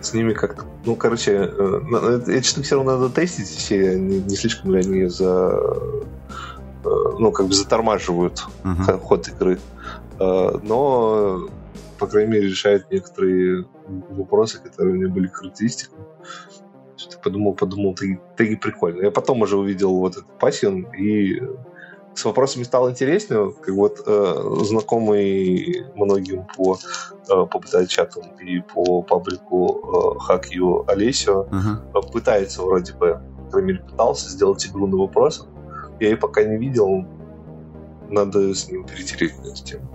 с 0.09 0.13
ними 0.13 0.33
как-то... 0.33 0.65
Ну, 0.85 0.95
короче, 0.95 1.31
э, 1.33 2.21
эти 2.27 2.47
штуки 2.47 2.65
все 2.65 2.75
равно 2.75 2.97
надо 2.97 3.09
тестить, 3.09 3.47
все 3.47 3.99
не, 3.99 4.19
не 4.19 4.35
слишком 4.35 4.73
ли 4.73 4.79
они 4.79 5.05
за... 5.05 5.51
Э, 6.83 6.89
ну, 7.19 7.31
как 7.31 7.47
бы 7.47 7.53
затормаживают 7.53 8.45
uh-huh. 8.63 8.99
ход 8.99 9.27
игры. 9.27 9.59
Э, 10.19 10.57
но, 10.63 11.47
по 11.99 12.07
крайней 12.07 12.31
мере, 12.31 12.47
решают 12.47 12.89
некоторые 12.91 13.65
вопросы, 14.09 14.59
которые 14.61 14.95
у 14.95 14.97
меня 14.97 15.13
были 15.13 15.27
характеристиками. 15.27 16.03
Что-то 16.97 17.19
подумал, 17.19 17.53
подумал, 17.53 17.93
теги, 17.93 18.19
теги 18.35 18.55
прикольно. 18.55 19.03
Я 19.03 19.11
потом 19.11 19.41
уже 19.41 19.57
увидел 19.57 19.95
вот 19.95 20.13
этот 20.13 20.39
пассион 20.39 20.87
и 20.97 21.41
с 22.19 22.25
вопросами 22.25 22.63
стало 22.63 22.89
интереснее. 22.89 23.53
Как 23.61 23.73
вот 23.73 24.01
э, 24.05 24.63
знакомый 24.63 25.85
многим 25.95 26.45
по, 26.55 26.77
э, 27.29 27.45
по 27.45 27.87
чатам 27.87 28.23
и 28.39 28.59
по 28.59 29.01
паблику 29.01 30.17
э, 30.17 30.19
Хакью 30.19 30.83
Олесио 30.89 31.47
uh-huh. 31.49 32.11
пытается 32.11 32.61
вроде 32.61 32.93
бы, 32.93 33.21
по 33.45 33.51
крайней 33.51 33.67
мере, 33.69 33.83
пытался 33.85 34.29
сделать 34.29 34.67
игру 34.67 34.87
на 34.87 34.97
вопросы. 34.97 35.45
Я 36.01 36.09
ее 36.09 36.17
пока 36.17 36.43
не 36.43 36.57
видел. 36.57 37.05
Надо 38.09 38.53
с 38.53 38.69
ним 38.69 38.85
перетереть 38.85 39.37
на 39.39 39.47
эту 39.47 39.63
тему. 39.63 39.89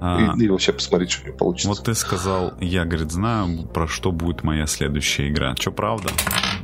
А, 0.00 0.34
и, 0.38 0.44
и 0.44 0.48
вообще 0.48 0.72
посмотреть, 0.72 1.10
что 1.10 1.24
у 1.24 1.26
него 1.26 1.36
получится. 1.36 1.68
Вот 1.68 1.84
ты 1.84 1.94
сказал, 1.94 2.54
я, 2.60 2.86
говорит, 2.86 3.10
знаю, 3.10 3.66
про 3.66 3.86
что 3.86 4.12
будет 4.12 4.44
моя 4.44 4.66
следующая 4.66 5.28
игра. 5.28 5.54
Что, 5.58 5.72
правда? 5.72 6.08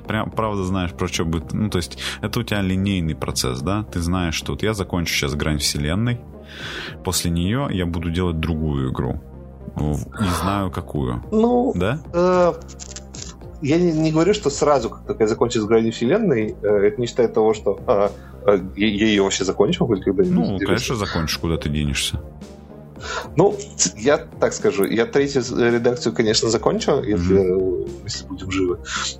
Прям, 0.06 0.30
правда 0.30 0.64
знаешь, 0.64 0.92
про 0.92 1.08
что 1.08 1.24
будет? 1.24 1.52
Ну, 1.52 1.68
то 1.70 1.78
есть, 1.78 1.98
это 2.20 2.40
у 2.40 2.42
тебя 2.42 2.60
линейный 2.60 3.14
процесс, 3.14 3.60
да? 3.60 3.84
Ты 3.84 4.00
знаешь, 4.00 4.34
что 4.34 4.52
вот 4.52 4.62
я 4.62 4.74
закончу 4.74 5.14
сейчас 5.14 5.34
грань 5.34 5.58
вселенной, 5.58 6.20
после 7.04 7.30
нее 7.30 7.68
я 7.70 7.86
буду 7.86 8.10
делать 8.10 8.40
другую 8.40 8.92
игру. 8.92 9.20
Не 9.76 10.40
знаю, 10.40 10.70
какую. 10.70 11.22
Ну, 11.30 11.72
да? 11.74 12.00
Э, 12.12 12.54
я 13.60 13.78
не, 13.78 13.92
не 13.92 14.12
говорю, 14.12 14.32
что 14.32 14.48
сразу, 14.48 14.90
как 14.90 15.06
только 15.06 15.24
я 15.24 15.28
закончу 15.28 15.60
с 15.60 15.64
гранью 15.64 15.92
вселенной, 15.92 16.56
э, 16.62 16.66
это 16.66 17.00
не 17.00 17.06
считает 17.06 17.34
того, 17.34 17.52
что 17.52 17.78
а, 17.86 18.10
а, 18.46 18.52
я, 18.76 18.86
я 18.86 19.06
ее 19.06 19.22
вообще 19.22 19.44
закончил 19.44 19.86
когда-нибудь. 19.86 20.30
Ну, 20.30 20.58
конечно, 20.58 20.94
закончишь, 20.94 21.38
куда 21.38 21.56
ты 21.56 21.68
денешься. 21.68 22.20
Ну, 23.36 23.56
я 23.96 24.18
так 24.18 24.52
скажу, 24.52 24.84
я 24.84 25.06
третью 25.06 25.42
редакцию, 25.56 26.14
конечно, 26.14 26.48
закончу, 26.48 27.02
если, 27.02 27.38
mm-hmm. 27.38 28.00
если 28.04 28.26
будем 28.26 28.50
живы. 28.50 28.78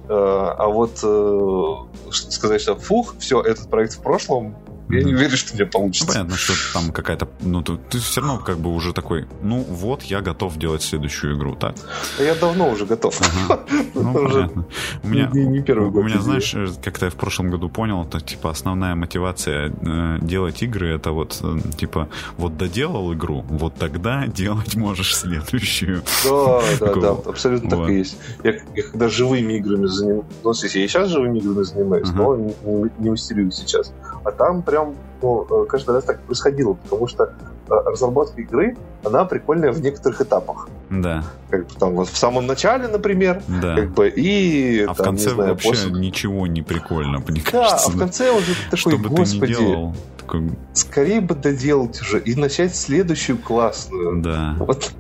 Э, 0.09 0.15
а 0.59 0.67
вот 0.69 1.01
э, 1.03 2.11
сказать, 2.11 2.61
что 2.61 2.77
фух, 2.77 3.15
все, 3.19 3.41
этот 3.41 3.69
проект 3.69 3.95
в 3.95 4.03
прошлом, 4.03 4.57
я 4.89 5.03
не 5.03 5.15
уверен, 5.15 5.37
что 5.37 5.55
мне 5.55 5.67
получится. 5.67 6.07
Ну, 6.07 6.13
понятно, 6.13 6.37
что 6.37 6.53
там 6.73 6.93
какая-то... 6.93 7.29
Ну, 7.41 7.63
ты, 7.63 7.77
ты 7.91 7.99
все 7.99 8.21
равно 8.21 8.39
как 8.39 8.59
бы 8.59 8.73
уже 8.73 8.93
такой, 8.93 9.27
ну 9.43 9.63
вот, 9.63 10.03
я 10.05 10.21
готов 10.21 10.57
делать 10.59 10.83
следующую 10.83 11.37
игру, 11.37 11.57
так? 11.57 11.75
Я 12.19 12.35
давно 12.35 12.71
уже 12.71 12.87
готов. 12.87 13.21
Ага. 13.21 13.61
Ну, 13.95 14.13
понятно. 14.13 14.67
У 15.03 15.09
меня, 15.09 15.31
не, 15.33 15.47
не 15.47 15.63
первый 15.63 15.91
год. 15.91 16.05
У 16.05 16.07
меня, 16.07 16.21
знаешь, 16.21 16.55
как-то 16.85 17.07
я 17.07 17.11
в 17.11 17.15
прошлом 17.15 17.51
году 17.51 17.69
понял, 17.69 18.05
это 18.05 18.21
типа 18.21 18.51
основная 18.51 18.95
мотивация 18.95 19.73
э, 19.81 20.19
делать 20.21 20.63
игры, 20.63 20.95
это 20.95 21.13
вот 21.13 21.41
э, 21.43 21.59
типа 21.77 22.09
вот 22.37 22.57
доделал 22.57 23.13
игру, 23.15 23.45
вот 23.49 23.75
тогда 23.75 24.27
делать 24.37 24.77
можешь 24.77 25.17
следующую. 25.17 26.03
Да, 26.25 26.61
да, 26.81 26.95
да, 26.95 27.11
абсолютно 27.11 27.71
так 27.71 27.89
и 27.89 27.95
есть. 27.95 28.19
Я, 28.45 28.55
я 28.75 28.83
когда 28.83 29.09
живыми 29.09 29.55
играми 29.55 29.87
занимаюсь, 29.87 30.25
ну, 30.45 30.53
я 30.53 30.89
сейчас 30.89 31.09
живыми 31.09 31.39
играми 31.39 31.63
занимаюсь, 31.63 32.09
но 32.11 32.37
не, 32.37 32.55
не, 32.65 32.91
не 32.99 33.11
мастерю 33.11 33.51
сейчас. 33.51 33.93
А 34.27 34.33
там 34.33 34.63
прям 34.63 34.97
ну, 35.23 35.47
э, 35.49 35.67
каждый 35.67 35.95
раз 35.95 36.03
так 36.03 36.21
происходило, 36.23 36.73
потому 36.73 37.07
что 37.07 37.25
э, 37.25 37.29
разработка 37.69 38.41
игры, 38.41 38.77
она 39.05 39.25
прикольная 39.25 39.71
в 39.71 39.81
некоторых 39.81 40.21
этапах. 40.21 40.69
Да. 40.91 41.23
Как 41.49 41.69
бы 41.69 41.75
там 41.79 41.95
вот 41.95 42.09
в 42.09 42.17
самом 42.17 42.45
начале, 42.45 42.89
например, 42.89 43.41
да. 43.47 43.77
как 43.77 43.91
бы 43.93 44.09
и 44.09 44.83
а 44.83 44.87
там, 44.87 44.95
в 44.97 45.03
конце 45.03 45.31
знаю, 45.31 45.51
вообще 45.51 45.69
после... 45.69 45.93
ничего 45.93 46.49
не 46.49 46.63
прикольно, 46.63 47.23
мне 47.29 47.41
да, 47.45 47.51
кажется. 47.53 47.87
а 47.87 47.91
в 47.93 47.99
конце 47.99 48.33
уже 48.33 48.55
такой, 48.65 48.79
Что 48.79 48.99
бы 48.99 49.09
господи, 49.11 49.55
ты 49.55 49.63
не 49.63 49.69
делал, 49.69 49.95
такой... 50.19 50.51
скорее 50.73 51.21
бы 51.21 51.37
доделать 51.37 52.03
уже 52.03 52.19
и 52.19 52.35
начать 52.35 52.75
следующую 52.75 53.39
классную. 53.39 54.23
Да. 54.23 54.57
Вот 54.59 54.91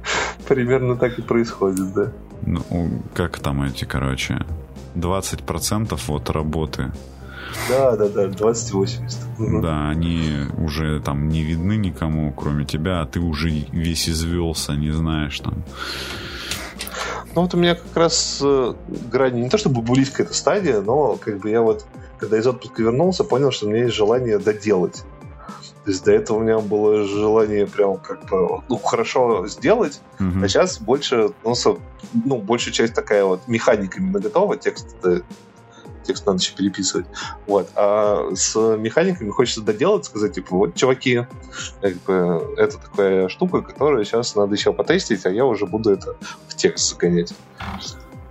примерно 0.47 0.97
так 0.97 1.19
и 1.19 1.23
происходит, 1.23 1.93
да. 1.94 2.12
Ну, 2.43 2.62
как 3.12 3.40
там 3.40 3.65
эти, 3.65 3.85
короче, 3.85 4.39
20% 4.94 6.01
вот 6.07 6.31
работы 6.31 6.93
да, 7.69 7.97
да, 7.97 8.09
да, 8.09 8.27
2080. 8.28 9.19
Да, 9.62 9.89
они 9.89 10.47
уже 10.59 11.01
там 11.01 11.28
не 11.28 11.43
видны 11.43 11.77
никому, 11.77 12.33
кроме 12.33 12.65
тебя, 12.65 13.03
а 13.03 13.07
ты 13.07 13.20
уже 13.20 13.51
весь 13.51 14.09
извелся, 14.09 14.73
не 14.73 14.91
знаешь 14.91 15.39
там. 15.41 15.65
Ну 17.35 17.43
вот 17.43 17.53
у 17.53 17.59
меня 17.59 17.74
как 17.74 17.95
раз 17.95 18.41
э, 18.43 18.74
грани, 19.12 19.43
не 19.43 19.51
то 19.51 19.59
чтобы 19.59 19.83
близко 19.83 20.23
эта 20.23 20.33
стадия, 20.33 20.81
но 20.81 21.16
как 21.16 21.39
бы 21.41 21.51
я 21.51 21.61
вот, 21.61 21.85
когда 22.19 22.39
из 22.39 22.47
отпуска 22.47 22.83
вернулся, 22.83 23.24
понял, 23.24 23.51
что 23.51 23.66
у 23.66 23.69
меня 23.69 23.85
есть 23.85 23.95
желание 23.95 24.39
доделать. 24.39 25.05
То 25.85 25.91
есть 25.91 26.05
до 26.05 26.12
этого 26.12 26.39
у 26.39 26.41
меня 26.41 26.59
было 26.59 27.05
желание 27.05 27.66
прям 27.66 27.99
как 27.99 28.24
бы 28.28 28.62
ну, 28.69 28.78
хорошо 28.78 29.47
сделать, 29.47 30.01
mm-hmm. 30.19 30.45
а 30.45 30.49
сейчас 30.49 30.78
больше, 30.81 31.31
ну, 31.45 31.55
со, 31.55 31.77
ну, 32.24 32.39
большая 32.39 32.73
часть 32.73 32.95
такая 32.95 33.24
вот 33.24 33.47
механика 33.47 33.99
именно 33.99 34.19
готова, 34.19 34.57
текст 34.57 34.97
текст 36.07 36.27
надо 36.27 36.39
еще 36.39 36.55
переписывать. 36.55 37.07
Вот. 37.47 37.69
А 37.74 38.31
с 38.35 38.57
механиками 38.77 39.31
хочется 39.31 39.62
доделать, 39.62 40.05
сказать, 40.05 40.35
типа, 40.35 40.57
вот, 40.57 40.74
чуваки, 40.74 41.27
как 41.81 41.95
бы, 42.03 42.55
это 42.57 42.78
такая 42.78 43.28
штука, 43.28 43.62
которую 43.62 44.05
сейчас 44.05 44.35
надо 44.35 44.55
еще 44.55 44.73
потестить, 44.73 45.27
а 45.27 45.31
я 45.31 45.45
уже 45.45 45.66
буду 45.66 45.91
это 45.91 46.16
в 46.49 46.55
текст 46.55 46.91
загонять. 46.91 47.33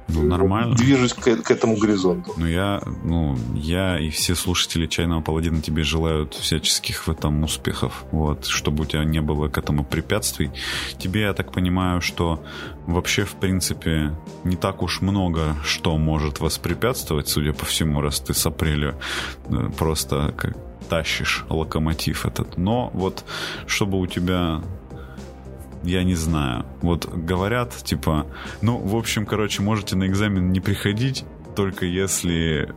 Ну, 0.07 0.23
нормально. 0.23 0.75
Движусь 0.75 1.13
к, 1.13 1.23
к 1.23 1.51
этому 1.51 1.77
горизонту. 1.77 2.33
Ну, 2.37 2.45
я, 2.45 2.81
ну, 3.03 3.37
я 3.55 3.99
и 3.99 4.09
все 4.09 4.35
слушатели 4.35 4.85
Чайного 4.85 5.21
Паладина 5.21 5.61
тебе 5.61 5.83
желают 5.83 6.33
всяческих 6.33 7.07
в 7.07 7.11
этом 7.11 7.43
успехов. 7.43 8.05
Вот, 8.11 8.45
чтобы 8.45 8.83
у 8.83 8.85
тебя 8.85 9.03
не 9.03 9.21
было 9.21 9.47
к 9.47 9.57
этому 9.57 9.83
препятствий. 9.83 10.51
Тебе, 10.97 11.21
я 11.21 11.33
так 11.33 11.51
понимаю, 11.51 12.01
что 12.01 12.43
вообще, 12.85 13.25
в 13.25 13.33
принципе, 13.33 14.15
не 14.43 14.55
так 14.55 14.83
уж 14.83 15.01
много 15.01 15.55
что 15.63 15.97
может 15.97 16.39
воспрепятствовать, 16.39 17.27
судя 17.27 17.53
по 17.53 17.65
всему, 17.65 18.01
раз 18.01 18.19
ты 18.19 18.33
с 18.33 18.45
апреля 18.45 18.95
э, 19.47 19.69
просто 19.77 20.33
как 20.37 20.55
тащишь 20.89 21.45
локомотив 21.49 22.25
этот. 22.25 22.57
Но 22.57 22.91
вот, 22.93 23.25
чтобы 23.65 23.99
у 23.99 24.07
тебя 24.07 24.61
я 25.85 26.03
не 26.03 26.15
знаю. 26.15 26.65
Вот 26.81 27.05
говорят, 27.05 27.75
типа, 27.83 28.27
ну, 28.61 28.77
в 28.77 28.95
общем, 28.95 29.25
короче, 29.25 29.61
можете 29.61 29.95
на 29.95 30.07
экзамен 30.07 30.51
не 30.51 30.59
приходить, 30.59 31.23
только 31.55 31.85
если 31.85 32.73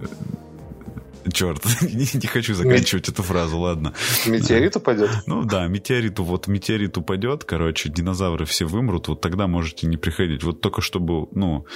Черт, 1.32 1.62
не, 1.82 2.26
хочу 2.26 2.54
заканчивать 2.54 3.08
Мет... 3.08 3.14
эту 3.14 3.22
фразу, 3.22 3.58
ладно. 3.58 3.92
Метеорит 4.26 4.76
упадет? 4.76 5.10
Ну 5.26 5.44
да, 5.44 5.66
метеорит, 5.66 6.18
вот 6.18 6.46
метеорит 6.46 6.96
упадет, 6.96 7.44
короче, 7.44 7.90
динозавры 7.90 8.44
все 8.44 8.64
вымрут, 8.64 9.08
вот 9.08 9.20
тогда 9.20 9.46
можете 9.46 9.86
не 9.86 9.96
приходить. 9.96 10.42
Вот 10.42 10.60
только 10.60 10.80
чтобы, 10.80 11.28
ну, 11.32 11.66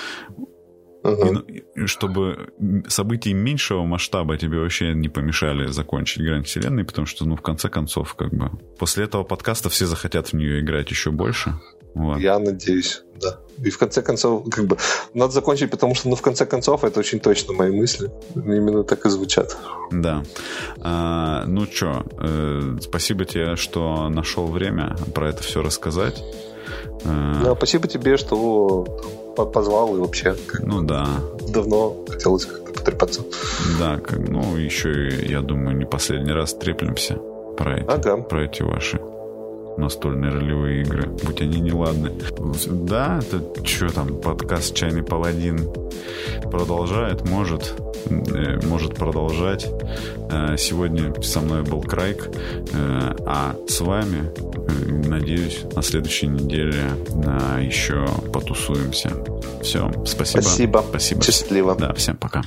Uh-huh. 1.03 1.65
И, 1.75 1.87
чтобы 1.87 2.53
события 2.87 3.33
меньшего 3.33 3.85
масштаба 3.85 4.37
тебе 4.37 4.59
вообще 4.59 4.95
не 4.95 5.09
помешали 5.09 5.67
закончить 5.67 6.23
Грань 6.23 6.45
Вселенной, 6.45 6.85
потому 6.85 7.07
что, 7.07 7.25
ну, 7.25 7.37
в 7.37 7.43
конце 7.43 7.69
концов, 7.69 8.15
как 8.15 8.33
бы, 8.33 8.51
после 8.79 9.05
этого 9.05 9.25
подкаста 9.25 9.69
все 9.69 9.87
захотят 9.87 10.29
в 10.29 10.33
нее 10.35 10.61
играть 10.61 10.91
еще 10.91 11.11
больше. 11.11 11.55
Вот. 11.95 12.19
Я 12.21 12.39
надеюсь, 12.39 13.03
да. 13.21 13.39
И 13.63 13.71
в 13.71 13.79
конце 13.79 14.01
концов, 14.03 14.49
как 14.51 14.67
бы, 14.67 14.79
надо 15.13 15.33
закончить, 15.33 15.71
потому 15.71 15.95
что, 15.95 16.09
ну, 16.09 16.17
в 16.17 16.23
конце 16.23 16.47
концов, 16.47 16.85
это 16.85 17.01
очень 17.01 17.21
точно 17.21 17.53
мои 17.53 17.71
мысли. 17.71 18.11
Именно 18.35 18.83
так 18.85 19.05
и 19.05 19.11
звучат. 19.11 19.57
Да. 19.91 20.23
А, 20.81 21.45
ну 21.47 21.67
что, 21.67 22.05
э, 22.19 22.79
спасибо 22.81 23.25
тебе, 23.25 23.57
что 23.57 24.09
нашел 24.09 24.47
время 24.47 24.97
про 25.15 25.29
это 25.29 25.43
все 25.43 25.63
рассказать. 25.63 26.23
А... 27.05 27.43
Да, 27.45 27.55
спасибо 27.55 27.89
тебе, 27.89 28.17
что 28.17 28.85
позвал 29.53 29.97
и 29.97 30.01
вообще. 30.01 30.37
Ну 30.61 30.83
да. 30.83 31.07
Давно 31.49 31.97
хотелось 32.09 32.45
как-то 32.45 32.73
потрепаться. 32.73 33.23
Да, 33.79 33.99
как, 33.99 34.19
ну 34.29 34.57
еще, 34.57 35.09
я 35.27 35.41
думаю, 35.41 35.77
не 35.77 35.85
последний 35.85 36.33
раз 36.33 36.55
треплемся 36.55 37.19
про 37.57 37.79
эти, 37.79 37.89
ага. 37.89 38.17
про 38.19 38.45
эти 38.45 38.63
ваши 38.63 39.01
настольные 39.77 40.31
ролевые 40.31 40.83
игры, 40.83 41.09
будь 41.25 41.41
они 41.41 41.61
неладны. 41.61 42.13
Да, 42.67 43.21
это 43.21 43.65
что 43.65 43.89
там, 43.89 44.21
подкаст 44.21 44.75
«Чайный 44.75 45.03
паладин» 45.03 45.69
продолжает, 46.51 47.29
может, 47.29 47.75
э, 48.07 48.61
может 48.67 48.95
продолжать. 48.97 49.69
Э, 50.31 50.57
сегодня 50.59 51.15
со 51.23 51.41
мной 51.41 51.63
был 51.63 51.81
Крайк, 51.81 52.29
э, 52.29 53.15
а 53.27 53.57
с 53.67 53.81
вами, 53.81 54.31
надеюсь, 55.33 55.65
на 55.75 55.83
следующей 55.83 56.27
неделе 56.27 56.85
еще 57.61 58.07
потусуемся. 58.33 59.11
Все, 59.63 59.91
спасибо. 60.05 60.43
Спасибо. 60.43 60.85
Спасибо. 60.89 61.23
Счастливо. 61.23 61.75
Да, 61.75 61.93
всем 61.95 62.17
пока. 62.17 62.43